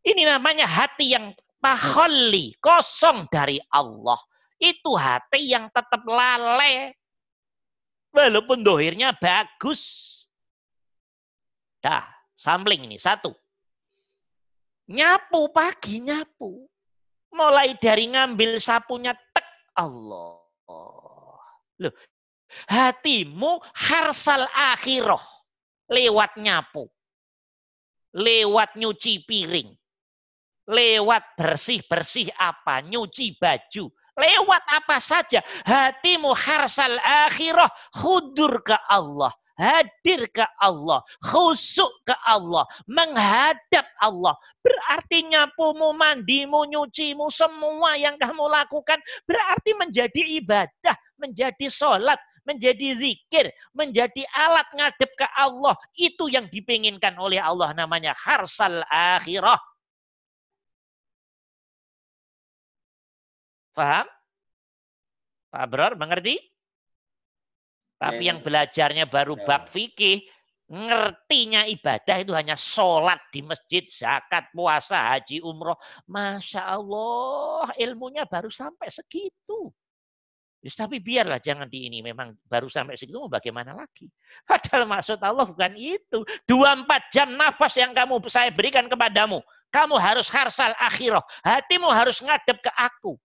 Ini 0.02 0.26
namanya 0.26 0.66
hati 0.66 1.14
yang 1.14 1.32
taholli, 1.62 2.56
kosong 2.58 3.30
dari 3.30 3.62
Allah. 3.70 4.18
Itu 4.60 4.98
hati 4.98 5.54
yang 5.54 5.72
tetap 5.72 6.04
lalai. 6.04 6.91
Walaupun 8.10 8.66
dohirnya 8.66 9.14
bagus. 9.16 10.08
Dah, 11.80 12.04
sampling 12.36 12.90
ini. 12.90 12.98
Satu. 12.98 13.32
Nyapu 14.90 15.53
pagi 15.53 16.02
nyapu. 16.02 16.66
Mulai 17.30 17.78
dari 17.78 18.10
ngambil 18.10 18.57
sapunya 18.57 19.14
tek 19.14 19.45
Allah. 19.78 20.41
Loh, 21.78 21.94
hatimu 22.66 23.61
harsal 23.78 24.49
akhiroh. 24.49 25.22
Lewat 25.94 26.41
nyapu. 26.41 26.90
Lewat 28.18 28.74
nyuci 28.74 29.30
piring. 29.30 29.70
Lewat 30.66 31.38
bersih-bersih 31.38 32.34
apa. 32.34 32.82
Nyuci 32.82 33.38
baju. 33.38 33.94
Lewat 34.18 34.64
apa 34.74 34.98
saja. 34.98 35.45
Hatimu 35.70 36.34
harsal 36.34 36.98
akhirah. 36.98 37.70
Khudur 37.94 38.66
ke 38.66 38.74
Allah 38.90 39.30
hadir 39.60 40.23
ke 40.31 40.48
Allah, 40.64 41.03
khusuk 41.19 41.91
ke 42.07 42.15
Allah, 42.23 42.64
menghadap 42.88 43.84
Allah. 43.99 44.34
Berarti 44.64 45.27
nyapumu, 45.27 45.91
mandimu, 45.91 46.64
nyucimu, 46.72 47.27
semua 47.27 47.99
yang 47.99 48.15
kamu 48.15 48.48
lakukan 48.48 49.03
berarti 49.27 49.76
menjadi 49.76 50.22
ibadah, 50.40 50.95
menjadi 51.19 51.68
sholat, 51.68 52.18
menjadi 52.48 52.95
zikir, 52.95 53.52
menjadi 53.76 54.23
alat 54.31 54.65
ngadep 54.72 55.11
ke 55.19 55.27
Allah. 55.36 55.76
Itu 55.94 56.31
yang 56.31 56.48
dipinginkan 56.48 57.19
oleh 57.19 57.44
Allah 57.44 57.76
namanya 57.76 58.15
harsal 58.15 58.81
akhirah. 58.88 59.60
Paham? 63.76 64.07
Pak 65.49 65.65
Bror, 65.72 65.94
mengerti? 65.98 66.38
Tapi 68.00 68.32
yang 68.32 68.40
belajarnya 68.40 69.12
baru 69.12 69.36
bab 69.44 69.68
fikih, 69.68 70.24
ngertinya 70.72 71.68
ibadah 71.68 72.16
itu 72.24 72.32
hanya 72.32 72.56
sholat 72.56 73.20
di 73.36 73.44
masjid, 73.44 73.84
zakat, 73.92 74.48
puasa, 74.56 75.12
haji, 75.12 75.44
umroh. 75.44 75.76
Masya 76.08 76.80
Allah, 76.80 77.68
ilmunya 77.76 78.24
baru 78.24 78.48
sampai 78.48 78.88
segitu. 78.88 79.68
Yes, 80.64 80.80
tapi 80.80 81.04
biarlah 81.04 81.44
jangan 81.44 81.68
di 81.68 81.92
ini. 81.92 82.00
Memang 82.00 82.36
baru 82.48 82.72
sampai 82.72 82.96
segitu 82.96 83.20
mau 83.20 83.32
bagaimana 83.32 83.76
lagi. 83.76 84.08
Padahal 84.50 84.88
maksud 84.88 85.20
Allah 85.20 85.44
bukan 85.44 85.76
itu. 85.76 86.24
24 86.48 86.88
jam 87.12 87.36
nafas 87.36 87.76
yang 87.76 87.92
kamu 87.92 88.24
saya 88.32 88.52
berikan 88.52 88.88
kepadamu. 88.88 89.44
Kamu 89.76 90.00
harus 90.00 90.32
harsal 90.32 90.72
akhirah. 90.80 91.24
Hatimu 91.44 91.92
harus 91.92 92.24
ngadep 92.24 92.64
ke 92.64 92.72
aku. 92.80 93.20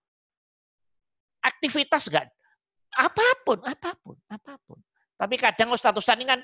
Aktivitas 1.43 2.11
enggak 2.11 2.34
Apa 2.95 3.27
pun, 3.43 3.59
apa 3.67 3.95
pun, 3.99 4.17
apa 4.31 4.55
pun. 4.65 4.79
Tapi 5.15 5.35
kadang 5.39 5.75
Ustaz 5.75 5.95
Ustaz 5.95 6.19
ini 6.19 6.27
kan 6.27 6.41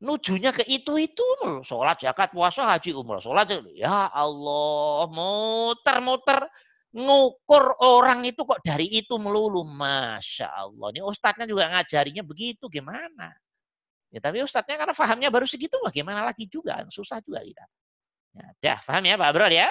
nujunya 0.00 0.50
ke 0.50 0.64
itu-itu. 0.66 1.24
Sholat, 1.62 2.00
zakat, 2.00 2.32
puasa, 2.32 2.66
haji, 2.66 2.96
umroh. 2.96 3.20
Sholat, 3.22 3.52
ya 3.76 4.08
Allah, 4.10 5.06
muter-muter 5.06 6.48
ngukur 6.90 7.78
orang 7.78 8.26
itu 8.26 8.42
kok 8.42 8.58
dari 8.66 8.90
itu 8.90 9.14
melulu. 9.20 9.62
Masya 9.62 10.50
Allah. 10.50 10.90
Ini 10.90 11.00
ustadznya 11.06 11.46
juga 11.46 11.70
ngajarinya 11.70 12.26
begitu, 12.26 12.66
gimana? 12.66 13.30
Ya, 14.10 14.18
tapi 14.18 14.42
ustadznya 14.42 14.74
karena 14.74 14.94
fahamnya 14.96 15.30
baru 15.30 15.46
segitu, 15.46 15.78
bagaimana 15.78 16.26
lagi 16.26 16.50
juga. 16.50 16.82
Susah 16.90 17.22
juga 17.22 17.44
kita. 17.46 17.64
Ya, 18.34 18.46
dah, 18.58 18.78
paham 18.82 19.06
ya 19.06 19.14
Pak 19.14 19.30
Bro 19.30 19.46
ya? 19.54 19.70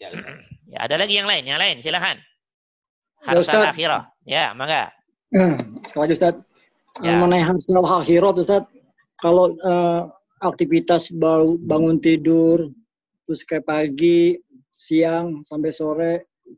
Ya, 0.00 0.08
ya, 0.72 0.78
ada 0.88 0.96
lagi 0.96 1.20
yang 1.20 1.28
lain, 1.28 1.44
yang 1.44 1.60
lain, 1.60 1.84
silahkan. 1.84 2.16
Harsan 3.22 3.70
akhirah. 3.70 4.10
Ya, 4.26 4.50
mangga. 4.54 4.90
Sekali 5.86 6.02
lagi 6.10 6.14
Ustaz. 6.18 6.34
Ya. 7.00 7.16
Mengenai 7.16 7.42
harsan 7.42 7.78
akhirah 7.78 8.32
Ustaz, 8.36 8.64
kalau 9.16 9.56
uh, 9.64 10.10
aktivitas 10.42 11.14
baru 11.14 11.56
bangun 11.62 12.02
tidur, 12.02 12.68
terus 13.24 13.46
kayak 13.46 13.64
pagi, 13.64 14.36
siang, 14.74 15.40
sampai 15.46 15.70
sore, 15.70 16.12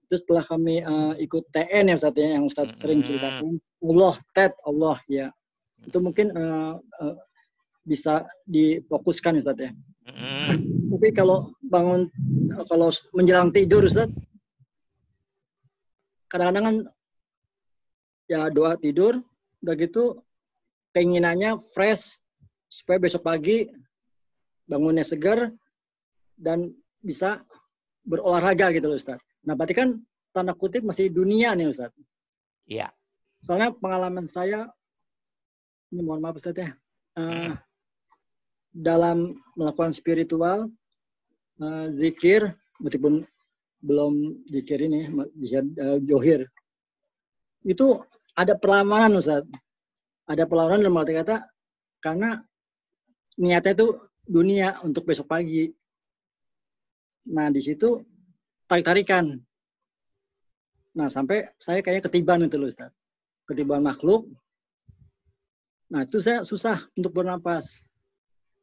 terus 0.08 0.24
setelah 0.24 0.42
kami 0.48 0.80
uh, 0.82 1.12
ikut 1.20 1.44
TN 1.52 1.92
ya 1.92 1.94
Ustaz 1.94 2.16
ya, 2.16 2.28
yang 2.34 2.44
Ustaz 2.48 2.72
hmm. 2.72 2.78
sering 2.80 3.00
ceritakan, 3.04 3.60
Allah, 3.84 4.14
TED, 4.32 4.52
Allah 4.64 4.96
ya. 5.06 5.28
Itu 5.84 6.00
mungkin 6.00 6.32
uh, 6.32 6.80
uh, 6.80 7.16
bisa 7.84 8.24
difokuskan 8.48 9.38
Ustaz 9.38 9.60
ya. 9.60 9.70
Hmm. 10.08 10.64
Tapi 10.90 11.12
kalau 11.12 11.52
bangun, 11.68 12.08
kalau 12.66 12.88
menjelang 13.12 13.52
tidur 13.52 13.84
Ustaz, 13.84 14.08
kadang-kadang 16.30 16.64
kan 16.64 16.76
ya 18.28 18.48
doa 18.48 18.74
tidur 18.80 19.20
udah 19.64 19.74
gitu 19.76 20.20
keinginannya 20.96 21.56
fresh 21.72 22.20
supaya 22.68 22.98
besok 23.00 23.24
pagi 23.24 23.68
bangunnya 24.64 25.04
segar 25.04 25.52
dan 26.34 26.72
bisa 27.04 27.44
berolahraga 28.04 28.72
gitu 28.72 28.88
loh 28.92 28.98
Ustaz. 28.98 29.20
Nah 29.44 29.56
berarti 29.56 29.74
kan 29.76 29.88
tanda 30.32 30.56
kutip 30.56 30.82
masih 30.84 31.12
dunia 31.12 31.52
nih 31.52 31.68
Ustaz. 31.68 31.92
Iya. 32.68 32.92
Soalnya 33.44 33.76
pengalaman 33.76 34.24
saya, 34.24 34.72
ini 35.92 36.00
mohon 36.00 36.24
maaf 36.24 36.40
Ustaz 36.40 36.56
ya, 36.56 36.72
uh, 37.20 37.52
dalam 38.72 39.36
melakukan 39.52 39.92
spiritual, 39.92 40.72
uh, 41.60 41.86
zikir, 41.92 42.56
meskipun 42.80 43.28
belum 43.84 44.44
zikir 44.48 44.80
ini 44.80 45.12
zikir 45.36 45.64
uh, 45.76 46.00
johir. 46.00 46.48
Itu 47.60 48.00
ada 48.32 48.56
perlawanan 48.56 49.20
Ustaz. 49.20 49.44
Ada 50.24 50.48
perlawanan 50.48 50.80
dalam 50.80 51.00
arti 51.04 51.12
kata 51.12 51.44
karena 52.00 52.40
niatnya 53.36 53.76
itu 53.76 53.88
dunia 54.24 54.80
untuk 54.80 55.04
besok 55.04 55.28
pagi. 55.28 55.68
Nah 57.28 57.52
di 57.52 57.60
situ 57.60 58.00
tarik 58.64 58.88
tarikan 58.88 59.36
nah 60.94 61.10
sampai 61.10 61.50
saya 61.58 61.82
kayaknya 61.82 62.06
ketiban 62.06 62.46
itu 62.46 62.56
loh 62.56 62.70
Ustaz. 62.70 62.94
Ketiban 63.44 63.82
makhluk. 63.84 64.30
Nah 65.90 66.06
itu 66.06 66.22
saya 66.22 66.46
susah 66.46 66.86
untuk 66.96 67.12
bernapas. 67.12 67.82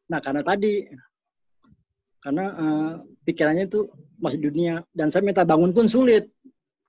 Nah 0.07 0.23
karena 0.23 0.41
tadi 0.41 0.87
karena 2.21 2.45
uh, 2.53 2.91
pikirannya 3.25 3.65
itu 3.65 3.89
masih 4.21 4.39
dunia 4.39 4.85
dan 4.93 5.09
saya 5.09 5.25
minta 5.25 5.41
bangun 5.41 5.73
pun 5.73 5.89
sulit 5.89 6.29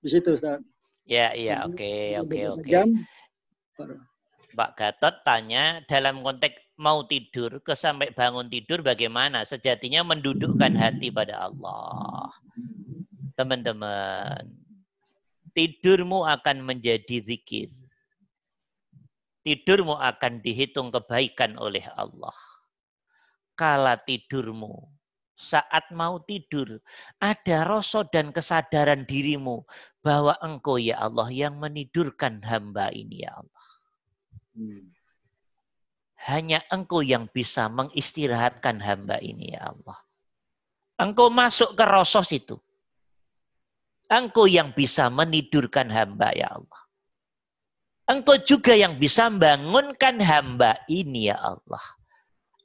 di 0.05 0.09
situ 0.13 0.37
Ustaz. 0.37 0.61
Ya, 1.09 1.35
iya, 1.35 1.67
oke, 1.67 2.21
oke, 2.23 2.39
oke. 2.61 2.71
Pak 4.53 4.71
Gatot 4.77 5.25
tanya 5.25 5.81
dalam 5.89 6.21
konteks 6.21 6.77
mau 6.77 7.03
tidur 7.09 7.59
ke 7.65 7.73
sampai 7.73 8.13
bangun 8.13 8.53
tidur 8.53 8.85
bagaimana? 8.85 9.43
Sejatinya 9.49 10.05
mendudukkan 10.05 10.77
hati 10.77 11.09
pada 11.09 11.49
Allah. 11.49 12.29
Teman-teman, 13.35 14.45
tidurmu 15.57 16.29
akan 16.29 16.63
menjadi 16.63 17.25
zikir. 17.25 17.73
Tidurmu 19.43 19.99
akan 19.99 20.45
dihitung 20.45 20.95
kebaikan 20.95 21.59
oleh 21.59 21.83
Allah. 21.97 22.37
Kala 23.59 23.99
tidurmu 23.99 25.02
saat 25.43 25.90
mau 25.90 26.23
tidur, 26.23 26.78
ada 27.19 27.66
rasa 27.66 28.06
dan 28.06 28.31
kesadaran 28.31 29.02
dirimu 29.02 29.66
bahwa 30.06 30.39
engkau 30.39 30.78
ya 30.78 31.02
Allah 31.02 31.27
yang 31.35 31.59
menidurkan 31.59 32.39
hamba 32.47 32.94
ini 32.94 33.27
ya 33.27 33.35
Allah. 33.35 33.66
Hmm. 34.55 34.86
Hanya 36.23 36.62
engkau 36.70 37.02
yang 37.02 37.27
bisa 37.27 37.66
mengistirahatkan 37.66 38.78
hamba 38.78 39.19
ini 39.19 39.59
ya 39.59 39.74
Allah. 39.74 39.98
Engkau 41.02 41.27
masuk 41.35 41.74
ke 41.74 41.82
rasa 41.82 42.23
situ. 42.23 42.62
Engkau 44.06 44.47
yang 44.47 44.70
bisa 44.70 45.10
menidurkan 45.10 45.90
hamba 45.90 46.31
ya 46.31 46.55
Allah. 46.55 46.82
Engkau 48.06 48.39
juga 48.44 48.77
yang 48.77 49.02
bisa 49.02 49.27
membangunkan 49.27 50.23
hamba 50.23 50.78
ini 50.86 51.32
ya 51.32 51.43
Allah. 51.43 51.82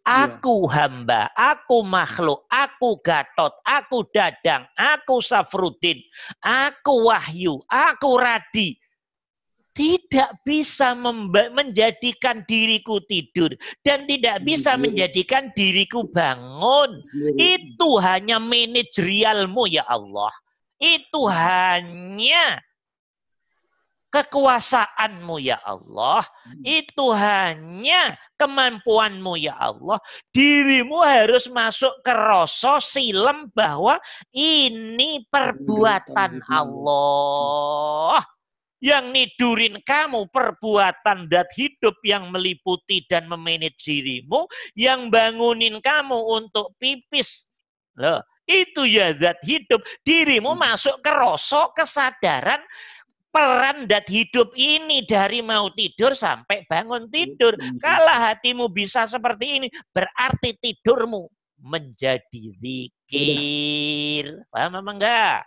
Iya. 0.08 0.40
Aku 0.40 0.72
hamba, 0.72 1.28
aku 1.36 1.84
makhluk, 1.84 2.48
aku 2.48 2.96
gatot, 3.04 3.52
aku 3.68 4.08
dadang, 4.16 4.64
aku 4.80 5.20
safrudin, 5.20 6.00
aku 6.40 7.12
wahyu, 7.12 7.60
aku 7.68 8.16
radi. 8.16 8.80
Tidak 9.76 10.42
bisa 10.42 10.98
menjadikan 11.54 12.42
diriku 12.50 12.98
tidur 13.06 13.54
dan 13.86 14.10
tidak 14.10 14.42
bisa 14.42 14.74
menjadikan 14.74 15.54
diriku 15.54 16.02
bangun. 16.10 17.04
Itu 17.38 18.02
hanya 18.02 18.42
manajerialmu 18.42 19.70
ya 19.70 19.86
Allah. 19.86 20.34
Itu 20.82 21.30
hanya 21.30 22.58
kekuasaanmu 24.12 25.36
ya 25.44 25.60
Allah. 25.64 26.24
Hmm. 26.24 26.64
Itu 26.64 27.12
hanya 27.12 28.16
kemampuanmu 28.40 29.36
ya 29.40 29.56
Allah. 29.58 30.00
Dirimu 30.32 31.04
harus 31.04 31.52
masuk 31.52 31.92
ke 32.04 32.14
rasa 32.14 32.80
silem 32.80 33.52
bahwa 33.52 34.00
ini 34.32 35.28
perbuatan 35.28 36.40
Allah. 36.48 38.24
Yang 38.78 39.06
nidurin 39.10 39.76
kamu 39.82 40.30
perbuatan 40.30 41.26
dat 41.34 41.50
hidup 41.58 41.98
yang 42.06 42.30
meliputi 42.30 43.02
dan 43.10 43.26
memanage 43.26 43.82
dirimu. 43.82 44.46
Yang 44.78 45.10
bangunin 45.10 45.82
kamu 45.82 46.16
untuk 46.16 46.78
pipis. 46.78 47.50
Loh, 47.98 48.22
itu 48.46 48.86
ya 48.88 49.12
zat 49.18 49.42
hidup. 49.44 49.82
Dirimu 50.06 50.56
hmm. 50.56 50.62
masuk 50.62 50.96
ke 51.02 51.12
rasa 51.12 51.68
kesadaran 51.76 52.62
peran 53.38 53.86
dat 53.86 54.10
hidup 54.10 54.50
ini 54.58 55.06
dari 55.06 55.46
mau 55.46 55.70
tidur 55.70 56.18
sampai 56.18 56.66
bangun 56.66 57.06
tidur. 57.14 57.54
Kalau 57.78 58.18
hatimu 58.18 58.66
bisa 58.74 59.06
seperti 59.06 59.62
ini, 59.62 59.68
berarti 59.94 60.58
tidurmu 60.58 61.30
menjadi 61.62 62.44
zikir. 62.58 64.42
Paham 64.50 64.82
apa 64.82 64.90
enggak? 64.90 65.40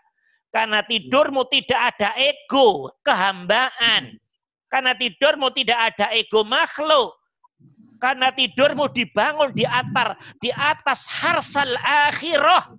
Karena 0.54 0.86
tidurmu 0.86 1.42
tidak 1.50 1.94
ada 1.94 2.14
ego, 2.14 2.94
kehambaan. 3.02 4.14
Karena 4.70 4.94
tidurmu 4.94 5.50
tidak 5.50 5.94
ada 5.94 6.14
ego 6.14 6.46
makhluk. 6.46 7.18
Karena 7.98 8.30
tidurmu 8.30 8.86
dibangun 8.94 9.50
di 9.50 9.66
atas 9.66 10.14
di 10.38 10.54
atas 10.54 11.04
harsal 11.10 11.74
akhirah. 11.82 12.70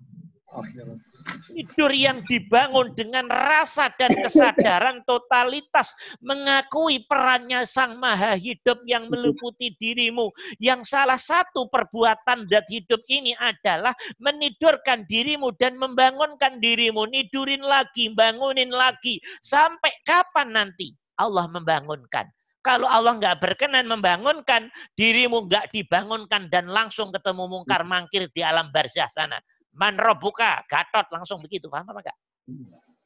Tidur 1.52 1.92
yang 1.92 2.18
dibangun 2.26 2.96
dengan 2.96 3.28
rasa 3.28 3.92
dan 4.00 4.16
kesadaran 4.24 5.04
totalitas 5.04 5.92
mengakui 6.24 7.04
perannya 7.06 7.68
Sang 7.68 8.00
Maha 8.00 8.40
Hidup 8.40 8.82
yang 8.88 9.12
meliputi 9.12 9.76
dirimu. 9.78 10.32
Yang 10.58 10.96
salah 10.96 11.20
satu 11.20 11.68
perbuatan 11.68 12.48
dat 12.48 12.66
hidup 12.72 13.04
ini 13.12 13.36
adalah 13.38 13.92
menidurkan 14.18 15.04
dirimu 15.06 15.52
dan 15.60 15.76
membangunkan 15.76 16.64
dirimu. 16.64 17.06
Nidurin 17.12 17.62
lagi, 17.62 18.10
bangunin 18.16 18.72
lagi. 18.72 19.20
Sampai 19.44 19.92
kapan 20.08 20.56
nanti 20.56 20.96
Allah 21.20 21.46
membangunkan? 21.52 22.32
Kalau 22.62 22.86
Allah 22.86 23.18
nggak 23.18 23.42
berkenan 23.42 23.90
membangunkan, 23.90 24.70
dirimu 24.94 25.50
nggak 25.50 25.74
dibangunkan 25.74 26.46
dan 26.54 26.70
langsung 26.70 27.10
ketemu 27.10 27.50
mungkar 27.50 27.82
mangkir 27.82 28.30
di 28.38 28.46
alam 28.46 28.70
barzah 28.70 29.10
sana. 29.10 29.42
Man 29.72 29.96
robuka, 29.96 30.64
gatot 30.68 31.08
langsung 31.12 31.40
begitu. 31.40 31.72
Paham 31.72 31.88
apa 31.88 32.00
enggak? 32.04 32.18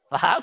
Paham? 0.06 0.42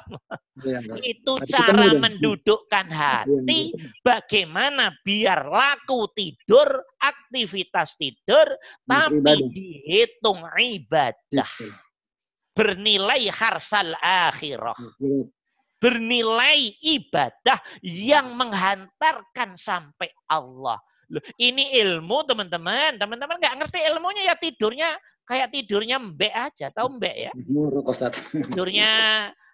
Ya, 0.60 0.80
itu 1.00 1.34
cara 1.48 1.96
mendudukkan 1.96 2.88
hati 2.92 3.72
bagaimana 4.04 4.92
biar 5.08 5.48
laku 5.48 6.08
tidur, 6.16 6.84
aktivitas 7.00 7.96
tidur, 7.96 8.44
tapi 8.84 9.40
dihitung 9.56 10.44
ibadah. 10.48 11.48
Bernilai 12.54 13.32
harsal 13.32 13.96
akhirah. 14.04 14.76
Bernilai 15.80 16.80
ibadah 16.84 17.60
yang 17.84 18.36
menghantarkan 18.36 19.56
sampai 19.60 20.12
Allah. 20.32 20.80
Loh, 21.12 21.24
ini 21.36 21.76
ilmu 21.84 22.24
teman-teman. 22.24 22.96
Teman-teman 22.96 23.36
nggak 23.40 23.58
ngerti 23.64 23.80
ilmunya 23.84 24.32
ya 24.32 24.36
tidurnya 24.40 24.96
kayak 25.24 25.52
tidurnya 25.52 25.98
mbek 26.00 26.34
aja, 26.34 26.68
tahu 26.70 27.00
mbek 27.00 27.16
ya? 27.30 27.32
Tidurnya 28.32 28.92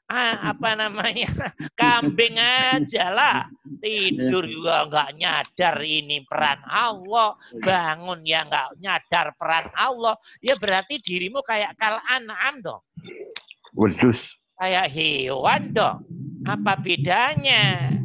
ah, 0.09 0.35
apa 0.51 0.69
namanya 0.73 1.29
kambing 1.79 2.35
aja 2.41 3.13
lah. 3.13 3.37
Tidur 3.79 4.49
juga 4.49 4.89
nggak 4.89 5.09
nyadar 5.15 5.75
ini 5.85 6.25
peran 6.25 6.59
Allah. 6.65 7.37
Bangun 7.61 8.25
ya 8.25 8.43
nggak 8.49 8.81
nyadar 8.81 9.27
peran 9.37 9.69
Allah. 9.77 10.17
Ya 10.41 10.57
berarti 10.57 10.97
dirimu 10.99 11.45
kayak 11.45 11.77
kal 11.77 12.01
anam 12.09 12.59
dong. 12.59 12.81
Wadus. 13.77 14.35
kayak 14.59 14.91
hewan 14.91 15.71
dong. 15.71 16.03
Apa 16.43 16.75
bedanya? 16.81 17.95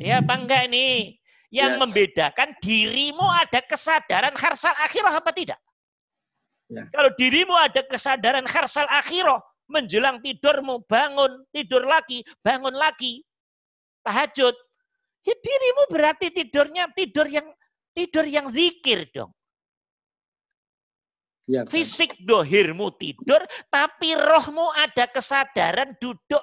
Ya 0.00 0.18
apa 0.24 0.34
enggak 0.34 0.66
nih 0.72 1.22
yang 1.54 1.78
ya. 1.78 1.80
membedakan 1.86 2.50
dirimu 2.58 3.22
ada 3.30 3.62
kesadaran 3.62 4.34
harsal 4.34 4.74
akhirah 4.74 5.22
apa 5.22 5.30
tidak 5.30 5.60
Ya. 6.72 6.88
Kalau 6.88 7.10
dirimu 7.16 7.52
ada 7.52 7.84
kesadaran 7.84 8.48
kharsal 8.48 8.88
akhirah, 8.88 9.40
menjelang 9.68 10.20
tidurmu, 10.24 10.84
bangun, 10.88 11.44
tidur 11.52 11.84
lagi, 11.84 12.24
bangun 12.40 12.72
lagi, 12.72 13.20
tahajud. 14.04 14.54
Ya 15.24 15.34
dirimu 15.40 15.82
berarti 15.88 16.28
tidurnya 16.32 16.88
tidur 16.92 17.24
yang 17.28 17.48
tidur 17.96 18.24
yang 18.28 18.52
zikir 18.52 19.08
dong. 19.12 19.32
Ya, 21.44 21.68
Fisik 21.68 22.16
dohirmu 22.24 22.96
tidur, 22.96 23.44
tapi 23.68 24.16
rohmu 24.16 24.72
ada 24.72 25.04
kesadaran 25.12 25.92
duduk 26.00 26.40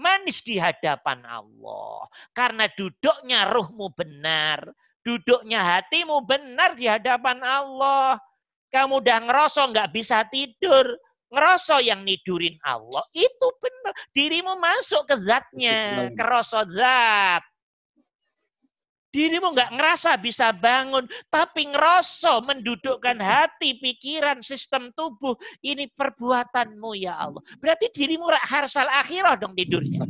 manis 0.00 0.40
di 0.40 0.56
hadapan 0.56 1.20
Allah. 1.28 2.08
Karena 2.32 2.64
duduknya 2.72 3.52
rohmu 3.52 3.92
benar, 3.92 4.64
duduknya 5.04 5.60
hatimu 5.60 6.24
benar 6.24 6.72
di 6.72 6.88
hadapan 6.88 7.44
Allah. 7.44 8.16
Kamu 8.70 9.02
udah 9.02 9.18
ngerosok 9.26 9.66
nggak 9.74 9.90
bisa 9.90 10.24
tidur. 10.30 10.94
Ngerosok 11.30 11.80
yang 11.86 12.02
nidurin 12.02 12.58
Allah. 12.66 13.06
Itu 13.14 13.54
benar. 13.62 13.94
Dirimu 14.10 14.58
masuk 14.58 15.06
ke 15.06 15.14
zatnya. 15.22 16.10
Kerosok 16.14 16.66
zat. 16.74 17.42
Dirimu 19.10 19.50
nggak 19.50 19.74
ngerasa 19.74 20.14
bisa 20.22 20.54
bangun, 20.54 21.02
tapi 21.34 21.66
ngerosok 21.66 22.46
mendudukkan 22.46 23.18
hati, 23.18 23.74
pikiran, 23.82 24.38
sistem 24.38 24.94
tubuh. 24.94 25.34
Ini 25.66 25.90
perbuatanmu 25.90 26.94
ya 26.94 27.18
Allah. 27.18 27.42
Berarti 27.58 27.90
dirimu 27.90 28.30
harsal 28.30 28.86
akhirah 28.86 29.34
dong 29.34 29.58
tidurnya. 29.58 30.06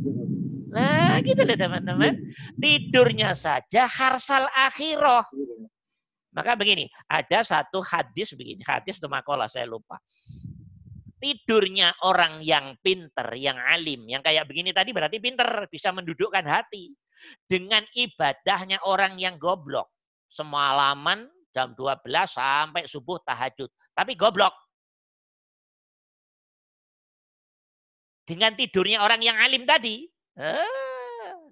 Nah 0.69 1.17
gitu 1.25 1.41
loh 1.41 1.57
teman-teman. 1.57 2.13
Tidurnya 2.61 3.33
saja 3.33 3.89
harsal 3.89 4.45
akhirah. 4.53 5.25
Maka 6.31 6.55
begini, 6.55 6.87
ada 7.11 7.43
satu 7.43 7.83
hadis 7.83 8.31
begini, 8.31 8.63
hadis 8.63 9.03
itu 9.03 9.07
makola 9.11 9.51
saya 9.51 9.67
lupa. 9.67 9.99
Tidurnya 11.21 11.93
orang 12.07 12.41
yang 12.41 12.79
pinter, 12.81 13.35
yang 13.37 13.59
alim, 13.59 14.07
yang 14.09 14.23
kayak 14.23 14.47
begini 14.47 14.71
tadi 14.73 14.95
berarti 14.95 15.19
pinter, 15.21 15.67
bisa 15.67 15.91
mendudukkan 15.91 16.41
hati. 16.47 16.95
Dengan 17.45 17.85
ibadahnya 17.93 18.81
orang 18.81 19.21
yang 19.21 19.37
goblok. 19.37 19.93
Semalaman 20.31 21.29
jam 21.53 21.75
12 21.77 22.01
sampai 22.25 22.89
subuh 22.89 23.21
tahajud. 23.21 23.69
Tapi 23.93 24.17
goblok. 24.17 24.55
Dengan 28.25 28.55
tidurnya 28.55 29.03
orang 29.03 29.21
yang 29.21 29.37
alim 29.37 29.67
tadi, 29.67 30.07
eh, 30.39 30.81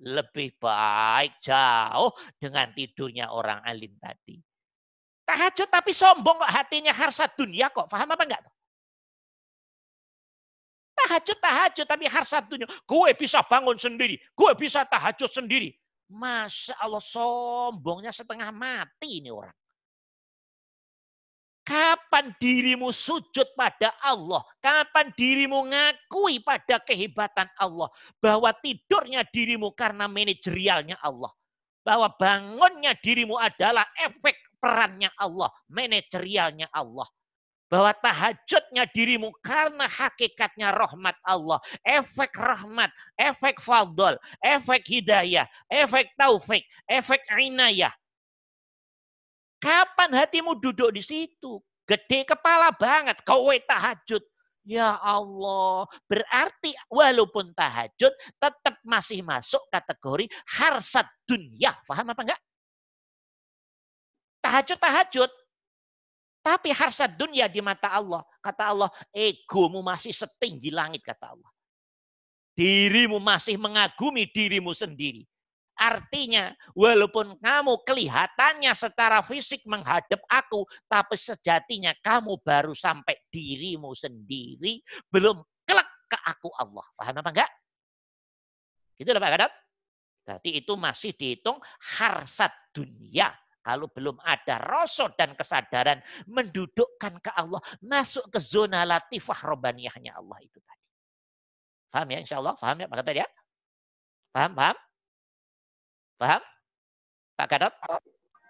lebih 0.01 0.55
baik 0.57 1.43
jauh 1.43 2.15
dengan 2.39 2.71
tidurnya 2.71 3.29
orang 3.29 3.59
alim 3.67 3.93
tadi. 3.99 4.48
Tahajud 5.29 5.69
tapi 5.69 5.93
sombong 5.93 6.41
kok 6.41 6.49
hatinya 6.49 6.89
harsa 6.89 7.29
dunia 7.29 7.69
kok. 7.69 7.85
Paham 7.85 8.09
apa 8.09 8.25
enggak? 8.25 8.41
Tahajud, 10.97 11.37
tahajud 11.37 11.85
tapi 11.85 12.09
harsa 12.09 12.41
dunia. 12.41 12.65
Gue 12.89 13.13
bisa 13.13 13.45
bangun 13.45 13.77
sendiri. 13.77 14.17
Gue 14.33 14.57
bisa 14.57 14.89
tahajud 14.89 15.29
sendiri. 15.29 15.69
Masya 16.09 16.81
Allah 16.81 17.03
sombongnya 17.05 18.09
setengah 18.09 18.49
mati 18.49 19.21
ini 19.21 19.29
orang. 19.29 19.53
Kapan 21.61 22.33
dirimu 22.41 22.89
sujud 22.89 23.45
pada 23.53 23.93
Allah? 24.01 24.41
Kapan 24.57 25.13
dirimu 25.13 25.69
ngakui 25.69 26.41
pada 26.41 26.81
kehebatan 26.81 27.45
Allah? 27.61 27.93
Bahwa 28.17 28.49
tidurnya 28.57 29.21
dirimu 29.29 29.77
karena 29.77 30.09
manajerialnya 30.09 30.97
Allah. 31.05 31.29
Bahwa 31.85 32.09
bangunnya 32.17 32.97
dirimu 32.97 33.37
adalah 33.37 33.85
efek 33.93 34.48
perannya 34.59 35.09
Allah, 35.17 35.49
manajerialnya 35.71 36.67
Allah. 36.71 37.07
Bahwa 37.69 37.93
tahajudnya 37.93 38.89
dirimu 38.89 39.29
karena 39.45 39.85
hakikatnya 39.85 40.73
rahmat 40.73 41.13
Allah. 41.21 41.61
Efek 41.85 42.33
rahmat, 42.33 42.89
efek 43.13 43.61
fadl, 43.61 44.17
efek 44.41 44.81
hidayah, 44.89 45.45
efek 45.69 46.09
taufik, 46.17 46.65
efek 46.89 47.21
inayah. 47.37 47.93
Kapan 49.61 50.17
hatimu 50.17 50.57
duduk 50.57 50.95
di 50.95 51.03
situ? 51.05 51.61
Gede 51.85 52.25
kepala 52.25 52.73
banget, 52.73 53.21
kowe 53.21 53.53
tahajud. 53.53 54.23
Ya 54.69 54.97
Allah, 55.01 55.89
berarti 56.05 56.77
walaupun 56.93 57.53
tahajud 57.57 58.13
tetap 58.37 58.75
masih 58.85 59.25
masuk 59.25 59.61
kategori 59.73 60.29
harsat 60.45 61.09
dunia. 61.25 61.73
Paham 61.89 62.13
apa 62.13 62.21
enggak? 62.21 62.41
Tahajud-tahajud. 64.39 65.31
Tapi 66.39 66.71
harsat 66.71 67.19
dunia 67.19 67.51
di 67.51 67.59
mata 67.59 67.91
Allah. 67.91 68.23
Kata 68.39 68.71
Allah, 68.71 68.89
egomu 69.11 69.83
masih 69.83 70.15
setinggi 70.15 70.71
langit, 70.71 71.03
kata 71.03 71.35
Allah. 71.35 71.51
Dirimu 72.55 73.19
masih 73.19 73.59
mengagumi 73.59 74.27
dirimu 74.27 74.71
sendiri. 74.71 75.27
Artinya, 75.79 76.51
walaupun 76.75 77.39
kamu 77.39 77.87
kelihatannya 77.87 78.75
secara 78.75 79.23
fisik 79.23 79.63
menghadap 79.63 80.19
aku, 80.27 80.67
tapi 80.91 81.15
sejatinya 81.15 81.95
kamu 82.03 82.35
baru 82.43 82.75
sampai 82.75 83.15
dirimu 83.31 83.95
sendiri, 83.95 84.83
belum 85.07 85.39
kelak 85.63 85.87
ke 86.11 86.19
aku 86.19 86.51
Allah. 86.59 86.83
Paham 86.99 87.23
apa 87.23 87.31
enggak? 87.31 87.51
Gitu 88.99 89.07
Pak 89.07 89.31
Gadot. 89.31 89.53
Berarti 90.27 90.49
itu 90.59 90.73
masih 90.75 91.11
dihitung 91.15 91.63
harsat 91.79 92.51
dunia. 92.75 93.31
Kalau 93.69 93.85
belum 93.85 94.17
ada 94.25 94.57
rasa 94.57 95.13
dan 95.13 95.37
kesadaran 95.37 96.01
mendudukkan 96.25 97.21
ke 97.21 97.29
Allah, 97.37 97.61
masuk 97.85 98.25
ke 98.33 98.41
zona 98.41 98.81
latifah 98.81 99.45
robaniyahnya 99.45 100.17
Allah 100.17 100.41
itu 100.41 100.57
tadi. 100.65 100.85
Faham 101.93 102.09
ya 102.09 102.17
insya 102.17 102.41
Allah? 102.41 102.57
Faham 102.57 102.81
ya 102.81 102.89
Pak 102.89 103.05
tadi 103.05 103.21
ya? 103.21 103.29
Paham? 104.33 104.57
Paham? 104.57 104.77
Paham? 106.17 106.41
Pak 107.37 107.45
Gatot? 107.45 107.73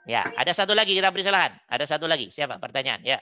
Ya, 0.07 0.23
ada 0.39 0.55
satu 0.55 0.71
lagi 0.71 0.95
kita 0.95 1.11
beri 1.11 1.27
silakan. 1.27 1.59
Ada 1.67 1.83
satu 1.83 2.07
lagi. 2.07 2.31
Siapa? 2.31 2.55
Pertanyaan. 2.63 3.03
Ya. 3.03 3.19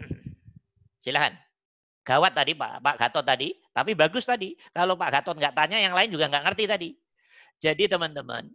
Silahkan. 1.04 1.36
Gawat 2.08 2.32
tadi 2.32 2.56
Pak, 2.56 2.80
Pak 2.80 2.96
Gatot 2.96 3.20
tadi, 3.20 3.52
tapi 3.76 3.92
bagus 3.92 4.24
tadi. 4.24 4.56
Kalau 4.72 4.96
Pak 4.96 5.12
Gatot 5.12 5.36
nggak 5.36 5.52
tanya, 5.52 5.76
yang 5.76 5.92
lain 5.92 6.08
juga 6.08 6.32
nggak 6.32 6.40
ngerti 6.48 6.64
tadi. 6.64 6.88
Jadi 7.58 7.90
teman-teman, 7.90 8.46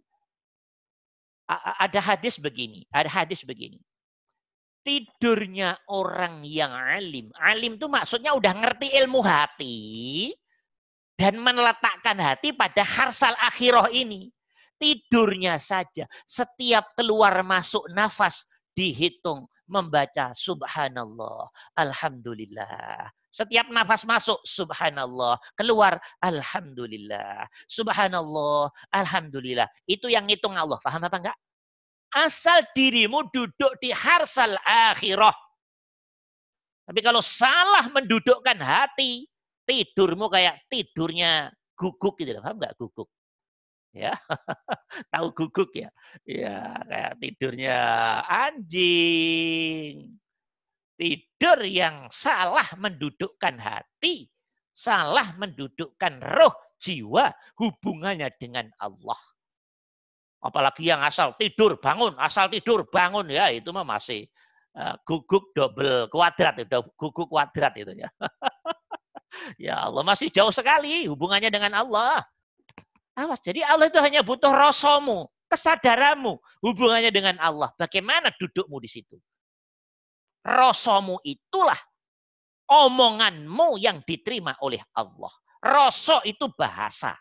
ada 1.79 1.99
hadis 1.99 2.39
begini, 2.39 2.87
ada 2.91 3.11
hadis 3.11 3.43
begini. 3.43 3.79
Tidurnya 4.83 5.79
orang 5.87 6.43
yang 6.43 6.71
alim, 6.71 7.31
alim 7.39 7.79
itu 7.79 7.87
maksudnya 7.87 8.35
udah 8.35 8.51
ngerti 8.51 8.91
ilmu 8.99 9.23
hati 9.23 9.79
dan 11.15 11.39
meletakkan 11.39 12.19
hati 12.19 12.51
pada 12.51 12.83
harsal 12.83 13.31
akhirah 13.39 13.87
ini. 13.95 14.27
Tidurnya 14.75 15.55
saja, 15.55 16.03
setiap 16.27 16.91
keluar 16.99 17.39
masuk 17.47 17.87
nafas 17.95 18.43
dihitung 18.75 19.47
membaca 19.71 20.35
subhanallah, 20.35 21.47
alhamdulillah. 21.79 23.07
Setiap 23.33 23.65
nafas 23.73 24.05
masuk, 24.05 24.37
subhanallah. 24.45 25.41
Keluar, 25.57 25.97
alhamdulillah. 26.21 27.49
Subhanallah, 27.65 28.69
alhamdulillah. 28.93 29.65
Itu 29.89 30.05
yang 30.05 30.29
ngitung 30.29 30.53
Allah. 30.53 30.77
Faham 30.85 31.01
apa 31.01 31.17
enggak? 31.17 31.37
Asal 32.13 32.61
dirimu 32.77 33.25
duduk 33.33 33.73
di 33.81 33.89
harsal 33.89 34.53
akhirah. 34.61 35.33
Tapi 36.85 36.99
kalau 37.01 37.25
salah 37.25 37.89
mendudukkan 37.89 38.61
hati, 38.61 39.25
tidurmu 39.65 40.29
kayak 40.29 40.61
tidurnya 40.69 41.49
guguk 41.73 42.21
gitu. 42.21 42.37
Paham 42.37 42.61
enggak 42.61 42.77
guguk? 42.77 43.09
Ya, 43.97 44.13
tahu 45.13 45.33
guguk 45.33 45.73
ya? 45.73 45.89
Ya, 46.21 46.77
kayak 46.85 47.13
tidurnya 47.17 47.77
anjing 48.29 50.21
Tidur 50.93 51.65
yang 51.65 52.05
salah 52.13 52.65
mendudukkan 52.77 53.57
hati, 53.57 54.29
salah 54.73 55.33
mendudukkan 55.41 56.21
roh, 56.21 56.53
jiwa, 56.77 57.33
hubungannya 57.57 58.29
dengan 58.37 58.69
Allah. 58.77 59.17
Apalagi 60.43 60.91
yang 60.91 60.99
asal 61.01 61.33
tidur 61.39 61.79
bangun, 61.79 62.13
asal 62.19 62.51
tidur 62.51 62.83
bangun 62.91 63.31
ya 63.31 63.47
itu 63.47 63.71
mah 63.71 63.87
masih 63.87 64.27
uh, 64.75 64.99
guguk 65.07 65.55
double 65.55 66.11
kuadrat 66.11 66.59
itu, 66.59 66.83
guguk 66.99 67.31
kuadrat 67.31 67.73
itu 67.79 67.95
ya. 67.95 68.09
ya 69.71 69.75
Allah 69.87 70.03
masih 70.03 70.27
jauh 70.29 70.51
sekali 70.51 71.07
hubungannya 71.07 71.47
dengan 71.47 71.73
Allah. 71.73 72.21
Awas, 73.13 73.39
jadi 73.45 73.61
Allah 73.63 73.87
itu 73.87 74.01
hanya 74.01 74.25
butuh 74.25 74.49
rasamu, 74.49 75.29
kesadaranmu, 75.47 76.37
hubungannya 76.65 77.13
dengan 77.13 77.37
Allah. 77.37 77.69
Bagaimana 77.77 78.33
dudukmu 78.35 78.81
di 78.81 78.89
situ? 78.89 79.21
Rasamu 80.43 81.23
itulah 81.23 81.79
omonganmu 82.67 83.79
yang 83.79 84.03
diterima 84.03 84.59
oleh 84.59 84.83
Allah. 84.95 85.31
Rasa 85.63 86.19
itu 86.27 86.51
bahasa. 86.51 87.15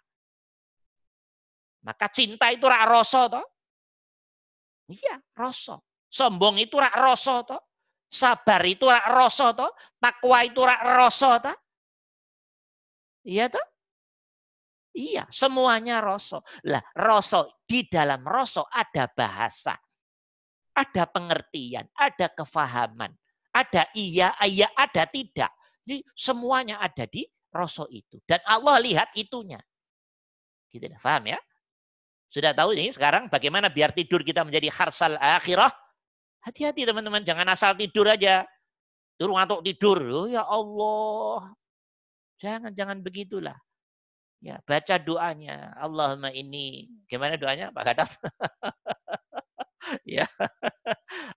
Maka 1.82 2.06
cinta 2.10 2.50
itu 2.50 2.66
rak 2.66 2.86
rasa 2.86 3.30
toh? 3.30 3.46
Iya, 4.90 5.18
rasa. 5.34 5.78
Sombong 6.10 6.58
itu 6.58 6.78
rak 6.78 6.94
rasa 6.94 7.42
toh? 7.46 7.62
Sabar 8.10 8.62
itu 8.66 8.86
rak 8.86 9.06
rasa 9.06 9.54
toh? 9.54 9.70
Takwa 9.98 10.38
itu 10.46 10.60
rak 10.62 10.82
rasa 10.82 11.30
toh? 11.42 11.56
Iya 13.22 13.50
toh? 13.50 13.66
Iya, 14.92 15.24
semuanya 15.32 16.04
rasa. 16.04 16.44
Lah, 16.68 16.84
rasa 16.92 17.48
di 17.64 17.86
dalam 17.88 18.20
rasa 18.26 18.66
ada 18.68 19.08
bahasa. 19.08 19.78
Ada 20.72 21.04
pengertian, 21.04 21.84
ada 21.92 22.32
kefahaman, 22.32 23.12
ada 23.52 23.82
iya, 23.92 24.32
iya, 24.48 24.68
ada 24.72 25.04
tidak. 25.04 25.52
Jadi 25.84 26.00
semuanya 26.16 26.80
ada 26.80 27.04
di 27.04 27.28
rasa 27.52 27.84
itu. 27.92 28.16
Dan 28.24 28.40
Allah 28.48 28.80
lihat 28.80 29.12
itunya. 29.12 29.60
Gitu, 30.72 30.88
paham 31.04 31.28
ya? 31.28 31.38
Sudah 32.32 32.56
tahu 32.56 32.72
ini 32.72 32.88
sekarang 32.88 33.28
bagaimana 33.28 33.68
biar 33.68 33.92
tidur 33.92 34.24
kita 34.24 34.40
menjadi 34.40 34.72
harsal 34.72 35.20
akhirah? 35.20 35.68
Hati-hati 36.42 36.88
teman-teman, 36.88 37.20
jangan 37.22 37.44
asal 37.52 37.76
tidur 37.76 38.08
aja. 38.08 38.48
Turun 39.20 39.36
atau 39.36 39.60
tidur. 39.60 40.00
Oh, 40.08 40.26
ya 40.26 40.42
Allah. 40.42 41.52
Jangan, 42.40 42.72
jangan 42.72 42.98
begitulah. 43.04 43.54
Ya, 44.42 44.58
baca 44.66 44.98
doanya. 44.98 45.70
Allahumma 45.78 46.34
ini. 46.34 46.90
Gimana 47.06 47.38
doanya 47.38 47.70
Pak 47.70 47.84
Gatot? 47.86 48.10
ya. 50.06 50.26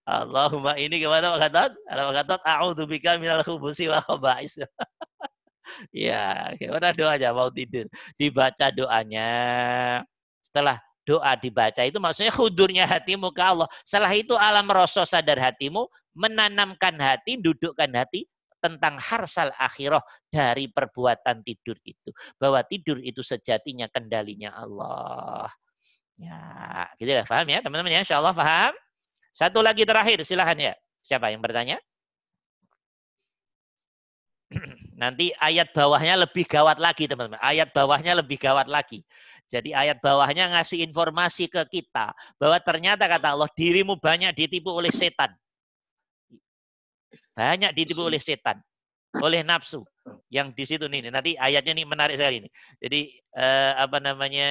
Allahumma 0.07 0.77
ini 0.77 1.01
gimana 1.01 1.35
Pak 1.35 1.39
Gatot? 1.49 1.71
Pak 1.89 2.13
Gatot, 2.21 2.41
a'udzubika 2.45 3.17
minal 3.17 3.41
khubusi 3.41 3.89
wal 3.89 4.01
khaba'is. 4.03 4.59
ya, 5.93 6.53
gimana 6.57 6.93
doanya 6.93 7.29
mau 7.33 7.49
tidur? 7.49 7.89
Dibaca 8.17 8.69
doanya. 8.71 9.29
Setelah 10.45 10.79
doa 11.05 11.37
dibaca 11.37 11.85
itu 11.85 12.01
maksudnya 12.01 12.33
hudurnya 12.33 12.85
hatimu 12.89 13.29
ke 13.29 13.41
Allah. 13.41 13.69
Setelah 13.85 14.13
itu 14.17 14.33
alam 14.33 14.65
rasa 14.69 15.05
sadar 15.05 15.37
hatimu 15.37 15.85
menanamkan 16.17 16.97
hati, 16.97 17.37
dudukkan 17.37 17.93
hati 17.93 18.25
tentang 18.63 18.97
harsal 18.97 19.53
akhirah 19.61 20.01
dari 20.33 20.65
perbuatan 20.65 21.45
tidur 21.45 21.77
itu. 21.85 22.09
Bahwa 22.41 22.65
tidur 22.65 22.97
itu 22.97 23.21
sejatinya 23.21 23.85
kendalinya 23.93 24.57
Allah. 24.57 25.45
Ya, 26.15 26.87
gitu 26.95 27.11
ya. 27.11 27.23
Paham 27.27 27.47
ya 27.51 27.59
teman-teman 27.59 27.91
ya? 27.91 27.99
Insya 28.03 28.19
Allah 28.23 28.35
paham. 28.35 28.73
Satu 29.35 29.59
lagi 29.59 29.83
terakhir, 29.83 30.23
silahkan 30.23 30.55
ya. 30.55 30.73
Siapa 31.03 31.27
yang 31.31 31.43
bertanya? 31.43 31.75
Nanti 35.01 35.35
ayat 35.35 35.75
bawahnya 35.75 36.23
lebih 36.23 36.47
gawat 36.47 36.79
lagi 36.79 37.05
teman-teman. 37.11 37.41
Ayat 37.43 37.75
bawahnya 37.75 38.15
lebih 38.15 38.39
gawat 38.39 38.71
lagi. 38.71 39.03
Jadi 39.45 39.75
ayat 39.75 40.01
bawahnya 40.01 40.55
ngasih 40.57 40.81
informasi 40.89 41.51
ke 41.51 41.61
kita 41.69 42.15
bahwa 42.41 42.57
ternyata 42.63 43.05
kata 43.05 43.35
Allah 43.37 43.51
dirimu 43.53 43.99
banyak 43.99 44.33
ditipu 44.33 44.73
oleh 44.73 44.89
setan. 44.89 45.29
Banyak 47.35 47.75
ditipu 47.75 48.07
oleh 48.07 48.17
setan 48.17 48.63
oleh 49.23 49.43
nafsu 49.45 49.83
yang 50.29 50.53
di 50.53 50.63
situ 50.69 50.85
nih 50.85 51.09
nanti 51.09 51.33
ayatnya 51.33 51.73
nih 51.81 51.85
menarik 51.89 52.15
sekali 52.17 52.45
ini 52.45 52.49
jadi 52.77 52.99
eh, 53.35 53.73
apa 53.77 53.97
namanya 53.97 54.49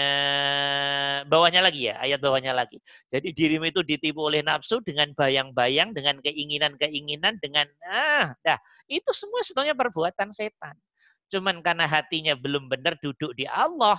bawahnya 1.24 1.60
lagi 1.64 1.88
ya 1.90 1.94
ayat 2.00 2.18
bawahnya 2.20 2.52
lagi. 2.52 2.78
Jadi 3.08 3.32
dirimu 3.32 3.66
itu 3.70 3.80
ditipu 3.80 4.28
oleh 4.28 4.44
nafsu 4.44 4.80
dengan 4.84 5.10
bayang-bayang 5.16 5.96
dengan 5.96 6.20
keinginan-keinginan 6.20 7.40
dengan 7.40 7.66
ah 7.88 8.34
dah. 8.44 8.58
Itu 8.90 9.10
semua 9.16 9.40
sebetulnya 9.42 9.74
perbuatan 9.76 10.30
setan. 10.34 10.76
Cuman 11.32 11.64
karena 11.64 11.88
hatinya 11.88 12.34
belum 12.36 12.68
benar 12.68 12.98
duduk 13.00 13.32
di 13.34 13.48
Allah 13.48 13.98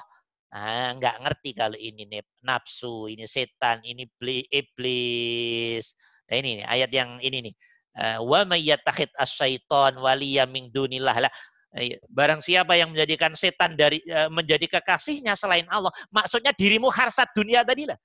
ah 0.56 0.90
nggak 0.96 1.16
ngerti 1.26 1.52
kalau 1.58 1.76
ini 1.76 2.08
nih 2.08 2.24
nafsu 2.46 3.12
ini 3.12 3.26
setan 3.28 3.82
ini 3.84 4.08
iblis. 4.54 5.86
Nah 6.26 6.36
ini 6.42 6.50
nih, 6.62 6.66
ayat 6.66 6.90
yang 6.94 7.22
ini 7.22 7.38
nih 7.52 7.54
Eh, 7.96 8.20
wa 8.20 8.44
mayyattakhid 8.44 9.08
asyaiton 9.16 9.96
waliya 10.04 10.44
min 10.44 10.68
dunillah 10.68 11.16
lah. 11.16 11.32
Eh, 11.80 11.96
barang 12.12 12.44
siapa 12.44 12.76
yang 12.76 12.92
menjadikan 12.92 13.32
setan 13.40 13.80
dari 13.80 14.04
eh, 14.04 14.28
menjadi 14.28 14.68
kekasihnya 14.68 15.36
selain 15.40 15.64
Allah 15.72 15.92
maksudnya 16.12 16.52
dirimu 16.52 16.92
harsat 16.92 17.32
dunia 17.32 17.64
tadi 17.64 17.88
lah. 17.88 17.96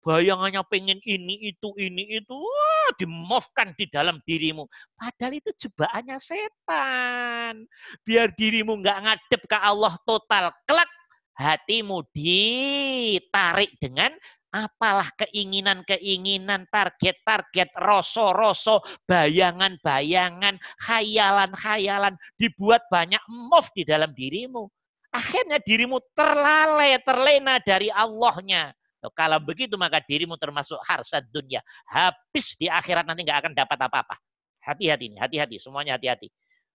Bayangannya 0.00 0.64
pengen 0.66 0.98
ini 1.06 1.54
itu 1.54 1.70
ini 1.76 2.18
itu 2.18 2.34
wah, 2.34 2.90
dimofkan 2.98 3.76
di 3.78 3.86
dalam 3.86 4.18
dirimu. 4.26 4.66
Padahal 4.96 5.38
itu 5.38 5.50
jebakannya 5.54 6.16
setan. 6.18 7.68
Biar 8.02 8.32
dirimu 8.34 8.80
nggak 8.80 8.98
ngadep 9.06 9.42
ke 9.46 9.58
Allah 9.60 9.94
total 10.02 10.50
kelak 10.66 10.90
hatimu 11.38 12.02
ditarik 12.10 13.70
dengan 13.78 14.10
apalah 14.50 15.06
keinginan-keinginan, 15.18 16.66
target-target, 16.68 17.70
rosok-rosok, 17.78 18.82
bayangan-bayangan, 19.06 20.58
khayalan-khayalan, 20.82 22.14
dibuat 22.36 22.82
banyak 22.90 23.22
move 23.30 23.70
di 23.74 23.82
dalam 23.86 24.10
dirimu. 24.10 24.66
Akhirnya 25.10 25.58
dirimu 25.58 25.98
terlalai, 26.14 26.98
terlena 27.02 27.58
dari 27.62 27.90
Allahnya. 27.90 28.70
Kalau 29.16 29.40
begitu 29.40 29.80
maka 29.80 30.04
dirimu 30.04 30.36
termasuk 30.36 30.76
harsad 30.84 31.24
dunia. 31.32 31.64
Habis 31.88 32.54
di 32.60 32.68
akhirat 32.68 33.08
nanti 33.08 33.24
nggak 33.24 33.48
akan 33.48 33.52
dapat 33.56 33.78
apa-apa. 33.80 34.14
Hati-hati 34.60 35.08
ini, 35.08 35.16
hati-hati. 35.16 35.56
Semuanya 35.56 35.96
hati-hati. 35.96 36.28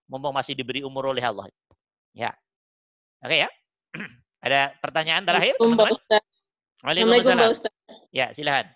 Mumpung 0.10 0.34
masih 0.34 0.58
diberi 0.58 0.82
umur 0.82 1.14
oleh 1.14 1.22
Allah. 1.22 1.46
Ya. 2.18 2.34
Oke 3.22 3.46
ya. 3.46 3.50
Ada 4.46 4.74
pertanyaan 4.82 5.22
terakhir? 5.22 5.54
Teman-teman? 5.62 5.94
Assalamualaikum 6.86 7.34
Pak 7.34 7.50
Ustaz. 7.50 7.74
Ya, 8.14 8.30
silakan. 8.30 8.70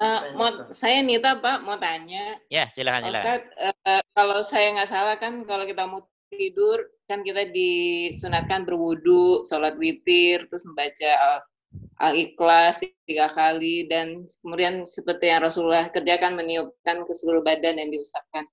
Uh, 0.00 0.20
mau, 0.36 0.48
saya 0.76 1.00
Nita 1.00 1.40
Pak 1.40 1.64
mau 1.64 1.80
tanya. 1.80 2.36
Ya, 2.52 2.68
silakan. 2.68 3.08
silakan. 3.08 3.24
Ustaz, 3.24 3.42
uh, 3.88 4.02
kalau 4.12 4.38
saya 4.44 4.66
nggak 4.76 4.90
salah 4.92 5.16
kan 5.16 5.48
kalau 5.48 5.64
kita 5.64 5.88
mau 5.88 6.04
tidur 6.28 6.84
kan 7.08 7.24
kita 7.24 7.48
disunatkan 7.48 8.68
berwudu, 8.68 9.40
sholat 9.48 9.80
witir, 9.80 10.44
terus 10.52 10.68
membaca 10.68 11.40
al-ikhlas 12.00 12.84
tiga 13.08 13.32
kali 13.32 13.88
dan 13.88 14.28
kemudian 14.44 14.84
seperti 14.84 15.32
yang 15.32 15.40
Rasulullah 15.40 15.88
kerjakan 15.88 16.36
meniupkan 16.36 17.08
ke 17.08 17.12
seluruh 17.16 17.40
badan 17.40 17.80
dan 17.80 17.88
diusapkan. 17.88 18.44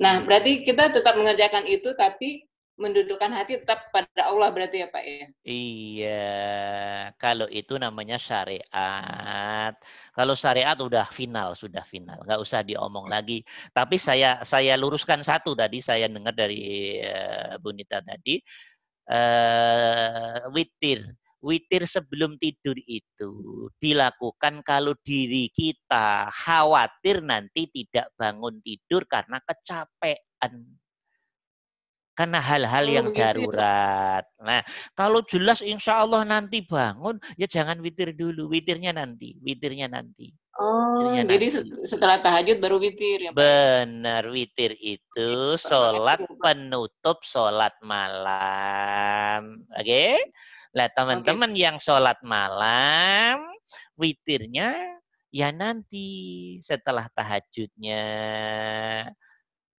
Nah, 0.00 0.24
berarti 0.24 0.64
kita 0.64 0.90
tetap 0.90 1.14
mengerjakan 1.14 1.68
itu 1.68 1.92
tapi 1.92 2.48
mendudukkan 2.74 3.30
hati 3.30 3.62
tetap 3.62 3.94
pada 3.94 4.26
Allah 4.26 4.50
berarti 4.50 4.82
ya 4.82 4.88
Pak 4.90 5.04
ya? 5.06 5.26
Iya, 5.46 6.34
kalau 7.22 7.46
itu 7.46 7.78
namanya 7.78 8.18
syariat. 8.18 9.72
Kalau 10.10 10.34
syariat 10.34 10.74
udah 10.74 11.06
final, 11.06 11.54
sudah 11.54 11.86
final, 11.86 12.18
nggak 12.26 12.40
usah 12.42 12.66
diomong 12.66 13.06
lagi. 13.06 13.46
Tapi 13.70 13.94
saya 13.94 14.42
saya 14.42 14.74
luruskan 14.74 15.22
satu 15.22 15.54
tadi 15.54 15.78
saya 15.78 16.10
dengar 16.10 16.34
dari 16.34 16.98
uh, 16.98 17.54
Bunita 17.62 18.02
tadi, 18.02 18.42
uh, 19.10 20.50
witir. 20.50 21.06
Witir 21.44 21.84
sebelum 21.84 22.40
tidur 22.40 22.72
itu 22.88 23.68
dilakukan 23.76 24.64
kalau 24.64 24.96
diri 25.04 25.52
kita 25.52 26.32
khawatir 26.32 27.20
nanti 27.20 27.68
tidak 27.68 28.08
bangun 28.16 28.64
tidur 28.64 29.04
karena 29.04 29.36
kecapean 29.44 30.80
karena 32.14 32.38
hal-hal 32.38 32.86
yang 32.86 33.06
gitu 33.10 33.18
ya. 33.18 33.34
darurat. 33.34 34.24
Nah, 34.38 34.62
kalau 34.94 35.20
jelas 35.26 35.58
insya 35.60 36.06
Allah 36.06 36.22
nanti 36.22 36.62
bangun, 36.62 37.18
ya 37.34 37.50
jangan 37.50 37.82
witir 37.82 38.14
dulu, 38.14 38.46
witirnya 38.46 38.94
nanti, 38.94 39.34
witirnya 39.42 39.90
nanti. 39.90 40.30
Oh, 40.54 41.10
witirnya 41.10 41.34
jadi 41.34 41.46
nanti. 41.50 41.82
setelah 41.82 42.22
tahajud 42.22 42.56
baru 42.62 42.78
witir 42.78 43.18
ya? 43.26 43.30
Benar, 43.34 44.30
witir 44.30 44.78
itu 44.78 45.58
sholat 45.58 46.22
penutup 46.38 47.18
sholat 47.26 47.74
malam. 47.82 49.66
Oke? 49.74 49.82
Okay? 49.82 50.14
Nah, 50.74 50.86
teman-teman 50.90 51.50
okay. 51.54 51.62
yang 51.66 51.76
sholat 51.82 52.18
malam, 52.22 53.42
witirnya 53.98 54.74
ya 55.34 55.50
nanti 55.50 56.06
setelah 56.62 57.10
tahajudnya. 57.10 58.06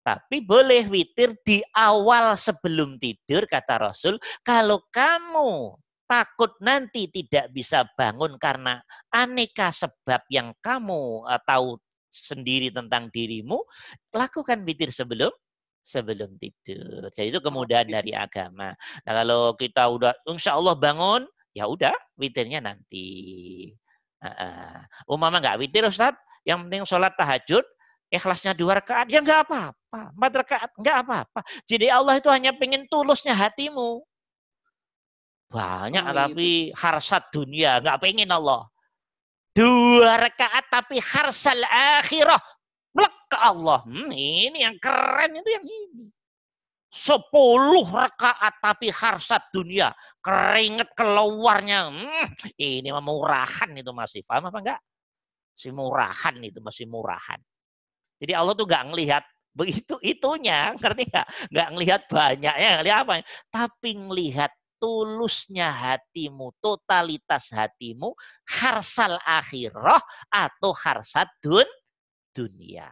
Tapi 0.06 0.46
boleh 0.46 0.86
witir 0.86 1.34
di 1.42 1.66
awal 1.74 2.38
sebelum 2.38 3.02
tidur, 3.02 3.50
kata 3.50 3.90
Rasul. 3.90 4.22
Kalau 4.46 4.86
kamu 4.94 5.74
takut 6.06 6.54
nanti 6.62 7.10
tidak 7.10 7.50
bisa 7.50 7.90
bangun 7.98 8.38
karena 8.38 8.78
aneka 9.10 9.74
sebab 9.74 10.22
yang 10.30 10.54
kamu 10.62 11.26
uh, 11.26 11.42
tahu 11.50 11.82
sendiri 12.14 12.70
tentang 12.70 13.10
dirimu, 13.10 13.66
lakukan 14.14 14.62
witir 14.62 14.94
sebelum 14.94 15.34
sebelum 15.82 16.38
tidur. 16.38 17.10
Jadi 17.10 17.34
itu 17.34 17.42
kemudahan 17.42 17.90
dari 17.90 18.14
agama. 18.14 18.78
Nah 19.06 19.14
kalau 19.26 19.58
kita 19.58 19.90
udah 19.90 20.14
insya 20.30 20.54
Allah 20.54 20.78
bangun, 20.78 21.26
ya 21.58 21.66
udah 21.66 21.94
witirnya 22.18 22.62
nanti. 22.62 23.10
Uh, 24.22 24.30
uh. 24.30 24.76
Umama 25.10 25.42
nggak 25.42 25.66
witir 25.66 25.82
Ustaz, 25.86 26.14
yang 26.46 26.70
penting 26.70 26.86
sholat 26.86 27.14
tahajud, 27.18 27.66
ikhlasnya 28.16 28.56
dua 28.56 28.80
rakaat, 28.80 29.12
ya 29.12 29.20
nggak 29.20 29.48
apa-apa. 29.48 30.02
Empat 30.16 30.32
rakaat, 30.42 30.72
nggak 30.80 30.98
apa-apa. 31.06 31.40
Jadi 31.68 31.88
Allah 31.92 32.18
itu 32.20 32.30
hanya 32.32 32.52
pengen 32.56 32.88
tulusnya 32.88 33.36
hatimu. 33.36 34.04
Banyak 35.52 36.04
oh, 36.04 36.14
tapi 36.16 36.72
itu. 36.72 36.76
harsat 36.76 37.30
dunia, 37.32 37.80
nggak 37.80 38.00
pengen 38.02 38.32
Allah. 38.34 38.68
Dua 39.56 40.20
rakaat 40.20 40.68
tapi 40.68 41.00
harsal 41.00 41.64
akhirah. 41.64 42.44
Blek 42.92 43.16
ke 43.32 43.38
Allah. 43.40 43.84
Hmm, 43.88 44.12
ini 44.12 44.64
yang 44.64 44.76
keren 44.80 45.32
itu 45.36 45.50
yang 45.52 45.64
ini. 45.64 46.12
Sepuluh 46.92 47.84
rakaat 47.88 48.60
tapi 48.60 48.92
harsat 48.92 49.48
dunia. 49.52 49.96
Keringet 50.20 50.92
keluarnya. 50.96 51.88
Hmm, 51.88 52.28
ini 52.56 52.92
murahan 52.92 53.72
itu 53.76 53.92
masih. 53.96 54.24
Paham 54.28 54.52
apa 54.52 54.60
enggak? 54.60 54.80
Si 55.56 55.72
murahan 55.72 56.36
itu 56.44 56.60
masih 56.60 56.88
murahan. 56.92 57.40
Jadi 58.20 58.32
Allah 58.32 58.54
tuh 58.56 58.68
nggak 58.68 58.86
ngelihat 58.94 59.24
begitu 59.60 59.96
itunya, 60.04 60.76
ngerti 60.76 61.04
nggak? 61.08 61.28
Nggak 61.52 61.68
ngelihat 61.72 62.02
banyaknya, 62.12 62.70
ngelihat 62.82 62.98
apa? 63.08 63.14
Tapi 63.48 63.90
ngelihat 63.96 64.52
tulusnya 64.80 65.72
hatimu, 65.72 66.52
totalitas 66.60 67.48
hatimu, 67.50 68.12
harsal 68.46 69.18
akhirah 69.24 70.04
atau 70.28 70.76
harsat 70.76 71.32
dun 71.40 71.68
dunia. 72.36 72.92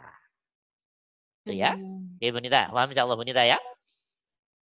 Itu 1.43 1.51
ya. 1.51 1.75
Hmm. 1.75 2.15
Oke, 2.15 2.31
Bunita. 2.31 2.71
Paham 2.71 2.89
insya 2.95 3.03
Allah 3.03 3.19
Bunita 3.19 3.43
ya? 3.43 3.59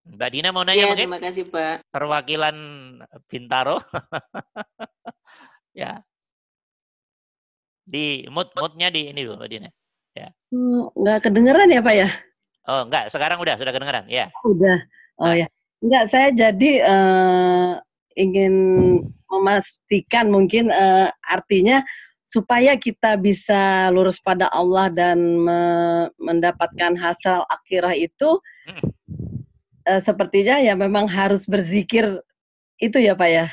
Mbak 0.02 0.30
Dina 0.34 0.50
mau 0.50 0.66
nanya 0.66 0.82
ya, 0.82 0.88
mungkin? 0.90 1.06
Terima 1.06 1.22
kasih, 1.22 1.44
Pak. 1.46 1.86
Perwakilan 1.94 2.58
Bintaro. 3.30 3.78
ya. 5.78 6.02
Di 7.86 8.26
mood 8.34 8.50
moodnya 8.58 8.90
di 8.90 9.14
ini 9.14 9.22
dulu, 9.22 9.38
Mbak 9.38 9.50
Dina. 9.54 9.70
Ya. 10.18 10.30
Hmm, 10.52 10.92
nggak 10.96 11.20
kedengeran 11.30 11.72
ya 11.72 11.82
Pak 11.82 11.96
ya? 11.96 12.10
Oh 12.68 12.86
enggak, 12.86 13.10
sekarang 13.10 13.40
udah 13.42 13.56
sudah 13.58 13.74
kedengeran 13.74 14.06
ya. 14.12 14.30
Udah. 14.44 14.78
Oh 15.18 15.32
nah. 15.32 15.36
ya. 15.36 15.48
Enggak, 15.82 16.04
saya 16.14 16.30
jadi 16.30 16.72
uh, 16.86 17.82
ingin 18.14 18.54
memastikan 19.32 20.30
mungkin 20.30 20.70
uh, 20.70 21.10
artinya 21.26 21.82
supaya 22.22 22.80
kita 22.80 23.20
bisa 23.20 23.92
lurus 23.92 24.22
pada 24.24 24.48
Allah 24.52 24.88
dan 24.88 25.20
me 25.20 25.60
mendapatkan 26.16 26.96
hasil 26.96 27.44
akhirah 27.48 27.92
itu 27.96 28.40
hmm. 28.72 28.88
uh, 29.84 30.02
sepertinya 30.04 30.64
ya 30.64 30.76
memang 30.80 31.12
harus 31.12 31.44
berzikir 31.44 32.24
itu 32.80 32.98
ya 33.00 33.18
Pak 33.18 33.30
ya. 33.30 33.48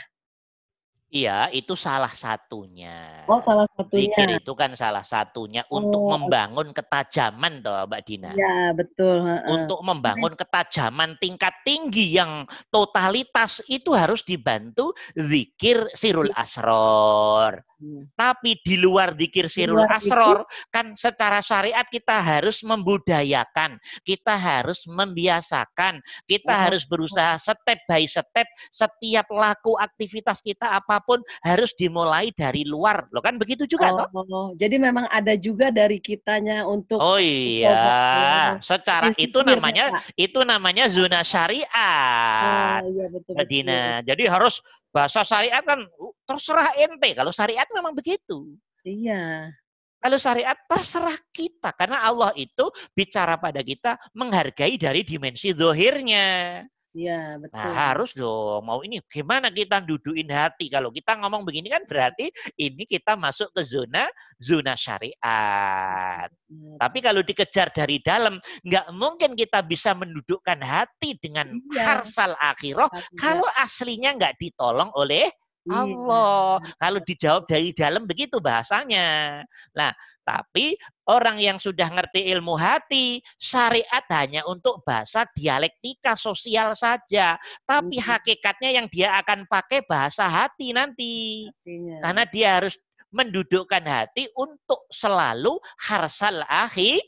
Iya, 1.09 1.49
itu 1.57 1.73
salah 1.73 2.13
satunya. 2.13 3.25
Oh, 3.25 3.41
salah 3.41 3.65
satunya. 3.73 4.13
Zikir 4.13 4.29
itu 4.45 4.53
kan 4.53 4.77
salah 4.77 5.01
satunya 5.01 5.65
oh. 5.73 5.81
untuk 5.81 6.05
membangun 6.05 6.77
ketajaman 6.77 7.65
toh, 7.65 7.89
Mbak 7.89 8.03
Dina. 8.05 8.31
Iya, 8.37 8.77
betul. 8.77 9.25
Untuk 9.49 9.81
membangun 9.81 10.37
ketajaman 10.37 11.17
tingkat 11.17 11.57
tinggi 11.65 12.13
yang 12.13 12.45
totalitas 12.69 13.65
itu 13.73 13.97
harus 13.97 14.21
dibantu 14.21 14.93
zikir 15.17 15.89
sirul 15.97 16.29
asror. 16.37 17.65
Hmm. 17.79 18.11
Tapi 18.19 18.59
di 18.67 18.75
luar 18.75 19.15
dikir 19.15 19.47
sirul 19.47 19.87
asror, 19.87 20.43
kan 20.75 20.99
secara 20.99 21.39
syariat 21.39 21.87
kita 21.87 22.19
harus 22.19 22.67
membudayakan, 22.67 23.79
kita 24.03 24.35
harus 24.35 24.83
membiasakan, 24.91 26.03
kita 26.27 26.51
oh. 26.51 26.59
harus 26.59 26.83
berusaha 26.91 27.39
step 27.39 27.79
by 27.87 28.03
step, 28.03 28.47
setiap 28.75 29.31
laku 29.31 29.79
aktivitas 29.79 30.43
kita 30.43 30.75
apa 30.75 30.99
pun 31.07 31.23
harus 31.47 31.71
dimulai 31.79 32.35
dari 32.35 32.67
luar. 32.67 33.07
Loh 33.15 33.23
kan 33.23 33.39
begitu 33.39 33.63
juga 33.63 33.95
oh, 33.95 34.11
toh? 34.11 34.47
Jadi 34.59 34.75
memang 34.83 35.07
ada 35.15 35.39
juga 35.39 35.71
dari 35.71 36.03
kitanya 36.03 36.67
untuk 36.67 36.99
Oh 36.99 37.23
iya, 37.23 38.59
secara 38.59 39.15
itu 39.15 39.39
namanya 39.47 40.03
itu 40.19 40.43
namanya 40.43 40.91
zona 40.91 41.23
syariat. 41.23 42.83
Oh, 42.83 42.91
iya 42.91 43.07
betul. 43.07 43.39
betul. 43.39 44.03
Jadi 44.03 44.23
harus 44.27 44.59
bahasa 44.93 45.23
syariat 45.25 45.63
kan 45.65 45.85
terserah 46.25 46.73
ente. 46.77 47.13
Kalau 47.17 47.33
syariat 47.33 47.69
memang 47.73 47.93
begitu. 47.97 48.57
Iya. 48.85 49.53
Kalau 49.99 50.19
syariat 50.19 50.55
terserah 50.71 51.17
kita. 51.35 51.75
Karena 51.75 52.07
Allah 52.07 52.31
itu 52.39 52.71
bicara 52.95 53.37
pada 53.37 53.61
kita 53.65 53.99
menghargai 54.15 54.79
dari 54.79 55.03
dimensi 55.03 55.51
zohirnya. 55.51 56.63
Iya, 56.99 57.39
betul. 57.39 57.63
Nah, 57.63 57.75
harus 57.79 58.11
dong. 58.11 58.67
Mau 58.67 58.83
ini 58.83 58.99
gimana 59.07 59.55
kita 59.55 59.79
duduin 59.87 60.27
hati? 60.35 60.67
Kalau 60.67 60.91
kita 60.91 61.15
ngomong 61.15 61.47
begini 61.47 61.71
kan 61.71 61.87
berarti 61.87 62.27
ini 62.59 62.83
kita 62.83 63.15
masuk 63.15 63.55
ke 63.55 63.63
zona 63.63 64.11
zona 64.43 64.75
syariat. 64.75 66.27
Ya. 66.27 66.75
Tapi 66.83 66.99
kalau 66.99 67.23
dikejar 67.23 67.71
dari 67.71 68.03
dalam, 68.03 68.43
nggak 68.67 68.91
mungkin 68.99 69.39
kita 69.39 69.63
bisa 69.63 69.95
mendudukkan 69.95 70.59
hati 70.59 71.15
dengan 71.23 71.55
ya. 71.71 72.03
harsal 72.03 72.35
akhirah 72.43 72.91
kalau 73.15 73.47
aslinya 73.55 74.19
nggak 74.19 74.35
ditolong 74.43 74.91
oleh. 74.99 75.31
Allah. 75.67 76.63
Kalau 76.79 77.01
dijawab 77.03 77.45
dari 77.51 77.75
dalam 77.75 78.07
begitu 78.07 78.39
bahasanya. 78.39 79.43
Nah, 79.75 79.91
tapi 80.23 80.79
orang 81.09 81.41
yang 81.41 81.59
sudah 81.59 81.89
ngerti 81.89 82.29
ilmu 82.31 82.55
hati, 82.55 83.19
syariat 83.41 84.05
hanya 84.13 84.45
untuk 84.47 84.85
bahasa 84.85 85.27
dialektika 85.35 86.15
sosial 86.15 86.77
saja. 86.79 87.37
Tapi 87.67 87.99
hakikatnya 87.99 88.71
yang 88.79 88.87
dia 88.93 89.19
akan 89.19 89.45
pakai 89.49 89.83
bahasa 89.85 90.29
hati 90.29 90.73
nanti. 90.73 91.49
Artinya. 91.49 91.97
Karena 92.05 92.25
dia 92.29 92.49
harus 92.61 92.75
mendudukkan 93.09 93.85
hati 93.89 94.29
untuk 94.37 94.85
selalu 94.93 95.57
harsal 95.81 96.45
akhir. 96.45 97.01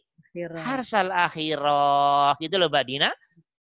Harsal 0.65 1.11
akhirah. 1.13 2.39
Gitu 2.41 2.57
loh 2.57 2.73
Mbak 2.73 2.85
Dina. 2.89 3.11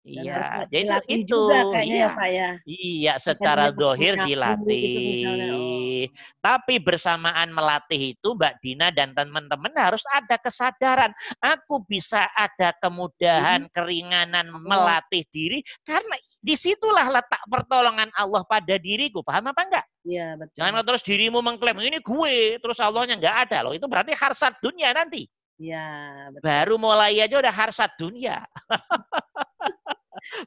Iya, 0.08 0.64
jadi 0.72 0.96
itu, 1.12 1.28
juga 1.28 1.68
kayaknya 1.68 1.92
iya. 1.92 2.08
ya 2.08 2.16
Pak 2.16 2.28
ya. 2.28 2.50
Iya, 2.64 3.14
secara 3.20 3.64
dohir 3.68 4.14
dilatih. 4.24 4.80
Gitu 4.80 6.08
Tapi 6.40 6.74
bersamaan 6.80 7.52
melatih 7.52 8.16
itu 8.16 8.28
Mbak 8.32 8.54
Dina 8.64 8.88
dan 8.88 9.12
teman-teman 9.12 9.68
harus 9.76 10.00
ada 10.08 10.40
kesadaran. 10.40 11.12
Aku 11.44 11.84
bisa 11.84 12.24
ada 12.32 12.72
kemudahan, 12.80 13.68
hmm. 13.68 13.72
keringanan 13.76 14.48
melatih 14.64 15.28
diri 15.28 15.60
karena 15.84 16.16
di 16.40 16.54
situlah 16.56 17.04
letak 17.12 17.42
pertolongan 17.50 18.08
Allah 18.16 18.42
pada 18.48 18.80
diriku. 18.80 19.20
Paham 19.20 19.52
apa 19.52 19.60
enggak? 19.68 19.86
Iya, 20.08 20.28
betul. 20.40 20.56
Jangan 20.56 20.82
terus 20.88 21.02
dirimu 21.04 21.38
mengklaim 21.44 21.78
ini 21.84 22.00
gue, 22.00 22.56
terus 22.62 22.78
Allahnya 22.80 23.20
enggak 23.20 23.36
ada 23.48 23.68
loh. 23.68 23.76
Itu 23.76 23.84
berarti 23.90 24.16
harsat 24.16 24.56
dunia 24.64 24.94
nanti. 24.96 25.28
Iya, 25.58 25.86
betul. 26.30 26.46
Baru 26.46 26.74
mulai 26.78 27.18
aja 27.18 27.34
udah 27.34 27.50
harsat 27.50 27.90
dunia. 27.98 28.46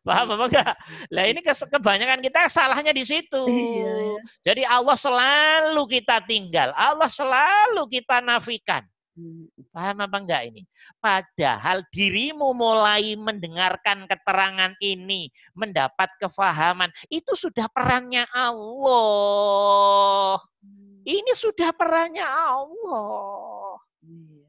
Paham 0.07 0.37
apa 0.37 0.45
enggak? 0.47 0.73
Lah 1.09 1.25
ini 1.27 1.39
kebanyakan 1.45 2.21
kita 2.21 2.47
salahnya 2.47 2.93
di 2.93 3.05
situ. 3.05 3.41
Iya, 3.47 3.91
iya. 3.91 4.19
Jadi 4.45 4.63
Allah 4.65 4.97
selalu 4.97 5.83
kita 5.89 6.21
tinggal, 6.25 6.73
Allah 6.77 7.09
selalu 7.09 7.89
kita 7.89 8.21
nafikan. 8.21 8.85
Hmm. 9.11 9.51
Paham 9.75 10.07
apa 10.07 10.17
enggak 10.23 10.41
ini? 10.47 10.63
Padahal 11.03 11.83
dirimu 11.91 12.55
mulai 12.55 13.13
mendengarkan 13.19 14.07
keterangan 14.07 14.71
ini, 14.79 15.27
mendapat 15.51 16.07
kefahaman, 16.17 16.89
itu 17.11 17.35
sudah 17.35 17.67
perannya 17.67 18.23
Allah. 18.31 20.39
Hmm. 20.63 21.03
Ini 21.03 21.33
sudah 21.35 21.75
perannya 21.75 22.23
Allah. 22.23 23.75
Iya. 24.05 24.47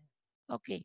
Oke. 0.53 0.63
Okay. 0.63 0.81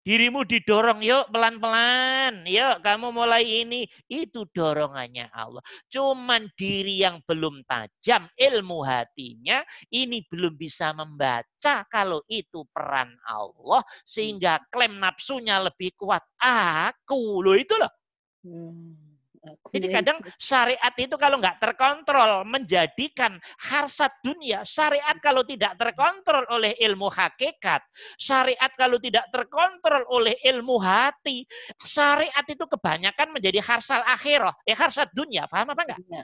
Dirimu 0.00 0.48
didorong, 0.48 1.04
yuk 1.04 1.28
pelan-pelan. 1.28 2.48
Yuk 2.48 2.80
kamu 2.80 3.12
mulai 3.12 3.44
ini. 3.44 3.84
Itu 4.08 4.48
dorongannya 4.48 5.28
Allah. 5.28 5.60
Cuman 5.92 6.48
diri 6.56 7.04
yang 7.04 7.20
belum 7.28 7.60
tajam 7.68 8.24
ilmu 8.32 8.80
hatinya, 8.80 9.60
ini 9.92 10.24
belum 10.32 10.56
bisa 10.56 10.96
membaca 10.96 11.84
kalau 11.92 12.24
itu 12.32 12.64
peran 12.72 13.12
Allah. 13.28 13.84
Sehingga 14.08 14.64
klaim 14.72 14.96
nafsunya 14.96 15.60
lebih 15.60 15.92
kuat. 16.00 16.24
Aku. 16.40 17.44
Loh 17.44 17.56
itu 17.60 17.76
loh. 17.76 17.92
Hmm. 18.40 19.09
Jadi 19.40 19.88
kadang 19.88 20.20
syariat 20.36 20.92
itu 21.00 21.16
kalau 21.16 21.40
nggak 21.40 21.64
terkontrol 21.64 22.44
menjadikan 22.44 23.40
harsat 23.56 24.12
dunia. 24.20 24.60
Syariat 24.68 25.16
kalau 25.24 25.40
tidak 25.48 25.80
terkontrol 25.80 26.44
oleh 26.52 26.76
ilmu 26.76 27.08
hakikat. 27.08 27.80
Syariat 28.20 28.68
kalau 28.76 29.00
tidak 29.00 29.24
terkontrol 29.32 30.04
oleh 30.12 30.36
ilmu 30.44 30.76
hati. 30.76 31.48
Syariat 31.80 32.44
itu 32.44 32.68
kebanyakan 32.68 33.32
menjadi 33.32 33.64
harsal 33.64 34.04
akhirah. 34.04 34.52
Eh 34.68 34.76
harsat 34.76 35.08
dunia. 35.16 35.48
Paham 35.48 35.72
apa 35.72 35.82
enggak? 35.88 35.98
Ya, 36.04 36.22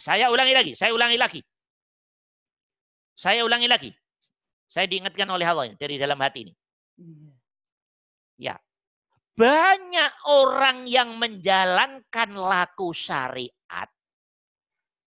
Saya 0.00 0.32
ulangi 0.32 0.54
lagi. 0.56 0.72
Saya 0.72 0.96
ulangi 0.96 1.18
lagi. 1.20 1.40
Saya 3.20 3.44
ulangi 3.44 3.68
lagi. 3.68 3.90
Saya 4.64 4.88
diingatkan 4.88 5.28
oleh 5.28 5.44
Allah 5.44 5.76
dari 5.76 6.00
dalam 6.00 6.16
hati 6.16 6.48
ini. 6.48 6.52
Iya. 8.40 8.56
Ya, 8.56 8.69
banyak 9.40 10.12
orang 10.28 10.84
yang 10.84 11.16
menjalankan 11.16 12.36
laku 12.36 12.92
syariat, 12.92 13.88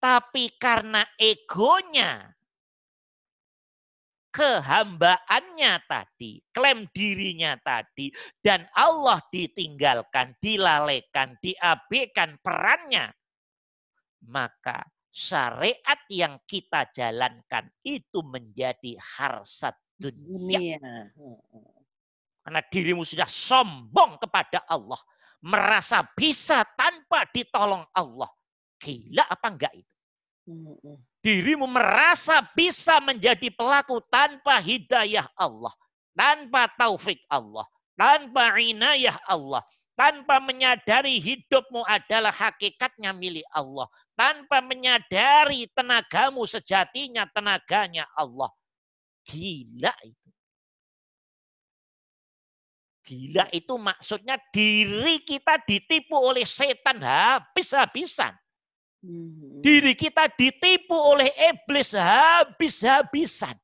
tapi 0.01 0.49
karena 0.57 1.05
egonya, 1.21 2.33
kehambaannya 4.33 5.73
tadi, 5.85 6.41
klaim 6.49 6.89
dirinya 6.89 7.53
tadi, 7.61 8.09
dan 8.41 8.65
Allah 8.73 9.21
ditinggalkan, 9.29 10.33
dilalaikan, 10.41 11.37
diabaikan 11.37 12.41
perannya, 12.41 13.13
maka 14.25 14.81
syariat 15.13 16.01
yang 16.09 16.41
kita 16.49 16.89
jalankan 16.89 17.69
itu 17.85 18.25
menjadi 18.25 18.97
harsat 18.97 19.77
dunia. 20.01 21.13
Karena 22.43 22.59
dirimu 22.67 23.07
sudah 23.07 23.27
sombong 23.27 24.19
kepada 24.19 24.67
Allah. 24.67 24.99
Merasa 25.43 26.03
bisa 26.15 26.63
tanpa 26.75 27.27
ditolong 27.31 27.83
Allah. 27.95 28.27
Gila 28.83 29.23
apa 29.31 29.47
enggak 29.47 29.73
itu? 29.75 29.93
Dirimu 31.23 31.63
merasa 31.71 32.43
bisa 32.51 32.99
menjadi 32.99 33.47
pelaku 33.47 34.03
tanpa 34.11 34.59
hidayah 34.59 35.27
Allah. 35.39 35.71
Tanpa 36.11 36.67
taufik 36.75 37.23
Allah. 37.31 37.63
Tanpa 37.95 38.59
inayah 38.59 39.15
Allah. 39.23 39.63
Tanpa 39.93 40.41
menyadari 40.43 41.21
hidupmu 41.21 41.85
adalah 41.87 42.33
hakikatnya 42.33 43.15
milik 43.15 43.47
Allah. 43.55 43.87
Tanpa 44.19 44.59
menyadari 44.59 45.69
tenagamu 45.71 46.43
sejatinya 46.43 47.23
tenaganya 47.31 48.03
Allah. 48.17 48.51
Gila 49.23 49.93
itu. 50.03 50.32
Gila 53.03 53.51
itu 53.51 53.75
maksudnya 53.75 54.39
diri 54.55 55.19
kita 55.27 55.59
ditipu 55.67 56.15
oleh 56.15 56.47
setan 56.47 57.03
habis-habisan. 57.03 58.31
Hmm. 59.03 59.59
Diri 59.59 59.91
kita 59.91 60.31
ditipu 60.39 60.95
oleh 60.95 61.27
iblis 61.35 61.91
habis-habisan. 61.91 63.59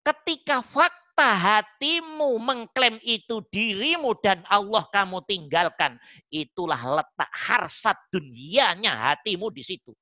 Ketika 0.00 0.64
fakta 0.64 1.28
hatimu 1.36 2.40
mengklaim 2.40 2.96
itu 3.04 3.44
dirimu 3.52 4.16
dan 4.24 4.40
Allah 4.48 4.88
kamu 4.88 5.20
tinggalkan, 5.28 6.00
itulah 6.32 6.80
letak 6.80 7.28
harsat 7.28 8.00
dunianya 8.08 9.12
hatimu 9.12 9.52
di 9.52 9.60
situ. 9.60 9.92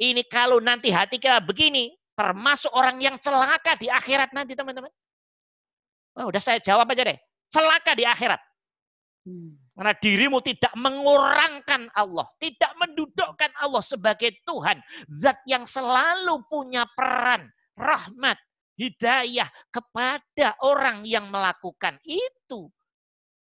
Ini 0.00 0.24
kalau 0.32 0.56
nanti 0.56 0.88
hati 0.88 1.20
kita 1.20 1.44
begini, 1.44 1.92
termasuk 2.16 2.72
orang 2.72 2.96
yang 3.04 3.20
celaka 3.20 3.76
di 3.76 3.92
akhirat 3.92 4.32
nanti 4.32 4.56
teman-teman. 4.56 4.88
Oh, 6.18 6.28
udah 6.28 6.42
saya 6.44 6.60
jawab 6.60 6.92
aja 6.92 7.08
deh. 7.08 7.18
Celaka 7.48 7.96
di 7.96 8.04
akhirat. 8.04 8.40
Hmm. 9.22 9.54
Karena 9.72 9.94
dirimu 9.96 10.38
tidak 10.44 10.72
mengurangkan 10.76 11.88
Allah. 11.96 12.28
Tidak 12.36 12.72
mendudukkan 12.76 13.52
Allah 13.56 13.80
sebagai 13.80 14.36
Tuhan. 14.44 14.82
Zat 15.08 15.40
yang 15.48 15.64
selalu 15.64 16.44
punya 16.52 16.84
peran, 16.92 17.48
rahmat, 17.78 18.36
hidayah 18.76 19.48
kepada 19.72 20.60
orang 20.60 21.08
yang 21.08 21.32
melakukan 21.32 21.96
itu. 22.04 22.68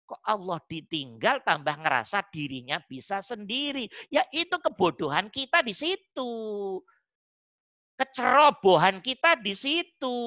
Kok 0.04 0.20
Allah 0.20 0.60
ditinggal 0.68 1.42
tambah 1.42 1.80
ngerasa 1.80 2.28
dirinya 2.28 2.76
bisa 2.84 3.24
sendiri. 3.24 3.88
Ya 4.12 4.22
itu 4.30 4.54
kebodohan 4.60 5.32
kita 5.32 5.64
di 5.64 5.72
situ. 5.72 6.30
Kecerobohan 7.96 9.00
kita 9.00 9.40
di 9.40 9.56
situ. 9.56 10.18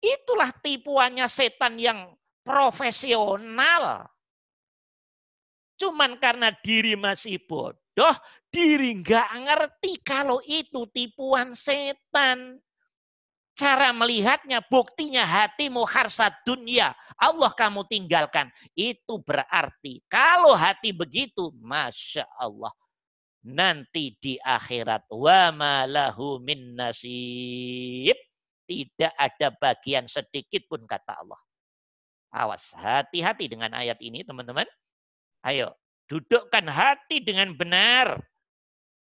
Itulah 0.00 0.48
tipuannya 0.64 1.28
setan 1.28 1.76
yang 1.76 2.16
profesional. 2.40 4.08
Cuman 5.76 6.20
karena 6.20 6.52
diri 6.60 6.96
masih 6.96 7.40
bodoh, 7.44 8.16
diri 8.52 9.00
nggak 9.00 9.28
ngerti 9.44 9.92
kalau 10.04 10.40
itu 10.44 10.88
tipuan 10.92 11.52
setan. 11.56 12.60
Cara 13.56 13.92
melihatnya, 13.92 14.64
buktinya 14.64 15.20
hatimu 15.20 15.84
harsat 15.84 16.32
dunia. 16.48 16.96
Allah 17.20 17.52
kamu 17.52 17.84
tinggalkan. 17.92 18.48
Itu 18.72 19.20
berarti 19.20 20.00
kalau 20.08 20.56
hati 20.56 20.96
begitu, 20.96 21.52
Masya 21.60 22.24
Allah. 22.40 22.72
Nanti 23.44 24.16
di 24.20 24.36
akhirat, 24.40 25.08
wa 25.12 25.52
malahu 25.52 26.40
min 26.40 26.76
nasib 26.76 28.16
tidak 28.70 29.10
ada 29.18 29.50
bagian 29.58 30.06
sedikit 30.06 30.62
pun 30.70 30.86
kata 30.86 31.18
Allah. 31.18 31.40
Awas, 32.30 32.70
hati-hati 32.70 33.50
dengan 33.50 33.74
ayat 33.74 33.98
ini 33.98 34.22
teman-teman. 34.22 34.62
Ayo, 35.42 35.74
dudukkan 36.06 36.70
hati 36.70 37.18
dengan 37.18 37.50
benar. 37.58 38.22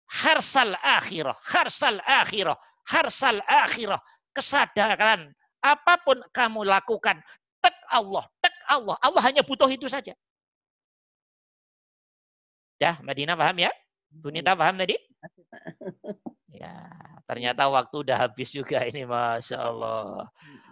Harsal 0.09 0.73
akhirah, 0.81 1.37
harsal 1.45 2.01
akhirah, 2.01 2.57
harsal 2.89 3.37
akhirah. 3.45 4.01
Kesadaran 4.33 5.29
apa 5.61 6.01
pun 6.01 6.17
kamu 6.33 6.65
lakukan, 6.65 7.21
tek 7.61 7.77
Allah, 7.93 8.25
tek 8.41 8.57
Allah. 8.65 8.97
Allah 9.05 9.21
hanya 9.21 9.45
butuh 9.45 9.69
itu 9.69 9.85
saja. 9.85 10.17
Dah, 12.81 12.97
Madinah 13.05 13.37
paham 13.37 13.61
ya? 13.61 13.71
Bunita 14.09 14.57
paham 14.57 14.81
tadi? 14.81 14.97
Ya, 16.49 16.73
ternyata 17.23 17.67
waktu 17.71 17.95
udah 18.03 18.17
habis 18.27 18.51
juga 18.51 18.83
ini, 18.83 19.07
masya 19.07 19.57
Allah. 19.59 20.27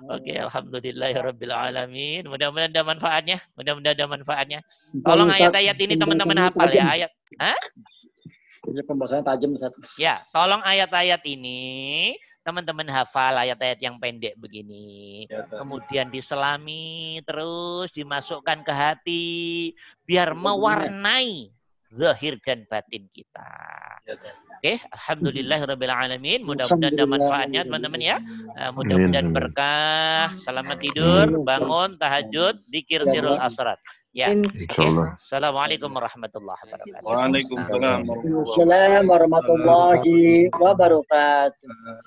Oke, 0.09 0.33
okay, 0.33 0.37
alhamdulillahirabbil 0.41 1.53
alamin. 1.53 2.25
Mudah-mudahan 2.27 2.71
ada 2.73 2.83
manfaatnya. 2.83 3.37
Mudah-mudahan 3.55 3.95
ada 3.95 4.07
manfaatnya. 4.07 4.59
Tolong 5.05 5.29
ayat-ayat 5.29 5.77
ini 5.79 5.93
teman-teman 5.95 6.37
hafal 6.49 6.69
ya 6.73 6.85
ayat. 6.89 7.11
Hah? 7.37 7.59
Ini 8.61 8.85
pembahasannya 8.85 9.25
tajam 9.25 9.57
satu. 9.57 9.81
Ya, 9.97 10.21
tolong 10.29 10.61
ayat-ayat 10.61 11.25
ini 11.25 12.13
teman-teman 12.41 12.89
hafal 12.89 13.37
ayat-ayat 13.37 13.81
yang 13.81 13.97
pendek 14.01 14.37
begini. 14.37 15.25
Ya, 15.29 15.45
Kemudian 15.49 16.09
diselami 16.09 17.21
terus 17.25 17.93
dimasukkan 17.93 18.65
ke 18.65 18.73
hati 18.73 19.25
biar 20.05 20.33
mewarnai 20.33 21.53
zahir 21.91 22.39
dan 22.47 22.63
batin 22.71 23.05
kita. 23.11 23.47
Ya, 24.07 24.15
Oke, 24.61 24.77
okay. 24.77 25.89
alamin. 25.89 26.45
Mudah-mudahan 26.45 26.93
ada 26.93 27.05
manfaatnya 27.09 27.61
teman-teman 27.65 28.01
ya. 28.01 28.17
Uh, 28.57 28.71
mudah-mudahan 28.77 29.29
berkah, 29.33 30.29
selamat 30.45 30.77
tidur, 30.79 31.25
bangun, 31.41 31.97
tahajud, 31.97 32.61
dikir 32.69 33.01
sirul 33.09 33.41
asrat. 33.41 33.81
Ya. 34.11 34.27
Okay. 34.35 34.91
Assalamualaikum 35.15 35.87
warahmatullahi 35.87 36.59
wabarakatuh. 36.67 37.07
Waalaikumsalam 37.07 39.03
warahmatullahi 39.07 40.51
wabarakatuh. 40.51 41.95